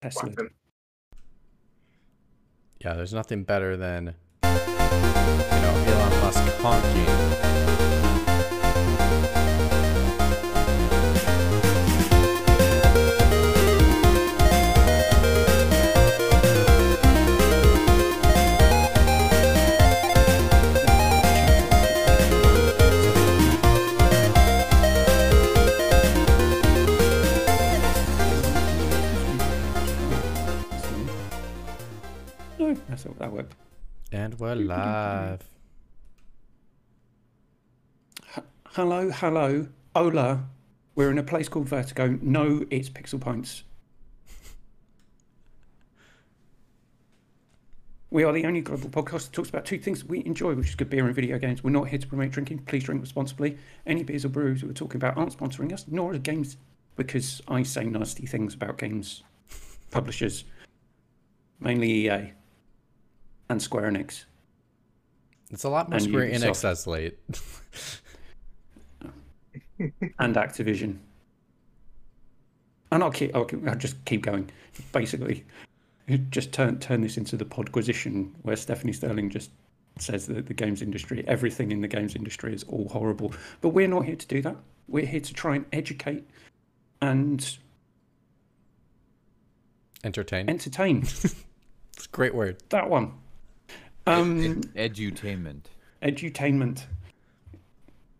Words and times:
Tesla. 0.00 0.30
Wacken. 0.30 0.48
Yeah, 2.80 2.94
there's 2.94 3.12
nothing 3.12 3.44
better 3.44 3.76
than 3.76 4.14
you 4.42 4.50
know 4.50 5.84
Elon 5.86 6.20
Musk 6.20 6.42
honking. 6.62 7.69
No, 33.04 33.12
that's 33.12 33.20
all 33.22 33.28
that 33.28 33.32
worked. 33.32 33.54
And 34.12 34.38
we're 34.38 34.54
live. 34.54 35.42
Hello, 38.72 39.10
hello, 39.10 39.66
hola. 39.94 40.44
We're 40.94 41.10
in 41.10 41.18
a 41.18 41.22
place 41.22 41.48
called 41.48 41.68
Vertigo. 41.68 42.18
No, 42.20 42.64
it's 42.70 42.90
Pixel 42.90 43.20
Pints. 43.20 43.64
We 48.10 48.24
are 48.24 48.32
the 48.32 48.44
only 48.44 48.60
global 48.60 48.90
podcast 48.90 49.26
that 49.26 49.32
talks 49.32 49.48
about 49.48 49.64
two 49.64 49.78
things 49.78 50.04
we 50.04 50.24
enjoy, 50.26 50.54
which 50.54 50.68
is 50.68 50.74
good 50.74 50.90
beer 50.90 51.06
and 51.06 51.14
video 51.14 51.38
games. 51.38 51.62
We're 51.64 51.70
not 51.70 51.88
here 51.88 51.98
to 51.98 52.06
promote 52.06 52.32
drinking. 52.32 52.58
Please 52.66 52.84
drink 52.84 53.00
responsibly. 53.00 53.56
Any 53.86 54.02
beers 54.02 54.24
or 54.24 54.28
brews 54.28 54.60
that 54.60 54.66
we're 54.66 54.72
talking 54.72 54.96
about 54.96 55.16
aren't 55.16 55.36
sponsoring 55.36 55.72
us, 55.72 55.86
nor 55.88 56.12
are 56.12 56.18
games, 56.18 56.56
because 56.96 57.40
I 57.48 57.62
say 57.62 57.84
nasty 57.84 58.26
things 58.26 58.54
about 58.54 58.78
games 58.78 59.22
publishers, 59.90 60.44
mainly 61.60 62.08
EA 62.08 62.32
and 63.50 63.60
Square 63.60 63.90
Enix. 63.90 64.24
It's 65.50 65.64
a 65.64 65.68
lot 65.68 65.90
more 65.90 65.96
And 65.96 66.04
Square 66.04 66.30
Ubisoft. 66.30 66.44
Enix 66.50 66.64
as 66.64 66.86
late. 66.86 67.18
and 70.18 70.34
Activision. 70.36 70.98
And 72.92 73.02
I'll 73.02 73.10
keep. 73.10 73.34
I'll, 73.36 73.44
keep- 73.44 73.66
I'll 73.68 73.74
just 73.74 74.02
keep 74.04 74.22
going. 74.22 74.48
Basically, 74.92 75.44
just 76.30 76.52
turn 76.52 76.78
turn 76.78 77.00
this 77.02 77.16
into 77.16 77.36
the 77.36 77.44
podquisition 77.44 78.30
where 78.42 78.56
Stephanie 78.56 78.92
Sterling 78.92 79.28
just 79.30 79.50
says 79.98 80.26
that 80.28 80.46
the 80.46 80.54
games 80.54 80.80
industry, 80.82 81.24
everything 81.26 81.72
in 81.72 81.80
the 81.80 81.88
games 81.88 82.14
industry, 82.14 82.54
is 82.54 82.62
all 82.64 82.88
horrible. 82.88 83.34
But 83.60 83.70
we're 83.70 83.88
not 83.88 84.06
here 84.06 84.16
to 84.16 84.26
do 84.26 84.40
that. 84.42 84.56
We're 84.88 85.06
here 85.06 85.20
to 85.20 85.34
try 85.34 85.56
and 85.56 85.66
educate 85.72 86.24
and 87.02 87.58
Entertain. 90.04 90.48
entertain. 90.48 91.04
It's 91.96 92.06
a 92.06 92.12
great 92.12 92.34
word. 92.34 92.62
that 92.70 92.88
one. 92.88 93.12
Um, 94.06 94.62
Edutainment. 94.74 95.62
edutainment. 96.02 96.84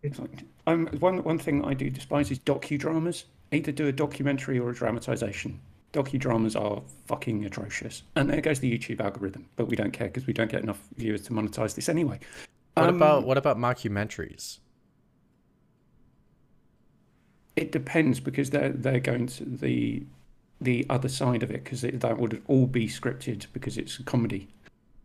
It's 0.03 0.19
like, 0.19 0.45
um, 0.67 0.87
one 0.99 1.23
one 1.25 1.39
thing 1.39 1.65
I 1.65 1.75
do 1.75 1.91
despise 1.91 2.31
is 2.31 2.39
docudramas. 2.39 3.25
Either 3.53 3.73
do 3.73 3.89
a 3.89 3.93
documentary 3.93 4.59
or 4.59 4.71
a 4.71 4.75
dramatization. 4.75 5.61
Docudramas 5.93 6.59
are 6.61 6.83
fucking 7.07 7.45
atrocious, 7.45 8.05
and 8.15 8.31
there 8.31 8.41
goes 8.41 8.61
the 8.61 8.71
YouTube 8.79 9.01
algorithm. 9.01 9.47
But 9.57 9.67
we 9.67 9.75
don't 9.77 9.91
care 9.93 10.07
because 10.07 10.27
we 10.27 10.33
don't 10.33 10.51
get 10.51 10.63
enough 10.63 10.81
viewers 10.97 11.23
to 11.23 11.33
monetize 11.33 11.75
this 11.75 11.89
anyway. 11.89 12.21
What 12.75 12.89
Um, 12.89 12.97
about 12.97 13.25
what 13.27 13.37
about 13.37 13.57
mockumentaries? 13.59 14.59
It 17.57 17.73
depends 17.73 18.21
because 18.21 18.51
they're 18.51 18.71
they're 18.71 19.01
going 19.01 19.27
to 19.27 19.45
the 19.45 20.05
the 20.61 20.87
other 20.89 21.09
side 21.09 21.43
of 21.43 21.51
it 21.51 21.65
because 21.65 21.81
that 21.83 22.19
would 22.19 22.43
all 22.47 22.67
be 22.67 22.87
scripted 22.87 23.47
because 23.53 23.77
it's 23.77 23.99
a 23.99 24.03
comedy. 24.05 24.49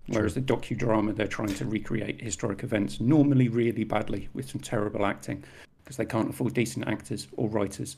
Whereas 0.07 0.35
the 0.35 0.41
docudrama, 0.41 1.15
they're 1.15 1.27
trying 1.27 1.53
to 1.55 1.65
recreate 1.65 2.21
historic 2.21 2.63
events, 2.63 2.99
normally 2.99 3.49
really 3.49 3.83
badly 3.83 4.29
with 4.33 4.49
some 4.49 4.61
terrible 4.61 5.05
acting 5.05 5.43
because 5.83 5.97
they 5.97 6.05
can't 6.05 6.29
afford 6.29 6.53
decent 6.53 6.88
actors 6.88 7.27
or 7.38 7.49
writers. 7.49 7.97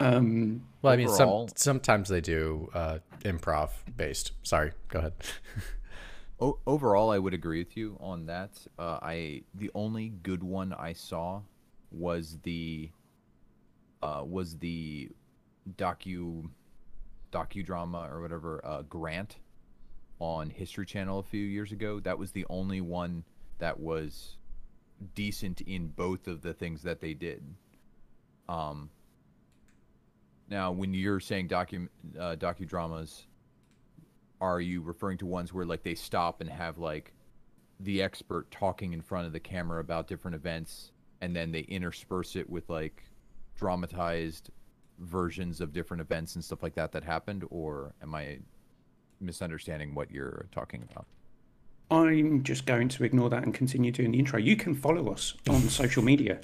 Um, 0.00 0.62
Well, 0.80 0.94
I 0.94 0.96
mean, 0.96 1.08
some 1.08 1.46
sometimes 1.54 2.08
they 2.08 2.20
do 2.20 2.70
uh, 2.74 2.98
improv 3.24 3.70
based. 3.96 4.32
Sorry, 4.42 4.72
go 4.88 4.98
ahead. 4.98 5.12
O- 6.40 6.58
overall, 6.66 7.10
I 7.10 7.18
would 7.18 7.34
agree 7.34 7.60
with 7.60 7.76
you 7.76 7.96
on 8.00 8.26
that. 8.26 8.58
Uh, 8.76 8.98
I 9.00 9.44
the 9.54 9.70
only 9.76 10.08
good 10.08 10.42
one 10.42 10.72
I 10.72 10.92
saw 10.92 11.42
was 11.92 12.38
the 12.42 12.90
uh, 14.02 14.24
was 14.26 14.58
the 14.58 15.10
docu 15.76 16.50
docudrama 17.30 18.10
or 18.10 18.20
whatever 18.20 18.60
uh, 18.64 18.82
Grant 18.82 19.36
on 20.22 20.50
History 20.50 20.86
Channel 20.86 21.18
a 21.18 21.22
few 21.24 21.44
years 21.44 21.72
ago. 21.72 21.98
That 21.98 22.18
was 22.18 22.30
the 22.30 22.46
only 22.48 22.80
one 22.80 23.24
that 23.58 23.80
was 23.80 24.36
decent 25.14 25.60
in 25.62 25.88
both 25.88 26.28
of 26.28 26.42
the 26.42 26.54
things 26.54 26.82
that 26.82 27.00
they 27.00 27.12
did. 27.12 27.42
Um, 28.48 28.88
now, 30.48 30.70
when 30.70 30.94
you're 30.94 31.20
saying 31.20 31.48
docu 31.48 31.88
uh, 32.18 32.36
docudramas, 32.36 33.24
are 34.40 34.60
you 34.60 34.80
referring 34.80 35.18
to 35.18 35.26
ones 35.26 35.52
where 35.52 35.64
like 35.64 35.82
they 35.82 35.94
stop 35.94 36.40
and 36.40 36.48
have 36.48 36.78
like 36.78 37.12
the 37.80 38.00
expert 38.00 38.50
talking 38.50 38.92
in 38.92 39.00
front 39.00 39.26
of 39.26 39.32
the 39.32 39.40
camera 39.40 39.80
about 39.80 40.06
different 40.06 40.34
events 40.36 40.92
and 41.20 41.34
then 41.34 41.50
they 41.50 41.60
intersperse 41.60 42.36
it 42.36 42.48
with 42.48 42.68
like 42.68 43.04
dramatized 43.56 44.50
versions 44.98 45.60
of 45.60 45.72
different 45.72 46.00
events 46.00 46.34
and 46.34 46.44
stuff 46.44 46.62
like 46.62 46.74
that 46.74 46.92
that 46.92 47.02
happened 47.02 47.44
or 47.50 47.94
am 48.02 48.14
i 48.14 48.38
misunderstanding 49.22 49.94
what 49.94 50.10
you're 50.10 50.46
talking 50.52 50.82
about 50.90 51.06
I'm 51.92 52.42
just 52.42 52.64
going 52.64 52.88
to 52.88 53.04
ignore 53.04 53.28
that 53.28 53.42
and 53.42 53.52
continue 53.52 53.92
doing 53.92 54.12
the 54.12 54.18
intro. 54.18 54.38
You 54.38 54.56
can 54.56 54.74
follow 54.74 55.12
us 55.12 55.34
on 55.50 55.60
social 55.68 56.02
media 56.02 56.40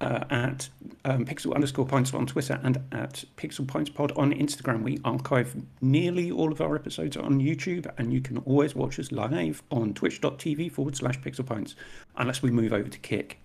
uh, 0.00 0.24
at 0.30 0.68
um, 1.04 1.24
pixel 1.24 1.54
underscore 1.54 1.86
pints 1.86 2.12
on 2.12 2.26
Twitter 2.26 2.58
and 2.64 2.82
at 2.90 3.24
pixel 3.36 3.68
pints 3.68 3.88
pod 3.88 4.10
on 4.16 4.32
Instagram. 4.32 4.82
We 4.82 4.98
archive 5.04 5.54
nearly 5.80 6.32
all 6.32 6.50
of 6.50 6.60
our 6.60 6.74
episodes 6.74 7.16
on 7.16 7.40
YouTube, 7.40 7.88
and 7.98 8.12
you 8.12 8.20
can 8.20 8.38
always 8.38 8.74
watch 8.74 8.98
us 8.98 9.12
live 9.12 9.62
on 9.70 9.94
twitch.tv 9.94 10.72
forward 10.72 10.96
slash 10.96 11.20
pixel 11.20 11.46
pints, 11.46 11.76
unless 12.16 12.42
we 12.42 12.50
move 12.50 12.72
over 12.72 12.88
to 12.88 12.98
Kick. 12.98 13.38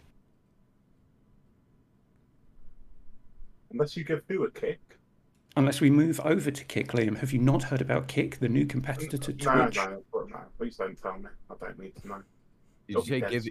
Unless 3.71 3.97
you 3.97 4.03
give 4.03 4.21
who 4.27 4.45
a 4.45 4.51
kick. 4.51 4.94
Unless 5.57 5.79
we 5.79 5.89
move 5.89 6.19
over 6.21 6.51
to 6.51 6.63
Kick, 6.65 6.89
Liam. 6.89 7.17
Have 7.19 7.31
you 7.31 7.39
not 7.39 7.63
heard 7.63 7.81
about 7.81 8.07
Kick, 8.07 8.39
the 8.39 8.49
new 8.49 8.65
competitor 8.65 9.17
to 9.17 9.31
No, 9.31 9.63
Twitch? 9.63 9.75
no, 9.77 10.03
no, 10.13 10.23
no. 10.25 10.39
Please 10.57 10.75
don't 10.75 11.01
tell 11.01 11.17
me. 11.17 11.29
I 11.49 11.53
don't 11.59 11.79
need 11.79 11.95
to 12.01 12.07
know. 12.07 12.15
did 12.15 12.23
you 12.87 12.95
Don't 12.95 13.05
say 13.07 13.21
give 13.21 13.45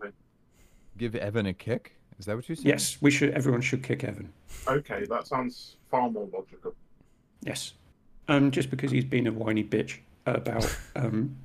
give 0.96 1.14
evan 1.16 1.46
a 1.46 1.52
kick 1.52 1.96
is 2.18 2.26
that 2.26 2.36
what 2.36 2.48
you 2.48 2.54
said 2.54 2.64
Yes, 2.66 2.98
we 3.00 3.10
should. 3.10 3.30
Everyone 3.30 3.60
should 3.60 3.82
kick 3.82 4.04
Evan. 4.04 4.32
Okay, 4.68 5.04
that 5.08 5.26
sounds 5.26 5.76
far 5.90 6.10
more 6.10 6.28
logical. 6.32 6.74
Yes. 7.42 7.72
Um, 8.28 8.50
just 8.50 8.70
because 8.70 8.90
he's 8.90 9.04
been 9.04 9.26
a 9.26 9.32
whiny 9.32 9.64
bitch 9.64 9.98
about 10.26 10.64
um, 10.96 11.36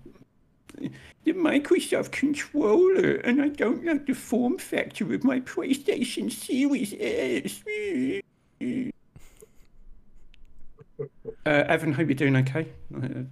the 0.77 1.33
Microsoft 1.33 2.11
controller, 2.11 3.15
and 3.15 3.41
I 3.41 3.49
don't 3.49 3.83
like 3.83 4.05
the 4.05 4.13
form 4.13 4.57
factor 4.57 5.11
of 5.13 5.23
my 5.23 5.39
PlayStation 5.41 6.31
Series 6.31 6.93
S. 6.99 7.63
Uh, 11.45 11.63
Evan, 11.67 11.93
hope 11.93 12.07
you're 12.07 12.15
doing 12.15 12.35
okay. 12.37 12.67
Uh, 12.95 13.23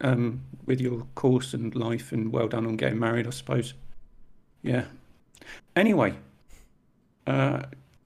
um, 0.00 0.42
with 0.66 0.80
your 0.80 1.06
course 1.14 1.54
and 1.54 1.74
life, 1.74 2.12
and 2.12 2.32
well 2.32 2.48
done 2.48 2.66
on 2.66 2.76
getting 2.76 2.98
married, 2.98 3.26
I 3.26 3.30
suppose. 3.30 3.74
Yeah. 4.62 4.84
Anyway, 5.74 6.14
uh, 7.26 7.62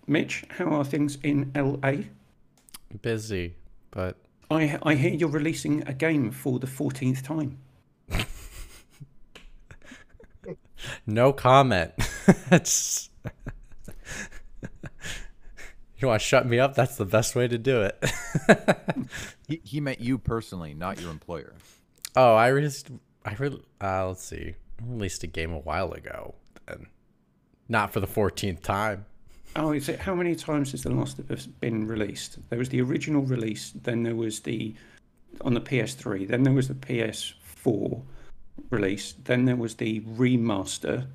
Mitch, 0.06 0.44
how 0.50 0.66
are 0.66 0.84
things 0.84 1.18
in 1.22 1.52
LA? 1.54 2.04
Busy, 3.02 3.54
but 3.90 4.16
I 4.50 4.78
I 4.82 4.94
hear 4.94 5.12
you're 5.14 5.28
releasing 5.28 5.86
a 5.86 5.92
game 5.92 6.30
for 6.30 6.58
the 6.58 6.66
fourteenth 6.66 7.22
time. 7.22 7.58
no 11.06 11.32
comment. 11.32 11.92
it's 12.50 13.10
you 16.02 16.08
want 16.08 16.20
to 16.20 16.26
shut 16.26 16.46
me 16.46 16.58
up? 16.58 16.74
That's 16.74 16.96
the 16.96 17.04
best 17.04 17.34
way 17.34 17.48
to 17.48 17.58
do 17.58 17.82
it. 17.82 18.04
he, 19.48 19.60
he 19.64 19.80
meant 19.80 20.00
you 20.00 20.18
personally 20.18 20.74
not 20.74 21.00
your 21.00 21.10
employer 21.10 21.54
oh, 22.16 22.34
I 22.34 22.48
released. 22.48 22.90
I 23.24 23.34
re- 23.34 23.62
uh, 23.80 24.08
let's 24.08 24.22
see. 24.22 24.54
I 24.80 24.84
released 24.84 25.22
a 25.22 25.26
game 25.26 25.52
a 25.52 25.58
while 25.58 25.92
ago, 25.92 26.34
and 26.66 26.86
not 27.68 27.92
for 27.92 28.00
the 28.00 28.06
fourteenth 28.06 28.62
time. 28.62 29.06
Oh, 29.56 29.72
is 29.72 29.88
it? 29.88 30.00
How 30.00 30.14
many 30.14 30.36
times 30.36 30.72
has 30.72 30.84
The 30.84 30.90
Last 30.90 31.18
of 31.18 31.30
Us 31.30 31.46
been 31.46 31.86
released? 31.86 32.38
There 32.50 32.58
was 32.58 32.68
the 32.68 32.80
original 32.80 33.22
release, 33.22 33.72
then 33.74 34.04
there 34.04 34.14
was 34.14 34.40
the 34.40 34.74
on 35.42 35.54
the 35.54 35.60
PS3, 35.60 36.28
then 36.28 36.42
there 36.42 36.52
was 36.52 36.68
the 36.68 36.74
PS4 36.74 38.02
release, 38.70 39.14
then 39.24 39.44
there 39.44 39.56
was 39.56 39.76
the 39.76 40.00
remaster, 40.00 41.06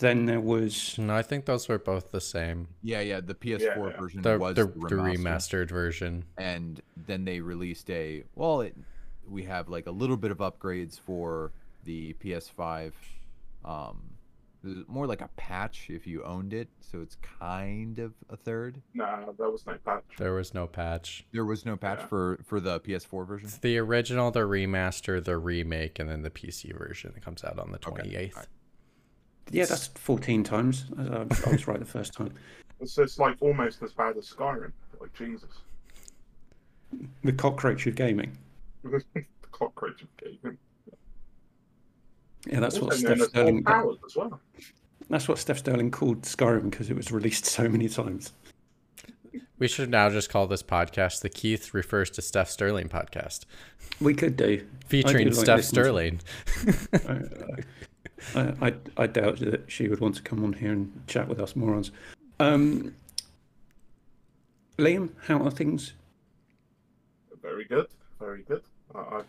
then 0.00 0.26
there 0.26 0.40
was 0.40 0.98
No, 0.98 1.14
I 1.14 1.22
think 1.22 1.44
those 1.44 1.68
were 1.68 1.78
both 1.78 2.10
the 2.10 2.20
same. 2.20 2.68
Yeah, 2.82 3.00
yeah. 3.00 3.20
The 3.20 3.34
PS4 3.34 3.60
yeah. 3.60 4.00
version 4.00 4.22
The, 4.22 4.38
was 4.38 4.56
the, 4.56 4.66
the, 4.66 4.72
the 4.88 4.94
remastered 4.96 5.68
version. 5.70 6.24
and 6.36 6.80
then 7.06 7.24
they 7.24 7.40
released 7.40 7.88
a 7.90 8.24
well. 8.34 8.60
It, 8.62 8.76
we 9.28 9.44
have 9.44 9.68
like 9.68 9.86
a 9.86 9.92
little 9.92 10.16
bit 10.16 10.30
of 10.32 10.38
upgrades 10.38 10.98
for 10.98 11.52
the 11.84 12.14
PS5. 12.22 12.92
Um, 13.64 14.02
more 14.88 15.06
like 15.06 15.22
a 15.22 15.28
patch 15.36 15.86
if 15.88 16.06
you 16.06 16.22
owned 16.22 16.52
it, 16.52 16.68
so 16.80 17.00
it's 17.00 17.16
kind 17.40 17.98
of 17.98 18.12
a 18.28 18.36
third. 18.36 18.82
Nah, 18.92 19.24
that 19.38 19.38
was 19.50 19.64
no 19.66 19.74
patch. 19.84 20.04
There 20.18 20.34
was 20.34 20.52
no 20.52 20.66
patch. 20.66 21.24
There 21.32 21.44
was 21.46 21.64
no 21.64 21.76
patch 21.76 22.00
Yeah. 22.00 22.06
for 22.06 22.40
for 22.44 22.60
the 22.60 22.78
PS4 22.80 23.26
version. 23.26 23.48
It's 23.48 23.56
the 23.58 23.78
original, 23.78 24.30
the 24.30 24.40
remaster, 24.40 25.22
the 25.24 25.38
remake, 25.38 25.98
and 25.98 26.10
then 26.10 26.20
the 26.22 26.30
PC 26.30 26.76
version 26.76 27.12
that 27.14 27.24
comes 27.24 27.42
out 27.44 27.58
on 27.58 27.72
the 27.72 27.78
28th. 27.78 28.32
alright. 28.34 28.48
Yeah, 29.50 29.64
that's 29.64 29.88
14 29.88 30.44
times. 30.44 30.86
I, 30.98 31.02
I 31.46 31.50
was 31.52 31.66
right 31.66 31.78
the 31.78 31.84
first 31.84 32.12
time. 32.14 32.32
So 32.86 33.02
it's 33.02 33.18
like 33.18 33.36
almost 33.40 33.82
as 33.82 33.92
bad 33.92 34.16
as 34.16 34.26
Skyrim. 34.30 34.72
Like 34.98 35.12
Jesus, 35.12 35.50
The 37.22 37.32
cockroach 37.34 37.86
of 37.86 37.94
gaming. 37.94 38.38
the 38.84 39.02
cockroach 39.52 40.00
of 40.00 40.08
gaming. 40.16 40.56
Yeah, 42.46 42.60
that's 42.60 42.78
what 42.80 42.92
Also 42.92 43.06
known 43.08 43.16
Steph 43.16 43.20
as 43.26 43.28
Sterling. 43.28 43.64
powers 43.64 43.98
as 44.06 44.16
well. 44.16 44.40
That's 45.10 45.28
what 45.28 45.36
Steph 45.38 45.58
Sterling 45.58 45.90
called 45.90 46.22
Skyrim 46.22 46.70
because 46.70 46.88
it 46.88 46.96
was 46.96 47.12
released 47.12 47.44
so 47.44 47.68
many 47.68 47.86
times. 47.86 48.32
We 49.58 49.68
should 49.68 49.90
now 49.90 50.08
just 50.08 50.30
call 50.30 50.46
this 50.46 50.62
podcast 50.62 51.20
the 51.20 51.28
Keith 51.28 51.74
refers 51.74 52.08
to 52.12 52.22
Steph 52.22 52.48
Sterling 52.48 52.88
podcast, 52.88 53.44
We 54.00 54.14
could 54.14 54.38
do. 54.38 54.66
featuring 54.86 55.26
like 55.26 55.34
Steph 55.34 55.58
listening 55.74 56.18
to- 56.20 56.98
Sterling. 56.98 57.64
I, 58.34 58.54
I, 58.68 58.74
I 58.96 59.06
doubt 59.06 59.38
that 59.40 59.64
she 59.70 59.88
would 59.88 60.00
want 60.00 60.14
to 60.16 60.22
come 60.22 60.44
on 60.44 60.52
here 60.52 60.72
and 60.72 61.02
chat 61.06 61.28
with 61.28 61.40
us 61.40 61.56
morons. 61.56 61.90
Um, 62.38 62.94
Liam, 64.78 65.10
how 65.26 65.38
are 65.42 65.50
things? 65.50 65.92
Very 67.42 67.64
good, 67.64 67.86
very 68.18 68.42
good. 68.42 68.62
I- 68.94 68.98
I've, 69.18 69.26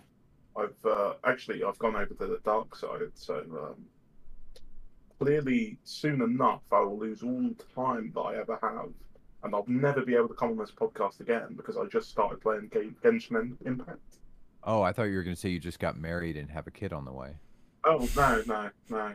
I've 0.57 0.85
uh, 0.91 1.13
actually 1.23 1.63
I've 1.63 1.79
gone 1.79 1.95
over 1.95 2.13
to 2.13 2.27
the 2.27 2.39
dark 2.43 2.75
side, 2.75 2.99
so 3.13 3.35
um, 3.39 3.85
clearly 5.19 5.77
soon 5.83 6.21
enough 6.21 6.61
I 6.71 6.79
will 6.81 6.99
lose 6.99 7.23
all 7.23 7.41
the 7.41 7.63
time 7.75 8.11
that 8.15 8.19
I 8.21 8.35
ever 8.37 8.59
have, 8.61 8.89
and 9.43 9.55
I'll 9.55 9.63
never 9.67 10.01
be 10.05 10.15
able 10.15 10.27
to 10.27 10.33
come 10.33 10.49
on 10.51 10.57
this 10.57 10.71
podcast 10.71 11.19
again 11.21 11.53
because 11.55 11.77
I 11.77 11.85
just 11.85 12.09
started 12.09 12.41
playing 12.41 12.69
Gen- 12.73 12.95
Genshin 13.03 13.55
Impact. 13.65 13.99
Oh, 14.63 14.81
I 14.81 14.91
thought 14.91 15.03
you 15.03 15.15
were 15.15 15.23
going 15.23 15.35
to 15.35 15.39
say 15.39 15.49
you 15.49 15.59
just 15.59 15.79
got 15.79 15.97
married 15.97 16.35
and 16.37 16.49
have 16.49 16.67
a 16.67 16.71
kid 16.71 16.91
on 16.93 17.05
the 17.05 17.13
way. 17.13 17.35
Oh 17.83 18.07
no, 18.15 18.43
no, 18.45 18.69
no, 18.89 19.13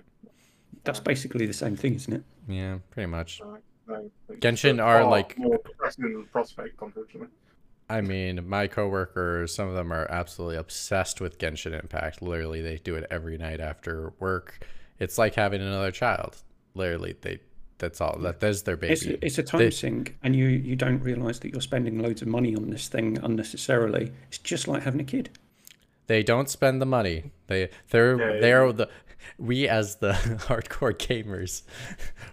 That's 0.85 1.01
basically 1.01 1.47
the 1.47 1.53
same 1.53 1.77
thing, 1.77 1.95
isn't 1.95 2.13
it? 2.13 2.23
Yeah, 2.49 2.79
pretty 2.91 3.07
much. 3.07 3.41
no, 3.41 3.59
no. 3.89 4.11
Genshin 4.35 4.83
are, 4.85 5.03
far 5.03 5.11
like- 5.11 5.39
more 5.39 5.59
pressing 5.59 6.27
prospect, 6.33 6.81
unfortunately. 6.81 7.29
I 7.89 8.01
mean, 8.01 8.49
my 8.49 8.67
coworkers, 8.67 9.55
some 9.55 9.69
of 9.69 9.75
them 9.75 9.93
are 9.93 10.11
absolutely 10.11 10.57
obsessed 10.57 11.21
with 11.21 11.39
Genshin 11.39 11.79
Impact. 11.81 12.21
Literally, 12.21 12.61
they 12.61 12.79
do 12.79 12.97
it 12.97 13.07
every 13.13 13.39
night 13.39 13.61
after 13.61 14.13
work. 14.19 14.67
It's 14.99 15.19
like 15.19 15.37
having 15.37 15.61
another 15.63 15.93
child. 15.93 16.37
Literally, 16.75 17.15
they 17.21 17.39
that's 17.79 18.01
all. 18.01 18.19
That 18.19 18.41
that's 18.41 18.63
their 18.63 18.77
baby. 18.77 18.95
It's, 18.95 19.05
it's 19.05 19.39
a 19.39 19.43
time 19.45 19.61
They- 19.61 19.71
sink, 19.71 20.17
and 20.25 20.35
you, 20.35 20.47
you 20.47 20.75
don't 20.75 20.99
realise 21.01 21.39
that 21.41 21.53
you're 21.53 21.61
spending 21.61 22.01
loads 22.01 22.23
of 22.23 22.29
money 22.29 22.57
on 22.57 22.71
this 22.71 22.89
thing 22.89 23.19
unnecessarily. 23.23 24.11
It's 24.29 24.39
just 24.39 24.67
like 24.67 24.83
having 24.83 25.01
a 25.01 25.05
kid. 25.05 25.31
They 26.07 26.23
don't 26.23 26.49
spend 26.49 26.81
the 26.81 26.87
money. 26.87 27.33
They 27.49 27.71
they're 27.91 28.19
Yeah, 28.19 28.35
yeah, 28.35 28.41
they're 28.41 28.67
yeah. 28.67 28.73
the 28.73 28.91
we 29.39 29.69
as 29.69 29.97
the 29.97 30.13
hardcore 30.47 30.95
gamers, 30.95 31.63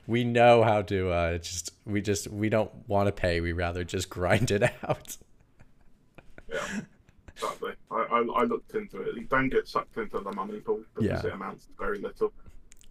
we 0.08 0.24
know 0.24 0.64
how 0.64 0.84
to 0.84 1.10
uh, 1.12 1.38
just 1.40 1.72
we 1.86 2.02
just 2.02 2.28
we 2.28 2.50
don't 2.50 2.72
want 2.88 3.08
to 3.08 3.12
pay. 3.12 3.42
We 3.42 3.52
rather 3.52 3.84
just 3.84 4.10
grind 4.10 4.52
it 4.52 4.64
out. 4.84 5.18
Yeah, 6.52 6.60
exactly. 7.36 7.72
I, 7.90 7.96
I, 7.96 8.20
I 8.20 8.44
looked 8.44 8.76
into 8.76 9.02
it. 9.02 9.16
You 9.16 9.24
don't 9.24 9.50
get 9.50 9.68
sucked 9.68 9.98
into 9.98 10.20
the 10.20 10.32
money 10.34 10.60
pool 10.60 10.84
because 10.94 11.24
Yeah. 11.24 11.28
it 11.30 11.34
amounts 11.34 11.66
to 11.66 11.72
very 11.80 12.00
little. 12.00 12.32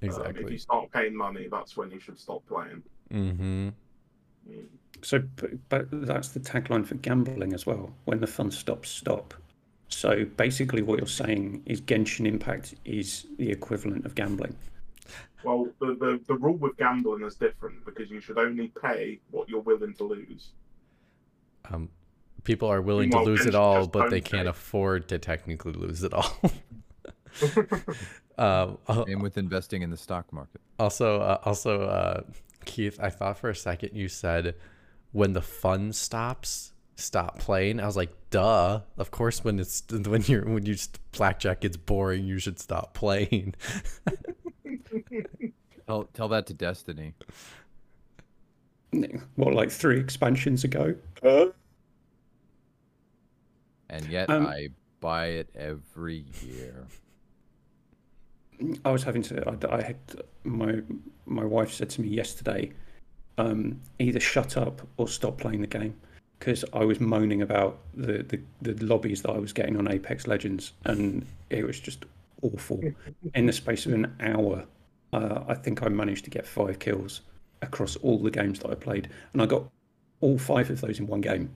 Um, 0.02 0.36
if 0.36 0.50
you 0.50 0.58
start 0.58 0.90
paying 0.90 1.14
money, 1.16 1.46
that's 1.48 1.76
when 1.76 1.92
you 1.92 2.00
should 2.00 2.18
stop 2.18 2.44
playing. 2.46 2.82
mm-hmm. 3.12 3.68
Mm. 4.50 4.64
So, 5.02 5.22
but, 5.36 5.50
but 5.68 5.86
that's 6.06 6.28
the 6.30 6.40
tagline 6.40 6.84
for 6.84 6.96
gambling 6.96 7.52
as 7.52 7.66
well. 7.66 7.94
When 8.04 8.18
the 8.20 8.26
fun 8.26 8.50
stops, 8.50 8.88
stop. 8.88 9.32
So 9.92 10.24
basically, 10.36 10.82
what 10.82 10.98
you're 10.98 11.06
saying 11.06 11.62
is 11.66 11.80
Genshin 11.80 12.26
Impact 12.26 12.74
is 12.84 13.26
the 13.38 13.50
equivalent 13.50 14.06
of 14.06 14.14
gambling. 14.14 14.56
Well, 15.44 15.68
the, 15.80 15.86
the, 15.94 16.20
the 16.26 16.34
rule 16.34 16.54
with 16.56 16.76
gambling 16.76 17.24
is 17.24 17.34
different 17.34 17.84
because 17.84 18.10
you 18.10 18.20
should 18.20 18.38
only 18.38 18.68
pay 18.68 19.18
what 19.30 19.48
you're 19.48 19.60
willing 19.60 19.92
to 19.94 20.04
lose. 20.04 20.50
Um, 21.70 21.88
people 22.44 22.68
are 22.68 22.80
willing 22.80 23.10
to 23.10 23.16
Well, 23.18 23.26
lose 23.26 23.44
it 23.46 23.54
all, 23.54 23.86
but 23.86 24.10
they 24.10 24.20
can't 24.20 24.44
pay. 24.44 24.50
afford 24.50 25.08
to 25.08 25.18
technically 25.18 25.72
lose 25.72 26.02
it 26.02 26.14
all. 26.14 26.30
um, 28.38 28.78
al- 28.88 29.06
Same 29.06 29.20
with 29.20 29.36
investing 29.38 29.82
in 29.82 29.90
the 29.90 29.96
stock 29.96 30.32
market. 30.32 30.60
also, 30.78 31.20
uh, 31.20 31.38
also, 31.44 31.82
uh, 31.82 32.20
Keith, 32.64 32.98
I 33.00 33.10
thought 33.10 33.38
for 33.38 33.50
a 33.50 33.54
second 33.54 33.90
you 33.94 34.08
said 34.08 34.54
when 35.12 35.32
the 35.32 35.42
fun 35.42 35.92
stops, 35.92 36.71
stop 36.96 37.38
playing. 37.38 37.80
I 37.80 37.86
was 37.86 37.96
like, 37.96 38.14
duh. 38.30 38.80
Of 38.96 39.10
course, 39.10 39.44
when 39.44 39.58
it's 39.58 39.82
when 39.90 40.22
you're 40.22 40.44
when 40.44 40.66
you 40.66 40.74
just 40.74 40.98
blackjack 41.12 41.60
gets 41.60 41.76
boring, 41.76 42.24
you 42.24 42.38
should 42.38 42.58
stop 42.58 42.94
playing. 42.94 43.54
Tell, 45.86 46.04
tell 46.14 46.28
that 46.28 46.46
to 46.46 46.54
Destiny. 46.54 47.12
What, 49.34 49.52
like 49.52 49.70
three 49.70 49.98
expansions 49.98 50.64
ago? 50.64 50.94
And 53.90 54.06
yet 54.06 54.30
Um, 54.30 54.46
I 54.46 54.68
buy 55.00 55.26
it 55.26 55.50
every 55.54 56.24
year. 56.42 56.86
I 58.84 58.90
was 58.90 59.02
having 59.02 59.22
to. 59.22 59.46
I, 59.48 59.76
I 59.76 59.82
had 59.82 59.96
my 60.44 60.80
my 61.26 61.44
wife 61.44 61.72
said 61.72 61.90
to 61.90 62.00
me 62.00 62.08
yesterday, 62.08 62.72
um, 63.38 63.80
either 63.98 64.20
shut 64.20 64.56
up 64.56 64.86
or 64.96 65.08
stop 65.08 65.38
playing 65.38 65.60
the 65.62 65.66
game, 65.66 65.96
because 66.42 66.64
I 66.72 66.84
was 66.84 66.98
moaning 66.98 67.40
about 67.40 67.78
the, 67.94 68.24
the 68.24 68.40
the 68.72 68.84
lobbies 68.84 69.22
that 69.22 69.30
I 69.30 69.38
was 69.38 69.52
getting 69.52 69.76
on 69.76 69.88
Apex 69.88 70.26
Legends, 70.26 70.72
and 70.84 71.24
it 71.50 71.64
was 71.64 71.78
just 71.78 72.04
awful. 72.42 72.80
In 73.36 73.46
the 73.46 73.52
space 73.52 73.86
of 73.86 73.92
an 73.92 74.12
hour, 74.18 74.64
uh, 75.12 75.44
I 75.46 75.54
think 75.54 75.84
I 75.84 75.88
managed 75.88 76.24
to 76.24 76.30
get 76.30 76.44
five 76.44 76.80
kills 76.80 77.20
across 77.62 77.94
all 77.94 78.18
the 78.18 78.30
games 78.32 78.58
that 78.58 78.72
I 78.72 78.74
played, 78.74 79.08
and 79.32 79.40
I 79.40 79.46
got 79.46 79.70
all 80.20 80.36
five 80.36 80.68
of 80.68 80.80
those 80.80 80.98
in 80.98 81.06
one 81.06 81.20
game. 81.20 81.54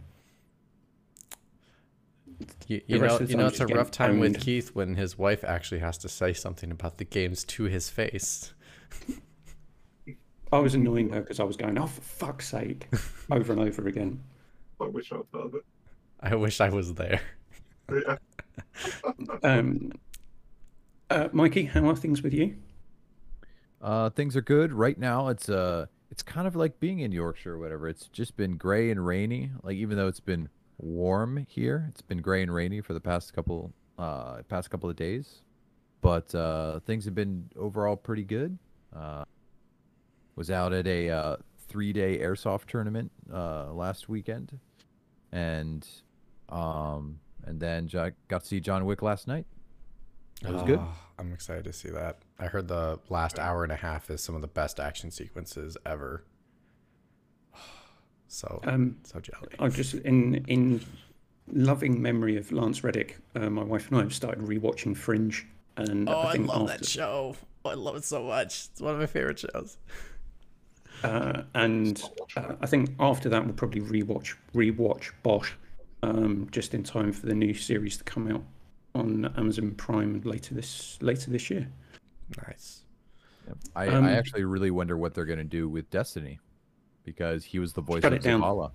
You, 2.69 2.81
you 2.87 2.99
know, 3.01 3.19
you 3.19 3.37
know, 3.37 3.47
it's 3.49 3.59
a 3.59 3.67
rough 3.67 3.91
getting 3.91 3.91
time 3.91 4.21
with. 4.21 4.41
Keith 4.41 4.73
when 4.73 4.95
his 4.95 5.19
wife 5.19 5.43
actually 5.43 5.81
has 5.81 5.99
to 5.99 6.09
say 6.09 6.33
something 6.33 6.71
about 6.71 6.99
the 6.99 7.05
games 7.05 7.43
to 7.45 7.65
his 7.65 7.91
face. 7.91 8.53
I 10.53 10.61
was 10.61 10.77
annoying 10.77 11.09
her 11.11 11.23
because 11.23 11.41
I 11.41 11.45
was 11.45 11.57
going, 11.57 11.77
"Oh, 11.77 11.89
for 11.89 12.03
fuck's 12.03 12.49
sake!" 12.49 12.87
over 13.33 13.53
and 13.53 13.63
over 13.63 13.89
again. 13.89 14.23
I 14.81 14.87
wish 14.87 15.13
I'd 15.13 15.31
done 15.33 15.53
it. 15.55 15.65
I 16.21 16.35
wish 16.35 16.61
I 16.61 16.69
was 16.69 16.95
there. 16.95 17.21
Yeah. 17.91 18.17
Um, 19.43 19.93
uh, 21.11 21.29
Mikey, 21.33 21.65
how 21.65 21.89
are 21.89 21.97
things 21.97 22.23
with 22.23 22.33
you? 22.35 22.57
Uh, 23.81 24.11
things 24.11 24.37
are 24.37 24.41
good 24.41 24.73
right 24.73 24.99
now. 24.99 25.29
It's 25.29 25.49
uh, 25.49 25.87
it's 26.11 26.23
kind 26.23 26.47
of 26.47 26.57
like 26.57 26.81
being 26.81 27.01
in 27.01 27.13
Yorkshire 27.13 27.55
or 27.55 27.59
whatever. 27.59 27.89
It's 27.89 28.09
just 28.09 28.37
been 28.37 28.57
gray 28.57 28.91
and 28.91 29.05
rainy. 29.05 29.51
Like 29.63 29.77
even 29.77 29.97
though 29.97 30.09
it's 30.09 30.21
been 30.21 30.49
warm 30.79 31.47
here, 31.49 31.87
it's 31.91 32.03
been 32.03 32.19
gray 32.19 32.43
and 32.43 32.53
rainy 32.53 32.81
for 32.81 32.93
the 32.93 33.01
past 33.01 33.33
couple 33.35 33.73
uh 33.99 34.43
past 34.49 34.71
couple 34.71 34.91
of 34.91 34.97
days. 34.97 35.43
But 36.01 36.35
uh, 36.35 36.81
things 36.81 37.05
have 37.05 37.15
been 37.15 37.49
overall 37.57 37.97
pretty 37.97 38.25
good. 38.25 38.59
Uh, 38.95 39.25
was 40.35 40.51
out 40.51 40.73
at 40.73 40.87
a 40.87 41.11
uh, 41.11 41.37
three 41.69 41.93
day 41.93 42.19
airsoft 42.19 42.67
tournament 42.67 43.11
uh 43.33 43.73
last 43.73 44.09
weekend, 44.09 44.59
and 45.33 45.87
um 46.49 47.19
and 47.45 47.61
then 47.61 47.87
jo- 47.89 48.11
got 48.29 48.43
to 48.43 48.47
see 48.47 48.61
John 48.61 48.85
Wick 48.87 49.03
last 49.03 49.29
night. 49.29 49.47
It 50.43 50.51
was 50.53 50.63
good. 50.65 50.79
Oh, 50.81 50.95
I'm 51.19 51.33
excited 51.33 51.65
to 51.65 51.73
see 51.73 51.89
that. 51.91 52.19
I 52.39 52.47
heard 52.47 52.69
the 52.69 52.99
last 53.09 53.39
hour 53.39 53.63
and 53.63 53.73
a 53.73 53.77
half 53.77 54.11
is 54.11 54.23
some 54.23 54.35
of 54.35 54.41
the 54.43 54.49
best 54.49 54.79
action 54.81 55.11
sequences 55.11 55.77
ever. 55.87 56.25
So 58.29 58.61
Um, 58.65 58.97
so 59.05 59.21
jelly. 59.21 59.55
I 59.61 59.69
just 59.69 59.95
in 59.95 60.45
in 60.49 60.85
loving 61.53 62.03
memory 62.03 62.37
of 62.37 62.51
Lance 62.51 62.83
Reddick. 62.83 63.19
Uh, 63.37 63.49
my 63.51 63.63
wife 63.63 63.89
and 63.89 63.99
I 63.99 64.03
have 64.03 64.13
started 64.15 64.43
rewatching 64.45 64.97
Fringe, 64.97 65.47
and 65.77 66.09
Oh, 66.09 66.13
I 66.13 66.33
I 66.33 66.37
love 66.39 66.71
after, 66.71 66.79
that 66.79 66.87
show. 66.87 67.37
Oh, 67.65 67.71
I 67.71 67.75
love 67.75 67.95
it 67.97 68.05
so 68.05 68.25
much. 68.25 68.69
It's 68.73 68.81
one 68.81 68.95
of 68.95 69.01
my 69.01 69.07
favorite 69.07 69.39
shows. 69.39 69.79
Uh, 71.03 71.43
and 71.55 72.03
uh, 72.37 72.55
I 72.61 72.67
think 72.67 72.91
after 72.99 73.29
that 73.29 73.45
we'll 73.45 73.55
probably 73.55 73.81
rewatch 73.81 74.35
rewatch 74.55 75.11
Bosch, 75.23 75.53
um, 76.03 76.49
just 76.51 76.75
in 76.75 76.83
time 76.83 77.13
for 77.13 77.27
the 77.27 77.35
new 77.35 77.55
series 77.55 77.97
to 77.99 78.05
come 78.05 78.31
out 78.31 78.43
on 78.95 79.27
Amazon 79.37 79.73
Prime 79.73 80.23
later 80.25 80.55
this 80.55 80.99
later 81.01 81.31
this 81.31 81.51
year. 81.51 81.69
Nice. 82.47 82.83
I, 83.77 83.89
Um, 83.89 84.05
I 84.05 84.13
actually 84.13 84.45
really 84.45 84.71
wonder 84.71 84.97
what 84.97 85.15
they're 85.15 85.27
gonna 85.27 85.45
do 85.45 85.69
with 85.69 85.89
Destiny, 85.91 86.41
because 87.05 87.45
he 87.45 87.59
was 87.59 87.73
the 87.73 87.81
voice 87.81 88.03
of. 88.05 88.13
Zavala. 88.13 88.73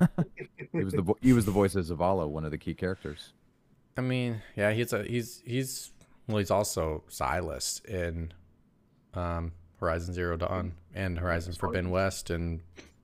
he 0.72 0.82
was 0.82 0.94
the 0.94 1.02
vo- 1.02 1.18
he 1.20 1.32
was 1.32 1.44
the 1.44 1.52
voice 1.52 1.74
of 1.74 1.84
Zavala, 1.84 2.26
one 2.28 2.44
of 2.44 2.50
the 2.50 2.58
key 2.58 2.74
characters. 2.74 3.32
I 3.96 4.00
mean, 4.00 4.40
yeah, 4.56 4.72
he's 4.72 4.92
a 4.92 5.02
he's 5.02 5.42
he's 5.44 5.92
well, 6.26 6.38
he's 6.38 6.50
also 6.50 7.04
Silas 7.08 7.82
in 7.86 8.32
um, 9.14 9.52
Horizon 9.80 10.14
Zero 10.14 10.36
Dawn 10.36 10.72
and 10.94 11.18
Horizon 11.18 11.54
Forbidden 11.54 11.90
West, 11.90 12.30
and 12.30 12.60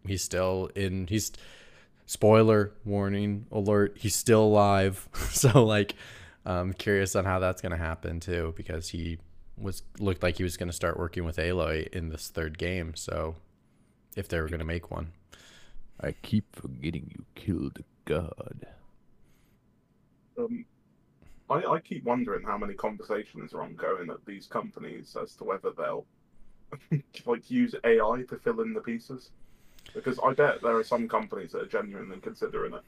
he's 0.06 0.22
still 0.22 0.70
in. 0.74 1.06
He's 1.06 1.32
spoiler 2.04 2.72
warning 2.84 3.46
alert. 3.50 3.96
He's 3.98 4.14
still 4.14 4.44
alive. 4.44 5.08
so 5.30 5.64
like, 5.64 5.94
I'm 6.44 6.72
curious 6.74 7.16
on 7.16 7.24
how 7.24 7.38
that's 7.38 7.62
gonna 7.62 7.76
happen 7.76 8.20
too, 8.20 8.54
because 8.56 8.90
he 8.90 9.18
was 9.58 9.82
looked 9.98 10.22
like 10.22 10.36
he 10.36 10.42
was 10.42 10.56
gonna 10.56 10.72
start 10.72 10.98
working 10.98 11.24
with 11.24 11.36
Aloy 11.36 11.88
in 11.88 12.10
this 12.10 12.28
third 12.28 12.58
game. 12.58 12.94
So 12.94 13.36
if 14.16 14.28
they 14.28 14.40
were 14.40 14.48
gonna 14.48 14.64
make 14.64 14.90
one, 14.90 15.12
I 16.00 16.12
keep 16.12 16.54
forgetting 16.54 17.10
you 17.16 17.24
killed 17.34 17.78
a 17.78 17.84
god. 18.04 18.66
Um, 20.38 20.66
I, 21.48 21.64
I 21.64 21.80
keep 21.80 22.04
wondering 22.04 22.44
how 22.44 22.58
many 22.58 22.74
conversations 22.74 23.54
are 23.54 23.62
ongoing 23.62 24.10
at 24.10 24.24
these 24.26 24.46
companies 24.46 25.16
as 25.20 25.34
to 25.36 25.44
whether 25.44 25.70
they'll 25.76 26.04
like 27.26 27.50
use 27.50 27.74
AI 27.84 28.24
to 28.28 28.36
fill 28.36 28.60
in 28.60 28.72
the 28.72 28.80
pieces. 28.80 29.30
Because 29.94 30.18
I 30.24 30.32
bet 30.34 30.62
there 30.62 30.76
are 30.76 30.84
some 30.84 31.08
companies 31.08 31.52
that 31.52 31.62
are 31.62 31.66
genuinely 31.66 32.18
considering 32.18 32.74
it. 32.74 32.82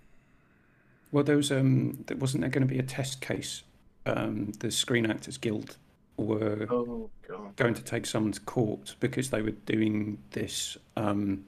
Well, 1.10 1.24
there 1.24 1.36
was 1.36 1.50
um, 1.50 2.04
there 2.06 2.16
wasn't 2.16 2.42
there 2.42 2.50
going 2.50 2.66
to 2.66 2.72
be 2.72 2.78
a 2.78 2.82
test 2.82 3.20
case? 3.20 3.62
Um, 4.04 4.52
the 4.60 4.70
Screen 4.70 5.06
Actors 5.06 5.38
Guild 5.38 5.76
were 6.16 6.66
Oh 6.70 7.10
going 7.56 7.74
to 7.74 7.82
take 7.82 8.06
someone 8.06 8.32
to 8.32 8.40
court 8.40 8.96
because 9.00 9.30
they 9.30 9.42
were 9.42 9.50
doing 9.50 10.18
this. 10.30 10.76
Um, 10.96 11.44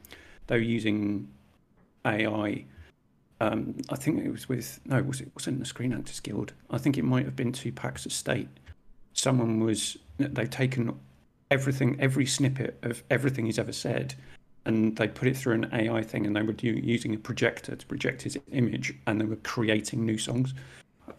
they 0.47 0.57
were 0.57 0.63
using 0.63 1.29
AI. 2.05 2.65
Um, 3.41 3.77
I 3.89 3.97
think 3.97 4.23
it 4.25 4.31
was 4.31 4.49
with 4.49 4.81
no, 4.85 5.03
was 5.03 5.21
it 5.21 5.31
wasn't 5.35 5.61
the 5.61 5.65
Screen 5.65 5.93
Actors 5.93 6.21
Guild? 6.21 6.53
I 6.71 6.79
think 6.79 6.99
it 6.99 7.05
might 7.05 7.25
have 7.25 7.37
been 7.37 7.53
Tupac's 7.53 8.07
Estate. 8.07 8.49
Someone 9.13 9.61
was 9.61 9.97
they've 10.19 10.51
taken 10.51 10.99
everything, 11.55 11.97
every 12.01 12.27
snippet 12.27 12.79
of 12.83 13.03
everything 13.11 13.47
he's 13.47 13.59
ever 13.59 13.73
said, 13.73 14.15
and 14.65 14.97
they 14.97 15.09
put 15.09 15.29
it 15.29 15.37
through 15.37 15.55
an 15.55 15.69
AI 15.73 16.03
thing, 16.03 16.27
and 16.27 16.35
they 16.35 16.43
were 16.43 16.53
do, 16.53 16.69
using 16.69 17.15
a 17.15 17.19
projector 17.19 17.75
to 17.77 17.87
project 17.87 18.23
his 18.23 18.39
image, 18.53 18.95
and 19.07 19.21
they 19.21 19.25
were 19.25 19.37
creating 19.37 20.05
new 20.07 20.19
songs. 20.19 20.55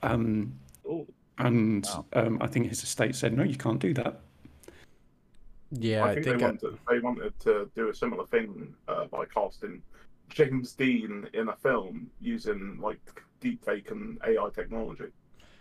Um, 0.03 0.53
and 1.37 1.85
Wow. 1.85 2.05
um, 2.13 2.37
I 2.41 2.47
think 2.47 2.67
his 2.69 2.83
estate 2.83 3.15
said, 3.15 3.35
no, 3.35 3.43
you 3.43 3.57
can't 3.57 3.79
do 3.79 3.93
that. 3.95 4.19
yeah, 5.71 6.05
I 6.05 6.13
think, 6.13 6.25
they 6.25 6.33
I- 6.33 6.37
wanted 6.37 6.77
they 6.89 6.99
wanted 6.99 7.39
to 7.41 7.69
do 7.75 7.89
a 7.89 7.93
similar 7.95 8.25
thing 8.25 8.73
uh, 8.87 9.05
by 9.05 9.25
casting 9.25 9.81
James 10.29 10.73
Dean 10.73 11.27
in 11.33 11.49
a 11.49 11.55
film 11.57 12.09
using 12.21 12.77
like 12.79 12.99
deepfake 13.41 13.91
and 13.91 14.19
AI 14.25 14.49
technology. 14.53 15.05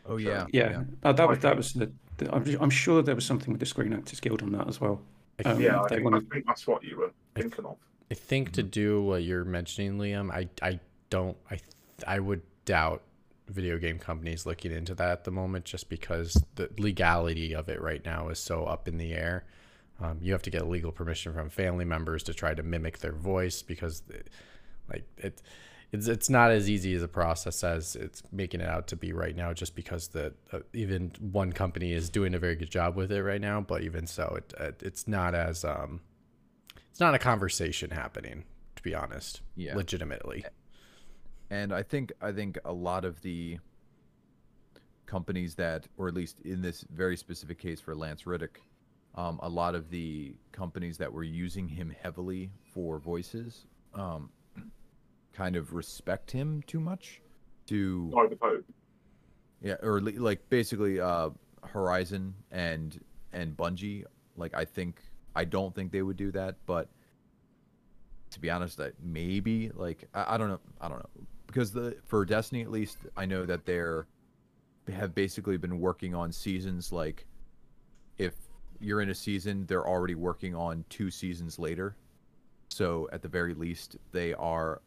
Oh 0.07 0.19
Sure. 0.19 0.33
yeah, 0.33 0.47
Yeah, 0.53 0.85
Uh, 1.03 1.13
that 1.13 1.29
was 1.29 1.39
that 1.41 1.57
was 1.57 1.73
the. 1.75 1.91
the 2.19 2.35
I'm, 2.35 2.45
I'm 2.61 2.71
sure 2.71 3.03
there 3.03 3.15
was 3.15 3.25
something 3.27 3.53
with 3.53 3.61
the 3.61 3.67
Screen 3.67 3.93
Actors 3.93 4.21
Guild 4.21 4.43
on 4.43 4.53
that 4.53 4.69
as 4.69 4.81
well. 4.81 5.01
I 5.45 5.49
Um, 5.51 5.61
yeah, 5.61 5.81
I 5.81 5.89
they 5.89 5.97
think, 5.97 6.15
I 6.15 6.21
think 6.33 6.47
that's 6.47 6.67
what 6.67 6.83
you 6.85 6.97
were 6.99 7.13
I- 7.37 7.41
thinking 7.43 7.65
of. 7.65 7.77
I 8.11 8.15
think 8.15 8.51
to 8.53 8.63
do 8.65 9.03
what 9.03 9.23
you're 9.23 9.45
mentioning, 9.45 9.97
Liam, 9.99 10.31
I 10.33 10.49
I 10.63 10.81
don't 11.11 11.37
I 11.51 11.61
I 12.07 12.19
would 12.19 12.43
doubt 12.65 13.03
video 13.49 13.79
game 13.79 13.99
companies 13.99 14.47
looking 14.47 14.73
into 14.73 14.95
that 14.97 15.11
at 15.11 15.25
the 15.25 15.31
moment, 15.31 15.65
just 15.65 15.89
because 15.89 16.33
the 16.57 16.69
legality 16.79 17.55
of 17.55 17.69
it 17.69 17.81
right 17.81 18.05
now 18.05 18.29
is 18.29 18.39
so 18.39 18.65
up 18.65 18.87
in 18.89 18.97
the 18.99 19.13
air. 19.13 19.45
Um, 20.01 20.19
you 20.21 20.33
have 20.33 20.43
to 20.43 20.51
get 20.51 20.67
legal 20.67 20.93
permission 20.93 21.33
from 21.35 21.51
family 21.51 21.85
members 21.85 22.23
to 22.25 22.35
try 22.35 22.55
to 22.55 22.63
mimic 22.63 22.99
their 22.99 23.13
voice 23.13 23.61
because, 23.63 24.03
it- 24.09 24.29
like 24.89 25.05
it, 25.19 25.43
it's 25.93 26.07
it's 26.07 26.31
not 26.31 26.51
as 26.51 26.71
easy 26.71 26.95
as 26.95 27.03
a 27.03 27.09
process 27.09 27.65
as 27.65 27.97
it's 27.97 28.23
making 28.33 28.61
it 28.61 28.69
out 28.69 28.87
to 28.89 28.97
be 28.97 29.13
right 29.13 29.35
now. 29.35 29.53
Just 29.53 29.75
because 29.75 30.09
the 30.09 30.33
uh, 30.53 30.61
even 30.73 31.13
one 31.21 31.53
company 31.53 31.93
is 31.93 32.09
doing 32.11 32.35
a 32.35 32.39
very 32.39 32.57
good 32.57 32.71
job 32.71 32.97
with 32.97 33.11
it 33.11 33.23
right 33.23 33.41
now, 33.41 33.61
but 33.61 33.83
even 33.83 34.07
so, 34.07 34.37
it, 34.37 34.55
it 34.61 34.83
it's 34.85 35.09
not 35.09 35.35
as 35.35 35.65
um, 35.65 36.01
it's 36.91 37.01
not 37.01 37.15
a 37.15 37.19
conversation 37.19 37.91
happening 37.91 38.45
to 38.81 38.83
be 38.83 38.95
honest 38.95 39.43
yeah. 39.57 39.77
legitimately 39.77 40.45
And 41.51 41.73
I 41.73 41.83
think 41.83 42.13
I 42.21 42.33
think 42.33 42.59
a 42.65 42.73
lot 42.73 43.05
of 43.05 43.21
the 43.23 43.59
companies 45.07 45.57
that, 45.57 45.89
or 45.99 46.07
at 46.07 46.15
least 46.15 46.41
in 46.43 46.63
this 46.63 46.85
very 46.93 47.17
specific 47.17 47.59
case 47.59 47.81
for 47.81 47.95
Lance 47.97 48.27
Reddick, 48.27 48.63
um, 49.17 49.41
a 49.43 49.49
lot 49.49 49.75
of 49.75 49.91
the 49.91 50.37
companies 50.53 50.97
that 50.99 51.13
were 51.13 51.25
using 51.25 51.69
him 51.69 51.93
heavily 52.01 52.53
for 52.73 53.01
voices, 53.01 53.67
um, 53.95 54.31
kind 55.33 55.57
of 55.57 55.73
respect 55.75 56.31
him 56.31 56.63
too 56.67 56.81
much. 56.81 57.21
To 57.67 58.13
I 58.19 58.23
would 58.23 58.39
hope. 58.41 58.65
yeah, 59.63 59.77
or 59.83 60.01
like 60.01 60.49
basically 60.49 60.99
uh, 61.01 61.31
Horizon 61.63 62.35
and 62.51 62.99
and 63.33 63.57
Bungie. 63.57 64.05
Like 64.37 64.55
I 64.55 64.65
think 64.65 65.01
I 65.37 65.45
don't 65.45 65.75
think 65.75 65.93
they 65.93 66.03
would 66.03 66.17
do 66.17 66.33
that, 66.33 66.57
but 66.67 66.89
to 68.31 68.41
be 68.41 68.51
honest, 68.51 68.79
that 68.79 68.95
maybe 69.03 69.71
like 69.75 70.09
I, 70.15 70.35
I 70.35 70.39
don't 70.39 70.49
know, 70.49 70.61
I 70.81 70.89
don't 70.89 70.99
know 70.99 71.27
because 71.51 71.73
the 71.73 71.97
for 72.07 72.25
Destiny 72.25 72.63
at 72.63 72.71
least 72.71 72.99
I 73.17 73.27
know 73.27 73.45
that 73.45 73.67
they're 73.67 74.07
they 74.87 74.93
have 74.93 75.15
basically 75.15 75.57
been 75.57 75.81
working 75.81 76.15
on 76.15 76.33
seasons 76.33 76.93
like 76.93 77.27
if 78.19 78.35
you're 78.81 79.01
in 79.01 79.11
a 79.11 79.15
season 79.15 79.67
they're 79.67 79.87
already 79.87 80.15
working 80.15 80.55
on 80.55 80.85
two 80.89 81.11
seasons 81.11 81.59
later 81.59 81.97
so 82.69 83.09
at 83.13 83.21
the 83.21 83.29
very 83.29 83.53
least 83.53 83.97
they 84.13 84.33
are 84.35 84.81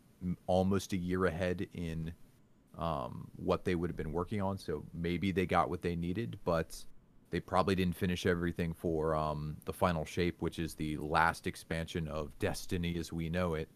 almost 0.47 0.93
a 0.93 0.97
year 0.97 1.25
ahead 1.25 1.67
in 1.73 2.13
um, 2.77 3.27
what 3.35 3.65
they 3.65 3.75
would 3.75 3.89
have 3.89 3.97
been 3.97 4.11
working 4.13 4.41
on. 4.41 4.57
So 4.57 4.83
maybe 4.93 5.31
they 5.31 5.45
got 5.45 5.69
what 5.69 5.81
they 5.81 5.95
needed 5.95 6.39
but 6.43 6.83
they 7.29 7.39
probably 7.39 7.73
didn't 7.75 7.95
finish 7.95 8.25
everything 8.27 8.73
for 8.73 9.15
um, 9.15 9.57
the 9.65 9.73
final 9.73 10.05
shape 10.05 10.41
which 10.41 10.59
is 10.59 10.75
the 10.75 10.97
last 10.97 11.47
expansion 11.47 12.07
of 12.07 12.37
destiny 12.39 12.95
as 12.97 13.11
we 13.11 13.29
know 13.29 13.55
it 13.55 13.69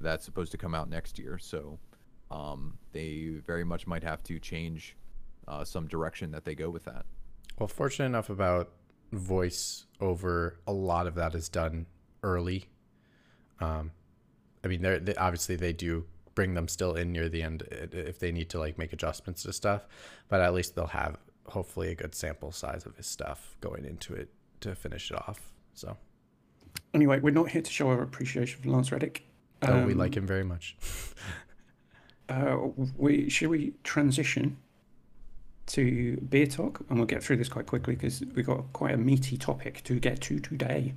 that's 0.00 0.24
supposed 0.24 0.50
to 0.52 0.58
come 0.58 0.74
out 0.74 0.88
next 0.88 1.18
year. 1.18 1.38
So 1.38 1.78
um, 2.30 2.78
they 2.92 3.34
very 3.46 3.64
much 3.64 3.86
might 3.86 4.02
have 4.02 4.22
to 4.24 4.38
change 4.38 4.96
uh, 5.46 5.64
some 5.64 5.86
direction 5.86 6.30
that 6.30 6.44
they 6.44 6.54
go 6.54 6.70
with 6.70 6.84
that. 6.84 7.04
well 7.58 7.68
fortunate 7.68 8.06
enough 8.06 8.30
about 8.30 8.70
voice 9.12 9.84
over 10.00 10.58
a 10.66 10.72
lot 10.72 11.06
of 11.06 11.14
that 11.16 11.34
is 11.34 11.48
done 11.48 11.86
early. 12.22 12.64
Um 13.60 13.90
i 14.64 14.68
mean 14.68 14.82
they're 14.82 14.98
they, 14.98 15.14
obviously 15.16 15.56
they 15.56 15.72
do 15.72 16.04
bring 16.34 16.54
them 16.54 16.66
still 16.66 16.94
in 16.94 17.12
near 17.12 17.28
the 17.28 17.42
end 17.42 17.62
if 17.70 18.18
they 18.18 18.32
need 18.32 18.48
to 18.48 18.58
like 18.58 18.78
make 18.78 18.92
adjustments 18.92 19.42
to 19.42 19.52
stuff 19.52 19.86
but 20.28 20.40
at 20.40 20.54
least 20.54 20.74
they'll 20.74 20.86
have 20.86 21.18
hopefully 21.46 21.90
a 21.90 21.94
good 21.94 22.14
sample 22.14 22.52
size 22.52 22.86
of 22.86 22.96
his 22.96 23.06
stuff 23.06 23.56
going 23.60 23.84
into 23.84 24.14
it 24.14 24.30
to 24.60 24.74
finish 24.74 25.10
it 25.10 25.16
off 25.28 25.52
so 25.74 25.96
Anyway, 26.94 27.20
we're 27.20 27.30
not 27.30 27.50
here 27.50 27.62
to 27.62 27.70
show 27.70 27.88
our 27.88 28.02
appreciation 28.02 28.60
for 28.62 28.70
Lance 28.70 28.92
Reddick. 28.92 29.24
oh, 29.62 29.84
we 29.84 29.92
Um, 29.92 29.98
like 29.98 30.16
him 30.16 30.26
very 30.26 30.44
much 30.44 30.76
Uh, 32.28 32.56
we 32.96 33.28
should 33.28 33.50
we 33.50 33.74
transition 33.82 34.56
to 35.66 36.16
beer 36.30 36.46
talk, 36.46 36.80
and 36.88 36.96
we'll 36.96 37.06
get 37.06 37.22
through 37.22 37.36
this 37.36 37.48
quite 37.48 37.66
quickly 37.66 37.94
because 37.94 38.22
we've 38.34 38.46
got 38.46 38.72
quite 38.72 38.94
a 38.94 38.96
meaty 38.96 39.36
topic 39.36 39.82
to 39.84 39.98
get 39.98 40.20
to 40.22 40.38
today. 40.38 40.94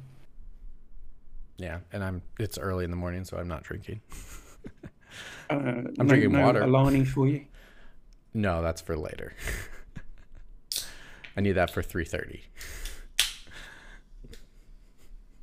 Yeah 1.58 1.80
and 1.92 2.04
i'm 2.04 2.22
it's 2.40 2.58
early 2.58 2.84
in 2.84 2.90
the 2.92 2.98
morning 2.98 3.24
so 3.24 3.38
i'm 3.38 3.48
not 3.48 3.64
drinking 3.64 4.02
Uh, 5.50 5.84
I'm 6.00 6.08
drinking 6.08 6.34
no 6.34 6.42
water. 6.42 6.62
Alani 6.64 7.06
for 7.06 7.26
you. 7.28 7.46
no 8.34 8.62
that's 8.62 8.82
for 8.82 8.98
later 8.98 9.34
i 11.38 11.42
need 11.42 11.54
that 11.54 11.70
for 11.72 11.82
3.30 11.84 12.42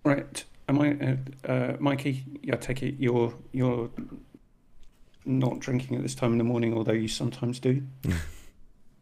Right. 0.04 0.44
Am 0.68 0.80
I, 0.80 1.16
uh, 1.46 1.50
uh, 1.52 1.76
Mikey? 1.78 2.24
I 2.52 2.56
take 2.56 2.82
it 2.82 2.96
you're 2.98 3.32
you're 3.52 3.88
not 5.24 5.60
drinking 5.60 5.96
at 5.96 6.02
this 6.02 6.14
time 6.16 6.32
in 6.32 6.38
the 6.38 6.44
morning, 6.44 6.74
although 6.74 6.92
you 6.92 7.08
sometimes 7.08 7.60
do. 7.60 7.82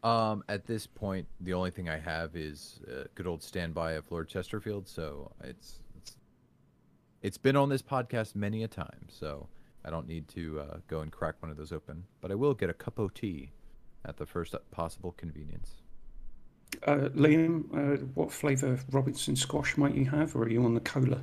Um, 0.02 0.44
at 0.48 0.64
this 0.66 0.86
point, 0.86 1.26
the 1.40 1.52
only 1.52 1.70
thing 1.70 1.90
I 1.90 1.98
have 1.98 2.34
is 2.34 2.80
a 2.88 3.06
good 3.14 3.26
old 3.26 3.42
standby 3.42 3.92
of 3.92 4.10
Lord 4.10 4.30
Chesterfield. 4.30 4.88
So 4.88 5.30
it's 5.44 5.74
it's 7.22 7.30
it's 7.30 7.38
been 7.38 7.56
on 7.56 7.68
this 7.68 7.82
podcast 7.82 8.34
many 8.34 8.62
a 8.62 8.68
time. 8.68 9.06
So 9.08 9.48
I 9.84 9.90
don't 9.90 10.08
need 10.08 10.28
to 10.28 10.60
uh, 10.60 10.76
go 10.88 11.00
and 11.00 11.10
crack 11.10 11.36
one 11.40 11.50
of 11.50 11.56
those 11.56 11.72
open. 11.72 12.04
But 12.20 12.30
I 12.30 12.34
will 12.34 12.54
get 12.54 12.70
a 12.70 12.74
cup 12.74 12.98
of 12.98 13.14
tea 13.14 13.52
at 14.04 14.16
the 14.16 14.26
first 14.26 14.54
possible 14.70 15.12
convenience. 15.12 15.74
Uh, 16.86 17.08
Liam, 17.14 17.64
uh, 17.74 18.04
what 18.14 18.32
flavour 18.32 18.72
of 18.72 18.84
Robinson 18.94 19.36
squash 19.36 19.76
might 19.76 19.94
you 19.94 20.06
have, 20.06 20.34
or 20.36 20.44
are 20.44 20.48
you 20.48 20.64
on 20.64 20.74
the 20.74 20.80
cola? 20.80 21.20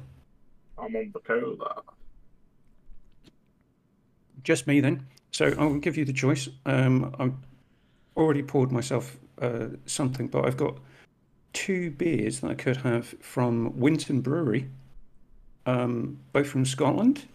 I'm 0.78 0.96
on 0.96 1.12
the 1.14 1.20
cola. 1.20 1.82
Just 4.44 4.68
me 4.68 4.80
then. 4.80 5.08
So 5.32 5.54
I'll 5.58 5.76
give 5.76 5.98
you 5.98 6.06
the 6.06 6.14
choice. 6.14 6.48
Um, 6.66 7.16
I've 7.20 7.34
already 8.16 8.44
poured 8.44 8.72
myself 8.72 9.18
uh, 9.42 9.68
something, 9.86 10.28
but 10.28 10.46
I've 10.46 10.58
got 10.58 10.78
two 11.54 11.92
beers 11.92 12.42
that 12.42 12.52
I 12.52 12.54
could 12.54 12.78
have 12.78 13.08
from 13.22 13.80
Winton 13.80 14.22
Brewery, 14.22 14.70
um, 15.68 16.20
both 16.32 16.48
from 16.48 16.66
Scotland. 16.66 17.26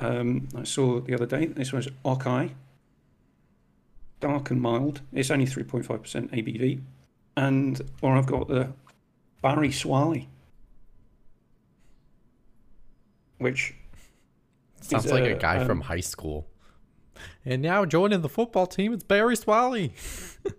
Um, 0.00 0.48
I 0.56 0.62
saw 0.62 1.00
the 1.00 1.14
other 1.14 1.26
day. 1.26 1.46
This 1.46 1.72
was 1.72 1.88
Ockeye, 2.04 2.48
dark 4.20 4.50
and 4.50 4.60
mild. 4.60 5.00
It's 5.12 5.30
only 5.30 5.46
3.5% 5.46 5.84
ABV. 6.30 6.80
And, 7.36 7.80
or 8.02 8.16
I've 8.16 8.26
got 8.26 8.46
the 8.46 8.68
Barry 9.42 9.70
Swally, 9.70 10.26
which 13.38 13.74
Sounds 14.80 15.10
like 15.10 15.24
a 15.24 15.34
a, 15.34 15.38
guy 15.38 15.64
from 15.64 15.78
um, 15.78 15.84
high 15.88 16.00
school. 16.00 16.46
And 17.44 17.62
now 17.62 17.84
joining 17.84 18.20
the 18.20 18.28
football 18.28 18.66
team, 18.66 18.92
it's 18.92 19.02
Barry 19.02 19.36
Swally. 19.36 19.92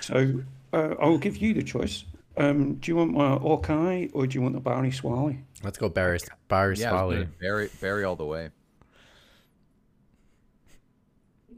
So 0.00 0.42
uh, 0.72 0.94
I'll 0.98 1.18
give 1.18 1.36
you 1.36 1.52
the 1.52 1.62
choice. 1.62 2.04
Um, 2.38 2.76
do 2.76 2.90
you 2.90 2.96
want 2.96 3.12
my 3.12 3.36
Orkai 3.38 4.10
or 4.14 4.26
do 4.26 4.34
you 4.38 4.42
want 4.42 4.54
the 4.54 4.60
Barry 4.60 4.90
Swally? 4.90 5.42
Let's 5.64 5.76
go 5.76 5.88
Barry 5.88 6.20
Barry 6.46 6.76
Yeah, 6.76 6.90
Swally. 6.90 7.14
gonna 7.16 7.30
Barry, 7.40 7.68
Barry 7.80 8.04
all 8.04 8.14
the 8.16 8.24
way. 8.24 8.50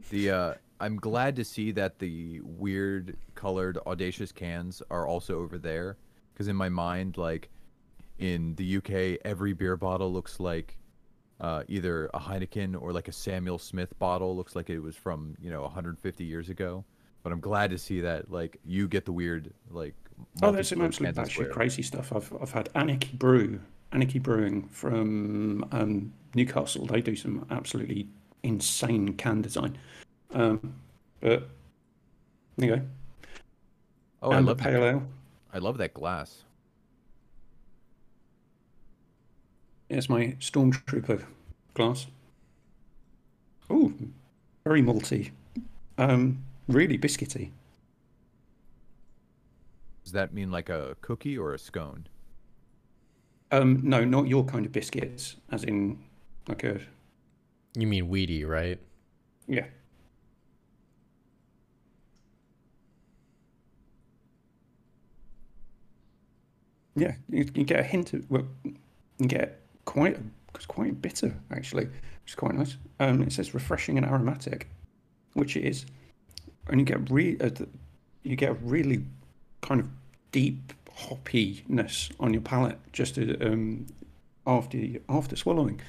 The 0.09 0.31
uh, 0.31 0.53
I'm 0.79 0.97
glad 0.97 1.35
to 1.35 1.43
see 1.45 1.71
that 1.73 1.99
the 1.99 2.41
weird 2.43 3.15
colored 3.35 3.77
audacious 3.85 4.31
cans 4.31 4.81
are 4.89 5.07
also 5.07 5.39
over 5.39 5.59
there, 5.59 5.97
because 6.33 6.47
in 6.47 6.55
my 6.55 6.69
mind, 6.69 7.17
like 7.17 7.49
in 8.17 8.55
the 8.55 8.77
UK, 8.77 9.21
every 9.23 9.53
beer 9.53 9.77
bottle 9.77 10.11
looks 10.11 10.39
like 10.39 10.77
uh, 11.39 11.63
either 11.67 12.07
a 12.13 12.19
Heineken 12.19 12.79
or 12.81 12.91
like 12.91 13.07
a 13.07 13.11
Samuel 13.11 13.59
Smith 13.59 13.97
bottle. 13.99 14.35
Looks 14.35 14.55
like 14.55 14.71
it 14.71 14.79
was 14.79 14.95
from 14.95 15.35
you 15.39 15.51
know 15.51 15.61
150 15.61 16.23
years 16.23 16.49
ago. 16.49 16.83
But 17.23 17.31
I'm 17.31 17.39
glad 17.39 17.69
to 17.69 17.77
see 17.77 18.01
that 18.01 18.31
like 18.31 18.57
you 18.65 18.87
get 18.87 19.05
the 19.05 19.13
weird 19.13 19.53
like. 19.69 19.93
Oh, 20.41 20.51
there's 20.51 20.69
some 20.69 20.81
absolute 20.81 21.15
batshit 21.15 21.51
crazy 21.51 21.81
stuff. 21.81 22.11
I've 22.13 22.33
I've 22.41 22.51
had 22.51 22.69
Anarchy 22.75 23.11
Brew, 23.15 23.59
Anarchy 23.91 24.19
Brewing 24.19 24.67
from 24.69 25.65
um, 25.71 26.13
Newcastle. 26.35 26.85
They 26.85 27.01
do 27.01 27.15
some 27.15 27.45
absolutely 27.51 28.07
insane 28.43 29.13
can 29.13 29.41
design. 29.41 29.77
Um, 30.33 30.75
but 31.19 31.49
there 32.57 32.69
you 32.69 32.75
go. 32.77 32.81
Oh, 34.23 34.31
I 34.31 34.37
and 34.37 34.47
the 34.47 34.51
love 34.51 34.57
that. 34.59 34.63
pale 34.63 34.83
ale. 34.83 35.03
I 35.53 35.57
love 35.59 35.77
that 35.77 35.93
glass. 35.93 36.43
It's 39.89 40.07
my 40.09 40.37
Stormtrooper 40.39 41.25
glass. 41.73 42.07
Oh, 43.69 43.91
very 44.63 44.81
malty. 44.81 45.31
Um, 45.97 46.43
really 46.67 46.97
biscuity. 46.97 47.51
Does 50.03 50.13
that 50.13 50.33
mean 50.33 50.51
like 50.51 50.69
a 50.69 50.95
cookie 51.01 51.37
or 51.37 51.53
a 51.53 51.59
scone? 51.59 52.07
Um, 53.51 53.81
no, 53.83 54.03
not 54.05 54.27
your 54.27 54.45
kind 54.45 54.65
of 54.65 54.71
biscuits, 54.71 55.35
as 55.51 55.63
in 55.63 55.99
like 56.47 56.63
a 56.63 56.79
You 57.75 57.87
mean 57.87 58.07
weedy, 58.09 58.45
right? 58.45 58.79
yeah. 59.47 59.65
Yeah, 66.95 67.15
you, 67.29 67.45
you 67.53 67.63
get 67.63 67.79
a 67.79 67.83
hint 67.83 68.13
of 68.13 68.29
well, 68.29 68.45
you 68.63 69.27
get 69.27 69.61
quite 69.85 70.17
it's 70.55 70.65
quite 70.65 71.01
bitter 71.01 71.33
actually, 71.51 71.85
which 71.85 72.31
is 72.31 72.35
quite 72.35 72.55
nice. 72.55 72.77
Um, 72.99 73.21
it 73.21 73.31
says 73.31 73.53
refreshing 73.53 73.97
and 73.97 74.05
aromatic, 74.05 74.69
which 75.33 75.55
it 75.55 75.63
is, 75.65 75.85
and 76.67 76.79
you 76.79 76.85
get 76.85 77.09
re 77.09 77.37
uh, 77.39 77.49
th- 77.49 77.69
you 78.23 78.35
get 78.35 78.49
a 78.51 78.53
really 78.55 79.05
kind 79.61 79.79
of 79.79 79.89
deep 80.31 80.73
hoppiness 80.97 82.11
on 82.19 82.33
your 82.33 82.41
palate 82.41 82.77
just 82.91 83.15
to, 83.15 83.37
um, 83.45 83.87
after 84.45 84.77
after 85.09 85.35
swallowing. 85.35 85.81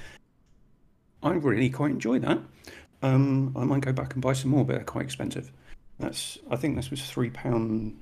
I 1.21 1.31
really 1.31 1.69
quite 1.69 1.91
enjoy 1.91 2.19
that. 2.19 2.39
Um, 3.01 3.53
I 3.55 3.63
might 3.65 3.81
go 3.81 3.93
back 3.93 4.13
and 4.13 4.21
buy 4.21 4.33
some 4.33 4.51
more, 4.51 4.65
but 4.65 4.75
they're 4.75 4.83
quite 4.83 5.05
expensive. 5.05 5.51
That's 5.99 6.37
I 6.49 6.55
think 6.55 6.75
this 6.75 6.89
was 6.89 7.01
three 7.03 7.29
pound 7.29 7.97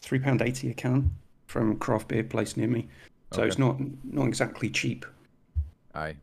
three 0.00 0.18
pound 0.18 0.42
eighty 0.42 0.70
a 0.70 0.74
can 0.74 1.12
from 1.46 1.72
a 1.72 1.74
craft 1.76 2.08
beer 2.08 2.22
place 2.22 2.56
near 2.56 2.68
me. 2.68 2.88
So 3.32 3.42
it's 3.42 3.58
not 3.58 3.78
not 4.04 4.26
exactly 4.26 4.70
cheap. 4.70 5.06
Aye. 5.94 6.16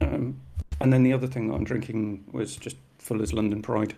Um, 0.00 0.40
and 0.80 0.92
then 0.92 1.02
the 1.02 1.12
other 1.12 1.26
thing 1.26 1.48
that 1.48 1.54
I'm 1.54 1.64
drinking 1.64 2.24
was 2.30 2.56
just 2.56 2.76
Fuller's 2.98 3.32
London 3.32 3.62
Pride, 3.62 3.94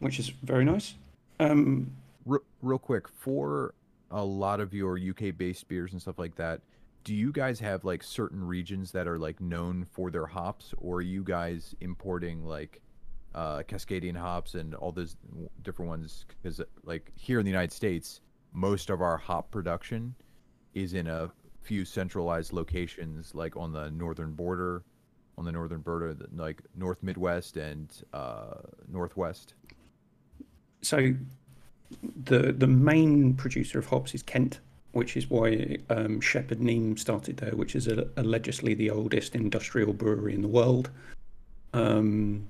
which 0.00 0.18
is 0.18 0.28
very 0.42 0.64
nice. 0.64 0.94
Um, 1.40 1.92
Re- 2.26 2.38
real 2.62 2.78
quick, 2.78 3.08
for 3.08 3.74
a 4.10 4.24
lot 4.24 4.60
of 4.60 4.72
your 4.72 4.98
UK 4.98 5.36
based 5.36 5.68
beers 5.68 5.92
and 5.92 6.00
stuff 6.00 6.18
like 6.18 6.36
that, 6.36 6.60
do 7.04 7.14
you 7.14 7.32
guys 7.32 7.60
have 7.60 7.84
like 7.84 8.02
certain 8.02 8.42
regions 8.42 8.90
that 8.92 9.06
are 9.06 9.18
like 9.18 9.40
known 9.40 9.86
for 9.92 10.10
their 10.10 10.26
hops, 10.26 10.72
or 10.78 10.96
are 10.96 11.02
you 11.02 11.22
guys 11.22 11.74
importing 11.80 12.44
like 12.44 12.80
uh, 13.34 13.62
Cascadian 13.68 14.16
hops 14.16 14.54
and 14.54 14.74
all 14.74 14.90
those 14.90 15.16
different 15.62 15.88
ones? 15.90 16.24
Because 16.28 16.62
like 16.84 17.12
here 17.14 17.38
in 17.38 17.44
the 17.44 17.50
United 17.50 17.72
States, 17.72 18.20
most 18.52 18.88
of 18.88 19.02
our 19.02 19.18
hop 19.18 19.50
production 19.50 20.14
is 20.72 20.94
in 20.94 21.06
a 21.06 21.30
few 21.60 21.84
centralized 21.84 22.52
locations, 22.52 23.34
like 23.34 23.56
on 23.56 23.72
the 23.72 23.90
northern 23.90 24.32
border, 24.32 24.82
on 25.36 25.44
the 25.44 25.52
northern 25.52 25.80
border, 25.80 26.16
like 26.34 26.62
North 26.76 27.02
Midwest 27.02 27.56
and 27.56 27.90
uh, 28.12 28.54
Northwest. 28.88 29.54
So 30.84 31.14
the 32.24 32.52
the 32.52 32.66
main 32.66 33.34
producer 33.34 33.78
of 33.78 33.86
hops 33.86 34.14
is 34.14 34.22
Kent, 34.22 34.60
which 34.92 35.16
is 35.16 35.30
why 35.30 35.78
um, 35.90 36.20
Shepherd 36.20 36.60
Neame 36.60 36.98
started 36.98 37.38
there, 37.38 37.52
which 37.52 37.74
is 37.74 37.88
a, 37.88 38.08
allegedly 38.16 38.74
the 38.74 38.90
oldest 38.90 39.34
industrial 39.34 39.92
brewery 39.92 40.34
in 40.34 40.42
the 40.42 40.48
world. 40.48 40.90
Um, 41.72 42.48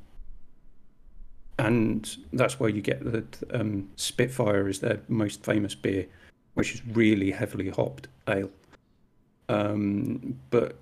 and 1.59 2.17
that's 2.33 2.59
where 2.59 2.69
you 2.69 2.83
get 2.83 3.01
the 3.05 3.25
um, 3.53 3.89
Spitfire 3.97 4.69
is 4.69 4.81
their 4.81 5.01
most 5.09 5.45
famous 5.45 5.75
beer, 5.75 6.07
which 6.55 6.75
is 6.75 6.83
really 6.93 7.31
heavily 7.31 7.71
hopped 7.71 8.09
ale. 8.29 8.51
Um, 9.49 10.39
but 10.51 10.77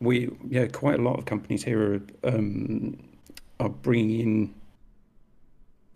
we, 0.00 0.30
yeah, 0.48 0.66
quite 0.66 1.00
a 1.00 1.02
lot 1.02 1.18
of 1.18 1.24
companies 1.24 1.64
here 1.64 1.94
are 1.94 2.00
um, 2.34 2.96
are 3.58 3.70
bringing 3.70 4.20
in 4.20 4.54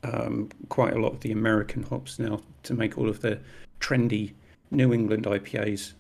um, 0.03 0.49
quite 0.69 0.95
a 0.95 0.99
lot 0.99 1.13
of 1.13 1.21
the 1.21 1.33
American 1.33 1.83
hops 1.83 2.19
now 2.19 2.41
to 2.65 2.75
make 2.75 2.97
all 2.99 3.09
of 3.09 3.21
the 3.21 3.39
trendy 3.81 4.33
New 4.71 4.93
England 4.93 5.25
IPAs, 5.25 5.93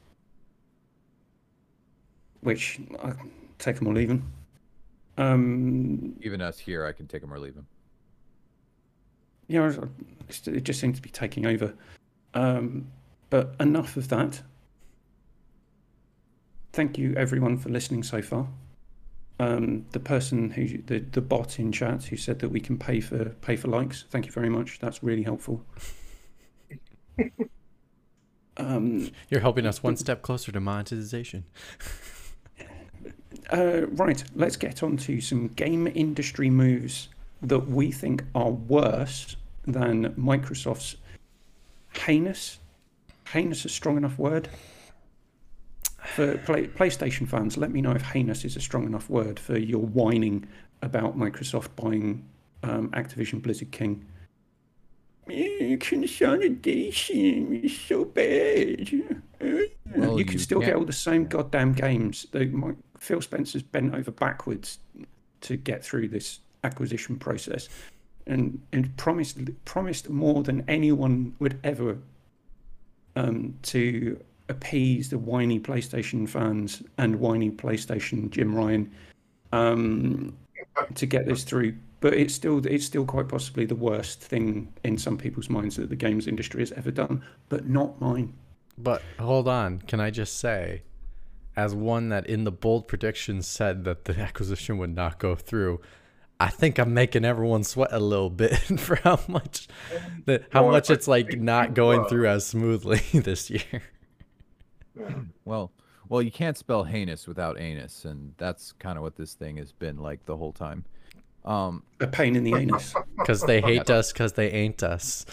which 2.41 2.81
I 3.03 3.13
take 3.59 3.77
them 3.77 3.89
or 3.89 3.95
leave 3.95 4.09
them. 4.09 4.33
Um, 5.19 6.15
Even 6.23 6.41
us 6.41 6.59
here, 6.59 6.87
I 6.87 6.93
can 6.93 7.07
take 7.07 7.21
them 7.21 7.33
or 7.33 7.39
leave 7.39 7.55
them. 7.55 7.67
yeah, 9.49 9.71
it 10.47 10.63
just 10.65 10.81
seems 10.81 10.97
to 10.97 11.03
be 11.03 11.11
taking 11.11 11.45
over. 11.47 11.75
Um, 12.35 12.87
but 13.29 13.55
enough 13.61 13.97
of 13.97 14.09
that. 14.09 14.43
Thank 16.73 16.97
you 16.97 17.15
everyone 17.17 17.59
for 17.59 17.69
listening 17.69 18.03
so 18.05 18.23
far. 18.23 18.47
Um, 19.41 19.87
the 19.93 20.01
person 20.01 20.51
who 20.51 20.83
the, 20.83 20.99
the 20.99 21.23
bot 21.23 21.59
in 21.59 21.73
chat 21.73 22.05
who 22.05 22.19
said 22.19 22.41
that 22.41 22.51
we 22.51 22.61
can 22.61 22.77
pay 22.77 23.01
for 23.01 23.31
pay 23.41 23.57
for 23.57 23.69
likes. 23.69 24.05
Thank 24.11 24.27
you 24.27 24.33
very 24.33 24.51
much. 24.51 24.79
That's 24.81 25.03
really 25.03 25.23
helpful. 25.23 25.65
um, 28.59 29.11
You're 29.31 29.41
helping 29.41 29.65
us 29.65 29.83
one 29.83 29.97
step 29.97 30.21
closer 30.21 30.53
to 30.53 30.61
monetization. 30.61 31.45
Uh, 33.53 33.87
right, 33.93 34.23
let's 34.37 34.57
get 34.57 34.83
on 34.83 34.97
to 34.97 35.21
some 35.21 35.49
game 35.49 35.91
industry 35.95 36.51
moves 36.51 37.09
that 37.43 37.69
we 37.69 37.91
think 37.91 38.23
are 38.33 38.51
worse 38.51 39.35
than 39.67 40.11
Microsoft's 40.15 40.97
heinous. 41.95 42.59
Heinous 43.33 43.61
is 43.61 43.65
a 43.67 43.69
strong 43.69 43.97
enough 43.97 44.19
word. 44.19 44.49
For 46.15 46.37
play, 46.39 46.67
PlayStation 46.67 47.29
fans, 47.29 47.57
let 47.57 47.71
me 47.71 47.81
know 47.81 47.93
if 47.93 48.03
heinous 48.03 48.45
is 48.45 48.57
a 48.57 48.61
strong 48.61 48.85
enough 48.85 49.09
word 49.09 49.39
for 49.39 49.59
your 49.59 49.83
whining 49.83 50.49
about 50.83 51.17
Microsoft 51.17 51.69
buying 51.77 52.29
um, 52.63 52.91
Activision 52.91 53.41
Blizzard 53.41 53.71
King. 53.71 54.05
Consolidation 55.79 57.55
is 57.63 57.79
so 57.79 58.05
bad. 58.05 58.91
Well, 59.95 60.19
you 60.19 60.25
can 60.25 60.39
still 60.39 60.61
get 60.61 60.75
all 60.75 60.85
the 60.85 60.93
same 60.93 61.27
goddamn 61.27 61.75
games. 61.75 62.27
The, 62.33 62.77
Phil 62.99 63.21
Spencer's 63.21 63.63
bent 63.63 63.95
over 63.95 64.11
backwards 64.11 64.79
to 65.43 65.57
get 65.57 65.85
through 65.85 66.09
this 66.09 66.41
acquisition 66.65 67.17
process, 67.17 67.69
and 68.27 68.61
and 68.73 68.97
promised 68.97 69.39
promised 69.65 70.11
more 70.11 70.43
than 70.43 70.65
anyone 70.69 71.35
would 71.39 71.59
ever 71.65 71.99
um, 73.17 73.55
to 73.63 74.21
appease 74.51 75.09
the 75.11 75.19
whiny 75.19 75.59
PlayStation 75.61 76.29
fans 76.29 76.83
and 76.99 77.17
whiny 77.21 77.51
PlayStation 77.51 78.31
Jim 78.31 78.55
Ryan. 78.55 78.91
Um, 79.53 80.37
to 80.95 81.07
get 81.07 81.27
this 81.27 81.45
through. 81.45 81.75
But 82.01 82.15
it's 82.15 82.35
still 82.35 82.65
it's 82.67 82.87
still 82.87 83.05
quite 83.05 83.29
possibly 83.29 83.67
the 83.67 83.75
worst 83.75 84.21
thing 84.23 84.73
in 84.85 84.97
some 84.97 85.19
people's 85.19 85.51
minds 85.51 85.77
that 85.77 85.91
the 85.91 85.97
games 85.97 86.27
industry 86.27 86.61
has 86.61 86.73
ever 86.73 86.91
done, 86.91 87.23
but 87.49 87.69
not 87.69 88.01
mine. 88.01 88.33
But 88.79 89.03
hold 89.19 89.49
on, 89.49 89.81
can 89.81 90.01
I 90.01 90.11
just 90.11 90.39
say, 90.39 90.83
as 91.57 91.75
one 91.75 92.09
that 92.09 92.27
in 92.27 92.45
the 92.45 92.53
bold 92.53 92.89
prediction 92.89 93.43
said 93.43 93.85
that 93.85 94.07
the 94.07 94.19
acquisition 94.19 94.79
would 94.79 94.95
not 94.95 95.19
go 95.19 95.35
through, 95.35 95.81
I 96.39 96.49
think 96.49 96.79
I'm 96.79 96.95
making 96.95 97.27
everyone 97.27 97.65
sweat 97.65 97.91
a 97.93 98.01
little 98.01 98.31
bit 98.31 98.57
for 98.81 98.97
how 98.97 99.21
much 99.29 99.69
that 100.25 100.45
how 100.53 100.63
Well, 100.63 100.73
much 100.73 100.91
I 100.91 100.95
it's 100.95 101.07
like 101.09 101.39
not 101.39 101.75
going 101.75 102.05
were. 102.05 102.09
through 102.09 102.29
as 102.29 102.47
smoothly 102.47 103.01
this 103.13 103.51
year. 103.51 103.83
Yeah. 104.99 105.13
Well, 105.45 105.71
well, 106.09 106.23
you 106.23 106.31
can't 106.31 106.57
spell 106.57 106.85
heinous 106.85 107.27
without 107.29 107.61
anus, 107.61 108.05
and 108.05 108.35
that's 108.37 108.73
kind 108.73 108.97
of 108.97 109.03
what 109.03 109.17
this 109.17 109.35
thing 109.35 109.57
has 109.59 109.73
been 109.73 109.97
like 109.99 110.25
the 110.27 110.37
whole 110.37 110.53
time. 110.53 110.85
Um, 111.45 111.83
A 112.01 112.07
pain 112.07 112.37
in 112.37 112.45
the 112.45 112.55
anus. 112.55 112.95
Because 113.17 113.43
they 113.43 113.61
hate 113.61 113.89
us 113.91 114.13
because 114.13 114.33
they 114.35 114.51
ain't 114.51 114.83
us. 114.83 115.25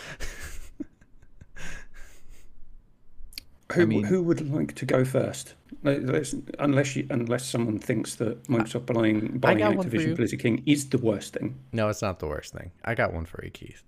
Who, 3.74 3.86
mean- 3.86 4.06
who 4.06 4.24
would 4.24 4.50
like 4.54 4.76
to 4.76 4.86
go 4.86 5.04
first? 5.04 5.56
Let- 5.84 6.04
let's- 6.06 6.36
unless 6.60 6.96
you, 6.96 7.06
unless 7.10 7.46
someone 7.46 7.80
thinks 7.80 8.16
that 8.16 8.44
Microsoft 8.46 8.86
buying, 8.94 9.38
buying 9.40 9.58
got 9.58 9.76
one 9.76 9.90
for 9.90 9.96
you. 9.98 10.08
Activision 10.14 10.16
Blizzard 10.16 10.40
King 10.40 10.64
is 10.66 10.88
the 10.90 10.98
worst 10.98 11.34
thing. 11.34 11.58
No, 11.74 11.90
it's 11.90 12.02
not 12.02 12.20
the 12.20 12.28
worst 12.28 12.54
thing. 12.54 12.72
I 12.86 12.96
got 12.96 13.14
one 13.14 13.26
for 13.26 13.44
you, 13.44 13.52
Keith. 13.52 13.84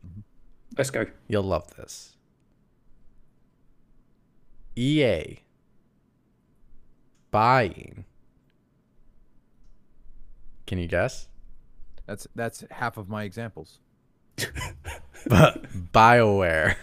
Let's 0.78 0.90
go. 0.90 1.06
You'll 1.28 1.44
love 1.44 1.74
this. 1.78 2.16
EA 4.76 5.40
buying. 7.32 8.06
Can 10.68 10.78
you 10.78 10.88
guess? 10.88 11.28
that's 12.10 12.28
that's 12.36 12.64
half 12.72 12.98
of 12.98 13.08
my 13.08 13.24
examples. 13.24 13.80
But 15.28 15.64
BioWare. 15.92 16.76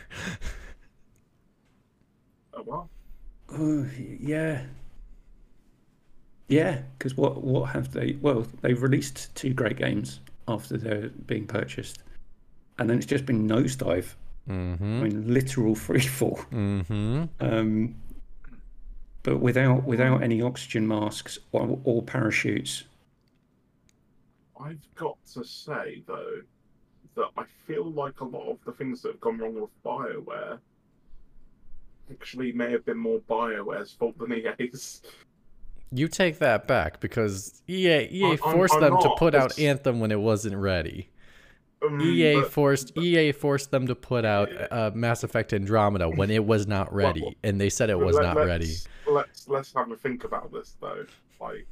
Oh, 2.53 2.63
well, 2.67 2.91
Oh, 3.51 3.87
yeah. 4.21 4.67
Yeah, 6.49 6.83
because 6.99 7.17
what 7.17 7.43
what 7.43 7.71
have 7.71 7.93
they? 7.93 8.19
Well, 8.21 8.47
they've 8.61 8.81
released 8.81 9.35
two 9.35 9.55
great 9.55 9.79
games 9.79 10.21
after 10.47 10.77
they're 10.77 11.09
being 11.09 11.47
purchased, 11.47 12.03
and 12.79 12.91
then 12.91 12.99
it's 12.99 13.07
just 13.07 13.25
been 13.25 13.49
nosedive. 13.49 14.15
Mm-hmm. 14.49 15.01
I 15.01 15.05
mean, 15.05 15.33
literal 15.33 15.75
freefall. 15.87 16.39
Mm-hmm. 16.51 17.25
Um, 17.41 17.95
but 19.27 19.41
without 19.41 19.83
without 19.83 20.23
any 20.23 20.41
oxygen 20.41 20.87
masks 20.87 21.37
or, 21.51 21.81
or 21.83 22.01
parachutes. 22.01 22.85
I've 24.59 24.79
got 24.95 25.19
to 25.35 25.43
say 25.45 26.05
though 26.07 26.43
that 27.17 27.31
I 27.37 27.43
feel 27.67 27.91
like 27.91 28.21
a 28.21 28.25
lot 28.25 28.49
of 28.49 28.59
the 28.65 28.71
things 28.71 29.03
that 29.03 29.13
have 29.13 29.21
gone 29.21 29.39
wrong 29.39 29.61
with 29.61 29.71
Bioware 29.85 30.59
actually 32.09 32.53
may 32.53 32.71
have 32.71 32.87
been 32.87 32.99
more 32.99 33.19
Bioware's 33.29 33.93
fault 33.95 34.17
than 34.17 34.33
EA's. 34.33 35.03
You 35.91 36.07
take 36.07 36.39
that 36.39 36.69
back 36.69 37.01
because 37.01 37.63
EA 37.69 38.09
EA 38.09 38.25
I'm- 38.27 38.37
forced 38.39 38.75
I'm 38.75 38.81
them 38.81 38.97
to 39.01 39.09
not. 39.09 39.19
put 39.19 39.35
out 39.35 39.47
It's- 39.53 39.59
Anthem 39.59 39.99
when 39.99 40.13
it 40.13 40.21
wasn't 40.21 40.57
ready. 40.57 41.09
Um, 41.87 42.01
EA 42.01 42.35
but- 42.41 42.53
forced 42.53 42.97
EA 42.99 43.33
forced 43.33 43.71
them 43.71 43.87
to 43.87 43.95
put 43.95 44.25
out 44.25 44.49
uh, 44.73 44.91
Mass 44.95 45.23
Effect 45.25 45.53
Andromeda 45.53 46.09
when 46.09 46.31
it 46.31 46.45
was 46.45 46.67
not 46.67 46.93
ready, 46.93 47.23
Well, 47.23 47.33
and 47.45 47.61
they 47.61 47.69
said 47.71 47.91
it 47.91 47.99
was 47.99 48.17
let- 48.17 48.23
not 48.23 48.37
let's- 48.37 48.47
ready. 48.47 48.75
Let's 49.09 49.49
let's 49.49 49.73
have 49.75 49.91
a 49.91 49.97
think 49.97 50.25
about 50.25 50.53
this 50.53 50.77
though. 50.81 51.05
Like, 51.41 51.67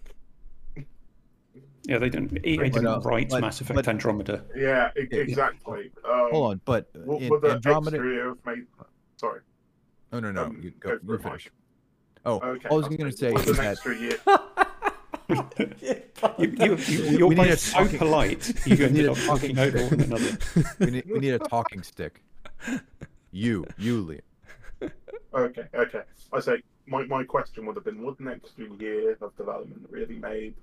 Yeah, 1.84 1.98
they 1.98 2.08
didn't. 2.08 2.44
EA 2.46 2.56
But, 2.56 2.72
didn't 2.72 2.86
uh, 2.86 3.00
write 3.00 3.30
but- 3.30 3.40
Mass 3.40 3.60
Effect 3.60 3.74
but- 3.76 3.88
Andromeda. 3.88 4.44
yeah, 4.56 4.90
Yeah, 4.96 5.04
yeah. 5.10 5.18
exactly. 5.20 5.90
Um, 6.04 6.28
Hold 6.32 6.50
on, 6.52 6.60
but 6.64 6.88
What 6.94 7.22
in 7.22 7.28
would 7.30 7.44
Andromeda. 7.44 8.34
made? 8.46 8.66
Sorry. 9.16 9.40
Oh 10.12 10.20
no, 10.20 10.30
no, 10.30 10.44
um, 10.44 10.60
you 10.62 10.70
go 10.78 10.90
go, 10.90 10.98
for 10.98 11.04
you 11.06 11.14
it, 11.14 11.22
finish. 11.22 11.50
Oh, 12.24 12.36
Okay. 12.40 12.68
all 12.68 12.76
I 12.76 12.78
was 12.78 12.86
I'll 12.86 12.96
gonna 12.96 13.12
say 13.12 13.28
it. 13.28 13.34
What's 13.34 13.48
is 13.48 13.56
that 13.56 13.84
year. 14.00 14.18
You, 16.38 16.50
you, 16.58 16.76
you, 16.76 17.18
you're 17.18 17.28
We 17.28 17.34
need 17.34 17.42
both 17.48 17.52
a 17.52 17.56
so 17.56 17.78
talking- 17.78 17.98
polite. 17.98 18.66
You 18.66 18.76
we 18.76 18.90
need 18.92 19.04
a 19.06 19.14
talking 19.14 19.56
talking 19.56 19.58
over 19.58 19.78
stick. 19.78 19.90
one 19.90 20.00
another. 20.00 20.38
we 20.80 20.86
need 20.90 21.04
we 21.06 21.18
need 21.18 21.34
a 21.34 21.38
talking 21.38 21.82
stick. 21.82 22.22
You, 23.32 23.66
you, 23.78 24.04
Liam. 24.80 24.90
Okay, 25.34 25.64
okay. 25.74 26.02
I 26.32 26.40
say 26.40 26.62
my, 26.86 27.04
my 27.06 27.24
question 27.24 27.66
would 27.66 27.76
have 27.76 27.84
been: 27.84 28.02
Would 28.04 28.20
an 28.20 28.28
extra 28.28 28.66
year 28.78 29.16
of 29.20 29.36
development 29.36 29.86
really 29.90 30.16
made 30.18 30.54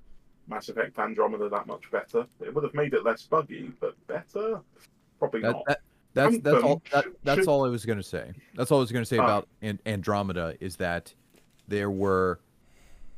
Mass 0.48 0.68
Effect 0.68 0.98
Andromeda 0.98 1.48
that 1.48 1.66
much 1.66 1.90
better? 1.90 2.26
It 2.40 2.54
would 2.54 2.64
have 2.64 2.74
made 2.74 2.94
it 2.94 3.04
less 3.04 3.22
buggy, 3.22 3.72
but 3.80 3.94
better? 4.06 4.60
Probably 5.18 5.42
That, 5.42 5.52
not. 5.52 5.64
that, 5.66 5.80
that's 6.14 6.38
that's 6.38 6.54
Anthem 6.54 6.64
all. 6.64 6.82
That, 6.92 7.04
that's 7.24 7.38
should- 7.40 7.48
all 7.48 7.64
I 7.64 7.68
was 7.68 7.84
gonna 7.84 8.02
say. 8.02 8.32
That's 8.54 8.70
all 8.70 8.78
I 8.78 8.82
was 8.82 8.92
gonna 8.92 9.04
say 9.04 9.18
Ah. 9.18 9.24
about 9.24 9.48
An- 9.60 9.80
Andromeda 9.86 10.56
is 10.60 10.76
that 10.76 11.12
there 11.68 11.90
were 11.90 12.40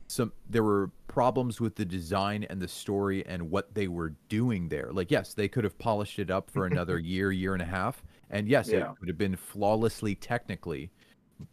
some 0.08 0.32
there 0.50 0.62
were 0.62 0.90
problems 1.14 1.60
with 1.60 1.76
the 1.76 1.84
design 1.84 2.44
and 2.50 2.60
the 2.60 2.66
story 2.66 3.24
and 3.24 3.48
what 3.48 3.72
they 3.72 3.86
were 3.86 4.14
doing 4.28 4.68
there. 4.68 4.90
Like 4.92 5.12
yes, 5.12 5.32
they 5.32 5.46
could 5.46 5.62
have 5.62 5.78
polished 5.78 6.18
it 6.18 6.28
up 6.28 6.50
for 6.50 6.66
another 6.72 6.98
year, 6.98 7.30
year 7.30 7.52
and 7.52 7.62
a 7.62 7.66
half, 7.66 8.02
and 8.30 8.48
yes, 8.48 8.68
Yeah. 8.68 8.90
it 8.90 8.98
could 8.98 9.06
have 9.08 9.16
been 9.18 9.36
flawlessly 9.36 10.16
technically, 10.16 10.90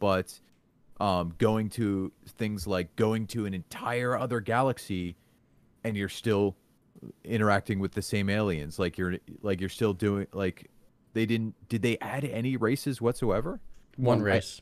but 0.00 0.40
um, 0.98 1.32
going 1.38 1.68
to 1.70 2.10
things 2.26 2.66
like 2.66 2.94
going 2.96 3.28
to 3.28 3.46
an 3.46 3.54
entire 3.54 4.16
other 4.18 4.40
galaxy, 4.40 5.16
and 5.84 5.96
you're 5.96 6.08
still 6.08 6.56
interacting 7.24 7.78
with 7.78 7.92
the 7.92 8.02
same 8.02 8.28
aliens. 8.28 8.80
Like 8.80 8.98
you're 8.98 9.18
like 9.42 9.60
you're 9.60 9.68
still 9.68 9.92
doing 9.94 10.26
like 10.32 10.70
they 11.12 11.24
didn't 11.24 11.54
did 11.68 11.82
they 11.82 11.98
add 12.00 12.24
any 12.24 12.56
races 12.56 13.00
whatsoever? 13.00 13.60
One 13.96 14.18
One 14.18 14.22
race. 14.22 14.60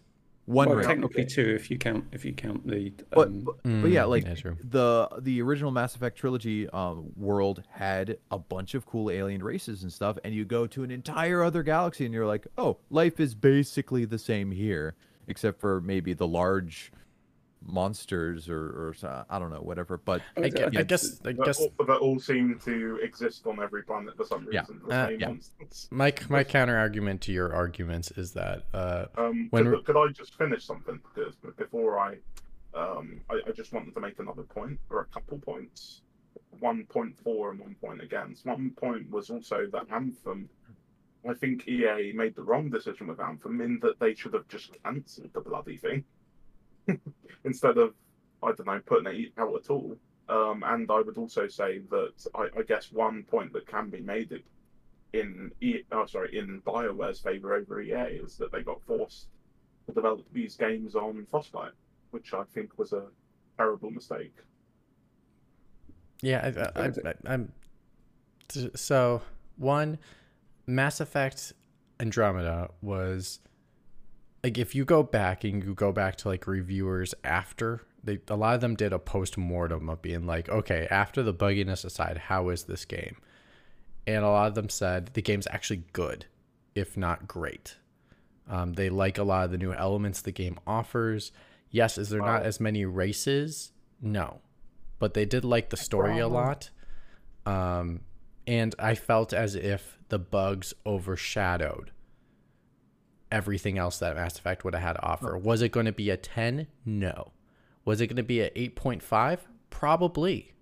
One 0.51 0.69
well, 0.69 0.79
race. 0.79 0.87
technically 0.87 1.25
two 1.25 1.55
if 1.55 1.71
you 1.71 1.79
count 1.79 2.07
if 2.11 2.25
you 2.25 2.33
count 2.33 2.67
the. 2.67 2.93
But, 3.11 3.29
Um, 3.29 3.41
but, 3.43 3.55
but 3.63 3.91
yeah, 3.91 4.03
Mm, 4.03 4.09
like 4.09 4.25
yeah, 4.25 4.35
true. 4.35 4.57
the 4.65 5.09
the 5.21 5.41
original 5.43 5.71
Mass 5.71 5.95
Effect 5.95 6.19
trilogy 6.19 6.69
um, 6.71 7.13
world 7.17 7.63
had 7.71 8.19
a 8.33 8.39
bunch 8.39 8.75
of 8.75 8.85
cool 8.85 9.13
alien 9.13 9.45
races 9.45 9.85
and 9.85 9.93
stuff, 9.93 10.19
and 10.25 10.35
you 10.35 10.45
go 10.45 10.67
to 10.67 10.83
an 10.83 10.91
entire 10.91 11.45
other 11.45 11.63
galaxy, 11.63 12.05
and 12.05 12.13
you're 12.13 12.27
like, 12.27 12.49
oh, 12.59 12.79
life 12.91 13.21
is 13.21 13.37
basically 13.37 14.05
the 14.05 14.19
same 14.19 14.51
here, 14.51 14.97
except 15.29 15.61
for 15.61 15.81
maybe 15.81 16.15
the 16.15 16.27
large 16.27 16.91
monsters 17.66 18.49
or, 18.49 18.88
or 18.88 18.94
so- 18.94 19.25
I 19.29 19.38
don't 19.38 19.51
know, 19.51 19.61
whatever. 19.61 19.99
But 19.99 20.23
I, 20.37 20.49
gue- 20.49 20.64
I 20.79 20.83
guess 20.83 21.20
I 21.20 21.33
that, 21.33 21.44
guess 21.44 21.61
all, 21.61 21.73
that 21.87 21.99
all 21.99 22.18
seem 22.18 22.59
to 22.64 22.99
exist 23.03 23.46
on 23.46 23.62
every 23.62 23.83
planet 23.83 24.16
for 24.16 24.25
some 24.25 24.49
Yeah. 24.51 24.61
reason. 24.61 24.81
The 24.87 24.94
Uh, 24.94 25.07
same 25.09 25.20
yeah. 25.20 25.29
monsters. 25.29 25.88
my 25.90 26.12
my 26.29 26.44
counter 26.44 26.77
argument 26.77 27.20
to 27.23 27.33
your 27.33 27.55
arguments 27.55 28.11
is 28.12 28.33
that 28.33 28.64
uh, 28.73 29.07
Um, 29.16 29.49
When 29.51 29.64
could, 29.70 29.85
could 29.85 29.96
I 29.96 30.09
just 30.12 30.35
finish 30.37 30.64
something? 30.64 31.01
Because 31.14 31.35
before 31.57 31.99
I, 31.99 32.16
um, 32.75 33.20
I, 33.31 33.40
I 33.46 33.53
just 33.53 33.73
wanted 33.73 33.94
to 33.94 34.01
make 34.01 34.18
another 34.18 34.42
point 34.42 34.79
or 34.90 35.01
a 35.01 35.07
couple 35.07 35.38
points. 35.38 36.03
One 36.61 36.85
point 36.87 37.16
for 37.18 37.51
and 37.51 37.61
one 37.61 37.75
point 37.81 38.03
against. 38.03 38.44
One 38.46 38.70
point 38.70 39.11
was 39.11 39.31
also 39.31 39.66
that 39.73 39.87
Anthem. 39.90 40.49
I 41.29 41.35
think 41.35 41.68
EA 41.68 42.12
made 42.14 42.35
the 42.35 42.42
wrong 42.42 42.70
decision 42.70 43.07
with 43.09 43.20
Anthem 43.20 43.61
in 43.61 43.79
that 43.81 43.99
they 44.01 44.14
should 44.14 44.33
have 44.33 44.49
just 44.49 44.70
cancelled 44.83 45.31
the 45.35 45.40
bloody 45.42 45.77
thing 45.77 46.03
instead 47.45 47.79
of 47.79 47.95
I 48.43 48.53
don't 48.53 48.66
know 48.66 48.81
putting 48.85 49.25
it 49.25 49.33
out 49.38 49.55
at 49.55 49.71
all. 49.71 49.97
Um, 50.29 50.62
and 50.64 50.88
I 50.90 51.01
would 51.01 51.19
also 51.19 51.49
say 51.49 51.81
that 51.90 52.27
I, 52.35 52.47
I 52.59 52.62
guess 52.62 52.93
one 52.93 53.25
point 53.25 53.53
that 53.53 53.66
can 53.66 53.90
be 53.90 54.01
made 54.01 54.43
in 55.12 55.51
e, 55.61 55.79
oh 55.90 56.07
sorry 56.07 56.38
in 56.38 56.61
Bioware's 56.64 57.19
favor 57.19 57.55
over 57.55 57.81
EA 57.81 58.21
is 58.23 58.37
that 58.37 58.53
they 58.53 58.62
got 58.62 58.81
forced 58.83 59.27
to 59.87 59.93
develop 59.93 60.25
these 60.33 60.57
games 60.57 60.95
on 60.95 61.27
Frostbite, 61.31 61.73
which 62.12 62.33
I 62.33 62.45
think 62.55 62.79
was 62.79 62.93
a 62.93 63.07
terrible 63.57 63.90
mistake. 63.90 64.37
Yeah, 66.23 66.71
I, 66.77 66.87
I, 66.87 67.14
I'm. 67.27 67.53
So 68.75 69.23
one, 69.57 69.99
Mass 70.66 71.01
Effect 71.01 71.53
Andromeda 71.99 72.71
was 72.83 73.40
like 74.42 74.59
if 74.59 74.74
you 74.74 74.85
go 74.85 75.03
back 75.03 75.44
and 75.44 75.62
you 75.62 75.74
go 75.74 75.92
back 75.92 76.16
to 76.16 76.29
like 76.29 76.46
reviewers 76.46 77.14
after 77.24 77.83
they 78.03 78.18
a 78.29 78.37
lot 78.37 78.55
of 78.55 78.61
them 78.61 78.74
did 78.74 78.92
a 78.92 78.98
post 78.98 79.37
mortem 79.37 79.88
of 79.88 80.00
being 80.03 80.26
like, 80.26 80.48
okay, 80.48 80.87
after 80.90 81.22
the 81.22 81.35
bugginess 81.35 81.85
aside, 81.85 82.16
how 82.16 82.48
is 82.48 82.64
this 82.64 82.85
game? 82.85 83.16
And 84.07 84.24
a 84.24 84.29
lot 84.29 84.48
of 84.48 84.55
them 84.55 84.68
said 84.68 85.11
the 85.12 85.22
game's 85.22 85.46
actually 85.50 85.85
good, 85.92 86.26
if 86.74 86.96
not 86.96 87.29
great. 87.29 87.76
Um, 88.48 88.72
they 88.72 88.88
like 88.88 89.18
a 89.18 89.22
lot 89.22 89.44
of 89.44 89.50
the 89.50 89.59
new 89.59 89.72
elements 89.72 90.22
the 90.22 90.33
game 90.33 90.59
offers. 90.66 91.31
Yes, 91.70 91.98
is 91.98 92.09
there 92.09 92.22
not 92.22 92.42
as 92.42 92.59
many 92.59 92.85
races? 92.85 93.70
No, 94.00 94.40
but 94.98 95.14
they 95.14 95.24
did 95.24 95.44
like 95.44 95.70
the 95.70 95.76
story 95.76 96.18
a 96.18 96.26
lot. 96.26 96.70
Um, 97.46 98.00
and 98.46 98.74
I 98.79 98.94
felt 98.94 99.33
as 99.33 99.55
if 99.55 99.98
the 100.09 100.18
bugs 100.18 100.74
overshadowed 100.85 101.92
everything 103.33 103.79
else 103.79 103.99
that 103.99 104.16
Mass 104.16 104.38
Effect 104.38 104.64
would 104.64 104.75
have 104.75 104.83
had 104.83 104.93
to 104.95 105.03
offer. 105.03 105.37
Oh. 105.37 105.38
Was 105.38 105.62
it 105.62 105.71
going 105.73 105.87
to 105.87 105.93
be 105.93 106.11
a 106.11 106.16
10? 106.16 106.66
No. 106.85 107.33
Was 107.85 108.01
it 108.01 108.09
going 108.09 108.16
to 108.16 108.23
be 108.23 108.40
a 108.40 108.51
8.5? 108.51 109.38
Probably. 109.71 110.53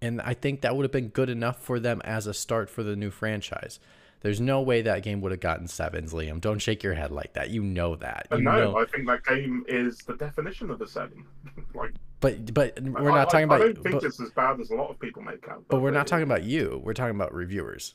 And 0.00 0.20
I 0.20 0.34
think 0.34 0.60
that 0.60 0.76
would 0.76 0.84
have 0.84 0.92
been 0.92 1.08
good 1.08 1.28
enough 1.30 1.60
for 1.62 1.80
them 1.80 2.00
as 2.04 2.26
a 2.26 2.34
start 2.34 2.70
for 2.70 2.82
the 2.82 2.94
new 2.96 3.10
franchise. 3.10 3.80
There's 4.20 4.40
no 4.40 4.60
way 4.62 4.82
that 4.82 5.02
game 5.02 5.20
would 5.20 5.30
have 5.32 5.40
gotten 5.40 5.68
sevens, 5.68 6.12
Liam. 6.12 6.40
Don't 6.40 6.58
shake 6.58 6.82
your 6.82 6.94
head 6.94 7.12
like 7.12 7.34
that. 7.34 7.50
You 7.50 7.62
know 7.62 7.94
that. 7.96 8.26
You 8.32 8.40
no, 8.40 8.72
know. 8.72 8.78
I 8.78 8.84
think 8.84 9.06
that 9.06 9.24
game 9.24 9.64
is 9.68 9.98
the 9.98 10.14
definition 10.16 10.70
of 10.70 10.80
a 10.80 10.88
seven. 10.88 11.24
like 11.74 11.92
But 12.20 12.52
but 12.52 12.80
we're 12.82 13.12
I- 13.12 13.18
not 13.18 13.30
talking 13.30 13.50
I, 13.50 13.54
about. 13.56 13.60
I 13.62 13.64
don't 13.72 13.82
think 13.82 13.94
but, 13.94 14.04
it's 14.04 14.20
as 14.20 14.30
bad 14.30 14.60
as 14.60 14.70
a 14.70 14.74
lot 14.74 14.90
of 14.90 14.98
people 14.98 15.22
make 15.22 15.46
out. 15.48 15.64
but 15.68 15.80
we're 15.80 15.92
not 15.92 16.08
talking 16.08 16.24
about 16.24 16.42
you. 16.42 16.80
We're 16.84 16.94
talking 16.94 17.14
about 17.14 17.32
reviewers. 17.32 17.94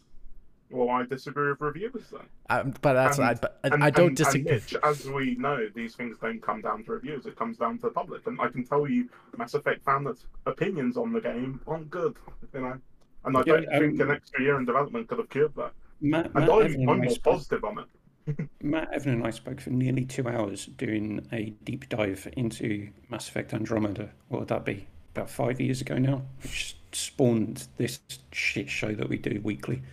Well, 0.74 0.90
I 0.90 1.04
disagree 1.06 1.50
with 1.50 1.62
reviewers 1.62 2.10
then. 2.12 2.22
Um, 2.50 2.74
but 2.82 2.94
that's 2.94 3.20
And- 3.20 3.28
I, 3.28 3.34
but 3.36 3.60
And, 3.64 3.84
I 3.84 3.90
don't 3.92 4.08
and, 4.08 4.18
disagree. 4.18 4.52
And 4.52 4.62
Mitch, 4.62 4.76
as 4.84 5.06
we 5.08 5.36
know, 5.36 5.70
these 5.76 5.96
things 5.96 6.18
don't 6.20 6.42
come 6.42 6.62
down 6.62 6.84
to 6.86 6.92
reviews; 6.94 7.26
it 7.28 7.36
comes 7.36 7.58
down 7.58 7.78
to 7.78 7.84
the 7.84 7.90
public. 7.92 8.26
And 8.26 8.42
I 8.42 8.48
can 8.48 8.64
tell 8.66 8.88
you, 8.90 9.08
Mass 9.38 9.54
Effect 9.54 9.86
fans' 9.86 10.26
opinions 10.48 10.98
on 10.98 11.14
the 11.14 11.22
game 11.22 11.62
aren't 11.68 11.90
good. 11.92 12.16
You 12.54 12.62
know, 12.62 12.78
and 13.26 13.38
I 13.38 13.44
Yeah, 13.46 13.54
don't 13.58 13.70
think 13.70 14.02
um, 14.02 14.10
an 14.10 14.16
extra 14.16 14.42
year 14.42 14.58
in 14.58 14.66
development 14.66 15.08
could 15.08 15.20
have 15.20 15.30
cured 15.30 15.54
that. 15.56 15.74
Matt, 16.02 16.26
And 16.26 16.34
Matt, 16.34 16.50
I'm, 16.50 16.60
I'm 16.60 16.74
and 16.74 16.90
I 16.90 16.96
more 16.96 17.10
spoke, 17.12 17.34
positive 17.36 17.64
on 17.64 17.80
it. 17.80 18.50
Matt 18.64 18.92
Evan 18.94 19.14
and 19.14 19.28
I 19.28 19.30
spoke 19.30 19.62
for 19.62 19.70
nearly 19.70 20.06
two 20.06 20.28
hours 20.28 20.66
doing 20.66 21.26
a 21.32 21.54
deep 21.66 21.88
dive 21.90 22.28
into 22.36 22.90
Mass 23.10 23.28
Effect 23.30 23.54
Andromeda. 23.54 24.10
What 24.30 24.40
would 24.40 24.48
that 24.50 24.66
be? 24.66 24.88
About 25.16 25.30
five 25.30 25.62
years 25.62 25.80
ago 25.82 25.98
now, 26.00 26.24
which 26.42 26.76
spawned 26.92 27.68
this 27.78 28.00
shit 28.32 28.70
show 28.70 28.94
that 28.96 29.08
we 29.10 29.18
do 29.18 29.40
weekly. 29.44 29.84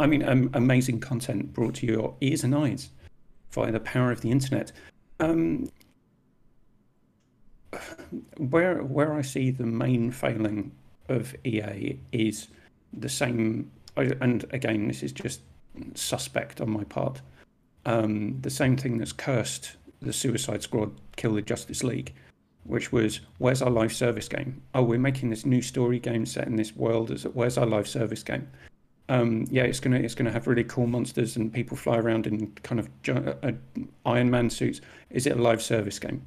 I 0.00 0.06
mean, 0.06 0.26
um, 0.26 0.50
amazing 0.54 1.00
content 1.00 1.52
brought 1.52 1.74
to 1.76 1.86
your 1.86 2.14
ears 2.22 2.42
and 2.42 2.54
eyes 2.54 2.88
via 3.50 3.70
the 3.70 3.80
power 3.80 4.10
of 4.10 4.22
the 4.22 4.30
internet. 4.30 4.72
Um, 5.20 5.70
where 8.38 8.82
where 8.82 9.12
I 9.12 9.20
see 9.20 9.50
the 9.50 9.66
main 9.66 10.10
failing 10.10 10.72
of 11.10 11.36
EA 11.44 11.98
is 12.12 12.48
the 12.94 13.10
same. 13.10 13.70
And 13.96 14.46
again, 14.52 14.88
this 14.88 15.02
is 15.02 15.12
just 15.12 15.42
suspect 15.94 16.62
on 16.62 16.70
my 16.70 16.84
part. 16.84 17.20
Um, 17.84 18.40
the 18.40 18.50
same 18.50 18.78
thing 18.78 18.96
that's 18.96 19.12
cursed 19.12 19.76
the 20.00 20.14
Suicide 20.14 20.62
Squad 20.62 20.92
Kill 21.16 21.34
the 21.34 21.42
Justice 21.42 21.84
League, 21.84 22.14
which 22.64 22.90
was 22.90 23.20
where's 23.36 23.60
our 23.60 23.70
live 23.70 23.92
service 23.92 24.28
game? 24.28 24.62
Oh, 24.74 24.82
we're 24.82 24.98
making 24.98 25.28
this 25.28 25.44
new 25.44 25.60
story 25.60 25.98
game 25.98 26.24
set 26.24 26.46
in 26.46 26.56
this 26.56 26.74
world. 26.74 27.10
Is 27.10 27.24
where's 27.24 27.58
our 27.58 27.66
live 27.66 27.86
service 27.86 28.22
game? 28.22 28.48
Um, 29.10 29.44
yeah, 29.50 29.64
it's 29.64 29.80
gonna 29.80 29.96
it's 29.98 30.14
gonna 30.14 30.30
have 30.30 30.46
really 30.46 30.62
cool 30.64 30.86
monsters 30.86 31.36
and 31.36 31.52
people 31.52 31.76
fly 31.76 31.98
around 31.98 32.26
in 32.28 32.52
kind 32.62 32.78
of 32.78 32.88
gi- 33.02 33.12
uh, 33.12 33.52
Iron 34.06 34.30
Man 34.30 34.48
suits. 34.48 34.80
Is 35.10 35.26
it 35.26 35.36
a 35.36 35.42
live 35.42 35.60
service 35.60 35.98
game? 35.98 36.22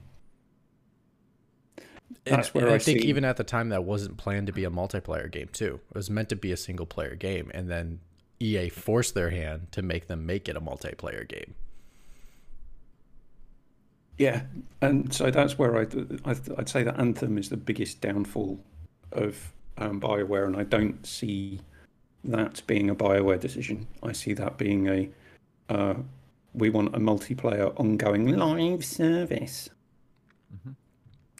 And- 1.78 1.86
That's 2.26 2.54
where 2.54 2.65
and 2.65 2.74
I 2.74 2.76
I 2.76 2.80
think 2.80 3.02
see- 3.02 3.08
even 3.08 3.24
at 3.24 3.38
the 3.38 3.43
time 3.46 3.69
that 3.69 3.86
wasn't 3.86 4.17
planned 4.17 4.48
to 4.48 4.54
be 4.54 4.65
a 4.65 4.69
multiplayer 4.69 5.32
game 5.32 5.48
too. 5.54 5.80
It 5.91 5.96
was 5.96 6.10
meant 6.10 6.28
to 6.30 6.36
be 6.36 6.52
a 6.52 6.58
single 6.58 6.86
player 6.86 7.15
game, 7.15 7.50
and 7.54 7.69
then 7.69 8.00
EA 8.41 8.67
forced 8.67 9.13
their 9.13 9.30
hand 9.30 9.72
to 9.72 9.82
make 9.82 10.08
them 10.08 10.26
make 10.26 10.50
it 10.50 10.58
a 10.58 10.62
multiplayer 10.62 11.26
game. 11.28 11.56
Yeah, 14.17 14.43
and 14.82 15.12
so 15.13 15.32
that's 15.32 15.58
where 15.58 15.78
I, 15.78 15.82
I'd, 16.26 16.52
I'd 16.58 16.69
say 16.69 16.84
that 16.84 17.00
Anthem 17.00 17.38
is 17.38 17.50
the 17.50 17.58
biggest 17.58 18.00
downfall 18.02 18.60
of 19.13 19.54
um, 19.78 20.00
Bioware, 20.00 20.46
and 20.46 20.56
I 20.56 20.63
don't 20.63 21.04
see 21.06 21.62
that 22.23 22.62
being 22.67 22.89
a 22.89 22.95
Bioware 22.95 23.39
decision. 23.39 23.88
I 24.01 24.12
see 24.13 24.33
that 24.33 24.57
being 24.57 24.88
a 24.88 25.09
uh, 25.69 25.95
we 26.53 26.69
want 26.69 26.95
a 26.95 26.99
multiplayer, 26.99 27.77
ongoing 27.79 28.27
live 28.38 28.86
service. 28.86 29.69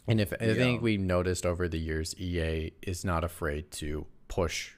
And 0.08 0.19
if 0.19 0.34
I 0.34 0.38
think 0.54 0.80
Yeah. 0.80 0.84
we 0.84 0.98
noticed 0.98 1.46
over 1.46 1.67
the 1.67 1.78
years, 1.80 2.15
EA 2.19 2.72
is 2.82 3.06
not 3.06 3.24
afraid 3.24 3.72
to 3.72 4.06
push 4.28 4.72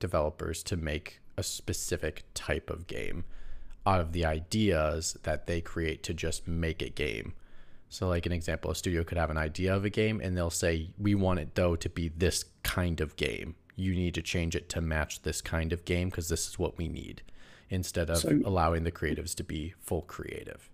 developers 0.00 0.62
to 0.64 0.76
make 0.76 1.20
a 1.36 1.42
specific 1.42 2.24
type 2.34 2.70
of 2.70 2.86
game 2.86 3.24
out 3.86 4.00
of 4.00 4.12
the 4.12 4.24
ideas 4.24 5.16
that 5.22 5.46
they 5.46 5.60
create 5.60 6.02
to 6.04 6.14
just 6.14 6.48
make 6.48 6.82
a 6.82 6.88
game. 6.88 7.34
So, 7.88 8.08
like 8.08 8.26
an 8.26 8.32
example, 8.32 8.70
a 8.70 8.74
studio 8.74 9.04
could 9.04 9.18
have 9.18 9.30
an 9.30 9.38
idea 9.38 9.74
of 9.74 9.84
a 9.84 9.90
game 9.90 10.20
and 10.22 10.36
they'll 10.36 10.50
say, 10.50 10.90
We 10.98 11.14
want 11.14 11.40
it 11.40 11.54
though 11.54 11.76
to 11.76 11.88
be 11.88 12.08
this 12.08 12.44
kind 12.62 13.00
of 13.00 13.16
game. 13.16 13.54
You 13.78 13.94
need 13.94 14.14
to 14.14 14.22
change 14.22 14.56
it 14.56 14.68
to 14.70 14.80
match 14.80 15.22
this 15.22 15.40
kind 15.40 15.72
of 15.72 15.84
game 15.84 16.08
because 16.08 16.28
this 16.28 16.48
is 16.48 16.58
what 16.58 16.76
we 16.76 16.88
need, 16.88 17.22
instead 17.70 18.10
of 18.10 18.18
So- 18.18 18.40
allowing 18.44 18.82
the 18.82 18.90
creatives 18.90 19.36
to 19.36 19.44
be 19.44 19.74
full 19.80 20.02
creative. 20.02 20.68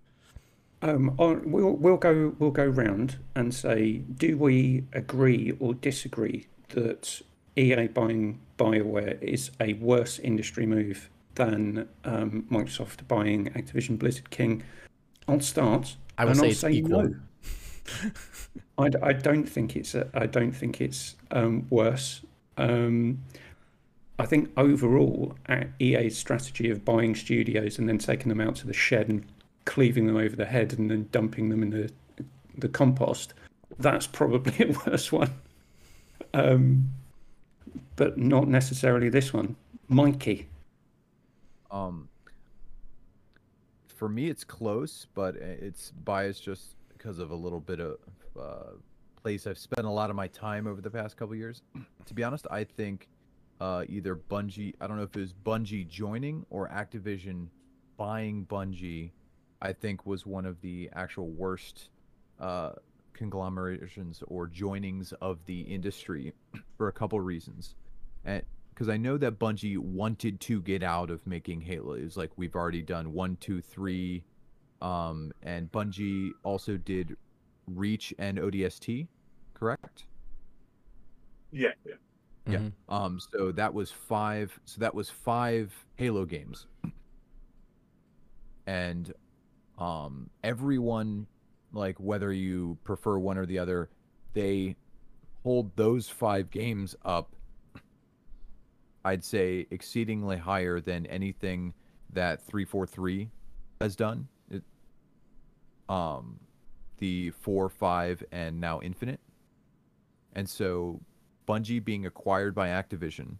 Um, 0.81 1.15
we'll 1.17 1.73
we'll 1.73 1.97
go 1.97 2.35
we'll 2.39 2.49
go 2.51 2.65
round 2.65 3.17
and 3.35 3.53
say, 3.53 3.99
do 4.17 4.37
we 4.37 4.85
agree 4.93 5.53
or 5.59 5.75
disagree 5.75 6.47
that 6.69 7.21
EA 7.55 7.87
buying 7.87 8.39
Bioware 8.57 9.21
is 9.21 9.51
a 9.59 9.73
worse 9.73 10.17
industry 10.17 10.65
move 10.65 11.09
than 11.35 11.87
um, 12.05 12.45
Microsoft 12.51 13.07
buying 13.07 13.45
Activision 13.51 13.99
Blizzard 13.99 14.31
King? 14.31 14.63
I'll 15.27 15.39
start. 15.41 15.95
I 16.17 16.25
would 16.25 16.31
and 16.31 16.39
say 16.39 16.47
I'll 16.47 16.53
say 16.53 16.71
equal. 16.71 17.03
no. 17.03 17.15
I, 18.77 18.89
I 19.01 19.13
don't 19.13 19.47
think 19.47 19.75
it's 19.75 19.93
a, 19.93 20.09
I 20.13 20.25
don't 20.25 20.51
think 20.51 20.81
it's 20.81 21.15
um, 21.31 21.67
worse. 21.69 22.21
Um, 22.57 23.23
I 24.17 24.25
think 24.25 24.49
overall, 24.55 25.35
uh, 25.49 25.65
EA's 25.79 26.17
strategy 26.17 26.69
of 26.69 26.85
buying 26.85 27.15
studios 27.15 27.77
and 27.77 27.89
then 27.89 27.97
taking 27.97 28.29
them 28.29 28.39
out 28.39 28.55
to 28.57 28.67
the 28.67 28.73
shed 28.73 29.09
and 29.09 29.25
cleaving 29.65 30.07
them 30.07 30.15
over 30.15 30.35
the 30.35 30.45
head 30.45 30.73
and 30.77 30.89
then 30.89 31.09
dumping 31.11 31.49
them 31.49 31.63
in 31.63 31.69
the 31.71 31.91
the 32.57 32.69
compost, 32.69 33.33
that's 33.79 34.07
probably 34.07 34.53
a 34.69 34.89
worse 34.89 35.11
one. 35.11 35.31
Um, 36.33 36.89
but 37.95 38.17
not 38.17 38.47
necessarily 38.47 39.09
this 39.09 39.33
one. 39.33 39.55
Mikey. 39.87 40.47
Um, 41.71 42.09
for 43.87 44.09
me, 44.09 44.29
it's 44.29 44.43
close, 44.43 45.07
but 45.13 45.35
it's 45.35 45.91
biased 46.03 46.43
just 46.43 46.75
because 46.89 47.19
of 47.19 47.31
a 47.31 47.35
little 47.35 47.59
bit 47.59 47.79
of 47.79 47.97
uh, 48.39 48.71
place 49.25 49.47
I've 49.47 49.57
spent 49.57 49.87
a 49.87 49.89
lot 49.89 50.11
of 50.11 50.15
my 50.15 50.27
time 50.27 50.67
over 50.67 50.81
the 50.81 50.91
past 50.91 51.17
couple 51.17 51.35
years. 51.35 51.63
to 52.05 52.13
be 52.13 52.23
honest, 52.23 52.45
I 52.51 52.63
think 52.63 53.09
uh, 53.59 53.83
either 53.89 54.15
Bungie, 54.15 54.75
I 54.79 54.85
don't 54.85 54.97
know 54.97 55.03
if 55.03 55.15
it 55.15 55.19
was 55.19 55.33
Bungie 55.33 55.87
joining 55.87 56.45
or 56.51 56.69
Activision 56.69 57.47
buying 57.97 58.45
Bungie, 58.45 59.09
I 59.63 59.73
think 59.73 60.05
was 60.05 60.27
one 60.27 60.45
of 60.45 60.61
the 60.61 60.91
actual 60.93 61.29
worst 61.29 61.89
uh, 62.39 62.73
conglomerations 63.13 64.21
or 64.27 64.47
joinings 64.47 65.11
of 65.21 65.43
the 65.47 65.61
industry 65.61 66.31
for 66.77 66.89
a 66.89 66.93
couple 66.93 67.19
reasons. 67.19 67.73
And 68.25 68.43
because 68.69 68.89
I 68.89 68.97
know 68.97 69.17
that 69.17 69.39
Bungie 69.39 69.79
wanted 69.79 70.39
to 70.41 70.61
get 70.61 70.83
out 70.83 71.09
of 71.09 71.25
making 71.25 71.61
Halo. 71.61 71.93
It 71.93 72.03
was 72.03 72.15
like 72.15 72.29
we've 72.35 72.53
already 72.53 72.83
done 72.83 73.11
one, 73.11 73.37
two, 73.37 73.59
three, 73.59 74.23
um, 74.83 75.31
and 75.41 75.71
Bungie 75.71 76.29
also 76.43 76.77
did 76.77 77.17
Reach 77.67 78.13
and 78.19 78.37
ODST, 78.37 79.07
correct? 79.55 80.05
Yeah, 81.51 81.69
yeah. 81.85 81.93
Yeah. 82.47 82.57
Mhm. 82.59 82.71
Um, 82.89 83.19
so 83.19 83.51
that 83.53 83.73
was 83.73 83.91
five. 83.91 84.59
So 84.65 84.79
that 84.81 84.93
was 84.93 85.09
five 85.09 85.73
Halo 85.95 86.25
games, 86.25 86.67
and 88.67 89.11
um, 89.79 90.29
everyone, 90.43 91.25
like 91.73 91.99
whether 91.99 92.31
you 92.31 92.77
prefer 92.83 93.17
one 93.17 93.37
or 93.39 93.47
the 93.47 93.57
other, 93.57 93.89
they 94.33 94.75
hold 95.43 95.75
those 95.75 96.07
five 96.07 96.51
games 96.51 96.95
up. 97.03 97.35
I'd 99.03 99.23
say 99.23 99.65
exceedingly 99.71 100.37
higher 100.37 100.79
than 100.79 101.05
anything 101.07 101.73
that 102.13 102.41
343 102.45 103.29
has 103.81 103.95
done. 103.95 104.27
It, 104.49 104.63
um, 105.89 106.39
the 106.97 107.31
four, 107.31 107.69
five, 107.69 108.23
and 108.31 108.59
now 108.59 108.81
Infinite, 108.81 109.19
and 110.35 110.49
so 110.49 111.01
Bungie 111.47 111.83
being 111.83 112.05
acquired 112.05 112.53
by 112.55 112.67
Activision 112.69 113.37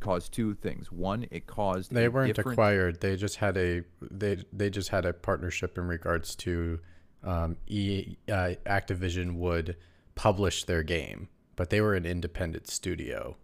caused 0.00 0.32
two 0.32 0.54
things. 0.54 0.92
One, 0.92 1.26
it 1.30 1.46
caused 1.46 1.92
They 1.92 2.08
weren't 2.08 2.34
different- 2.34 2.54
acquired. 2.54 3.00
They 3.00 3.16
just 3.16 3.36
had 3.36 3.56
a 3.56 3.82
they 4.00 4.44
they 4.52 4.70
just 4.70 4.90
had 4.90 5.04
a 5.04 5.12
partnership 5.12 5.78
in 5.78 5.86
regards 5.86 6.34
to 6.36 6.80
um, 7.22 7.56
e, 7.66 8.16
uh, 8.28 8.54
Activision 8.66 9.36
would 9.36 9.76
publish 10.14 10.64
their 10.64 10.82
game, 10.82 11.28
but 11.56 11.70
they 11.70 11.80
were 11.80 11.94
an 11.94 12.06
independent 12.06 12.68
studio. 12.68 13.36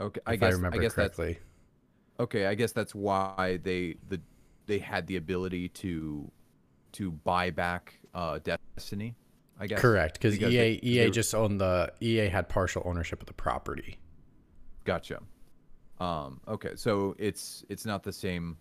Okay, 0.00 0.20
I 0.26 0.36
guess 0.36 0.52
remember 0.54 0.78
I 0.78 0.80
guess 0.82 0.94
that's 0.94 1.16
correctly. 1.16 1.38
okay. 2.20 2.46
I 2.46 2.54
guess 2.54 2.72
that's 2.72 2.94
why 2.94 3.58
they 3.62 3.96
the 4.08 4.20
they 4.66 4.78
had 4.78 5.06
the 5.06 5.16
ability 5.16 5.68
to 5.70 6.30
to 6.92 7.10
buy 7.10 7.50
back 7.50 7.94
uh, 8.14 8.38
Destiny. 8.76 9.14
I 9.58 9.66
guess 9.66 9.80
Correct, 9.80 10.14
because 10.14 10.34
because 10.34 10.52
EA 10.52 10.56
they- 10.56 10.80
EA 10.82 10.98
they- 11.04 11.10
just 11.10 11.34
owned 11.34 11.60
the 11.60 11.92
EA 12.00 12.28
had 12.28 12.48
partial 12.48 12.82
ownership 12.84 13.20
of 13.20 13.26
the 13.26 13.32
property. 13.32 13.98
Gotcha. 14.84 15.22
Um, 15.98 16.40
okay, 16.46 16.72
so 16.76 17.14
it's 17.18 17.64
it's 17.68 17.86
not 17.86 18.02
the 18.02 18.12
same. 18.12 18.56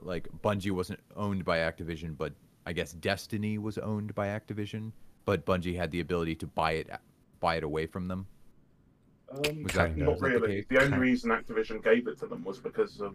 Like 0.00 0.28
Bungie 0.42 0.70
wasn't 0.70 1.00
owned 1.16 1.44
by 1.44 1.58
Activision, 1.58 2.16
but 2.16 2.32
I 2.66 2.72
guess 2.72 2.92
Destiny 2.92 3.58
was 3.58 3.78
owned 3.78 4.14
by 4.14 4.28
Activision. 4.28 4.92
But 5.24 5.44
Bungie 5.46 5.76
had 5.76 5.90
the 5.90 6.00
ability 6.00 6.36
to 6.36 6.46
buy 6.46 6.72
it 6.72 6.90
buy 7.40 7.56
it 7.56 7.64
away 7.64 7.86
from 7.86 8.06
them. 8.08 8.26
Um, 9.30 9.62
Was 9.64 9.72
that- 9.74 9.90
Kinda. 9.90 10.04
not 10.04 10.12
was 10.12 10.20
that 10.20 10.26
the 10.28 10.40
really. 10.40 10.66
The, 10.68 10.82
only 10.82 10.98
reason 10.98 11.30
Activision 11.30 11.82
gave 11.82 12.06
it 12.08 12.18
to 12.18 12.26
them 12.26 12.42
was 12.44 12.58
because 12.58 13.00
of 13.00 13.14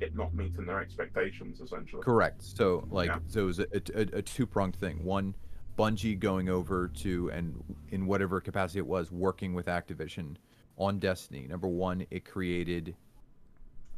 it 0.00 0.14
not 0.14 0.32
meeting 0.34 0.64
their 0.66 0.80
expectations, 0.80 1.60
essentially. 1.60 2.02
Correct. 2.02 2.42
So 2.42 2.86
like 2.90 3.08
Yeah. 3.08 3.18
so 3.26 3.42
it 3.42 3.46
was 3.46 3.58
a, 3.60 3.66
a, 3.94 4.00
a 4.18 4.22
two 4.22 4.46
pronged 4.46 4.76
thing. 4.76 5.02
One, 5.04 5.34
Bungie 5.76 6.18
going 6.18 6.48
over 6.48 6.88
to 6.88 7.30
and 7.30 7.62
in 7.90 8.06
whatever 8.06 8.40
capacity 8.40 8.78
it 8.78 8.86
was 8.86 9.12
working 9.12 9.52
with 9.54 9.66
Activision 9.66 10.36
on 10.78 10.98
Destiny. 10.98 11.46
Number 11.46 11.68
one, 11.68 12.06
it 12.10 12.24
created 12.24 12.94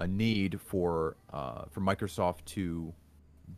a 0.00 0.06
need 0.06 0.60
for 0.60 1.16
uh, 1.32 1.64
for 1.70 1.80
Microsoft 1.80 2.44
to 2.46 2.92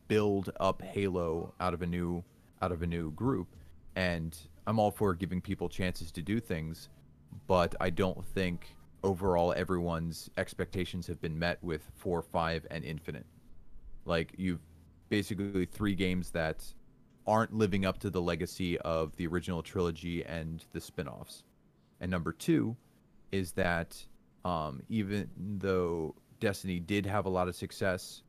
build 0.08 0.50
up 0.60 0.82
Halo 0.82 1.52
out 1.60 1.74
of 1.74 1.82
a 1.82 1.86
new 1.86 2.22
out 2.62 2.72
of 2.72 2.82
a 2.82 2.86
new 2.86 3.10
group, 3.12 3.48
and 3.96 4.36
I'm 4.66 4.78
all 4.78 4.90
for 4.90 5.14
giving 5.14 5.40
people 5.40 5.68
chances 5.68 6.12
to 6.12 6.22
do 6.22 6.40
things, 6.40 6.88
but 7.46 7.74
I 7.80 7.90
don't 7.90 8.24
think 8.24 8.76
overall 9.02 9.54
everyone's 9.56 10.28
expectations 10.36 11.06
have 11.06 11.20
been 11.22 11.38
met 11.38 11.62
with 11.62 11.90
four, 11.96 12.20
five, 12.20 12.66
and 12.70 12.84
Infinite. 12.84 13.24
Like 14.04 14.34
you've 14.36 14.60
basically 15.08 15.64
three 15.64 15.94
games 15.94 16.30
that 16.30 16.64
aren't 17.26 17.54
living 17.54 17.84
up 17.84 17.98
to 17.98 18.10
the 18.10 18.20
legacy 18.20 18.78
of 18.78 19.14
the 19.16 19.26
original 19.26 19.62
trilogy 19.62 20.24
and 20.24 20.64
the 20.72 20.80
spin-offs. 20.80 21.44
And 22.00 22.10
number 22.10 22.32
two 22.32 22.76
is 23.30 23.52
that 23.52 23.96
um, 24.44 24.82
even 24.88 25.28
though 25.36 26.14
Destiny 26.40 26.80
did 26.80 27.06
have 27.06 27.26
a 27.26 27.28
lot 27.28 27.48
of 27.48 27.54
success 27.54 28.22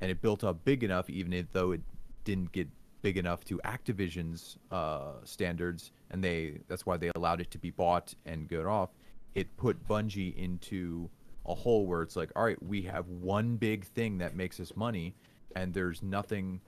and 0.00 0.10
it 0.10 0.22
built 0.22 0.44
up 0.44 0.64
big 0.64 0.84
enough, 0.84 1.10
even 1.10 1.46
though 1.52 1.72
it 1.72 1.80
didn't 2.24 2.52
get 2.52 2.68
big 3.02 3.16
enough 3.16 3.44
to 3.44 3.60
Activision's 3.64 4.58
uh, 4.70 5.12
standards, 5.24 5.92
and 6.10 6.22
they 6.22 6.60
that's 6.68 6.86
why 6.86 6.96
they 6.96 7.10
allowed 7.14 7.40
it 7.40 7.50
to 7.52 7.58
be 7.58 7.70
bought 7.70 8.14
and 8.24 8.48
go 8.48 8.68
off. 8.68 8.90
It 9.34 9.54
put 9.56 9.86
Bungie 9.86 10.36
into 10.36 11.08
a 11.46 11.54
hole 11.54 11.86
where 11.86 12.02
it's 12.02 12.16
like, 12.16 12.30
all 12.34 12.44
right, 12.44 12.60
we 12.62 12.82
have 12.82 13.08
one 13.08 13.56
big 13.56 13.84
thing 13.84 14.18
that 14.18 14.34
makes 14.34 14.58
us 14.60 14.74
money, 14.76 15.14
and 15.54 15.72
there's 15.72 16.02
nothing 16.02 16.60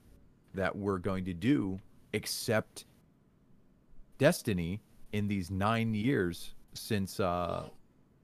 that 0.55 0.75
we're 0.75 0.99
going 0.99 1.25
to 1.25 1.35
do 1.35 1.79
except 2.13 2.85
Destiny 4.19 4.81
in 5.13 5.29
these 5.29 5.51
nine 5.51 5.95
years 5.95 6.55
since 6.75 7.21
uh 7.21 7.69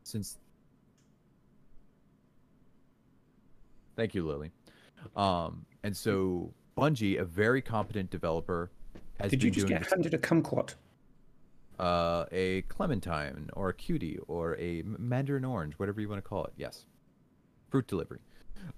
since 0.03 0.39
Thank 3.97 4.15
you, 4.15 4.27
Lily. 4.27 4.51
Um 5.17 5.65
and 5.83 5.97
so 5.97 6.53
Bungie, 6.77 7.21
a 7.21 7.25
very 7.25 7.63
competent 7.63 8.11
developer, 8.11 8.71
has 9.21 9.31
Did 9.31 9.43
you 9.43 9.51
just 9.51 9.69
get 9.69 9.87
handed 9.89 10.15
a 10.15 10.19
kumquat? 10.19 10.75
uh, 11.79 12.25
a 12.33 12.63
clementine 12.63 13.51
or 13.55 13.69
a 13.69 13.75
cutie 13.75 14.19
or 14.29 14.57
a 14.59 14.83
mandarin 14.83 15.45
orange, 15.45 15.75
whatever 15.75 16.01
you 16.01 16.09
want 16.09 16.23
to 16.23 16.29
call 16.29 16.45
it. 16.45 16.53
Yes, 16.57 16.87
fruit 17.69 17.87
delivery. 17.87 18.21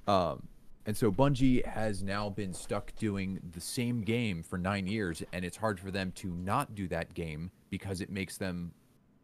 Um, 0.06 0.48
and 0.86 0.96
so 0.96 1.10
Bungie 1.10 1.66
has 1.66 2.02
now 2.04 2.30
been 2.30 2.54
stuck 2.54 2.94
doing 2.94 3.40
the 3.52 3.60
same 3.60 4.02
game 4.02 4.44
for 4.44 4.56
nine 4.56 4.86
years, 4.86 5.20
and 5.32 5.44
it's 5.44 5.56
hard 5.56 5.80
for 5.80 5.90
them 5.90 6.12
to 6.12 6.28
not 6.28 6.76
do 6.76 6.86
that 6.88 7.12
game 7.12 7.50
because 7.70 8.00
it 8.00 8.08
makes 8.08 8.38
them 8.38 8.72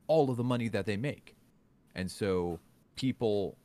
all 0.08 0.28
of 0.28 0.36
the 0.36 0.44
money 0.44 0.68
that 0.68 0.86
they 0.86 0.96
make. 0.96 1.36
And 1.94 2.10
so 2.10 2.58
people 2.96 3.56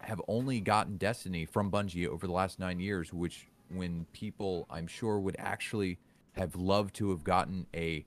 have 0.00 0.22
only 0.26 0.60
gotten 0.60 0.96
Destiny 0.96 1.44
from 1.44 1.70
Bungie 1.70 2.06
over 2.06 2.26
the 2.26 2.32
last 2.32 2.58
nine 2.58 2.80
years, 2.80 3.12
which 3.12 3.46
when 3.68 4.06
people 4.12 4.66
I'm 4.70 4.86
sure 4.86 5.20
would 5.20 5.36
actually 5.38 5.98
have 6.32 6.56
loved 6.56 6.94
to 6.96 7.10
have 7.10 7.24
gotten 7.24 7.66
a 7.74 8.06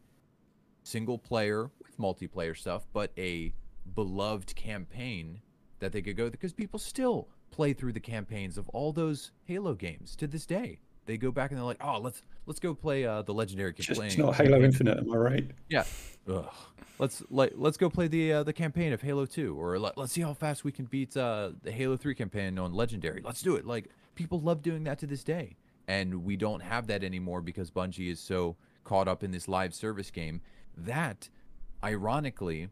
single 0.84 1.20
player 1.20 1.70
with 1.84 1.98
multiplayer 2.00 2.58
stuff, 2.58 2.88
but 2.92 3.12
a 3.18 3.54
beloved 3.94 4.56
campaign 4.56 5.42
that 5.80 5.92
they 5.92 6.02
could 6.02 6.18
go 6.18 6.30
because 6.30 6.54
people 6.54 6.80
still 6.80 7.28
play 7.52 7.74
through 7.74 7.94
the 7.94 8.00
campaigns 8.00 8.58
of 8.58 8.68
all 8.70 8.92
those 8.92 9.32
Halo 9.46 9.74
games 9.74 10.16
to 10.18 10.28
this 10.28 10.46
day. 10.46 10.80
They 11.06 11.18
go 11.18 11.32
back 11.32 11.52
and 11.52 11.58
they're 11.58 11.66
like, 11.66 11.84
"Oh, 11.84 12.00
let's 12.00 12.24
let's 12.46 12.60
go 12.60 12.74
play 12.74 13.06
uh, 13.06 13.22
the 13.24 13.34
legendary 13.34 13.74
Just 13.74 13.90
campaign." 13.90 14.08
it's 14.08 14.18
not 14.18 14.36
Halo 14.36 14.62
Infinite, 14.62 15.00
am 15.00 15.12
I 15.12 15.16
right? 15.18 15.52
Yeah. 15.70 15.84
Ugh. 16.30 16.50
Let's 17.00 17.24
like 17.32 17.54
let's 17.56 17.78
go 17.78 17.90
play 17.90 18.08
the 18.08 18.34
uh, 18.34 18.44
the 18.44 18.54
campaign 18.54 18.94
of 18.94 19.02
Halo 19.02 19.26
2 19.26 19.60
or 19.60 19.80
let, 19.80 19.98
let's 19.98 20.14
see 20.14 20.22
how 20.22 20.36
fast 20.36 20.64
we 20.64 20.72
can 20.72 20.86
beat 20.86 21.18
uh, 21.18 21.52
the 21.64 21.72
Halo 21.72 21.98
3 21.98 22.14
campaign 22.14 22.60
on 22.60 22.74
legendary. 22.74 23.22
Let's 23.24 23.42
do 23.42 23.56
it. 23.56 23.66
Like 23.66 23.90
people 24.14 24.40
love 24.40 24.62
doing 24.62 24.84
that 24.84 25.00
to 25.00 25.08
this 25.08 25.24
day. 25.24 25.58
And 25.88 26.24
we 26.24 26.38
don't 26.38 26.62
have 26.62 26.88
that 26.88 27.04
anymore 27.04 27.42
because 27.42 27.72
Bungie 27.72 28.12
is 28.12 28.20
so 28.20 28.56
caught 28.84 29.08
up 29.08 29.24
in 29.24 29.32
this 29.32 29.48
live 29.48 29.74
service 29.74 30.12
game 30.12 30.42
that 30.78 31.28
ironically 31.84 32.70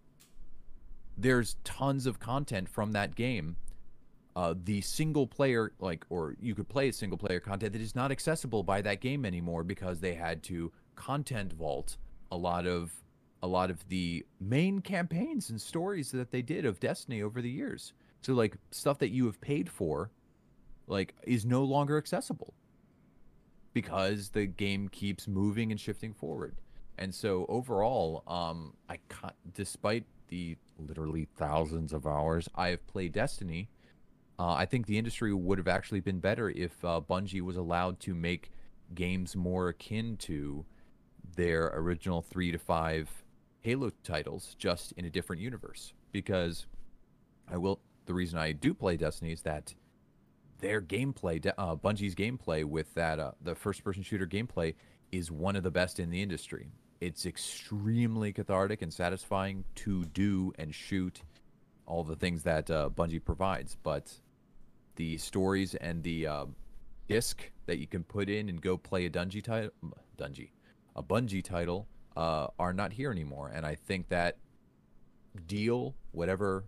there's 1.17 1.55
tons 1.63 2.05
of 2.05 2.19
content 2.19 2.69
from 2.69 2.91
that 2.93 3.15
game 3.15 3.57
uh, 4.39 4.53
the 4.63 4.79
single 4.79 5.27
player 5.27 5.73
like 5.79 6.05
or 6.09 6.33
you 6.39 6.55
could 6.55 6.69
play 6.69 6.87
a 6.87 6.93
single 6.93 7.17
player 7.17 7.41
content 7.41 7.73
that 7.73 7.81
is 7.81 7.93
not 7.93 8.09
accessible 8.09 8.63
by 8.63 8.81
that 8.81 9.01
game 9.01 9.25
anymore 9.25 9.65
because 9.65 9.99
they 9.99 10.13
had 10.13 10.41
to 10.41 10.71
content 10.95 11.51
vault 11.51 11.97
a 12.31 12.37
lot 12.37 12.65
of 12.65 12.93
a 13.43 13.47
lot 13.47 13.69
of 13.69 13.85
the 13.89 14.25
main 14.39 14.79
campaigns 14.79 15.49
and 15.49 15.59
stories 15.59 16.09
that 16.11 16.31
they 16.31 16.41
did 16.41 16.65
of 16.65 16.79
destiny 16.79 17.21
over 17.21 17.41
the 17.41 17.49
years. 17.49 17.91
So 18.21 18.33
like 18.33 18.55
stuff 18.71 18.97
that 18.99 19.09
you 19.09 19.25
have 19.25 19.41
paid 19.41 19.69
for 19.69 20.09
like 20.87 21.15
is 21.23 21.45
no 21.45 21.65
longer 21.65 21.97
accessible 21.97 22.53
because 23.73 24.29
the 24.29 24.45
game 24.45 24.87
keeps 24.87 25.27
moving 25.27 25.69
and 25.71 25.79
shifting 25.79 26.13
forward. 26.13 26.55
And 26.97 27.13
so 27.13 27.45
overall 27.49 28.23
um 28.25 28.73
i 28.87 28.97
despite 29.53 30.05
the 30.29 30.55
literally 30.77 31.27
thousands 31.35 31.91
of 31.91 32.07
hours 32.07 32.47
i 32.55 32.69
have 32.69 32.87
played 32.87 33.11
destiny 33.11 33.67
uh, 34.39 34.53
I 34.53 34.65
think 34.65 34.87
the 34.87 34.97
industry 34.97 35.33
would 35.33 35.57
have 35.57 35.67
actually 35.67 35.99
been 35.99 36.19
better 36.19 36.49
if 36.49 36.83
uh, 36.85 37.01
Bungie 37.07 37.41
was 37.41 37.57
allowed 37.57 37.99
to 38.01 38.15
make 38.15 38.51
games 38.95 39.35
more 39.35 39.67
akin 39.67 40.15
to 40.17 40.65
their 41.35 41.67
original 41.75 42.21
three 42.21 42.51
to 42.51 42.57
five 42.57 43.09
Halo 43.61 43.91
titles, 44.03 44.55
just 44.57 44.93
in 44.93 45.03
a 45.03 45.09
different 45.09 45.41
universe. 45.41 45.93
Because 46.13 46.67
I 47.51 47.57
will, 47.57 47.81
the 48.05 48.13
reason 48.13 48.39
I 48.39 48.53
do 48.53 48.73
play 48.73 48.95
Destiny 48.95 49.33
is 49.33 49.41
that 49.41 49.75
their 50.59 50.81
gameplay, 50.81 51.45
uh, 51.57 51.75
Bungie's 51.75 52.15
gameplay 52.15 52.63
with 52.63 52.93
that 52.93 53.19
uh, 53.19 53.31
the 53.41 53.55
first-person 53.55 54.03
shooter 54.03 54.25
gameplay 54.25 54.75
is 55.11 55.29
one 55.29 55.57
of 55.57 55.63
the 55.63 55.71
best 55.71 55.99
in 55.99 56.09
the 56.09 56.21
industry. 56.21 56.71
It's 57.01 57.25
extremely 57.25 58.31
cathartic 58.31 58.81
and 58.81 58.93
satisfying 58.93 59.65
to 59.75 60.05
do 60.05 60.53
and 60.57 60.73
shoot 60.73 61.21
all 61.85 62.05
the 62.05 62.15
things 62.15 62.43
that 62.43 62.71
uh, 62.71 62.89
Bungie 62.89 63.23
provides, 63.23 63.75
but 63.83 64.13
the 64.99 65.17
stories 65.17 65.75
and 65.75 66.03
the 66.03 66.27
uh, 66.27 66.45
disc 67.07 67.49
that 67.67 67.79
you 67.79 67.87
can 67.87 68.03
put 68.03 68.29
in 68.29 68.49
and 68.49 68.61
go 68.61 68.77
play 68.77 69.05
a 69.05 69.09
Dungy 69.09 69.41
title, 69.41 69.71
Dungy, 70.17 70.49
a 70.93 71.01
Bungie 71.01 71.41
title, 71.41 71.87
uh, 72.17 72.47
are 72.59 72.73
not 72.73 72.91
here 72.91 73.09
anymore. 73.09 73.49
And 73.55 73.65
I 73.65 73.75
think 73.75 74.09
that 74.09 74.35
deal, 75.47 75.95
whatever 76.11 76.65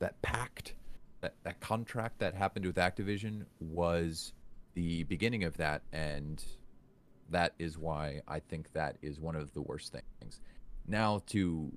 that 0.00 0.20
pact, 0.22 0.74
that, 1.20 1.34
that 1.44 1.60
contract 1.60 2.18
that 2.18 2.34
happened 2.34 2.66
with 2.66 2.74
Activision 2.74 3.44
was 3.60 4.32
the 4.74 5.04
beginning 5.04 5.44
of 5.44 5.56
that, 5.58 5.82
and 5.92 6.44
that 7.30 7.54
is 7.60 7.78
why 7.78 8.22
I 8.26 8.40
think 8.40 8.72
that 8.72 8.96
is 9.02 9.20
one 9.20 9.36
of 9.36 9.54
the 9.54 9.62
worst 9.62 9.92
things. 9.92 10.40
Now 10.88 11.22
to 11.28 11.72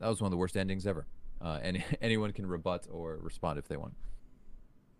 that 0.00 0.08
was 0.08 0.20
one 0.20 0.26
of 0.26 0.32
the 0.32 0.36
worst 0.36 0.56
endings 0.56 0.86
ever. 0.86 1.06
Uh, 1.40 1.58
and 1.62 1.82
anyone 2.02 2.32
can 2.32 2.46
rebut 2.46 2.86
or 2.90 3.18
respond 3.22 3.58
if 3.58 3.68
they 3.68 3.76
want. 3.76 3.94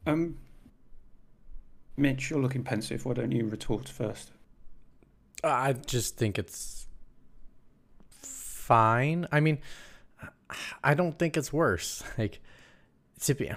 Um, 0.07 0.39
Mitch, 1.97 2.31
you're 2.31 2.41
looking 2.41 2.63
pensive. 2.63 3.05
Why 3.05 3.15
don't 3.15 3.33
you 3.33 3.47
retort 3.47 3.89
first? 3.89 4.31
I 5.43 5.73
just 5.73 6.17
think 6.17 6.39
it's 6.39 6.87
fine. 8.11 9.27
I 9.31 9.41
mean, 9.41 9.59
I 10.83 10.95
don't 10.95 11.19
think 11.19 11.37
it's 11.37 11.53
worse. 11.53 12.03
Like, 12.19 12.41
to 13.23 13.35
be, 13.35 13.51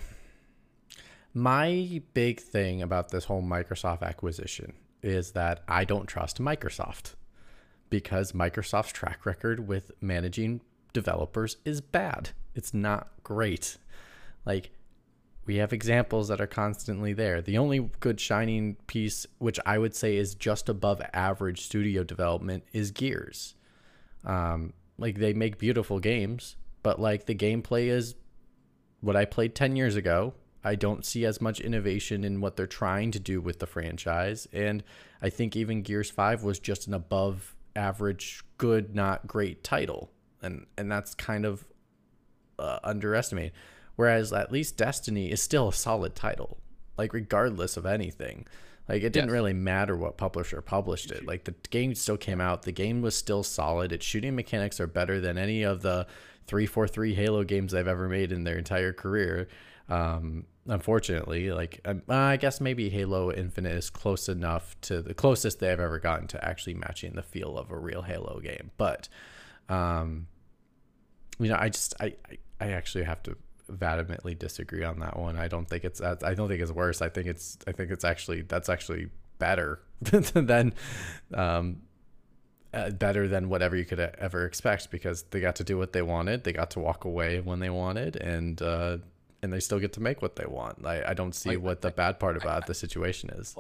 my 1.33 2.01
big 2.13 2.39
thing 2.39 2.81
about 2.81 3.09
this 3.09 3.25
whole 3.25 3.41
Microsoft 3.43 4.01
acquisition 4.01 4.73
is 5.03 5.31
that 5.31 5.63
I 5.67 5.85
don't 5.85 6.07
trust 6.07 6.39
Microsoft 6.39 7.15
because 7.89 8.31
Microsoft's 8.31 8.91
track 8.91 9.25
record 9.25 9.67
with 9.67 9.91
managing 10.01 10.61
developers 10.93 11.57
is 11.65 11.81
bad. 11.81 12.31
It's 12.55 12.73
not 12.73 13.09
great. 13.23 13.77
Like, 14.45 14.71
we 15.45 15.55
have 15.57 15.73
examples 15.73 16.27
that 16.27 16.39
are 16.39 16.47
constantly 16.47 17.13
there. 17.13 17.41
The 17.41 17.57
only 17.57 17.89
good 17.99 18.19
shining 18.19 18.77
piece, 18.87 19.25
which 19.39 19.59
I 19.65 19.77
would 19.77 19.95
say 19.95 20.17
is 20.17 20.35
just 20.35 20.69
above 20.69 21.01
average 21.13 21.61
studio 21.61 22.03
development, 22.03 22.63
is 22.73 22.91
Gears. 22.91 23.55
Um, 24.23 24.73
like 24.97 25.17
they 25.17 25.33
make 25.33 25.57
beautiful 25.57 25.99
games, 25.99 26.55
but 26.83 26.99
like 26.99 27.25
the 27.25 27.35
gameplay 27.35 27.87
is 27.87 28.15
what 28.99 29.15
I 29.15 29.25
played 29.25 29.55
10 29.55 29.75
years 29.75 29.95
ago. 29.95 30.35
I 30.63 30.75
don't 30.75 31.03
see 31.03 31.25
as 31.25 31.41
much 31.41 31.59
innovation 31.59 32.23
in 32.23 32.39
what 32.39 32.55
they're 32.55 32.67
trying 32.67 33.09
to 33.11 33.19
do 33.19 33.41
with 33.41 33.57
the 33.57 33.65
franchise. 33.65 34.47
And 34.53 34.83
I 35.19 35.31
think 35.31 35.55
even 35.55 35.81
Gears 35.81 36.11
5 36.11 36.43
was 36.43 36.59
just 36.59 36.85
an 36.85 36.93
above 36.93 37.55
average, 37.75 38.43
good, 38.59 38.93
not 38.95 39.25
great 39.25 39.63
title. 39.63 40.11
and 40.43 40.65
and 40.77 40.91
that's 40.91 41.15
kind 41.15 41.45
of 41.45 41.65
uh, 42.61 42.79
underestimated. 42.83 43.53
Whereas 43.95 44.31
at 44.31 44.51
least 44.51 44.77
Destiny 44.77 45.31
is 45.31 45.41
still 45.41 45.69
a 45.69 45.73
solid 45.73 46.15
title, 46.15 46.57
like 46.97 47.13
regardless 47.13 47.75
of 47.77 47.85
anything. 47.85 48.47
Like 48.89 49.03
it 49.03 49.13
didn't 49.13 49.29
Yes. 49.29 49.33
really 49.33 49.53
matter 49.53 49.95
what 49.95 50.17
publisher 50.17 50.61
published 50.61 51.11
it. 51.11 51.25
Like 51.25 51.43
the 51.43 51.53
game 51.69 51.93
still 51.95 52.17
came 52.17 52.41
out. 52.41 52.63
The 52.63 52.71
game 52.71 53.01
was 53.01 53.15
still 53.15 53.43
solid. 53.43 53.91
Its 53.91 54.05
shooting 54.05 54.35
mechanics 54.35 54.79
are 54.79 54.87
better 54.87 55.19
than 55.21 55.37
any 55.37 55.63
of 55.63 55.81
the 55.81 56.07
343 56.47 57.13
Halo 57.13 57.43
games 57.43 57.71
they've 57.73 57.87
ever 57.87 58.09
made 58.09 58.31
in 58.31 58.43
their 58.43 58.57
entire 58.57 58.91
career. 58.91 59.47
Um, 59.87 60.45
unfortunately, 60.67 61.51
like 61.51 61.79
um, 61.85 62.01
I 62.09 62.37
guess 62.37 62.59
maybe 62.59 62.89
Halo 62.89 63.31
Infinite 63.31 63.73
is 63.75 63.89
close 63.89 64.27
enough 64.29 64.75
to 64.81 65.01
the 65.01 65.13
closest 65.13 65.59
they've 65.59 65.79
ever 65.79 65.99
gotten 65.99 66.27
to 66.27 66.43
actually 66.43 66.73
matching 66.73 67.13
the 67.13 67.23
feel 67.23 67.57
of 67.57 67.71
a 67.71 67.77
real 67.77 68.01
Halo 68.01 68.39
game. 68.41 68.71
But 68.77 69.07
um, 69.69 70.27
you 71.39 71.49
know, 71.49 71.57
I 71.59 71.69
just 71.69 71.93
I, 71.99 72.15
I 72.29 72.37
I 72.61 72.71
actually 72.71 73.03
have 73.05 73.23
to 73.23 73.35
vehemently 73.67 74.35
disagree 74.35 74.83
on 74.83 74.99
that 74.99 75.17
one. 75.17 75.37
I 75.37 75.47
don't 75.47 75.67
think 75.67 75.83
it's 75.83 76.01
I 76.01 76.33
don't 76.35 76.47
think 76.47 76.61
it's 76.61 76.71
worse. 76.71 77.01
I 77.01 77.09
think 77.09 77.27
it's 77.27 77.57
I 77.67 77.71
think 77.71 77.91
it's 77.91 78.03
actually 78.03 78.41
that's 78.43 78.69
actually 78.69 79.09
better 79.39 79.81
than 80.01 80.73
um 81.33 81.81
uh, 82.73 82.89
better 82.91 83.27
than 83.27 83.49
whatever 83.49 83.75
you 83.75 83.83
could 83.83 83.99
ever 83.99 84.45
expect 84.45 84.91
because 84.91 85.23
they 85.23 85.41
got 85.41 85.57
to 85.57 85.63
do 85.63 85.77
what 85.77 85.91
they 85.91 86.01
wanted. 86.01 86.43
They 86.43 86.53
got 86.53 86.71
to 86.71 86.79
walk 86.79 87.03
away 87.03 87.41
when 87.41 87.59
they 87.59 87.69
wanted 87.69 88.15
and 88.15 88.61
uh 88.61 88.97
and 89.41 89.51
they 89.51 89.59
still 89.59 89.79
get 89.79 89.93
to 89.93 89.99
make 89.99 90.21
what 90.21 90.35
they 90.35 90.45
want. 90.45 90.85
I, 90.85 91.03
I 91.09 91.13
don't 91.15 91.33
see 91.33 91.53
I- 91.53 91.55
what 91.55 91.81
the 91.81 91.89
bad 91.91 92.19
part 92.19 92.37
about 92.37 92.67
the 92.67 92.75
situation 92.75 93.31
is. 93.31 93.55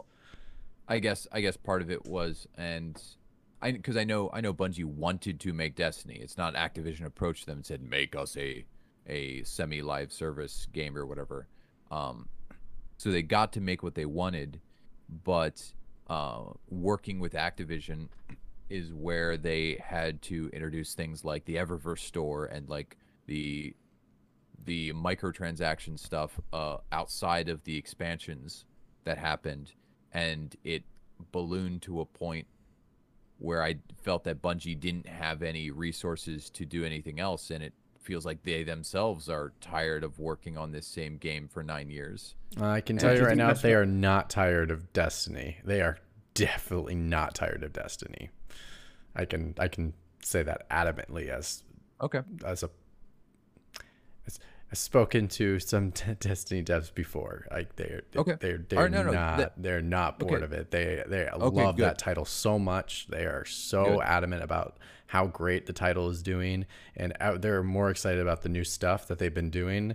I 0.87 0.99
guess 0.99 1.27
I 1.31 1.41
guess 1.41 1.57
part 1.57 1.81
of 1.81 1.89
it 1.89 2.05
was 2.05 2.47
and 2.55 3.01
I 3.61 3.71
because 3.71 3.97
I 3.97 4.03
know 4.03 4.29
I 4.33 4.41
know 4.41 4.53
Bungie 4.53 4.83
wanted 4.85 5.39
to 5.39 5.53
make 5.53 5.75
Destiny. 5.75 6.15
It's 6.15 6.37
not 6.37 6.53
Activision 6.55 7.05
approached 7.05 7.45
them 7.45 7.57
and 7.59 7.65
said 7.65 7.81
make 7.81 8.15
us 8.15 8.35
a 8.35 8.65
a 9.07 9.43
semi 9.43 9.81
live 9.81 10.11
service 10.11 10.67
game 10.71 10.97
or 10.97 11.05
whatever. 11.05 11.47
Um, 11.89 12.27
so 12.97 13.11
they 13.11 13.23
got 13.23 13.53
to 13.53 13.61
make 13.61 13.83
what 13.83 13.95
they 13.95 14.05
wanted, 14.05 14.61
but 15.23 15.63
uh, 16.07 16.43
working 16.69 17.19
with 17.19 17.33
Activision 17.33 18.07
is 18.69 18.93
where 18.93 19.37
they 19.37 19.81
had 19.83 20.21
to 20.21 20.49
introduce 20.53 20.93
things 20.93 21.25
like 21.25 21.43
the 21.45 21.55
Eververse 21.55 21.99
store 21.99 22.45
and 22.45 22.69
like 22.69 22.97
the 23.27 23.75
the 24.65 24.93
microtransaction 24.93 25.97
stuff 25.97 26.39
uh, 26.53 26.77
outside 26.91 27.49
of 27.49 27.63
the 27.63 27.75
expansions 27.75 28.65
that 29.03 29.17
happened, 29.17 29.73
and 30.13 30.55
it 30.63 30.83
ballooned 31.31 31.81
to 31.81 32.01
a 32.01 32.05
point 32.05 32.47
where 33.39 33.63
I 33.63 33.77
felt 34.03 34.23
that 34.25 34.41
Bungie 34.41 34.79
didn't 34.79 35.07
have 35.07 35.41
any 35.41 35.71
resources 35.71 36.49
to 36.51 36.65
do 36.65 36.85
anything 36.85 37.19
else, 37.19 37.49
and 37.49 37.63
it 37.63 37.73
feels 38.01 38.25
like 38.25 38.43
they 38.43 38.63
themselves 38.63 39.29
are 39.29 39.53
tired 39.61 40.03
of 40.03 40.19
working 40.19 40.57
on 40.57 40.71
this 40.71 40.87
same 40.87 41.17
game 41.17 41.47
for 41.47 41.63
nine 41.63 41.89
years. 41.89 42.35
I 42.59 42.81
can 42.81 42.97
tell 42.97 43.11
do 43.11 43.15
you 43.17 43.21
you 43.21 43.27
right 43.27 43.37
now, 43.37 43.53
they 43.53 43.73
are 43.73 43.85
not 43.85 44.29
tired 44.29 44.71
of 44.71 44.91
Destiny. 44.93 45.57
They 45.63 45.81
are 45.81 45.97
definitely 46.33 46.95
not 46.95 47.35
tired 47.35 47.63
of 47.63 47.73
Destiny. 47.73 48.29
I 49.15 49.25
can 49.25 49.55
I 49.59 49.67
can 49.67 49.93
say 50.23 50.43
that 50.43 50.69
adamantly 50.69 51.29
as 51.29 51.63
Okay. 52.01 52.21
as 52.45 52.63
a 52.63 52.69
as 54.27 54.39
I've 54.71 54.77
spoken 54.77 55.27
to 55.29 55.59
some 55.59 55.91
t- 55.91 56.13
Destiny 56.19 56.63
devs 56.63 56.93
before. 56.93 57.45
Like 57.51 57.75
they're 57.75 58.01
Okay. 58.15 58.35
they're 58.39 58.65
they're 58.69 58.79
Alright, 58.79 58.91
no, 58.91 59.03
no, 59.03 59.11
not 59.11 59.37
that- 59.37 59.53
they're 59.57 59.81
not 59.81 60.19
bored 60.19 60.35
Okay. 60.35 60.43
of 60.43 60.53
it. 60.53 60.71
They 60.71 61.03
they 61.07 61.27
Okay, 61.29 61.63
love 61.63 61.75
good. 61.77 61.83
that 61.85 61.97
title 61.97 62.25
so 62.25 62.57
much. 62.57 63.07
They 63.07 63.25
are 63.25 63.45
so 63.45 63.83
Good. 63.97 64.01
adamant 64.01 64.43
about 64.43 64.77
how 65.11 65.27
great 65.27 65.65
the 65.65 65.73
title 65.73 66.09
is 66.09 66.23
doing, 66.23 66.65
and 66.95 67.11
out, 67.19 67.41
they're 67.41 67.63
more 67.63 67.89
excited 67.89 68.21
about 68.21 68.43
the 68.43 68.47
new 68.47 68.63
stuff 68.63 69.09
that 69.09 69.19
they've 69.19 69.33
been 69.33 69.49
doing 69.49 69.93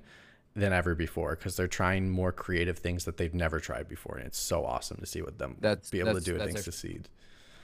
than 0.54 0.74
ever 0.74 0.94
before 0.94 1.36
because 1.36 1.56
they're 1.56 1.66
trying 1.66 2.10
more 2.10 2.32
creative 2.32 2.76
things 2.76 3.06
that 3.06 3.16
they've 3.16 3.32
never 3.32 3.58
tried 3.58 3.88
before, 3.88 4.18
and 4.18 4.26
it's 4.26 4.36
so 4.38 4.66
awesome 4.66 4.98
to 4.98 5.06
see 5.06 5.22
what 5.22 5.38
them 5.38 5.56
That's- 5.58 5.88
be 5.88 6.00
able 6.00 6.12
to 6.12 6.20
do 6.20 6.34
that's 6.34 6.44
things 6.44 6.58
actually- 6.58 6.72
succeed. 6.72 7.08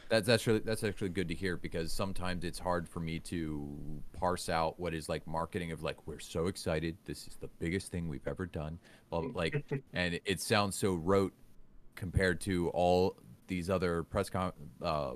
That's 0.09 0.27
that's 0.27 0.47
really 0.47 0.61
that's 0.61 0.83
actually 0.83 1.11
good 1.11 1.29
to 1.29 1.35
hear 1.35 1.59
because 1.59 1.93
sometimes 1.93 2.43
it's 2.45 2.59
hard 2.59 2.89
for 2.89 3.01
me 3.01 3.19
to 3.21 3.79
parse 4.15 4.49
out 4.49 4.81
what 4.81 4.95
is 4.95 5.11
like 5.11 5.27
marketing 5.27 5.73
of 5.73 5.83
like 5.83 6.07
we're 6.07 6.21
so 6.21 6.47
excited 6.47 6.97
this 7.07 7.27
is 7.27 7.37
the 7.37 7.49
biggest 7.59 7.91
thing 7.91 8.09
we've 8.09 8.27
ever 8.29 8.45
done 8.45 8.79
blah, 9.09 9.21
like 9.21 9.65
and 9.95 10.21
it 10.27 10.41
sounds 10.43 10.77
so 10.77 10.93
rote 10.95 11.33
compared 11.97 12.43
to 12.43 12.69
all 12.71 13.17
these 13.47 13.71
other 13.71 14.03
press 14.03 14.29
con 14.29 14.53
uh, 14.83 15.13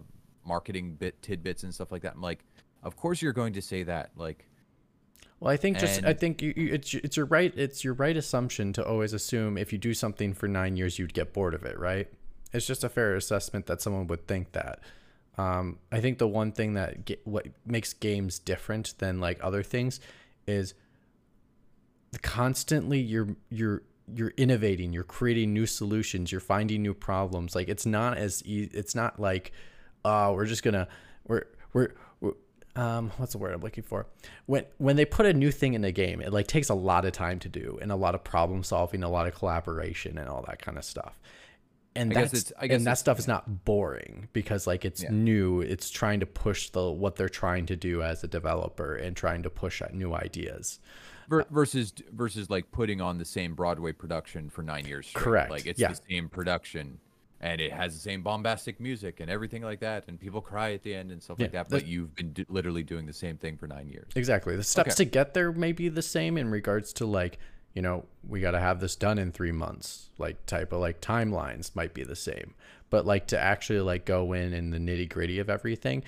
marketing 0.47 0.95
bit 0.95 1.21
tidbits 1.23 1.63
and 1.63 1.75
stuff 1.75 1.91
like 1.93 2.03
that. 2.03 2.15
I'm 2.15 2.23
like, 2.23 2.45
of 2.83 2.97
course 2.97 3.21
you're 3.23 3.33
going 3.33 3.55
to 3.55 3.63
say 3.63 3.83
that 3.85 4.11
like 4.17 4.47
Well, 5.41 5.53
I 5.53 5.57
think 5.57 5.79
just 5.79 6.05
I 6.05 6.13
think 6.13 6.43
you, 6.43 6.55
you, 6.57 6.75
it's 6.75 6.95
it's 6.95 7.17
your 7.17 7.27
right 7.27 7.53
it's 7.57 7.85
your 7.85 7.95
right 7.95 8.17
assumption 8.17 8.73
to 8.75 8.87
always 8.87 9.13
assume 9.13 9.59
if 9.59 9.73
you 9.73 9.79
do 9.79 9.95
something 9.95 10.33
for 10.35 10.49
nine 10.49 10.77
years 10.77 10.99
you'd 10.99 11.15
get 11.15 11.33
bored 11.33 11.55
of 11.55 11.65
it, 11.65 11.79
right? 11.79 12.09
It's 12.53 12.67
just 12.67 12.85
a 12.85 12.89
fair 12.89 13.17
assessment 13.17 13.67
that 13.67 13.83
someone 13.83 14.07
would 14.07 14.27
think 14.27 14.53
that. 14.53 14.81
Um, 15.37 15.79
I 15.93 16.01
think 16.01 16.19
the 16.19 16.29
one 16.29 16.53
thing 16.53 16.75
that 16.75 17.05
ge- 17.05 17.19
what 17.25 17.47
makes 17.67 17.93
games 17.93 18.39
different 18.39 18.95
than 18.99 19.21
like 19.21 19.39
other 19.43 19.63
things 19.63 20.01
is 20.47 20.75
constantly 22.23 23.01
you're 23.01 23.37
you're 23.51 23.83
you're 24.15 24.33
innovating, 24.37 24.93
you're 24.93 25.03
creating 25.03 25.53
new 25.53 25.67
solutions, 25.67 26.31
you're 26.31 26.41
finding 26.41 26.83
new 26.83 26.95
problems. 26.95 27.55
Like 27.55 27.69
it's 27.69 27.85
not 27.85 28.17
as 28.17 28.43
e- 28.47 28.71
it's 28.73 28.95
not 28.95 29.21
like 29.21 29.53
uh 30.07 30.33
we're 30.35 30.47
just 30.47 30.63
gonna 30.63 30.87
we're 31.27 31.45
we're, 31.73 31.89
we're 32.21 32.33
um 32.77 33.11
what's 33.17 33.33
the 33.33 33.39
word 33.39 33.53
I'm 33.55 33.61
looking 33.61 33.85
for? 33.85 34.07
When 34.47 34.65
when 34.79 34.97
they 34.97 35.05
put 35.05 35.27
a 35.27 35.33
new 35.33 35.51
thing 35.51 35.75
in 35.75 35.85
a 35.85 35.93
game, 35.93 36.21
it 36.21 36.33
like 36.33 36.47
takes 36.47 36.69
a 36.69 36.75
lot 36.75 37.05
of 37.05 37.13
time 37.13 37.39
to 37.41 37.49
do 37.49 37.79
and 37.83 37.91
a 37.91 37.97
lot 37.97 38.15
of 38.15 38.23
problem 38.25 38.63
solving, 38.63 39.03
a 39.03 39.09
lot 39.09 39.27
of 39.27 39.35
collaboration 39.35 40.19
and 40.19 40.29
all 40.29 40.43
that 40.47 40.59
kind 40.61 40.79
of 40.79 40.85
stuff. 40.85 41.21
And 41.95 42.13
I 42.13 42.21
that's 42.21 42.33
it's- 42.35 42.53
I 42.59 42.67
guess 42.67 42.77
and 42.77 42.87
that 42.87 42.99
stuff 42.99 43.19
is 43.19 43.27
not 43.27 43.65
boring 43.65 44.29
because 44.35 44.67
like 44.67 44.85
it's 44.85 45.03
Yeah. 45.03 45.11
new. 45.13 45.63
It's 45.63 45.89
trying 45.91 46.21
to 46.21 46.27
push 46.27 46.69
the 46.71 46.91
what 46.91 47.17
they're 47.17 47.29
trying 47.31 47.65
to 47.67 47.77
do 47.77 48.03
as 48.03 48.23
a 48.23 48.29
developer 48.29 48.95
and 48.95 49.17
trying 49.17 49.43
to 49.45 49.51
push 49.51 49.81
out 49.83 49.95
new 49.95 50.13
ideas. 50.15 50.79
versus 51.51 51.93
versus 52.13 52.49
like 52.51 52.71
putting 52.71 53.01
on 53.01 53.19
the 53.19 53.25
same 53.25 53.55
Broadway 53.55 53.93
production 53.93 54.49
for 54.51 54.63
nine 54.63 54.85
years. 54.87 55.07
Straight. 55.09 55.25
Correct, 55.25 55.51
Like 55.51 55.67
it's 55.67 55.81
yeah. 55.81 55.89
the 55.93 56.01
same 56.09 56.29
production, 56.29 57.01
and 57.41 57.61
it 57.61 57.73
has 57.73 57.93
the 57.95 58.01
same 58.01 58.23
bombastic 58.23 58.81
music 58.81 59.21
and 59.21 59.31
everything 59.31 59.63
like 59.63 59.81
that, 59.81 60.05
and 60.09 60.19
people 60.19 60.41
cry 60.41 60.73
at 60.73 60.83
the 60.83 60.95
end 60.95 61.11
and 61.13 61.23
stuff 61.23 61.39
like 61.39 61.53
that. 61.53 61.69
But 61.69 61.87
you've 61.87 62.15
been 62.15 62.33
d- 62.33 62.47
literally 62.49 62.83
doing 62.83 63.07
the 63.07 63.13
same 63.13 63.37
thing 63.37 63.57
for 63.57 63.67
nine 63.67 63.89
years. 63.89 64.11
Exactly. 64.17 64.57
The 64.57 64.65
steps 64.65 64.95
Okay. 64.95 65.05
to 65.05 65.11
get 65.11 65.35
there 65.35 65.53
may 65.53 65.73
be 65.73 65.89
the 65.89 66.03
same 66.03 66.39
in 66.39 66.51
regards 66.51 66.93
to 66.95 67.07
like, 67.07 67.39
you 67.75 67.83
know, 67.83 68.07
we 68.27 68.41
got 68.41 68.53
to 68.53 68.61
have 68.61 68.81
this 68.81 68.97
done 68.97 69.19
in 69.19 69.33
three 69.33 69.53
months. 69.53 70.09
Like 70.19 70.47
type 70.47 70.73
of 70.73 70.81
like 70.81 71.01
timelines 71.03 71.77
might 71.77 71.93
be 71.93 72.05
the 72.05 72.17
same, 72.17 72.55
but 72.89 73.05
like 73.05 73.27
to 73.29 73.39
actually 73.39 73.81
like 73.81 74.07
go 74.07 74.33
in 74.33 74.55
in 74.55 74.71
the 74.71 74.79
nitty 74.79 75.09
gritty 75.11 75.39
of 75.39 75.51
everything. 75.51 76.03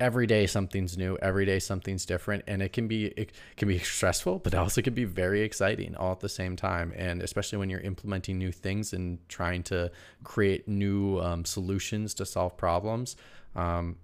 Every 0.00 0.26
day 0.26 0.46
something's 0.48 0.98
new. 0.98 1.16
Every 1.22 1.46
day 1.46 1.60
something's 1.60 2.04
different, 2.04 2.42
and 2.48 2.60
it 2.60 2.72
can 2.72 2.88
be 2.88 3.06
it 3.06 3.32
can 3.56 3.68
be 3.68 3.78
stressful, 3.78 4.40
but 4.40 4.52
also 4.54 4.82
can 4.82 4.94
be 4.94 5.04
very 5.04 5.42
exciting 5.42 5.94
all 5.94 6.10
at 6.12 6.20
the 6.20 6.28
same 6.28 6.56
time. 6.56 6.92
And 6.96 7.22
especially 7.22 7.58
when 7.58 7.70
you're 7.70 7.80
implementing 7.80 8.36
new 8.38 8.50
things 8.50 8.92
and 8.92 9.18
trying 9.28 9.62
to 9.64 9.92
create 10.24 10.66
new 10.66 11.18
um, 11.20 11.44
solutions 11.44 12.14
to 12.14 12.26
solve 12.26 12.56
problems. 12.56 13.14
Um, 13.54 13.96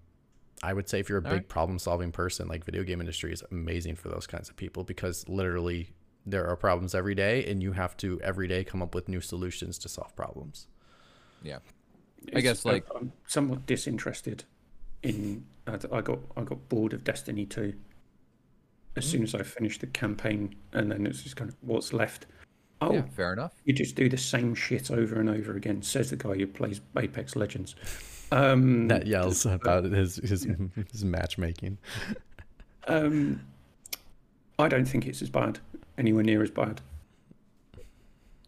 I 0.63 0.73
would 0.73 0.89
say 0.89 1.01
if 1.01 1.09
you're 1.09 1.19
a 1.19 1.25
All 1.25 1.31
big 1.31 1.39
right. 1.41 1.49
problem 1.49 1.79
solving 1.79 2.13
person, 2.13 2.49
like 2.49 2.65
video 2.65 2.83
game 2.85 3.01
industry 3.01 3.33
is 3.33 3.43
amazing 3.51 3.97
for 3.97 4.09
those 4.09 4.27
kinds 4.27 4.49
of 4.49 4.57
people 4.57 4.85
because 4.85 5.29
literally 5.29 5.91
there 6.27 6.47
are 6.47 6.57
problems 6.57 6.95
every 6.95 7.15
day 7.15 7.45
and 7.47 7.63
you 7.63 7.73
have 7.73 7.97
to 7.99 8.21
every 8.23 8.47
day 8.49 8.63
come 8.65 8.83
up 8.83 8.95
with 8.95 9.09
new 9.09 9.21
solutions 9.21 9.79
to 9.79 9.89
solve 9.89 10.15
problems. 10.17 10.67
Yeah. 11.43 11.59
It's- 12.27 12.43
guess, 12.43 12.67
uh, 12.67 12.71
like- 12.71 12.87
I'm 12.95 13.13
somewhat 13.27 13.67
disinterested 13.67 14.45
in. 15.03 15.47
I 15.69 16.01
got 16.01 16.19
I 16.37 16.43
got 16.43 16.69
bored 16.69 16.93
of 16.93 17.05
Destiny 17.05 17.45
2 17.47 17.73
as 18.97 19.05
Hmm. 19.05 19.11
soon 19.11 19.23
as 19.23 19.35
I 19.35 19.43
finished 19.43 19.81
the 19.81 19.87
campaign, 19.89 20.55
and 20.73 20.91
then 20.91 21.07
it's 21.07 21.23
just 21.23 21.37
kind 21.37 21.51
of 21.51 21.57
what's 21.61 21.93
left. 21.93 22.27
Oh, 22.81 22.93
Yeah, 22.95 23.03
fair 23.17 23.33
enough. 23.33 23.55
you 23.65 23.73
just 23.75 23.97
do 23.97 24.09
the 24.09 24.17
same 24.17 24.55
shit 24.55 24.91
over 24.91 25.19
and 25.21 25.29
over 25.29 25.57
again. 25.57 25.83
Says 25.83 26.11
the 26.11 26.17
guy 26.17 26.35
who 26.37 26.47
plays 26.47 26.81
Apex 26.97 27.35
Legends. 27.37 27.75
Um, 28.31 28.89
That 28.89 29.07
yells 29.07 29.45
about 29.47 29.85
his 29.85 30.17
his, 30.17 30.47
his 30.93 31.05
matchmaking. 31.05 31.79
um, 32.87 33.41
I 34.59 34.69
don't 34.69 34.85
think 34.87 35.07
it's 35.07 35.23
as 35.23 35.31
bad, 35.31 35.59
anywhere 35.99 36.23
near 36.25 36.43
as 36.43 36.51
bad. 36.51 36.81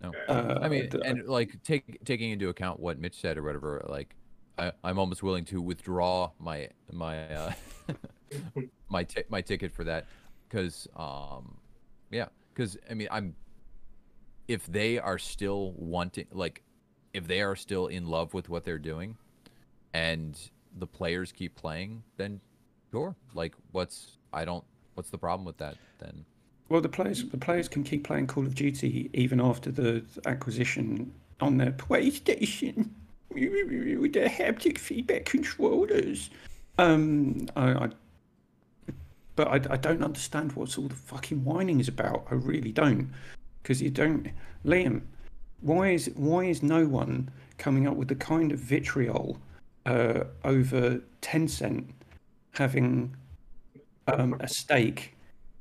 No. 0.03 0.13
Uh, 0.29 0.59
I 0.63 0.69
mean, 0.69 0.89
and 1.05 1.27
like 1.29 1.63
take 1.63 2.03
taking 2.05 2.31
into 2.31 2.49
account 2.49 2.81
what 2.81 2.99
Mitch 2.99 3.21
said 3.21 3.37
or 3.37 3.43
whatever, 3.43 3.85
like 3.89 4.15
I, 4.61 4.73
I'm 4.85 4.99
almost 4.99 5.23
willing 5.23 5.45
to 5.47 5.61
withdraw 5.61 6.31
my 6.39 6.69
my 6.93 7.27
uh, 7.29 7.53
my 8.89 9.05
ti- 9.05 9.25
my 9.29 9.41
ticket 9.41 9.73
for 9.73 9.85
that 9.85 10.07
because 10.49 10.87
um 10.97 11.57
yeah 12.11 12.27
because 12.55 12.77
I 12.89 12.95
mean 12.95 13.09
I'm 13.11 13.35
if 14.49 14.67
they 14.67 14.99
are 14.99 15.19
still 15.19 15.73
wanting 15.77 16.27
like 16.33 16.63
if 17.13 17.27
they 17.27 17.41
are 17.41 17.57
still 17.57 17.87
in 17.89 18.07
love 18.07 18.35
with 18.35 18.49
what 18.49 18.65
they're 18.65 18.79
doing 18.79 19.17
and 19.95 20.39
the 20.79 20.87
players 20.87 21.33
keep 21.33 21.57
playing 21.57 22.03
then 22.17 22.41
sure 22.93 23.17
like 23.35 23.55
what's 23.73 24.19
I 24.33 24.45
don't. 24.45 24.65
What's 24.95 25.11
the 25.11 25.19
problem 25.19 25.45
with 25.45 25.59
that 25.59 25.77
then? 25.99 26.25
Well, 26.69 26.81
the 26.81 26.89
players 26.89 27.25
the 27.25 27.39
players 27.39 27.69
can 27.69 27.83
keep 27.83 28.05
playing 28.05 28.27
Call 28.27 28.45
of 28.45 28.55
Duty 28.55 29.11
even 29.13 29.41
after 29.41 29.71
the 29.71 30.05
acquisition 30.27 31.13
on 31.41 31.57
their 31.57 31.73
PlayStation 31.89 32.91
with 33.31 34.13
the 34.13 34.27
haptic 34.29 34.79
feedback 34.79 35.25
controllers. 35.25 36.31
Um, 36.79 37.49
I, 37.57 37.73
I 37.73 37.89
but 39.37 39.49
I, 39.49 39.75
I 39.75 39.77
don't 39.77 40.03
understand 40.03 40.53
what's 40.53 40.77
all 40.77 40.89
the 40.89 40.95
fucking 40.95 41.45
whining 41.45 41.81
is 41.81 41.89
about. 41.89 42.27
I 42.31 42.35
really 42.35 42.73
don't, 42.73 43.11
because 43.63 43.81
you 43.81 43.91
don't, 43.91 44.29
Liam. 44.65 45.03
Why 45.61 45.91
is 45.91 46.11
why 46.15 46.45
is 46.45 46.63
no 46.63 46.87
one 46.87 47.31
coming 47.59 47.87
up 47.87 47.97
with 47.97 48.09
the 48.09 48.15
kind 48.15 48.53
of 48.53 48.59
vitriol 48.59 49.39
uh, 49.87 50.25
over 50.45 51.01
Tencent 51.23 51.87
having 52.53 53.15
um, 54.09 54.37
a 54.41 54.49
stake 54.49 55.15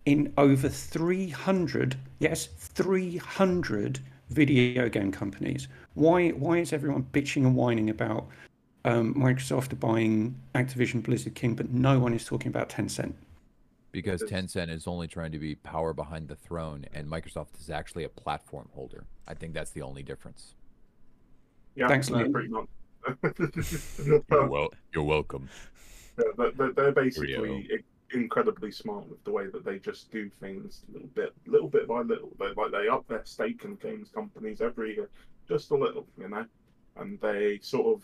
in 0.05 0.33
over 0.37 0.69
300, 0.69 1.95
yes, 2.19 2.47
300 2.57 3.99
video 4.29 4.89
game 4.89 5.11
companies. 5.11 5.67
Why 5.99 6.29
why 6.29 6.59
is 6.59 6.71
everyone 6.71 7.07
bitching 7.11 7.45
and 7.45 7.57
whining 7.57 7.89
about 7.89 8.29
um, 8.85 9.13
Microsoft 9.15 9.77
buying 9.81 10.39
Activision 10.55 11.03
Blizzard 11.03 11.35
King, 11.35 11.55
but 11.55 11.71
no 11.71 11.99
one 11.99 12.13
is 12.13 12.23
talking 12.23 12.47
about 12.47 12.69
Tencent? 12.69 13.15
Because 13.91 14.23
Tencent 14.23 14.69
is 14.69 14.87
only 14.87 15.09
trying 15.09 15.33
to 15.33 15.39
be 15.39 15.55
power 15.55 15.93
behind 15.93 16.29
the 16.29 16.35
throne, 16.37 16.85
and 16.93 17.05
Microsoft 17.05 17.59
is 17.59 17.69
actually 17.69 18.05
a 18.05 18.09
platform 18.09 18.69
holder. 18.73 19.03
I 19.27 19.33
think 19.33 19.53
that's 19.53 19.71
the 19.71 19.81
only 19.81 20.01
difference. 20.01 20.53
Yeah, 21.75 21.89
Thanks, 21.89 22.09
no, 22.09 22.19
Liam. 22.19 22.31
pretty 22.31 22.47
much. 22.47 22.67
You're, 24.29 24.47
wel- 24.47 24.73
you're 24.93 25.03
welcome. 25.03 25.49
Yeah, 26.17 26.25
they're, 26.37 26.51
they're, 26.51 26.71
they're 26.73 26.91
basically 26.93 27.35
Rio. 27.37 27.61
incredibly 28.13 28.71
smart 28.71 29.09
with 29.09 29.21
the 29.25 29.31
way 29.31 29.47
that 29.47 29.65
they 29.65 29.79
just 29.79 30.11
do 30.11 30.29
things 30.39 30.83
little 30.93 31.09
bit, 31.09 31.33
little 31.45 31.69
bit 31.69 31.89
by 31.89 32.01
little. 32.01 32.31
They 32.39 32.53
like 32.55 32.71
they 32.71 32.87
up 32.87 33.05
their 33.09 33.25
stake 33.25 33.63
in 33.65 33.75
games 33.75 34.09
companies 34.13 34.61
every 34.61 34.95
year, 34.95 35.09
just 35.49 35.71
a 35.71 35.75
little, 35.75 36.07
you 36.17 36.29
know, 36.29 36.45
and 36.95 37.19
they 37.19 37.59
sort 37.61 37.97
of 37.97 38.03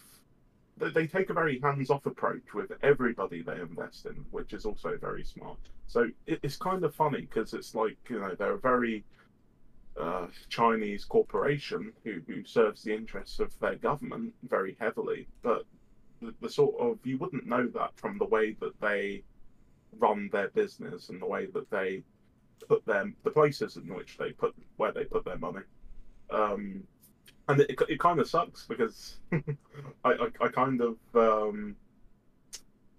they, 0.78 0.90
they 0.90 1.08
take 1.08 1.30
a 1.30 1.34
very 1.34 1.60
hands-off 1.60 2.06
approach 2.06 2.54
with 2.54 2.72
everybody 2.84 3.42
they 3.42 3.60
invest 3.62 4.06
in, 4.06 4.26
which 4.32 4.52
is 4.52 4.66
also 4.66 4.98
very 4.98 5.24
smart. 5.24 5.60
So 5.88 6.10
it, 6.28 6.40
it's 6.44 6.58
kind 6.58 6.84
of 6.84 6.94
funny 6.94 7.22
because 7.22 7.54
it's 7.54 7.76
like 7.76 7.98
you 8.10 8.20
know 8.20 8.36
they're 8.36 8.54
a 8.54 8.60
very 8.60 9.06
uh, 10.00 10.28
Chinese 10.50 11.06
corporation 11.06 11.94
who, 12.04 12.22
who 12.28 12.44
serves 12.44 12.84
the 12.84 12.94
interests 12.94 13.40
of 13.40 13.58
their 13.60 13.76
government 13.76 14.34
very 14.50 14.76
heavily, 14.80 15.28
but 15.42 15.66
the, 16.22 16.34
the 16.42 16.50
sort 16.50 16.76
of 16.80 17.00
you 17.04 17.18
wouldn't 17.18 17.48
know 17.48 17.68
that 17.68 17.92
from 17.96 18.18
the 18.18 18.26
way 18.26 18.58
that 18.60 18.80
they 18.82 19.24
run 20.00 20.30
their 20.34 20.50
business 20.50 21.10
and 21.10 21.22
the 21.22 21.26
way 21.26 21.46
that 21.46 21.70
they 21.70 22.04
put 22.68 22.86
them 22.86 23.16
the 23.24 23.30
places 23.30 23.78
in 23.78 23.94
which 23.94 24.18
they 24.18 24.32
put 24.32 24.54
where 24.78 24.92
they 24.92 25.06
put 25.06 25.24
their 25.24 25.38
money. 25.38 25.62
Um, 26.32 26.84
and 27.48 27.60
it, 27.62 27.80
it 27.90 28.00
kind 28.00 28.20
of 28.20 28.28
sucks 28.30 28.66
because 28.66 29.18
I, 29.34 29.40
I, 30.06 30.28
I 30.42 30.48
kind 30.50 30.82
of 30.82 30.98
um, 31.16 31.76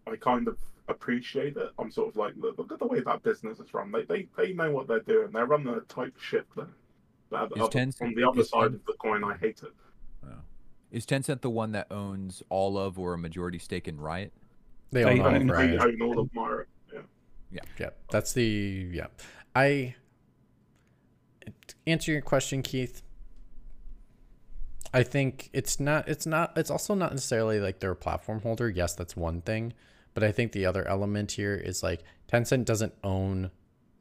I 0.06 0.16
kind 0.16 0.46
of 0.48 0.58
appreciate 0.88 1.56
it. 1.56 1.70
I'm 1.78 1.90
sort 1.90 2.08
of 2.08 2.16
like 2.16 2.34
look, 2.36 2.58
look 2.58 2.70
at 2.72 2.78
the 2.78 2.86
way 2.86 3.00
that 3.00 3.22
business 3.22 3.58
is 3.58 3.72
run. 3.74 3.90
They, 3.92 4.02
they 4.04 4.28
they 4.36 4.52
know 4.52 4.70
what 4.70 4.86
they're 4.88 5.00
doing. 5.00 5.32
They're 5.32 5.46
running 5.46 5.68
a 5.74 5.80
tight 5.80 6.12
ship 6.20 6.46
there. 6.56 6.68
But 7.28 7.50
Is 7.56 7.62
other- 7.62 7.70
Tencent- 7.80 8.02
on 8.02 8.14
the 8.14 8.28
other 8.28 8.40
is 8.42 8.50
side 8.50 8.60
Ten- 8.70 8.74
of 8.74 8.86
the 8.86 8.92
coin, 9.00 9.24
I 9.24 9.36
hate 9.36 9.62
it. 9.62 9.72
Is 10.92 11.04
Tencent 11.04 11.40
the 11.40 11.50
one 11.50 11.72
that 11.72 11.88
owns 11.90 12.44
all 12.48 12.78
of 12.78 12.96
or 12.98 13.12
a 13.14 13.18
majority 13.18 13.58
stake 13.58 13.88
in 13.88 13.98
Riot? 14.00 14.32
They, 14.92 15.02
They 15.02 15.10
own 15.14 15.20
all 15.20 15.26
own- 15.26 15.34
of 15.34 15.40
And 15.42 15.50
Riot. 15.50 15.80
they 15.80 15.84
own 15.86 16.02
all 16.02 16.18
of 16.20 16.32
my 16.32 16.62
yeah. 17.50 17.60
Yeah, 17.78 17.90
that's 18.10 18.32
the 18.32 18.88
yeah. 18.92 19.06
I 19.56 19.96
to 21.66 21.74
answer 21.88 22.12
your 22.12 22.20
question, 22.22 22.62
Keith. 22.62 23.02
I 24.92 25.02
think 25.02 25.50
it's 25.52 25.78
not. 25.80 26.08
It's 26.08 26.26
not. 26.26 26.56
It's 26.56 26.70
also 26.70 26.94
not 26.94 27.12
necessarily 27.12 27.60
like 27.60 27.80
they're 27.80 27.90
a 27.92 27.96
platform 27.96 28.40
holder. 28.40 28.68
Yes, 28.68 28.94
that's 28.94 29.16
one 29.16 29.40
thing, 29.42 29.72
but 30.14 30.22
I 30.24 30.32
think 30.32 30.52
the 30.52 30.66
other 30.66 30.86
element 30.86 31.32
here 31.32 31.54
is 31.54 31.82
like 31.82 32.02
Tencent 32.32 32.64
doesn't 32.64 32.94
own. 33.04 33.50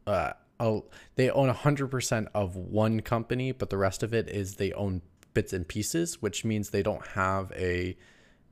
Uh, 0.08 0.34
oh, 0.60 0.86
they 1.16 1.30
own 1.30 1.50
a 1.50 1.54
hundred 1.54 1.88
percent 1.88 2.30
of 2.34 2.56
one 2.56 3.02
company, 3.02 3.52
but 3.52 3.70
the 3.70 3.78
rest 3.78 4.04
of 4.04 4.14
it 4.14 4.30
is 4.30 4.56
they 4.56 4.72
own 4.74 5.02
bits 5.34 5.52
and 5.52 5.68
pieces, 5.68 6.22
which 6.22 6.46
means 6.46 6.70
they 6.70 6.84
don't 6.84 7.06
have 7.08 7.52
a 7.54 7.92
Uh, 7.92 7.96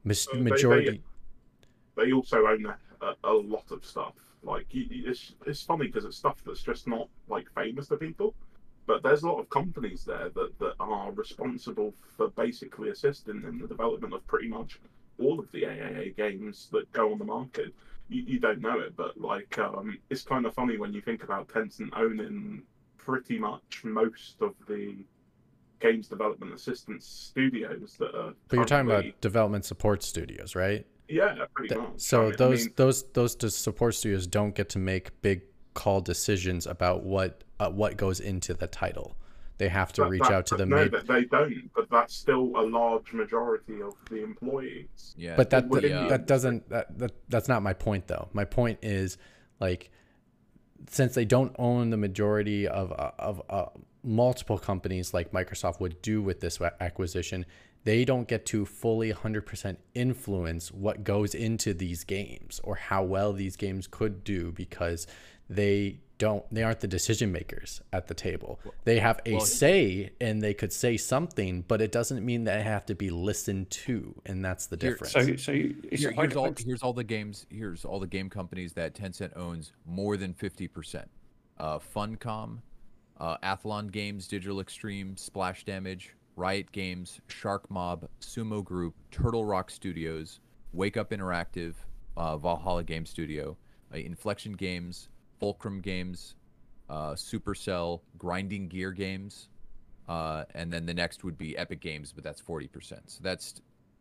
they- 0.06 0.34
they- 0.34 0.42
majority. 0.42 1.04
They 1.96 2.12
also 2.12 2.46
own 2.48 2.66
a, 3.02 3.16
a, 3.24 3.32
lot 3.34 3.70
of 3.72 3.86
stuff. 3.86 4.16
Like 4.42 4.66
it's 4.72 5.36
it's 5.46 5.62
funny 5.62 5.86
because 5.88 6.06
it's 6.06 6.18
stuff 6.18 6.44
that's 6.46 6.64
just 6.64 6.88
not 6.88 7.08
like 7.30 7.48
famous 7.56 7.88
to 7.90 7.98
people. 7.98 8.34
But 8.86 9.04
there's 9.04 9.24
a 9.24 9.28
lot 9.28 9.40
of 9.40 9.50
companies 9.50 10.04
there 10.04 10.30
that, 10.36 10.60
that 10.60 10.74
are 10.80 11.12
responsible 11.12 11.94
for 12.18 12.30
basically 12.30 12.90
assisting 12.90 13.44
in 13.48 13.58
the 13.60 13.68
development 13.68 14.14
of 14.14 14.26
pretty 14.28 14.48
much 14.50 14.80
all 15.20 15.40
of 15.40 15.52
the 15.52 15.64
AAA 15.64 16.18
games 16.18 16.68
that 16.72 16.92
go 16.92 17.12
on 17.12 17.20
the 17.20 17.26
market. 17.26 17.74
You, 18.10 18.24
you 18.28 18.40
don't 18.40 18.60
know 18.62 18.80
it, 18.80 18.96
but 18.96 19.20
like 19.20 19.58
um, 19.58 19.98
it's 20.10 20.24
kind 20.24 20.46
of 20.46 20.54
funny 20.54 20.78
when 20.78 20.92
you 20.94 21.02
think 21.02 21.24
about 21.24 21.48
Tencent 21.48 21.90
owning 21.96 22.64
pretty 22.98 23.40
much 23.40 23.82
most 23.84 24.42
of 24.42 24.54
the 24.68 24.96
games 25.80 26.08
development 26.08 26.54
assistance 26.54 27.06
studios 27.06 27.96
that 28.00 28.16
are. 28.16 28.34
But 28.50 28.56
you're 28.58 28.66
talking 28.66 28.90
about 28.90 29.22
development 29.22 29.66
support 29.66 30.04
studios, 30.04 30.56
right? 30.56 30.86
yeah, 31.10 31.46
pretty 31.54 31.76
much. 31.76 31.88
So 31.98 32.20
I 32.20 32.24
mean- 32.24 32.34
I 32.34 32.36
those 32.38 32.66
mean, 32.66 32.74
those 32.76 33.04
those 33.14 33.56
support 33.56 33.96
studios 33.96 34.28
don't 34.28 34.56
get 34.56 34.70
to 34.70 34.80
make 34.80 35.22
big 35.22 35.42
call 35.74 36.02
decisions 36.02 36.66
about 36.68 37.04
what 37.04 37.44
uh, 37.60 37.70
what 37.70 37.98
goes 37.98 38.20
into 38.20 38.54
the 38.54 38.68
title. 38.68 39.16
They 39.60 39.70
have 39.70 39.94
to 39.94 40.02
That- 40.02 40.10
reach 40.10 40.24
that- 40.24 40.32
out 40.34 40.46
to 40.48 40.56
the 40.56 40.66
no, 40.66 40.78
mid. 40.78 40.92
that 40.92 41.08
they 41.08 41.26
don't. 41.26 41.70
But 41.76 41.90
that's 41.90 42.14
still 42.14 42.52
a 42.56 42.64
large 42.68 43.14
majority 43.14 43.82
of 43.82 43.94
the 44.10 44.24
employees. 44.24 45.14
Yeah. 45.18 45.36
But 45.36 45.52
that 45.52 45.68
would 45.70 45.84
that, 45.84 46.04
be- 46.04 46.10
that 46.10 46.28
doesn't 46.28 46.70
that, 46.70 46.98
that 46.98 47.12
that's 47.30 47.48
not 47.48 47.62
my 47.64 47.74
point 47.74 48.08
though. 48.08 48.30
My 48.34 48.46
point 48.46 48.80
is 48.82 49.18
like 49.60 49.92
since 50.90 51.14
they 51.16 51.26
don't 51.26 51.56
own 51.58 51.90
the 51.92 51.98
majority 51.98 52.68
of 52.68 52.92
uh, 52.92 53.12
of 53.20 53.42
uh, 53.50 53.66
multiple 54.04 54.58
companies 54.58 55.14
like 55.14 55.32
Microsoft 55.32 55.80
would 55.80 56.02
do 56.02 56.22
with 56.22 56.42
this 56.42 56.60
acquisition, 56.82 57.46
they 57.86 58.04
don't 58.04 58.28
get 58.28 58.46
to 58.48 58.66
fully 58.66 59.14
100% 59.14 59.78
influence 59.94 60.72
what 60.72 61.04
goes 61.06 61.34
into 61.34 61.74
these 61.74 62.04
games 62.04 62.60
or 62.66 62.76
how 62.76 63.02
well 63.04 63.32
these 63.32 63.56
games 63.56 63.88
could 63.88 64.24
do 64.26 64.52
because 64.52 65.08
they 65.56 66.00
don't 66.18 66.46
they 66.54 66.64
aren't 66.64 66.80
the 66.80 66.88
decision 66.88 67.32
makers 67.32 67.82
at 67.92 68.08
the 68.08 68.14
table. 68.14 68.60
They 68.86 69.00
have 69.00 69.20
a 69.26 69.34
well- 69.34 69.42
say 69.42 70.12
and 70.22 70.42
they 70.42 70.54
could 70.54 70.72
say 70.72 70.96
something, 70.98 71.64
but 71.68 71.82
it 71.82 71.92
doesn't 71.92 72.24
mean 72.26 72.44
that 72.46 72.58
they 72.58 72.64
have 72.64 72.86
to 72.88 72.96
be 72.96 73.10
listened 73.10 73.70
to, 73.72 74.16
and 74.26 74.44
that's 74.44 74.68
the 74.68 74.78
Here- 74.80 74.92
difference. 74.92 75.14
So, 75.14 75.22
so 75.22 75.52
it's, 75.52 76.02
Here- 76.02 76.12
here's 76.14 76.36
all 76.36 76.54
here's 76.58 76.84
all 76.84 76.94
the 76.94 77.04
games 77.04 77.46
here's 77.50 77.84
all 77.84 78.00
the 78.00 78.08
game 78.08 78.30
companies 78.30 78.74
that 78.74 78.94
Tencent 78.94 79.36
owns 79.36 79.74
more 79.86 80.18
than 80.18 80.34
50%. 80.34 81.06
Uh, 81.58 81.80
Funcom, 81.80 82.60
uh, 83.20 83.38
Athlon 83.44 83.92
Games, 83.92 84.28
Digital 84.28 84.60
Extreme, 84.60 85.18
Splash 85.18 85.66
Damage, 85.66 86.16
Riot 86.36 86.72
Games, 86.72 87.22
Shark 87.28 87.70
Mob, 87.70 88.08
Sumo 88.22 88.64
Group, 88.64 88.96
Turtle 89.12 89.46
Rock 89.46 89.70
Studios, 89.70 90.40
Wake 90.74 90.98
Up 90.98 91.12
Interactive, 91.12 91.76
uh, 92.18 92.38
Valhalla 92.38 92.84
Game 92.84 93.06
Studio, 93.06 93.56
uh, 93.94 93.98
Inflection 93.98 94.54
Games, 94.54 95.10
Fulcrum 95.44 95.82
Games, 95.82 96.36
uh, 96.90 97.16
Supercell, 97.16 98.00
Grinding 98.18 98.70
Gear 98.70 98.94
Games, 98.94 99.50
uh, 100.08 100.46
and 100.56 100.72
then 100.72 100.86
the 100.86 100.94
next 100.94 101.26
would 101.26 101.38
be 101.38 101.58
Epic 101.58 101.82
Games, 101.82 102.14
but 102.14 102.24
that's 102.24 102.42
40%. 102.42 102.70
So 103.08 103.20
that's 103.22 103.56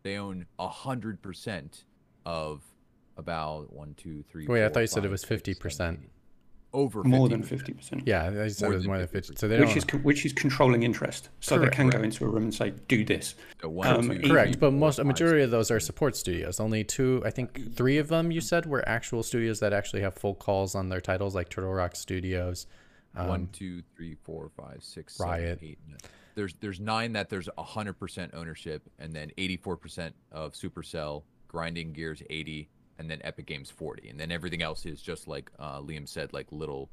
they 0.04 0.18
own 0.18 0.46
hundred 0.60 1.20
percent 1.20 1.84
of 2.24 2.62
about 3.16 3.72
one, 3.72 3.94
two, 3.96 4.22
three. 4.30 4.46
Wait, 4.46 4.64
I 4.64 4.68
thought 4.68 4.80
you 4.80 4.86
said 4.86 5.04
it 5.04 5.10
was 5.10 5.24
50%. 5.24 5.98
Seven, 6.72 6.80
eight. 6.80 6.84
Over 6.84 7.04
more 7.04 7.28
than 7.28 7.42
50%. 7.42 7.46
fifty 7.46 7.72
percent. 7.72 8.02
Yeah, 8.06 8.24
I 8.26 8.48
said 8.48 8.66
More 8.66 8.72
it 8.72 8.76
was 8.76 8.82
than 8.84 8.90
more 8.92 8.98
than 8.98 9.08
50%. 9.08 9.38
So 9.38 9.48
they 9.48 9.60
which 9.60 9.76
is 9.76 9.84
co- 9.84 9.98
which 9.98 10.24
is 10.26 10.32
controlling 10.32 10.82
interest. 10.82 11.28
So 11.40 11.56
Correct, 11.56 11.72
they 11.72 11.76
can 11.76 11.90
go 11.90 12.00
into 12.02 12.24
a 12.24 12.28
room 12.28 12.44
and 12.44 12.54
say, 12.54 12.72
"Do 12.88 13.04
this." 13.04 13.34
So 13.60 13.68
one, 13.68 13.86
Um, 13.88 14.08
two, 14.08 14.28
correct, 14.28 14.58
but 14.60 14.72
most 14.72 14.98
a 14.98 15.04
majority 15.04 15.42
of 15.42 15.50
those 15.50 15.70
are 15.70 15.80
support 15.80 16.16
studios. 16.16 16.60
Only 16.60 16.84
two, 16.84 17.22
I 17.24 17.30
think, 17.30 17.74
three 17.74 17.98
of 17.98 18.08
them 18.08 18.30
you 18.30 18.40
said 18.40 18.66
were 18.66 18.86
actual 18.88 19.22
studios 19.22 19.60
that 19.60 19.72
actually 19.72 20.02
have 20.02 20.14
full 20.14 20.34
calls 20.34 20.74
on 20.74 20.88
their 20.88 21.00
titles, 21.00 21.34
like 21.34 21.48
Turtle 21.48 21.72
Rock 21.72 21.96
Studios. 21.96 22.66
Um, 23.14 23.28
one, 23.28 23.48
two, 23.52 23.82
three, 23.94 24.16
four, 24.24 24.50
five, 24.56 24.78
six, 24.82 25.20
Riot. 25.20 25.58
seven, 25.58 25.68
eight, 25.68 25.78
nine. 25.86 25.98
There's 26.34 26.54
there's 26.60 26.80
nine 26.80 27.12
that 27.12 27.28
there's 27.28 27.48
hundred 27.58 27.94
percent 27.98 28.32
ownership, 28.34 28.82
and 28.98 29.12
then 29.12 29.30
eighty 29.36 29.58
four 29.58 29.76
percent 29.76 30.14
of 30.30 30.54
Supercell, 30.54 31.24
Grinding 31.46 31.92
Gears 31.92 32.22
eighty, 32.30 32.70
and 32.98 33.10
then 33.10 33.20
Epic 33.24 33.46
Games 33.46 33.70
forty, 33.70 34.08
and 34.08 34.18
then 34.18 34.30
everything 34.30 34.62
else 34.62 34.86
is 34.86 35.00
just 35.02 35.28
like 35.28 35.50
uh, 35.58 35.80
Liam 35.80 36.08
said, 36.08 36.32
like 36.32 36.46
little 36.50 36.88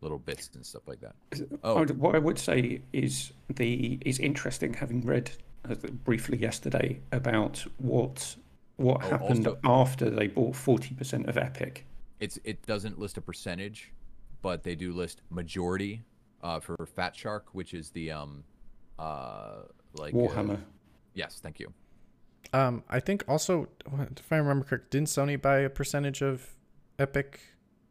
little 0.00 0.18
bits 0.18 0.50
and 0.54 0.64
stuff 0.64 0.82
like 0.86 1.00
that. 1.00 1.14
Oh. 1.62 1.80
Oh, 1.80 1.84
What 1.94 2.14
I 2.14 2.18
would 2.18 2.38
say 2.38 2.80
is 2.92 3.32
the 3.48 3.98
is 4.04 4.18
interesting 4.18 4.72
having 4.74 5.02
read 5.04 5.30
uh, 5.68 5.74
briefly 6.04 6.38
yesterday 6.38 7.00
about 7.12 7.64
what 7.78 8.36
what 8.76 9.02
Oh, 9.04 9.08
happened 9.10 9.46
also- 9.46 9.58
after 9.64 10.10
they 10.10 10.26
bought 10.28 10.56
forty 10.56 10.94
percent 10.94 11.26
of 11.28 11.36
Epic. 11.36 11.84
it's 12.20 12.38
it 12.44 12.62
doesn't 12.66 12.98
list 12.98 13.16
a 13.18 13.20
percentage, 13.20 13.92
but 14.42 14.62
they 14.62 14.74
do 14.74 14.92
list 14.92 15.22
majority 15.30 16.02
uh, 16.42 16.60
for 16.60 16.76
Fat 16.96 17.14
Shark, 17.16 17.46
which 17.52 17.74
is 17.74 17.90
the 17.90 18.10
um 18.10 18.44
uh 18.98 19.62
like 19.94 20.14
uh, 20.14 20.18
Warhammer. 20.18 20.60
yes, 21.14 21.40
thank 21.42 21.58
you. 21.60 21.72
Um, 22.52 22.82
I 22.88 23.00
think 23.00 23.24
also, 23.28 23.68
if 24.16 24.32
I 24.32 24.36
remember 24.36 24.64
correct, 24.64 24.90
didn't 24.90 25.08
Sony 25.08 25.40
buy 25.40 25.58
a 25.60 25.70
percentage 25.70 26.20
of 26.22 26.54
Epic 26.98 27.40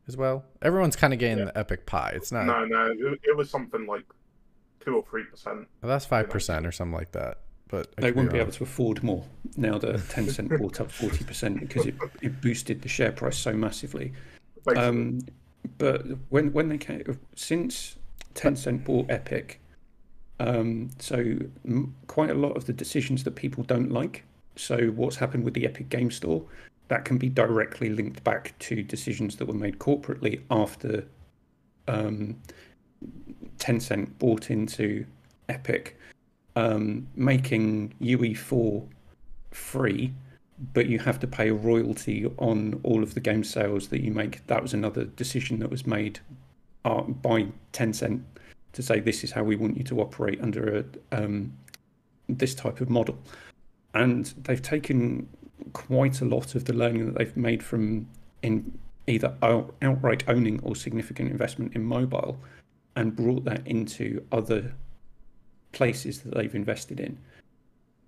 as 0.08 0.18
well? 0.18 0.44
Everyone's 0.62 0.96
kind 0.96 1.14
of 1.14 1.20
getting 1.20 1.38
Yeah. 1.40 1.46
the 1.46 1.58
Epic 1.58 1.86
pie. 1.86 2.12
It's 2.16 2.32
not. 2.32 2.46
No, 2.46 2.66
no, 2.66 2.88
it, 2.92 3.20
it 3.24 3.38
was 3.38 3.50
something 3.50 3.86
like 3.88 4.04
two 4.82 4.96
or 4.98 5.04
three 5.10 5.24
percent. 5.24 5.68
Well, 5.82 5.90
that's 5.90 6.06
five 6.06 6.30
percent 6.30 6.66
or 6.68 6.72
something 6.72 6.98
like 6.98 7.12
that. 7.14 7.40
But 7.70 7.88
I 7.98 8.02
They 8.02 8.12
wouldn't 8.12 8.32
be 8.34 8.40
wrong. 8.40 8.48
able 8.48 8.54
to 8.58 8.64
afford 8.64 9.04
more 9.04 9.24
now 9.56 9.78
that 9.78 9.96
Tencent 9.98 10.58
bought 10.58 10.82
up 10.82 10.88
40% 10.92 11.60
because 11.60 11.86
it, 11.86 11.94
it 12.20 12.42
boosted 12.42 12.82
the 12.82 12.90
share 12.90 13.12
price 13.12 13.38
so 13.38 13.54
massively. 13.54 14.12
Um, 14.76 15.20
but 15.78 16.04
when 16.30 16.52
when 16.52 16.70
they 16.70 16.80
came 16.80 17.04
since 17.36 17.98
Tencent 18.34 18.84
bought 18.86 19.06
Epic, 19.12 19.62
um, 20.40 20.90
so 20.98 21.18
m- 21.64 21.96
quite 22.08 22.32
a 22.32 22.34
lot 22.34 22.58
of 22.58 22.66
the 22.66 22.74
decisions 22.74 23.24
that 23.24 23.36
people 23.36 23.64
don't 23.64 23.92
like. 23.92 24.24
So 24.60 24.88
what's 24.88 25.16
happened 25.16 25.44
with 25.44 25.54
the 25.54 25.66
Epic 25.66 25.90
Game 25.90 26.12
Store, 26.12 26.44
that 26.90 27.06
can 27.06 27.18
be 27.18 27.30
directly 27.30 27.90
linked 27.90 28.24
back 28.24 28.58
to 28.60 28.84
decisions 28.84 29.36
that 29.38 29.46
were 29.46 29.54
made 29.54 29.80
corporately 29.80 30.42
after 30.52 31.06
um, 31.88 32.36
Tencent 33.58 34.18
bought 34.20 34.52
into 34.52 35.06
Epic, 35.48 35.98
um, 36.56 37.08
making 37.16 37.94
UE4 38.02 38.86
free 39.52 40.14
but 40.74 40.88
you 40.88 41.00
have 41.00 41.20
to 41.20 41.28
pay 41.28 41.50
a 41.50 41.54
royalty 41.54 42.26
on 42.38 42.80
all 42.84 43.02
of 43.02 43.14
the 43.14 43.20
game 43.20 43.44
sales 43.44 43.88
that 43.88 44.02
you 44.02 44.12
make. 44.12 44.46
That 44.48 44.62
was 44.62 44.74
another 44.74 45.06
decision 45.06 45.60
that 45.60 45.70
was 45.70 45.88
made 45.88 46.20
uh, 46.86 47.02
by 47.02 47.48
Tencent 47.72 48.22
to 48.74 48.84
say 48.84 49.00
this 49.00 49.24
is 49.24 49.32
how 49.32 49.44
we 49.44 49.56
want 49.56 49.78
you 49.78 49.84
to 49.86 50.02
operate 50.02 50.40
under 50.42 50.80
a, 51.12 51.24
um, 51.24 51.54
this 52.28 52.54
type 52.54 52.82
of 52.82 52.90
model. 52.90 53.18
And 53.94 54.26
they've 54.44 54.62
taken 54.62 55.28
quite 55.74 56.22
a 56.22 56.26
lot 56.26 56.56
of 56.56 56.66
the 56.66 56.74
learning 56.74 57.06
that 57.08 57.18
they've 57.18 57.38
made 57.38 57.64
from 57.64 58.08
in 58.42 58.78
either 59.08 59.36
out, 59.42 59.74
outright 59.82 60.24
owning 60.28 60.60
or 60.64 60.76
significant 60.76 61.32
investment 61.32 61.76
in 61.76 61.84
mobile 61.84 62.38
and 62.96 63.16
brought 63.16 63.44
that 63.46 63.66
into 63.66 64.24
other 64.32 64.74
places 65.72 66.22
that 66.22 66.36
they've 66.36 66.56
invested 66.56 67.00
in. 67.00 67.18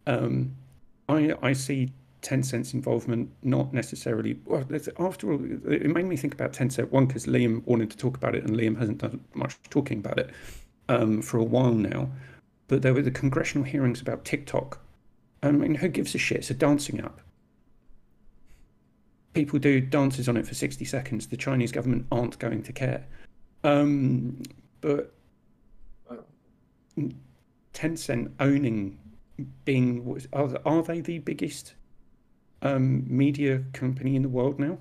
Um, 0.07 0.55
I, 1.09 1.33
I 1.41 1.53
see 1.53 1.91
Tencent's 2.21 2.73
involvement 2.73 3.31
not 3.43 3.73
necessarily. 3.73 4.39
Well, 4.45 4.65
after 4.99 5.31
all, 5.31 5.39
it 5.71 5.89
made 5.89 6.05
me 6.05 6.15
think 6.15 6.33
about 6.33 6.53
Tencent 6.53 6.91
one 6.91 7.07
because 7.07 7.25
Liam 7.25 7.65
wanted 7.65 7.89
to 7.91 7.97
talk 7.97 8.15
about 8.17 8.35
it, 8.35 8.43
and 8.43 8.55
Liam 8.55 8.77
hasn't 8.77 8.99
done 8.99 9.21
much 9.33 9.57
talking 9.69 9.99
about 9.99 10.19
it 10.19 10.29
um, 10.87 11.21
for 11.21 11.37
a 11.37 11.43
while 11.43 11.73
now. 11.73 12.09
But 12.67 12.83
there 12.83 12.93
were 12.93 13.01
the 13.01 13.11
congressional 13.11 13.65
hearings 13.65 14.01
about 14.01 14.23
TikTok. 14.23 14.79
I 15.43 15.51
mean, 15.51 15.75
who 15.75 15.87
gives 15.87 16.13
a 16.15 16.17
shit? 16.17 16.39
It's 16.39 16.49
a 16.49 16.53
dancing 16.53 16.99
app. 16.99 17.19
People 19.33 19.59
do 19.59 19.79
dances 19.79 20.27
on 20.27 20.37
it 20.37 20.45
for 20.45 20.53
60 20.53 20.85
seconds. 20.85 21.27
The 21.27 21.37
Chinese 21.37 21.71
government 21.71 22.05
aren't 22.11 22.37
going 22.37 22.63
to 22.63 22.73
care. 22.73 23.05
Um, 23.63 24.43
but 24.81 25.13
Tencent 27.73 28.31
owning 28.39 28.97
being 29.65 30.21
are, 30.33 30.49
are 30.65 30.83
they 30.83 31.01
the 31.01 31.19
biggest 31.19 31.73
um, 32.61 33.05
media 33.07 33.63
company 33.73 34.15
in 34.15 34.21
the 34.21 34.29
world 34.29 34.59
now? 34.59 34.77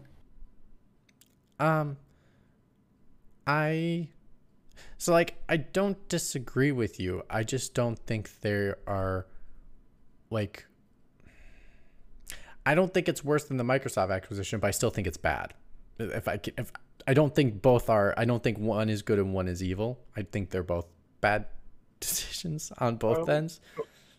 Um, 1.59 1.97
I 3.47 4.09
so 4.99 5.13
like 5.13 5.37
I 5.49 5.59
don't 5.59 6.09
disagree 6.09 6.73
with 6.73 6.99
you. 6.99 7.23
I 7.31 7.45
just 7.45 7.75
don't 7.75 7.99
think 7.99 8.41
there 8.41 8.79
are 8.87 9.27
like 10.31 10.67
I 12.65 12.75
don't 12.75 12.93
think 12.93 13.09
it's 13.09 13.25
worse 13.25 13.45
than 13.45 13.57
the 13.57 13.65
Microsoft 13.65 14.15
acquisition, 14.15 14.61
but 14.61 14.69
I 14.69 14.71
still 14.71 14.91
think 14.91 15.07
it's 15.07 15.17
bad. 15.17 15.55
If 15.99 16.29
I 16.29 16.37
can, 16.37 16.55
if 16.59 16.71
I 17.07 17.15
don't 17.15 17.35
think 17.35 17.63
both 17.63 17.89
are, 17.89 18.15
I 18.17 18.25
don't 18.25 18.43
think 18.43 18.59
one 18.59 18.89
is 18.89 19.03
good 19.03 19.19
and 19.19 19.33
one 19.33 19.49
is 19.49 19.63
evil. 19.63 19.99
I 20.17 20.23
think 20.23 20.51
they're 20.51 20.63
both 20.63 20.87
bad 21.21 21.47
decisions 22.01 22.71
on 22.79 22.97
both 22.97 23.27
Well, 23.27 23.31
ends. 23.31 23.61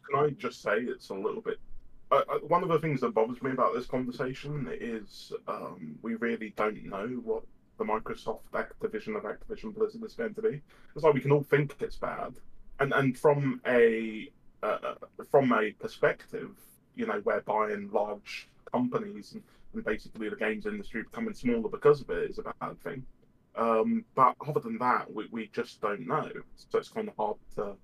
can 0.09 0.19
I 0.19 0.29
just 0.31 0.61
say 0.61 0.77
it's 0.79 1.09
a 1.09 1.13
little 1.15 1.41
bit. 1.41 1.57
Uh, 2.11 2.23
one 2.47 2.61
of 2.61 2.67
the 2.69 2.79
things 2.79 2.99
that 2.99 3.13
bothers 3.13 3.41
me 3.41 3.51
about 3.51 3.73
this 3.73 3.85
conversation 3.85 4.67
is 4.81 5.31
um, 5.47 5.95
we 6.01 6.15
really 6.15 6.53
don't 6.57 6.83
know 6.83 7.07
what 7.23 7.43
the 7.77 7.85
Microsoft 7.85 8.41
Activision 8.53 9.15
of 9.15 9.23
Activision 9.23 9.73
Blizzard 9.73 10.03
is 10.03 10.13
going 10.13 10.33
to 10.33 10.41
be. 10.41 10.61
It's 10.93 11.03
like 11.05 11.13
we 11.13 11.21
can 11.21 11.31
all 11.31 11.41
think 11.43 11.75
it's 11.79 11.95
bad, 11.95 12.33
and 12.79 12.91
and 12.93 13.17
from 13.17 13.61
a 13.65 14.29
uh, 14.63 14.95
from 15.29 15.51
a 15.53 15.71
perspective, 15.71 16.51
you 16.95 17.05
know, 17.05 17.19
where 17.23 17.41
buying 17.41 17.89
large 17.91 18.47
companies 18.71 19.33
and, 19.33 19.43
and 19.73 19.83
basically 19.83 20.29
the 20.29 20.35
games 20.35 20.65
industry 20.65 21.03
becoming 21.03 21.33
smaller 21.33 21.69
because 21.69 22.01
of 22.01 22.09
it 22.09 22.29
is 22.29 22.39
a 22.39 22.43
bad 22.59 22.79
thing. 22.81 23.03
Um, 23.55 24.05
but 24.15 24.35
other 24.47 24.59
than 24.59 24.77
that, 24.77 25.13
we, 25.13 25.27
we 25.31 25.49
just 25.53 25.81
don't 25.81 26.07
know. 26.07 26.29
So 26.55 26.79
it's 26.79 26.89
kind 26.89 27.07
of 27.07 27.15
hard 27.17 27.37
to 27.55 27.75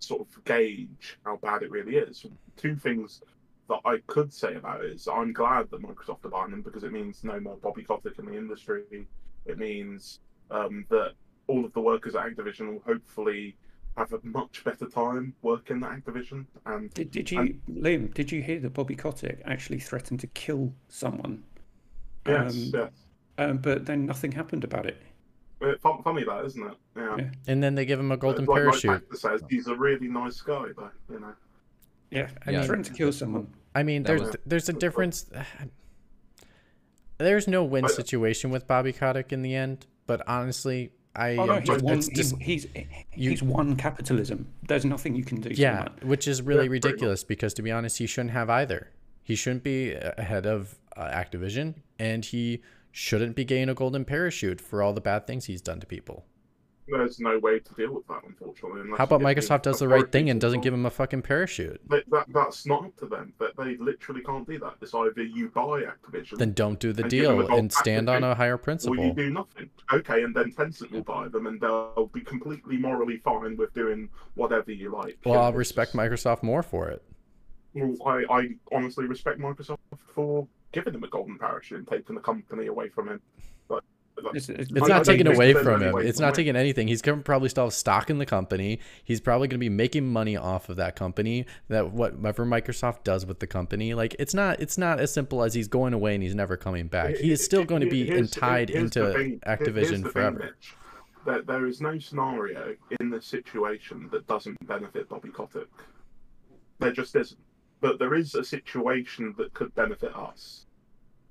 sort 0.00 0.20
of 0.20 0.44
gauge 0.44 1.18
how 1.24 1.36
bad 1.36 1.62
it 1.62 1.70
really 1.70 1.96
is. 1.96 2.24
Two 2.56 2.76
things 2.76 3.20
that 3.68 3.80
I 3.84 3.98
could 4.06 4.32
say 4.32 4.54
about 4.54 4.84
it 4.84 4.92
is 4.92 5.08
I'm 5.08 5.32
glad 5.32 5.70
that 5.70 5.82
Microsoft 5.82 6.24
are 6.24 6.30
buying 6.30 6.50
them 6.50 6.62
because 6.62 6.84
it 6.84 6.92
means 6.92 7.24
no 7.24 7.38
more 7.40 7.56
Bobby 7.56 7.82
Kotick 7.82 8.18
in 8.18 8.26
the 8.26 8.36
industry. 8.36 9.06
It 9.44 9.58
means 9.58 10.20
um, 10.50 10.86
that 10.90 11.12
all 11.48 11.64
of 11.64 11.72
the 11.72 11.80
workers 11.80 12.14
at 12.14 12.24
Activision 12.24 12.72
will 12.72 12.82
hopefully 12.86 13.56
have 13.98 14.12
a 14.12 14.20
much 14.22 14.64
better 14.64 14.86
time 14.86 15.34
working 15.42 15.82
at 15.82 15.90
Activision. 15.90 16.46
And 16.64 16.92
Did, 16.94 17.10
did 17.10 17.30
you, 17.30 17.58
Liam? 17.70 18.14
Did 18.14 18.30
you 18.32 18.40
hear 18.42 18.60
that 18.60 18.72
Bobby 18.72 18.94
Kotick 18.96 19.42
actually 19.44 19.80
threatened 19.80 20.20
to 20.20 20.26
kill 20.28 20.72
someone? 20.88 21.42
yes, 22.26 22.54
Um, 22.54 22.70
yes. 22.74 22.90
Um, 23.38 23.58
but 23.58 23.86
then 23.86 24.06
nothing 24.06 24.32
happened 24.32 24.64
about 24.64 24.86
it. 24.86 25.00
Uh, 25.60 25.72
funny 26.04 26.24
that, 26.24 26.44
isn't 26.44 26.64
it? 26.70 26.76
Yeah. 26.96 27.16
Yeah. 27.18 27.30
And 27.48 27.62
then 27.62 27.74
they 27.74 27.84
give 27.84 27.98
him 27.98 28.12
a 28.12 28.16
golden 28.16 28.44
like, 28.44 28.56
parachute. 28.62 28.90
Like 29.10 29.14
says, 29.14 29.42
he's 29.50 29.66
a 29.66 29.74
really 29.74 30.08
nice 30.08 30.40
guy, 30.40 30.66
though. 30.76 30.90
You 31.10 31.20
know. 31.20 31.34
Yeah, 32.10 32.28
I 32.46 32.50
he 32.52 32.56
mean- 32.56 32.66
threatened 32.66 32.86
to 32.86 32.92
kill 32.94 33.12
someone. 33.12 33.48
I 33.74 33.82
mean, 33.82 34.02
there's 34.04 34.22
was- 34.22 34.36
there's 34.46 34.68
a 34.68 34.72
difference. 34.72 35.26
There's 37.18 37.48
no 37.48 37.64
win 37.64 37.88
situation 37.88 38.50
with 38.50 38.68
Bobby 38.68 38.92
Kotick 38.92 39.32
in 39.32 39.42
the 39.42 39.52
end, 39.52 39.86
but 40.06 40.22
honestly, 40.28 40.92
I 41.16 41.36
Oh 41.36 41.46
no, 41.46 41.52
am 41.54 41.60
he's 41.62 41.68
just, 41.68 41.82
won. 41.84 41.98
it's 41.98 42.06
He's, 42.08 42.16
just 42.16 42.42
he's 42.42 42.66
you- 43.14 43.30
he's 43.30 43.42
won 43.42 43.76
capitalism. 43.76 44.46
There's 44.66 44.84
nothing 44.84 45.14
you 45.14 45.24
can 45.24 45.40
do. 45.40 45.48
to 45.50 45.54
yeah, 45.56 45.84
that. 45.84 46.04
which 46.04 46.28
is 46.28 46.42
really 46.42 46.64
Yeah, 46.64 46.70
ridiculous 46.72 47.24
because 47.24 47.54
to 47.54 47.62
be 47.62 47.70
honest, 47.72 47.98
he 47.98 48.06
shouldn't 48.06 48.32
have 48.32 48.48
either. 48.50 48.90
He 49.24 49.34
shouldn't 49.34 49.62
be 49.64 49.92
ahead 49.94 50.46
of 50.46 50.78
uh, 50.96 51.08
Activision, 51.08 51.74
and 51.98 52.24
he 52.24 52.62
shouldn't 52.92 53.36
be 53.36 53.44
getting 53.44 53.68
a 53.68 53.74
golden 53.74 54.04
parachute 54.04 54.60
for 54.60 54.82
all 54.82 54.92
the 54.92 55.00
bad 55.00 55.26
things 55.26 55.44
he's 55.46 55.60
done 55.60 55.80
to 55.80 55.86
people. 55.86 56.24
There's 56.90 57.20
no 57.20 57.38
way 57.38 57.58
to 57.58 57.74
deal 57.74 57.94
with 57.94 58.06
that, 58.08 58.22
unfortunately. 58.26 58.96
How 58.96 59.04
about 59.04 59.20
Microsoft 59.20 59.62
does 59.62 59.78
the 59.78 59.88
right 59.88 60.10
thing 60.10 60.30
and 60.30 60.40
doesn't 60.40 60.60
give 60.60 60.72
him 60.72 60.86
a 60.86 60.90
fucking 60.90 61.22
parachute? 61.22 61.80
They, 61.88 62.02
that, 62.10 62.26
that's 62.32 62.66
not 62.66 62.84
up 62.84 62.96
to 62.98 63.06
them. 63.06 63.32
That 63.38 63.56
they 63.56 63.76
literally 63.76 64.22
can't 64.22 64.46
do 64.46 64.58
that. 64.60 64.74
It's 64.80 64.94
either 64.94 65.22
you 65.22 65.48
buy 65.48 65.82
Activision, 65.82 66.38
Then 66.38 66.52
don't 66.52 66.78
do 66.80 66.92
the 66.92 67.02
And 67.02 67.10
them 67.10 67.18
deal 67.18 67.54
and 67.54 67.72
stand 67.72 68.08
on 68.08 68.24
a 68.24 68.34
higher 68.34 68.56
principle, 68.56 68.98
or 68.98 69.04
you 69.06 69.12
do 69.12 69.30
nothing. 69.30 69.70
Okay, 69.92 70.22
and 70.22 70.34
then 70.34 70.52
Tencent 70.52 70.90
will 70.90 71.02
buy 71.02 71.28
them, 71.28 71.46
and 71.46 71.60
they'll 71.60 72.10
be 72.12 72.20
completely 72.20 72.76
morally 72.76 73.18
fine 73.18 73.56
with 73.56 73.72
doing 73.74 74.08
whatever 74.34 74.72
you 74.72 74.90
like. 74.90 75.18
Well, 75.24 75.40
I'll 75.40 75.52
respect 75.52 75.94
Microsoft 75.94 76.42
more 76.42 76.62
for 76.62 76.88
it. 76.88 77.02
Well, 77.74 77.96
I, 78.06 78.24
I 78.30 78.48
honestly 78.72 79.06
respect 79.06 79.38
Microsoft 79.38 79.78
for 80.14 80.48
giving 80.72 80.94
him 80.94 81.04
a 81.04 81.08
golden 81.08 81.38
parachute 81.38 81.78
and 81.78 81.88
taking 81.88 82.14
the 82.14 82.20
company 82.20 82.66
away 82.66 82.88
from 82.88 83.08
him. 83.08 83.20
But 83.68 83.84
It's, 84.34 84.48
it's, 84.48 84.70
It's 84.70 84.82
I- 84.82 84.86
not 84.88 85.00
I 85.00 85.02
taken 85.12 85.26
think 85.26 85.36
away 85.36 85.52
from 85.54 85.82
him. 85.82 85.92
way 85.94 86.06
It's 86.06 86.18
to 86.18 86.22
not 86.22 86.28
win. 86.28 86.34
taking 86.34 86.56
anything. 86.56 86.88
He's 86.88 87.02
gonna 87.02 87.22
probably 87.22 87.48
still 87.48 87.64
have 87.64 87.72
stock 87.72 88.10
in 88.10 88.18
the 88.18 88.26
company. 88.26 88.80
He's 89.04 89.20
probably 89.20 89.48
gonna 89.48 89.58
be 89.58 89.68
making 89.68 90.06
money 90.12 90.36
off 90.36 90.68
of 90.68 90.76
that 90.76 90.96
company. 90.96 91.46
That 91.68 91.92
whatever 91.92 92.44
Microsoft 92.44 93.04
does 93.04 93.24
with 93.26 93.38
the 93.40 93.46
company, 93.46 93.94
like 93.94 94.14
it's 94.18 94.34
not. 94.34 94.60
It's 94.60 94.76
not 94.78 95.00
as 95.00 95.12
simple 95.12 95.42
as 95.42 95.54
he's 95.54 95.68
going 95.68 95.94
away 95.94 96.14
and 96.14 96.22
he's 96.22 96.34
never 96.34 96.56
coming 96.56 96.88
back. 96.88 97.16
He 97.16 97.30
is 97.32 97.44
still 97.44 97.64
going 97.64 97.80
to 97.82 97.88
be 97.90 98.06
Here's- 98.06 98.30
tied 98.30 98.68
here's 98.70 98.84
into 98.96 99.12
thing- 99.12 99.40
Activision 99.46 99.90
the 99.90 99.96
thing, 100.02 100.10
forever. 100.12 100.38
Mitch. 100.38 100.74
That 101.26 101.46
there 101.46 101.66
is 101.66 101.80
no 101.80 101.98
scenario 101.98 102.74
in 103.00 103.10
this 103.10 103.26
situation 103.26 104.08
that 104.12 104.26
doesn't 104.26 104.66
benefit 104.66 105.08
Bobby 105.08 105.28
Kotick. 105.28 105.68
There 106.78 106.92
just 106.92 107.14
isn't. 107.16 107.38
But 107.80 107.98
there 107.98 108.14
is 108.14 108.34
a 108.34 108.42
situation 108.44 109.34
that 109.38 109.52
could 109.54 109.74
benefit 109.74 110.14
us. 110.16 110.66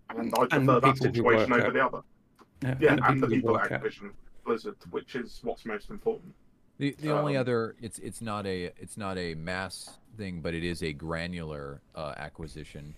And 0.09 0.33
I 0.37 0.41
And 0.55 0.65
prefer 0.67 0.79
that 0.81 0.97
situation 0.97 1.51
over 1.51 1.67
at- 1.67 1.73
the 1.73 1.85
other. 1.85 2.01
Yeah, 2.61 2.75
Yeah, 2.79 2.93
and 2.93 3.03
the 3.03 3.07
and 3.07 3.23
the 3.23 3.27
who 3.27 3.29
people 3.29 3.51
at 3.51 3.53
work 3.53 3.71
Activision 3.71 4.13
Blizzard, 4.45 4.77
which 4.91 5.15
is 5.15 5.39
what's 5.43 5.65
most 5.65 5.89
important. 5.89 6.35
The 6.77 6.95
the 6.99 7.11
only 7.11 7.35
Um, 7.35 7.41
other 7.41 7.75
it's 7.81 7.99
it's 7.99 8.21
not 8.21 8.45
a 8.45 8.71
it's 8.77 8.97
not 8.97 9.17
a 9.17 9.35
mass 9.35 9.99
thing, 10.17 10.41
but 10.41 10.53
it 10.53 10.63
is 10.63 10.83
a 10.83 10.93
granular 10.93 11.81
uh, 11.95 12.13
acquisition. 12.17 12.95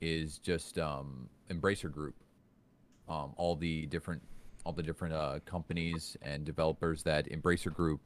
Is 0.00 0.38
just 0.38 0.78
um, 0.78 1.28
Embracer 1.50 1.90
Group. 1.92 2.14
um, 3.08 3.32
all 3.36 3.56
the 3.56 3.86
different 3.86 4.22
all 4.64 4.72
the 4.72 4.82
different 4.82 5.14
uh, 5.14 5.38
companies 5.44 6.16
and 6.22 6.44
developers 6.44 7.02
that 7.04 7.26
Embracer 7.30 7.72
Group 7.72 8.00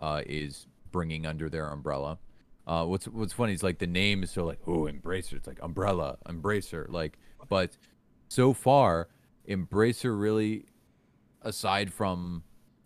uh, 0.00 0.22
is 0.26 0.66
bringing 0.90 1.26
under 1.26 1.48
their 1.50 1.68
umbrella. 1.68 2.18
Uh, 2.66 2.84
what's 2.84 3.06
what's 3.08 3.32
funny 3.32 3.52
is 3.54 3.62
like 3.62 3.78
the 3.78 3.86
name 3.86 4.22
is 4.22 4.30
so 4.30 4.44
like 4.44 4.60
oh 4.66 4.82
Embracer, 4.90 5.34
it's 5.34 5.46
like 5.46 5.58
umbrella, 5.62 6.18
Embracer, 6.26 6.88
like 6.90 7.18
but 7.48 7.76
so 8.28 8.52
far 8.52 9.08
Embracer 9.48 10.18
really, 10.18 10.66
aside 11.42 11.92
from 11.92 12.42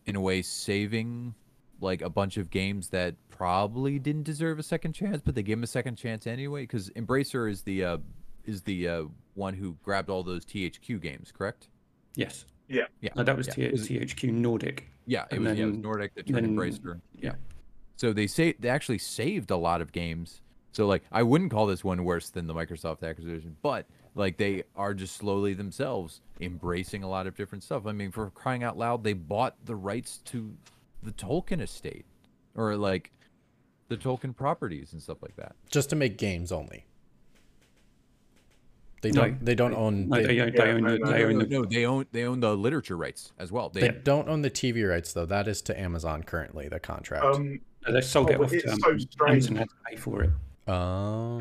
in 0.07 0.17
a 0.17 0.21
way 0.21 0.43
saving 0.43 1.35
like 1.81 2.01
a 2.03 2.11
bunch 2.11 2.37
of 2.37 2.51
games 2.51 2.89
that 2.91 3.17
probably 3.29 3.99
didn't 3.99 4.23
deserve 4.23 4.59
a 4.59 4.63
second 4.63 4.93
chance, 4.93 5.21
but 5.25 5.35
they 5.35 5.43
gave 5.43 5.57
them 5.57 5.65
a 5.65 5.69
second 5.69 5.97
chance 5.97 6.27
anyway. 6.27 6.63
Because 6.63 6.91
Embracer 6.91 7.51
is 7.51 7.63
the 7.63 7.85
uh, 7.85 7.99
is 8.45 8.63
the 8.63 8.89
uh, 8.89 9.05
one 9.35 9.55
who 9.55 9.77
grabbed 9.83 10.09
all 10.11 10.23
those 10.23 10.45
THQ 10.45 11.01
games, 11.01 11.33
correct? 11.33 11.69
Yes. 12.15 12.45
Yeah. 12.69 12.83
Yeah. 13.01 13.11
No, 13.17 13.25
that 13.25 13.37
was 13.37 13.49
yeah. 13.49 13.55
T- 13.55 13.69
was- 13.71 13.89
THQ 13.89 14.33
Nordic. 14.33 14.89
Yeah, 15.07 15.25
it 15.31 15.37
And 15.37 15.45
was, 15.47 15.59
yeah, 15.59 15.65
it 15.65 15.67
was 15.69 15.79
Nordic 15.79 16.15
that 16.15 16.27
turned 16.29 16.45
then- 16.47 16.57
Embracer. 16.57 17.01
yeah. 17.19 17.33
So 17.97 18.13
they 18.13 18.27
say 18.27 18.55
they 18.59 18.69
actually 18.69 18.99
saved 18.99 19.51
a 19.51 19.57
lot 19.57 19.81
of 19.81 19.91
games. 19.93 20.41
So 20.73 20.87
like 20.87 21.03
I 21.12 21.23
wouldn't 21.23 21.51
call 21.51 21.66
this 21.66 21.85
one 21.85 22.03
worse 22.05 22.31
than 22.31 22.47
the 22.47 22.55
Microsoft 22.55 23.03
acquisition, 23.09 23.57
but 23.62 23.87
like 24.14 24.37
they 24.39 24.62
are 24.75 24.95
just 24.95 25.16
slowly 25.16 25.55
themselves 25.55 26.20
embracing 26.41 27.03
a 27.03 27.09
lot 27.09 27.27
of 27.27 27.37
different 27.37 27.62
stuff. 27.62 27.87
I 27.87 27.93
mean, 27.93 28.11
for 28.11 28.31
crying 28.31 28.62
out 28.64 28.77
loud, 28.79 29.05
they 29.05 29.12
bought 29.12 29.55
the 29.64 29.77
rights 29.77 30.18
to 30.27 30.55
the 31.03 31.12
Tolkien 31.12 31.61
estate 31.61 32.07
or 32.55 32.77
like 32.77 33.11
the 33.89 33.97
Tolkien 33.97 34.35
properties 34.35 34.93
and 34.93 35.03
stuff 35.03 35.18
like 35.23 35.37
that. 35.37 35.55
just 35.70 35.91
to 35.91 35.97
make 35.97 36.16
games 36.16 36.51
only. 36.53 36.87
They 39.03 39.11
don't. 39.11 39.45
They 39.45 39.57
don't 39.57 39.75
own. 39.75 40.09
No, 40.09 40.16
they, 40.23 40.27
they, 40.27 40.41
own- 40.41 40.53
they 40.55 40.62
own, 40.70 40.83
no, 40.85 40.93
the, 40.93 40.99
no, 40.99 41.11
they 41.11 41.25
own 41.25 41.39
no, 41.39 41.45
the, 41.62 41.66
they 41.68 41.85
own 41.87 42.07
they 42.12 42.25
own 42.25 42.41
the 42.41 42.57
literature 42.57 42.97
rights 42.97 43.33
as 43.37 43.51
well. 43.51 43.68
They, 43.68 43.81
they 43.81 43.89
don't 43.89 44.29
own 44.29 44.43
the 44.43 44.51
TV 44.51 44.89
rights 44.89 45.12
though. 45.12 45.27
That 45.27 45.49
is 45.49 45.61
to 45.62 45.79
Amazon 45.79 46.23
currently. 46.23 46.68
The 46.68 46.79
contract. 46.79 47.25
Um, 47.25 47.59
no, 47.87 47.93
they 47.95 48.01
sold 48.01 48.29
Oh, 48.31 48.33
it 48.35 48.41
off 48.41 48.53
it's 48.53 48.62
to 48.62 48.68
so 48.77 48.91
Amazon. 48.91 49.09
strange. 49.11 49.31
Amazon 49.31 49.57
had 49.57 49.68
to 49.70 49.75
pay 49.91 49.97
for 49.97 50.23
it. 50.23 50.31
Oh. 50.69 51.39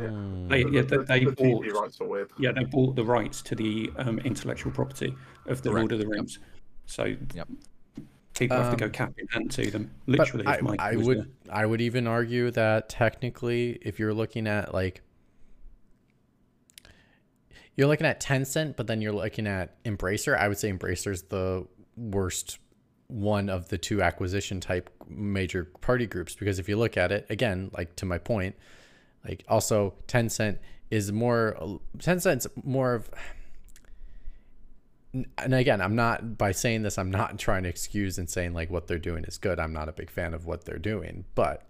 They- 0.48 0.66
yeah, 0.66 0.82
the, 0.82 1.04
they 1.08 1.26
the 1.26 1.32
TV 1.32 1.72
bought- 1.74 1.82
rights 1.84 2.02
are 2.02 2.08
weird. 2.08 2.32
Yeah, 2.40 2.52
they 2.52 2.64
bought 2.64 2.96
the 2.96 3.04
rights 3.06 3.42
to 3.44 3.56
the 3.56 3.92
um, 3.98 4.20
intellectual 4.20 4.72
property 4.72 5.16
of 5.48 5.62
the 5.62 5.70
Correct. 5.70 5.80
Lord 5.82 5.92
of 5.94 6.00
the 6.00 6.06
Yep. 6.06 6.12
Rings. 6.14 6.40
So 6.86 7.16
Yep. 7.34 7.48
people 8.38 8.58
have 8.58 8.72
to 8.72 8.78
go 8.78 8.86
Um, 8.86 8.92
cap 8.92 9.14
in 9.18 9.28
hand 9.28 9.52
to 9.52 9.72
them. 9.72 9.92
But 10.08 10.20
Literally, 10.20 10.48
I, 10.48 10.62
Mike 10.62 10.80
I 10.80 10.96
would 10.96 11.18
there. 11.20 11.26
I 11.52 11.66
would 11.66 11.82
even 11.82 12.08
argue 12.08 12.52
that 12.52 12.90
technically, 12.90 13.78
if 13.82 14.00
you're 14.00 14.14
looking 14.14 14.48
at 14.48 14.74
like 14.74 15.02
you're 17.76 17.88
looking 17.88 18.08
at 18.08 18.22
Tencent, 18.22 18.76
but 18.76 18.88
then 18.88 19.02
you're 19.02 19.14
looking 19.14 19.48
at 19.48 19.82
Embracer, 19.86 20.38
I 20.38 20.48
would 20.48 20.58
say 20.58 20.72
Embracer's 20.72 21.24
the 21.24 21.66
worst 21.96 22.60
one 23.08 23.50
of 23.50 23.68
the 23.70 23.78
two 23.78 24.02
acquisition 24.02 24.60
type 24.62 24.90
major 25.08 25.66
party 25.66 26.06
groups 26.08 26.34
because 26.36 26.60
if 26.60 26.70
you 26.70 26.78
look 26.78 26.96
at 26.98 27.12
it 27.12 27.26
again, 27.30 27.70
like 27.74 27.96
to 27.98 28.06
my 28.06 28.18
point, 28.18 28.56
like 29.28 29.44
also 29.48 29.94
Tencent 30.08 30.60
is 30.90 31.12
more 31.12 31.80
Tencent's 31.98 32.48
more 32.64 32.94
of 32.96 33.10
and 35.38 35.54
again, 35.54 35.82
I'm 35.82 35.96
not 35.96 36.38
by 36.38 36.52
saying 36.52 36.84
this, 36.84 36.98
I'm 36.98 37.12
not 37.12 37.38
trying 37.40 37.64
to 37.64 37.70
excuse 37.70 38.18
and 38.18 38.30
saying 38.30 38.54
like 38.54 38.70
what 38.70 38.88
they're 38.88 38.98
doing 38.98 39.24
is 39.26 39.38
good. 39.38 39.60
I'm 39.60 39.74
not 39.74 39.90
a 39.90 39.94
big 39.94 40.10
fan 40.10 40.34
of 40.34 40.46
what 40.46 40.66
they're 40.66 40.78
doing, 40.78 41.26
but 41.36 41.68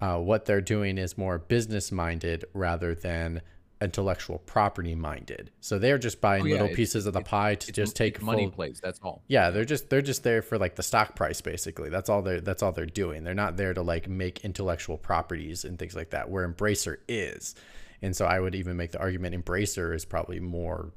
uh, 0.00 0.18
what 0.18 0.44
they're 0.44 0.60
doing 0.60 0.98
is 0.98 1.16
more 1.16 1.38
business 1.38 1.90
minded 1.90 2.44
rather 2.52 2.94
than 2.94 3.40
intellectual 3.84 4.38
property 4.38 4.94
minded. 4.94 5.50
So 5.60 5.78
they're 5.78 5.98
just 5.98 6.20
buying 6.20 6.42
Oh, 6.42 6.46
yeah, 6.46 6.62
little 6.62 6.74
pieces 6.74 7.06
of 7.06 7.12
the 7.12 7.20
pie 7.20 7.54
to 7.54 7.72
just 7.72 7.94
take 7.94 8.16
it's 8.16 8.24
money 8.24 8.44
full, 8.44 8.52
plays. 8.52 8.80
That's 8.82 8.98
all. 9.00 9.22
yeah, 9.28 9.50
they're 9.50 9.64
just 9.64 9.90
they're 9.90 10.02
just 10.02 10.24
there 10.24 10.42
for 10.42 10.58
like 10.58 10.74
the 10.74 10.82
stock 10.82 11.14
price 11.14 11.40
basically. 11.40 11.90
That's 11.90 12.08
all 12.08 12.22
they're 12.22 12.40
that's 12.40 12.62
all 12.62 12.72
they're 12.72 12.86
doing. 12.86 13.22
They're 13.22 13.34
not 13.34 13.56
there 13.56 13.74
to 13.74 13.82
like 13.82 14.08
make 14.08 14.44
intellectual 14.44 14.96
properties 14.98 15.64
and 15.64 15.78
things 15.78 15.94
like 15.94 16.10
that. 16.10 16.30
Where 16.30 16.48
Embracer 16.48 16.96
is, 17.06 17.54
and 18.02 18.16
so 18.16 18.26
I 18.26 18.40
would 18.40 18.54
even 18.54 18.76
make 18.76 18.90
the 18.90 19.00
argument 19.00 19.34
Embracer 19.36 19.94
is 19.94 20.04
probably 20.04 20.40
more 20.40 20.92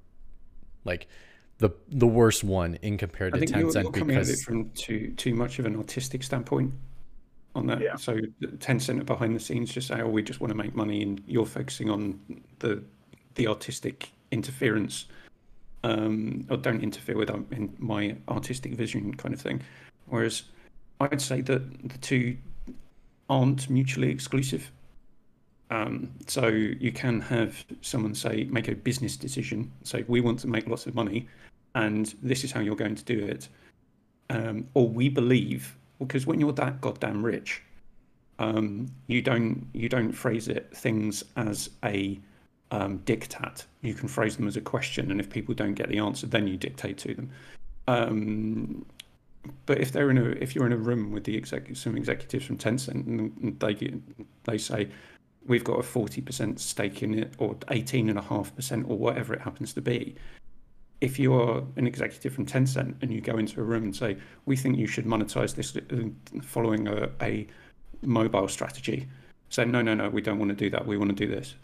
like 0.85 1.07
the 1.59 1.69
the 1.89 2.07
worst 2.07 2.43
one 2.43 2.75
in 2.81 2.97
compared 2.97 3.33
to 3.33 3.39
think 3.39 3.55
you're, 3.55 3.69
Tencent 3.69 3.83
you're 3.83 3.91
coming 3.91 4.15
at 4.15 4.23
it 4.23 4.27
because 4.27 4.43
from 4.43 4.69
too 4.71 5.13
too 5.17 5.35
much 5.35 5.59
of 5.59 5.65
an 5.65 5.75
artistic 5.75 6.23
standpoint 6.23 6.73
on 7.57 7.67
that. 7.67 7.81
Yeah. 7.81 7.95
So 7.95 8.19
Tencent 8.41 9.01
are 9.01 9.05
behind 9.05 9.35
the 9.35 9.39
scenes 9.39 9.71
just 9.71 9.87
say, 9.87 10.01
"Oh, 10.01 10.09
we 10.09 10.21
just 10.21 10.39
want 10.39 10.51
to 10.51 10.57
make 10.57 10.75
money," 10.75 11.01
and 11.01 11.21
you're 11.27 11.45
focusing 11.45 11.89
on 11.89 12.19
the 12.59 12.83
the 13.35 13.47
artistic 13.47 14.11
interference, 14.31 15.05
um, 15.83 16.45
or 16.49 16.57
don't 16.57 16.81
interfere 16.81 17.17
with 17.17 17.29
in 17.51 17.75
my 17.79 18.15
artistic 18.29 18.73
vision 18.75 19.13
kind 19.13 19.33
of 19.33 19.41
thing. 19.41 19.61
Whereas 20.07 20.43
I'd 20.99 21.21
say 21.21 21.41
that 21.41 21.89
the 21.89 21.97
two 21.97 22.37
aren't 23.29 23.69
mutually 23.69 24.09
exclusive. 24.09 24.71
Um, 25.69 26.11
so 26.27 26.47
you 26.47 26.93
can 26.93 27.19
have 27.21 27.65
someone 27.81 28.15
say 28.15 28.45
make 28.45 28.69
a 28.69 28.75
business 28.75 29.17
decision, 29.17 29.71
say 29.83 30.05
we 30.07 30.21
want 30.21 30.39
to 30.39 30.47
make 30.47 30.67
lots 30.67 30.85
of 30.85 30.95
money, 30.95 31.27
and 31.75 32.13
this 32.23 32.43
is 32.43 32.51
how 32.51 32.61
you're 32.61 32.75
going 32.75 32.95
to 32.95 33.03
do 33.03 33.25
it. 33.25 33.49
Um, 34.29 34.67
or 34.73 34.87
we 34.89 35.09
believe 35.09 35.77
because 35.99 36.25
when 36.25 36.39
you're 36.39 36.53
that 36.53 36.81
goddamn 36.81 37.25
rich, 37.25 37.61
um, 38.39 38.87
you 39.07 39.21
don't 39.21 39.67
you 39.73 39.89
don't 39.89 40.11
phrase 40.11 40.47
it 40.47 40.69
things 40.75 41.23
as 41.35 41.69
a 41.83 42.19
um, 42.71 42.99
diktat. 42.99 43.65
You 43.81 43.93
can 43.93 44.07
phrase 44.07 44.37
them 44.37 44.47
as 44.47 44.57
a 44.57 44.61
question, 44.61 45.11
and 45.11 45.19
if 45.19 45.29
people 45.29 45.55
don't 45.55 45.73
get 45.73 45.89
the 45.89 45.99
answer, 45.99 46.27
then 46.27 46.47
you 46.47 46.57
dictate 46.57 46.97
to 46.99 47.15
them. 47.15 47.29
Um, 47.87 48.85
but 49.65 49.79
if 49.79 49.91
they're 49.91 50.09
in 50.09 50.17
a 50.17 50.25
if 50.41 50.55
you're 50.55 50.65
in 50.65 50.73
a 50.73 50.77
room 50.77 51.11
with 51.11 51.23
the 51.23 51.37
exec, 51.37 51.75
some 51.75 51.97
executives 51.97 52.45
from 52.45 52.57
Tencent 52.57 53.07
and 53.07 53.59
they 53.59 53.93
they 54.43 54.57
say 54.57 54.89
we've 55.47 55.63
got 55.63 55.79
a 55.79 55.83
40% 55.83 56.59
stake 56.59 57.01
in 57.01 57.17
it 57.17 57.33
or 57.37 57.55
18.5% 57.55 58.89
or 58.89 58.97
whatever 58.97 59.33
it 59.33 59.39
happens 59.39 59.71
to 59.73 59.81
be 59.81 60.13
if 61.01 61.19
you're 61.19 61.65
an 61.75 61.85
executive 61.85 62.33
from 62.33 62.45
Tencent 62.45 62.95
and 63.01 63.13
you 63.13 63.21
go 63.21 63.37
into 63.37 63.59
a 63.59 63.63
room 63.63 63.83
and 63.83 63.95
say 63.95 64.17
we 64.45 64.55
think 64.55 64.77
you 64.77 64.87
should 64.87 65.05
monetize 65.05 65.55
this 65.55 65.75
uh, 65.75 66.41
following 66.41 66.87
a, 66.87 67.09
a 67.21 67.47
mobile 68.01 68.47
strategy 68.47 69.07
say 69.49 69.65
no 69.65 69.81
no 69.81 69.93
no 69.93 70.09
we 70.09 70.21
don't 70.21 70.39
want 70.39 70.49
to 70.49 70.55
do 70.55 70.69
that 70.69 70.85
we 70.85 70.97
want 70.97 71.15
to 71.15 71.15
do 71.15 71.33
this. 71.33 71.55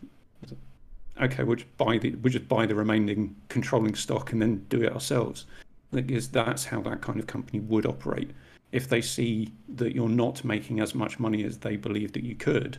Okay 1.21 1.43
we'll 1.43 1.57
just 1.57 1.77
buy 1.77 1.97
the 1.97 2.15
we'll 2.15 2.33
just 2.33 2.47
buy 2.47 2.65
the 2.65 2.75
remaining 2.75 3.35
controlling 3.49 3.95
stock 3.95 4.31
and 4.31 4.41
then 4.41 4.65
do 4.69 4.81
it 4.81 4.91
ourselves. 4.93 5.45
Because 5.91 6.27
that's 6.29 6.65
how 6.65 6.81
that 6.81 7.01
kind 7.01 7.19
of 7.19 7.27
company 7.27 7.59
would 7.59 7.85
operate. 7.85 8.31
If 8.71 8.89
they 8.89 9.01
see 9.01 9.51
that 9.75 9.93
you're 9.93 10.09
not 10.09 10.43
making 10.43 10.79
as 10.79 10.95
much 10.95 11.19
money 11.19 11.43
as 11.43 11.59
they 11.59 11.75
believe 11.75 12.13
that 12.13 12.23
you 12.23 12.35
could 12.35 12.77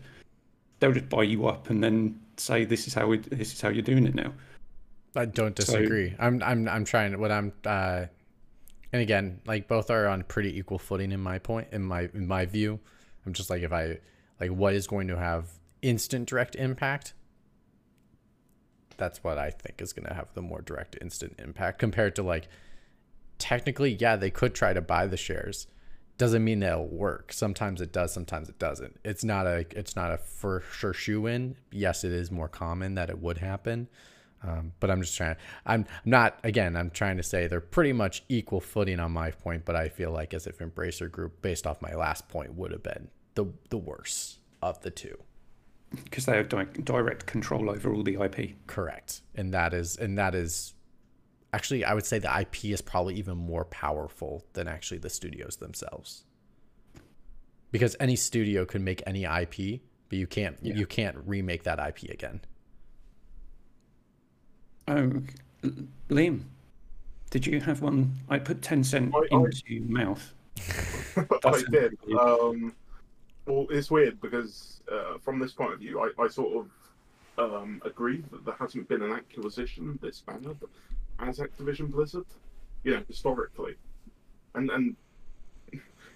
they'll 0.81 0.93
just 0.93 1.09
buy 1.09 1.23
you 1.23 1.47
up 1.47 1.71
and 1.71 1.83
then 1.83 2.21
say 2.37 2.65
this 2.65 2.87
is 2.87 2.95
how 2.95 3.07
we, 3.07 3.19
this 3.19 3.53
is 3.53 3.61
how 3.61 3.69
you're 3.69 3.81
doing 3.81 4.07
it 4.07 4.15
now 4.15 4.33
I 5.17 5.25
don't 5.27 5.57
So- 5.61 5.65
disagree. 5.77 6.15
I'm 6.19 6.43
I'm 6.43 6.69
I'm 6.69 6.85
trying 6.85 7.19
what 7.19 7.31
I'm 7.33 7.53
uh 7.65 8.07
and 8.93 9.03
again, 9.03 9.41
like 9.47 9.67
both 9.69 9.91
are 9.91 10.07
on 10.07 10.23
pretty 10.23 10.57
equal 10.59 10.79
footing 10.79 11.11
in 11.13 11.21
my 11.21 11.39
point 11.39 11.69
in 11.73 11.83
my 11.83 12.09
in 12.15 12.27
my 12.27 12.47
view. 12.47 12.81
I'm 13.27 13.33
just 13.33 13.51
like 13.51 13.63
if 13.63 13.73
I 13.73 13.99
like 14.41 14.51
what 14.51 14.75
is 14.75 14.87
going 14.87 15.09
to 15.09 15.17
have 15.19 15.47
instant 15.83 16.29
direct 16.29 16.57
impact 16.57 17.15
that's 18.97 19.25
what 19.25 19.39
I 19.39 19.51
think 19.51 19.83
is 19.83 19.93
going 19.93 20.07
to 20.09 20.15
have 20.15 20.29
the 20.35 20.43
more 20.43 20.61
direct 20.63 20.97
instant 21.03 21.35
impact 21.39 21.79
compared 21.81 22.15
to 22.17 22.23
like 22.23 22.49
technically 23.39 23.95
yeah, 23.99 24.15
they 24.17 24.31
could 24.31 24.55
try 24.55 24.73
to 24.73 24.81
buy 24.81 25.07
the 25.07 25.17
shares. 25.17 25.67
Doesn't 26.17 26.45
mean 26.45 26.63
it'll 26.63 26.87
work. 26.87 27.33
Sometimes 27.33 27.81
it 27.81 27.93
does, 27.93 28.13
sometimes 28.13 28.49
it 28.49 28.59
doesn't. 28.61 29.01
It's 29.05 29.25
not 29.25 29.47
a 29.49 29.67
it's 29.77 29.97
not 29.97 30.13
a 30.13 30.19
for 30.19 30.63
sure 30.73 30.93
shoe 30.93 31.27
in. 31.27 31.57
Yes, 31.73 32.05
it 32.05 32.13
is 32.13 32.31
more 32.31 32.49
common 32.49 32.95
that 32.95 33.11
it 33.11 33.19
would 33.21 33.39
happen. 33.39 33.89
Um, 34.47 34.73
but 34.79 34.91
I'm 34.91 35.01
just 35.01 35.17
trying. 35.17 35.37
I'm 35.65 35.87
not 36.05 36.39
again. 36.45 36.77
I'm 36.77 36.91
trying 36.91 37.17
to 37.17 37.23
say 37.23 37.47
they're 37.47 37.61
pretty 37.61 37.93
much 37.95 38.23
equal 38.29 38.61
footing 38.61 39.01
on 39.01 39.11
my 39.13 39.31
point. 39.31 39.65
But 39.65 39.75
I 39.77 39.89
feel 39.89 40.11
like 40.11 40.35
as 40.35 40.47
if 40.47 40.59
Embracer 40.59 41.11
Group, 41.11 41.41
based 41.41 41.67
off 41.67 41.81
my 41.81 41.95
last 41.95 42.29
point, 42.29 42.55
would 42.55 42.71
have 42.73 42.83
been 42.83 43.09
the 43.35 43.47
the 43.71 43.79
worst 43.79 44.39
of 44.61 44.81
the 44.83 44.91
two. 44.91 45.17
because 46.05 46.27
they 46.27 46.37
have 46.37 46.49
di- 46.49 46.65
direct 46.83 47.25
control 47.27 47.71
over 47.71 47.93
all 47.95 48.03
the 48.03 48.19
IP. 48.23 48.55
Correct, 48.67 49.23
and 49.35 49.55
that 49.55 49.73
is 49.73 49.97
and 49.97 50.19
that 50.19 50.35
is 50.35 50.75
actually 51.55 51.85
I 51.85 51.95
would 51.95 52.05
say 52.05 52.19
the 52.19 52.41
IP 52.41 52.67
is 52.67 52.83
probably 52.83 53.15
even 53.15 53.39
more 53.39 53.65
powerful 53.65 54.45
than 54.53 54.69
actually 54.69 54.99
the 54.99 55.11
studios 55.11 55.57
themselves. 55.57 56.25
Because 57.71 57.97
any 57.99 58.17
studio 58.17 58.65
can 58.65 58.85
make 58.85 59.03
any 59.07 59.25
IP, 59.25 59.81
but 60.09 60.19
you 60.19 60.27
can't 60.27 60.57
Yeah. 60.63 60.75
you 60.75 60.87
can't 60.87 61.17
remake 61.25 61.63
that 61.65 61.79
IP 61.81 62.11
again. 62.11 62.41
Oh, 64.89 65.13
Liam, 66.11 66.43
did 67.31 67.47
you 67.47 67.61
have 67.61 67.81
one? 67.83 68.15
I 68.29 68.39
put 68.39 68.63
ten 68.63 68.85
cent 68.85 69.15
I- 69.15 69.35
I- 69.35 69.39
into 69.45 69.81
mouth. 69.89 70.35
I 71.45 71.63
did. 71.71 71.99
Um, 72.19 72.75
well, 73.47 73.67
it's 73.71 73.91
weird 73.91 74.21
because 74.21 74.81
uh, 74.91 75.19
from 75.19 75.39
this 75.39 75.53
point 75.53 75.73
of 75.73 75.79
view, 75.81 76.01
I, 76.01 76.23
I 76.23 76.29
sort 76.29 76.67
of 77.39 77.55
um, 77.55 77.83
agree 77.85 78.23
that 78.31 78.45
there 78.45 78.55
hasn't 78.59 78.89
been 78.89 79.03
an 79.03 79.13
acquisition 79.13 79.99
this 80.03 80.21
banner. 80.21 80.55
As 81.19 81.39
Activision 81.39 81.91
Blizzard, 81.91 82.27
you 82.83 82.93
know, 82.93 83.03
historically, 83.07 83.75
and 84.55 84.71
and 84.71 84.97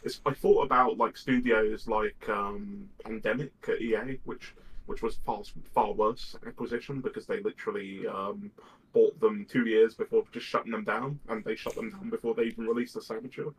it's, 0.03 0.21
I 0.27 0.33
thought 0.35 0.65
about 0.65 0.97
like 0.99 1.17
studios 1.17 1.87
like 1.89 2.29
um, 2.29 2.89
Pandemic 3.05 3.53
at 3.69 3.81
EA, 3.81 4.19
which 4.25 4.55
which 4.89 5.03
was 5.03 5.17
far 5.27 5.43
far 5.75 5.93
worse 5.93 6.35
acquisition 6.47 7.03
because 7.03 7.27
they 7.27 7.41
literally 7.43 8.07
um, 8.07 8.51
bought 8.95 9.19
them 9.21 9.47
two 9.49 9.67
years 9.67 9.95
before 9.95 10.25
just 10.33 10.47
shutting 10.47 10.73
them 10.73 10.85
down, 10.85 11.21
and 11.29 11.45
they 11.45 11.55
shut 11.55 11.75
them 11.75 11.91
down 11.91 12.09
before 12.09 12.35
they 12.35 12.45
even 12.45 12.67
released 12.67 12.95
the 12.95 13.03
Saboteur, 13.03 13.53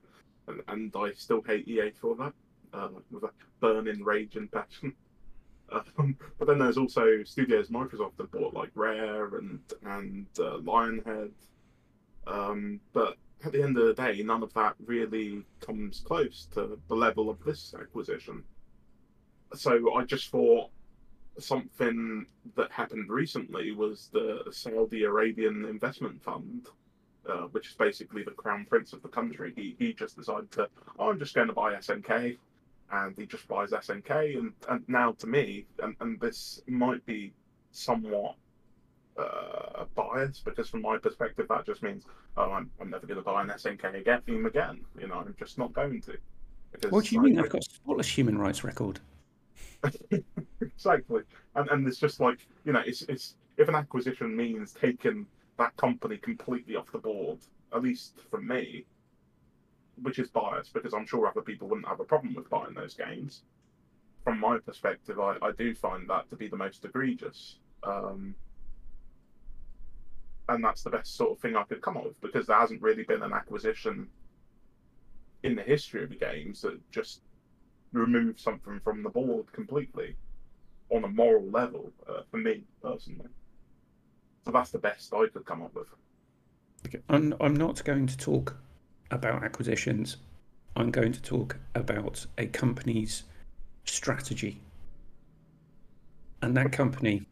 and, 0.48 0.62
and 0.68 0.92
I 0.96 1.12
still 1.14 1.44
hate 1.44 1.68
EA 1.68 1.92
for 1.92 2.16
that 2.16 2.34
uh, 2.74 2.90
with 3.12 3.24
a 3.24 3.32
burning 3.60 4.04
rage 4.04 4.36
and 4.36 4.52
passion. 4.52 4.94
Um, 5.72 6.18
but 6.40 6.48
then 6.48 6.58
there's 6.58 6.80
also 6.80 7.24
studios 7.24 7.68
Microsoft 7.68 8.18
that 8.18 8.32
bought 8.32 8.56
like 8.56 8.72
Rare 8.74 9.38
and 9.38 9.60
and 9.86 10.26
uh, 10.40 10.58
Lionhead. 10.58 11.30
Um, 12.26 12.80
but 12.92 13.18
at 13.46 13.52
the 13.52 13.62
end 13.62 13.78
of 13.78 13.86
the 13.86 13.94
day, 13.94 14.24
none 14.24 14.42
of 14.42 14.52
that 14.56 14.74
really 14.84 15.44
comes 15.60 16.00
close 16.00 16.48
to 16.56 16.80
the 16.88 16.96
level 16.96 17.30
of 17.30 17.44
this 17.44 17.76
acquisition. 17.80 18.44
So 19.54 19.94
I 19.94 20.06
just 20.06 20.32
thought 20.32 20.72
something 21.42 22.26
that 22.56 22.72
happened 22.72 23.10
recently 23.10 23.72
was 23.72 24.10
the 24.14 24.44
Saudi 24.52 25.04
Arabian 25.04 25.66
Investment 25.66 26.22
Fund, 26.22 26.68
uh, 27.28 27.48
which 27.52 27.68
is 27.68 27.74
basically 27.74 28.24
the 28.24 28.32
crown 28.32 28.66
prince 28.70 28.94
of 28.94 29.02
the 29.02 29.08
country. 29.08 29.54
He, 29.56 29.76
he 29.80 29.94
just 29.94 30.18
decided 30.18 30.52
to, 30.52 30.68
oh, 30.98 31.10
I'm 31.10 31.20
just 31.20 31.36
going 31.36 31.48
to 31.48 31.54
buy 31.54 31.74
SNK. 31.76 32.38
And 32.92 33.16
he 33.18 33.28
just 33.28 33.48
buys 33.48 33.70
SNK. 33.70 34.38
And, 34.38 34.54
and 34.68 34.84
now 34.88 35.12
to 35.20 35.28
me, 35.28 35.66
and, 35.84 35.96
and 36.00 36.20
this 36.20 36.62
might 36.68 37.06
be 37.06 37.34
somewhat 37.72 38.36
uh, 39.18 39.86
biased 39.96 40.44
because 40.46 40.70
from 40.70 40.82
my 40.82 40.98
perspective, 40.98 41.46
that 41.50 41.66
just 41.66 41.84
means, 41.84 42.06
oh, 42.38 42.52
I'm, 42.52 42.72
I'm 42.82 42.90
never 42.90 43.06
going 43.06 43.20
to 43.20 43.24
buy 43.24 43.42
an 43.44 43.50
SNK 43.50 44.00
again, 44.00 44.22
again. 44.46 44.82
You 45.00 45.08
know, 45.08 45.16
I'm 45.16 45.36
just 45.38 45.58
not 45.58 45.74
going 45.74 46.02
to. 46.02 46.18
Because 46.72 46.92
what 46.92 47.06
do 47.06 47.16
you 47.16 47.22
mean? 47.22 47.40
I've 47.40 47.50
got 47.50 47.62
a 47.62 47.70
spotless 47.70 48.08
human 48.08 48.38
rights 48.38 48.64
record. 48.64 49.00
Exactly, 50.62 51.22
and 51.56 51.70
and 51.70 51.88
it's 51.88 52.00
just 52.00 52.20
like 52.20 52.40
you 52.66 52.74
know, 52.74 52.84
it's 52.86 53.02
it's 53.04 53.36
if 53.58 53.68
an 53.68 53.76
acquisition 53.76 54.36
means 54.36 54.74
taking 54.74 55.26
that 55.58 55.76
company 55.78 56.18
completely 56.18 56.76
off 56.76 56.92
the 56.92 56.98
board, 56.98 57.40
at 57.74 57.82
least 57.82 58.22
for 58.30 58.42
me, 58.42 58.86
which 60.02 60.20
is 60.20 60.30
biased 60.30 60.74
because 60.74 60.94
I'm 60.94 61.06
sure 61.06 61.28
other 61.28 61.42
people 61.42 61.68
wouldn't 61.68 61.88
have 61.88 62.00
a 62.00 62.06
problem 62.06 62.34
with 62.34 62.50
buying 62.50 62.74
those 62.74 62.94
games. 62.94 63.44
From 64.24 64.40
my 64.40 64.58
perspective, 64.60 65.20
I, 65.20 65.36
I 65.42 65.52
do 65.52 65.76
find 65.76 66.10
that 66.10 66.30
to 66.30 66.36
be 66.36 66.48
the 66.48 66.58
most 66.58 66.86
egregious. 66.86 67.58
Um, 67.84 68.36
and 70.50 70.64
that's 70.64 70.84
the 70.84 70.90
best 70.90 71.16
sort 71.16 71.32
of 71.32 71.40
thing 71.40 71.56
I 71.56 71.64
could 71.64 71.82
come 71.82 71.96
up 71.96 72.06
with 72.06 72.20
because 72.22 72.48
there 72.48 72.60
hasn't 72.60 72.82
really 72.82 73.04
been 73.04 73.22
an 73.22 73.34
acquisition 73.34 74.08
in 75.44 75.56
the 75.56 75.62
history 75.62 76.04
of 76.04 76.10
the 76.10 76.16
games 76.16 76.62
that 76.62 76.80
just 76.92 77.22
remove 77.92 78.40
something 78.40 78.80
from 78.84 79.04
the 79.04 79.10
board 79.10 79.52
completely 79.52 80.16
on 80.90 81.04
a 81.04 81.08
moral 81.08 81.46
level 81.50 81.92
uh, 82.08 82.22
for 82.30 82.38
me 82.38 82.64
personally. 82.82 83.28
So 84.46 84.52
that's 84.52 84.72
the 84.72 84.80
best 84.80 85.14
I 85.14 85.28
could 85.28 85.46
come 85.46 85.62
up 85.62 85.76
with. 85.76 85.88
Okay. 86.88 87.00
I'm, 87.10 87.36
I'm 87.40 87.56
not 87.56 87.84
going 87.84 88.08
to 88.08 88.18
talk 88.18 88.56
about 89.12 89.44
acquisitions. 89.44 90.18
I'm 90.76 90.92
going 90.92 91.12
to 91.12 91.22
talk 91.22 91.58
about 91.76 92.26
a 92.38 92.48
company's 92.48 93.24
strategy. 93.84 94.62
And 96.42 96.56
that 96.56 96.72
company 96.72 97.28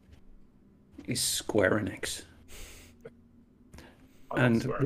is 1.05 1.21
Square 1.21 1.79
Enix. 1.79 2.23
and 4.35 4.63
what, 4.63 4.81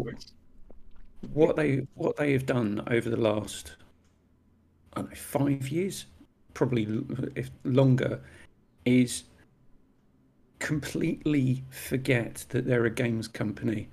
what 1.34 1.56
they 1.56 1.88
what 1.96 2.16
they 2.18 2.34
have 2.34 2.46
done 2.46 2.84
over 2.88 3.10
the 3.10 3.18
last 3.18 3.76
know, 4.96 5.08
five 5.16 5.70
years, 5.70 6.06
probably 6.54 6.88
if 7.36 7.50
longer, 7.64 8.22
is 8.86 9.24
completely 10.60 11.64
forget 11.70 12.46
that 12.50 12.66
they're 12.66 12.86
a 12.86 12.90
games 12.90 13.28
company 13.28 13.90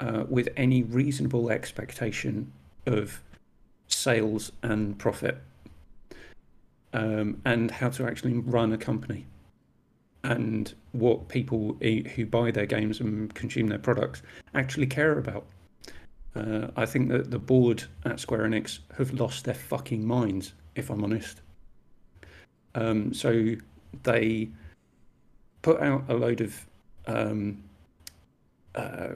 uh, 0.00 0.24
with 0.28 0.48
any 0.56 0.82
reasonable 0.82 1.50
expectation 1.50 2.50
of 2.86 3.22
sales 3.86 4.52
and 4.62 4.98
profit 4.98 5.38
um, 6.92 7.40
and 7.44 7.70
how 7.70 7.88
to 7.90 8.06
actually 8.06 8.34
run 8.34 8.72
a 8.72 8.78
company 8.78 9.26
and 10.24 10.74
what 10.92 11.28
people 11.28 11.76
who 12.14 12.26
buy 12.26 12.50
their 12.50 12.66
games 12.66 13.00
and 13.00 13.34
consume 13.34 13.68
their 13.68 13.78
products 13.78 14.22
actually 14.54 14.86
care 14.86 15.18
about. 15.18 15.44
Uh, 16.36 16.68
I 16.76 16.86
think 16.86 17.08
that 17.08 17.30
the 17.30 17.38
board 17.38 17.84
at 18.04 18.20
Square 18.20 18.42
Enix 18.48 18.80
have 18.96 19.12
lost 19.14 19.44
their 19.44 19.54
fucking 19.54 20.06
minds, 20.06 20.52
if 20.76 20.90
I'm 20.90 21.02
honest. 21.02 21.40
Um, 22.74 23.12
so 23.12 23.54
they 24.04 24.48
put 25.62 25.80
out 25.80 26.04
a 26.08 26.14
load 26.14 26.40
of 26.40 26.66
um, 27.06 27.62
uh, 28.74 29.08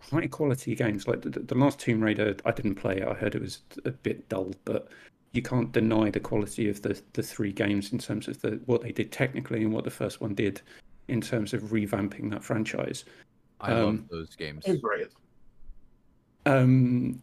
high 0.00 0.26
quality 0.26 0.74
games. 0.74 1.06
Like 1.06 1.22
the, 1.22 1.30
the, 1.30 1.54
last 1.54 1.78
Tomb 1.78 2.00
Raider, 2.00 2.36
I 2.44 2.50
didn't 2.50 2.74
play 2.74 2.98
it. 2.98 3.06
I 3.06 3.14
heard 3.14 3.34
it 3.34 3.40
was 3.42 3.60
a 3.84 3.92
bit 3.92 4.28
dull, 4.28 4.52
but 4.64 4.88
you 5.32 5.42
can't 5.42 5.72
deny 5.72 6.10
the 6.10 6.20
quality 6.20 6.68
of 6.68 6.82
the, 6.82 7.00
the 7.12 7.22
three 7.22 7.52
games 7.52 7.92
in 7.92 7.98
terms 7.98 8.28
of 8.28 8.40
the 8.42 8.60
what 8.66 8.82
they 8.82 8.92
did 8.92 9.12
technically 9.12 9.62
and 9.62 9.72
what 9.72 9.84
the 9.84 9.90
first 9.90 10.20
one 10.20 10.34
did 10.34 10.60
in 11.08 11.20
terms 11.20 11.54
of 11.54 11.62
revamping 11.64 12.30
that 12.30 12.42
franchise. 12.42 13.04
I 13.60 13.72
um, 13.72 13.86
love 13.86 14.08
those 14.10 14.36
games. 14.36 14.64
Um, 16.46 17.22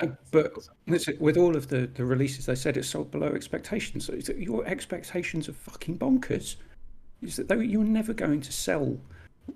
uh, 0.00 0.06
but 0.30 0.52
with 0.86 1.36
all 1.36 1.56
of 1.56 1.68
the, 1.68 1.88
the 1.94 2.04
releases, 2.04 2.46
they 2.46 2.54
said 2.54 2.76
it 2.76 2.84
sold 2.84 3.10
below 3.10 3.28
expectations. 3.28 4.06
So 4.06 4.32
your 4.34 4.64
expectations 4.66 5.48
are 5.48 5.52
fucking 5.52 5.98
bonkers. 5.98 6.56
Is 7.22 7.36
that 7.36 7.66
you're 7.66 7.84
never 7.84 8.12
going 8.12 8.40
to 8.40 8.52
sell? 8.52 8.98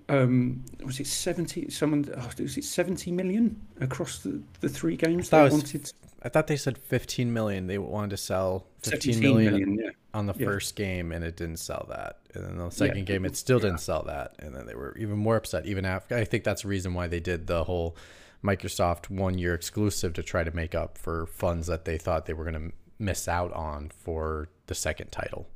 Um, 0.09 0.63
was 0.83 0.99
it 0.99 1.07
seventy? 1.07 1.69
Someone 1.69 2.05
oh, 2.15 2.29
was 2.39 2.57
it 2.57 2.63
seventy 2.63 3.11
million 3.11 3.59
across 3.79 4.19
the, 4.19 4.41
the 4.59 4.69
three 4.69 4.95
games 4.95 5.29
they 5.29 5.41
was, 5.41 5.53
wanted? 5.53 5.91
I 6.23 6.29
thought 6.29 6.47
they 6.47 6.57
said 6.57 6.77
fifteen 6.77 7.33
million. 7.33 7.67
They 7.67 7.77
wanted 7.77 8.09
to 8.11 8.17
sell 8.17 8.67
fifteen 8.83 9.19
million, 9.19 9.53
million 9.53 9.79
yeah. 9.79 9.91
on 10.13 10.25
the 10.25 10.33
yeah. 10.37 10.45
first 10.45 10.75
game, 10.75 11.11
and 11.11 11.23
it 11.23 11.37
didn't 11.37 11.57
sell 11.57 11.85
that. 11.89 12.19
And 12.33 12.43
then 12.43 12.57
the 12.57 12.69
second 12.69 12.99
yeah. 12.99 13.03
game, 13.03 13.25
it 13.25 13.37
still 13.37 13.59
didn't 13.59 13.79
sell 13.79 14.03
that. 14.03 14.35
And 14.39 14.53
then 14.53 14.65
they 14.65 14.75
were 14.75 14.95
even 14.97 15.17
more 15.17 15.37
upset. 15.37 15.65
Even 15.65 15.85
after, 15.85 16.15
I 16.15 16.25
think 16.25 16.43
that's 16.43 16.63
the 16.63 16.67
reason 16.67 16.93
why 16.93 17.07
they 17.07 17.21
did 17.21 17.47
the 17.47 17.63
whole 17.63 17.95
Microsoft 18.43 19.09
one 19.09 19.37
year 19.37 19.53
exclusive 19.53 20.13
to 20.13 20.23
try 20.23 20.43
to 20.43 20.51
make 20.55 20.75
up 20.75 20.97
for 20.97 21.25
funds 21.25 21.67
that 21.67 21.85
they 21.85 21.97
thought 21.97 22.25
they 22.25 22.33
were 22.33 22.43
going 22.43 22.69
to 22.69 22.75
miss 22.99 23.27
out 23.27 23.51
on 23.53 23.89
for 23.89 24.49
the 24.67 24.75
second 24.75 25.11
title. 25.11 25.47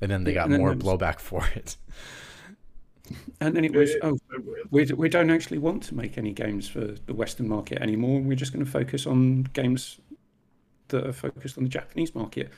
And 0.00 0.10
then 0.10 0.24
they 0.24 0.34
yeah, 0.34 0.48
got 0.48 0.58
more 0.58 0.74
blowback 0.74 1.18
for 1.20 1.46
it. 1.54 1.76
And 3.40 3.54
then 3.54 3.64
it 3.64 3.72
was, 3.74 3.94
oh, 4.02 4.18
we, 4.70 4.84
we 4.86 5.08
don't 5.08 5.30
actually 5.30 5.58
want 5.58 5.82
to 5.84 5.94
make 5.94 6.16
any 6.16 6.32
games 6.32 6.66
for 6.68 6.80
the 6.80 7.14
Western 7.14 7.48
market 7.48 7.80
anymore. 7.82 8.20
We're 8.20 8.36
just 8.36 8.52
going 8.52 8.64
to 8.64 8.70
focus 8.70 9.06
on 9.06 9.42
games 9.52 10.00
that 10.88 11.06
are 11.06 11.12
focused 11.12 11.58
on 11.58 11.64
the 11.64 11.70
Japanese 11.70 12.14
market. 12.14 12.50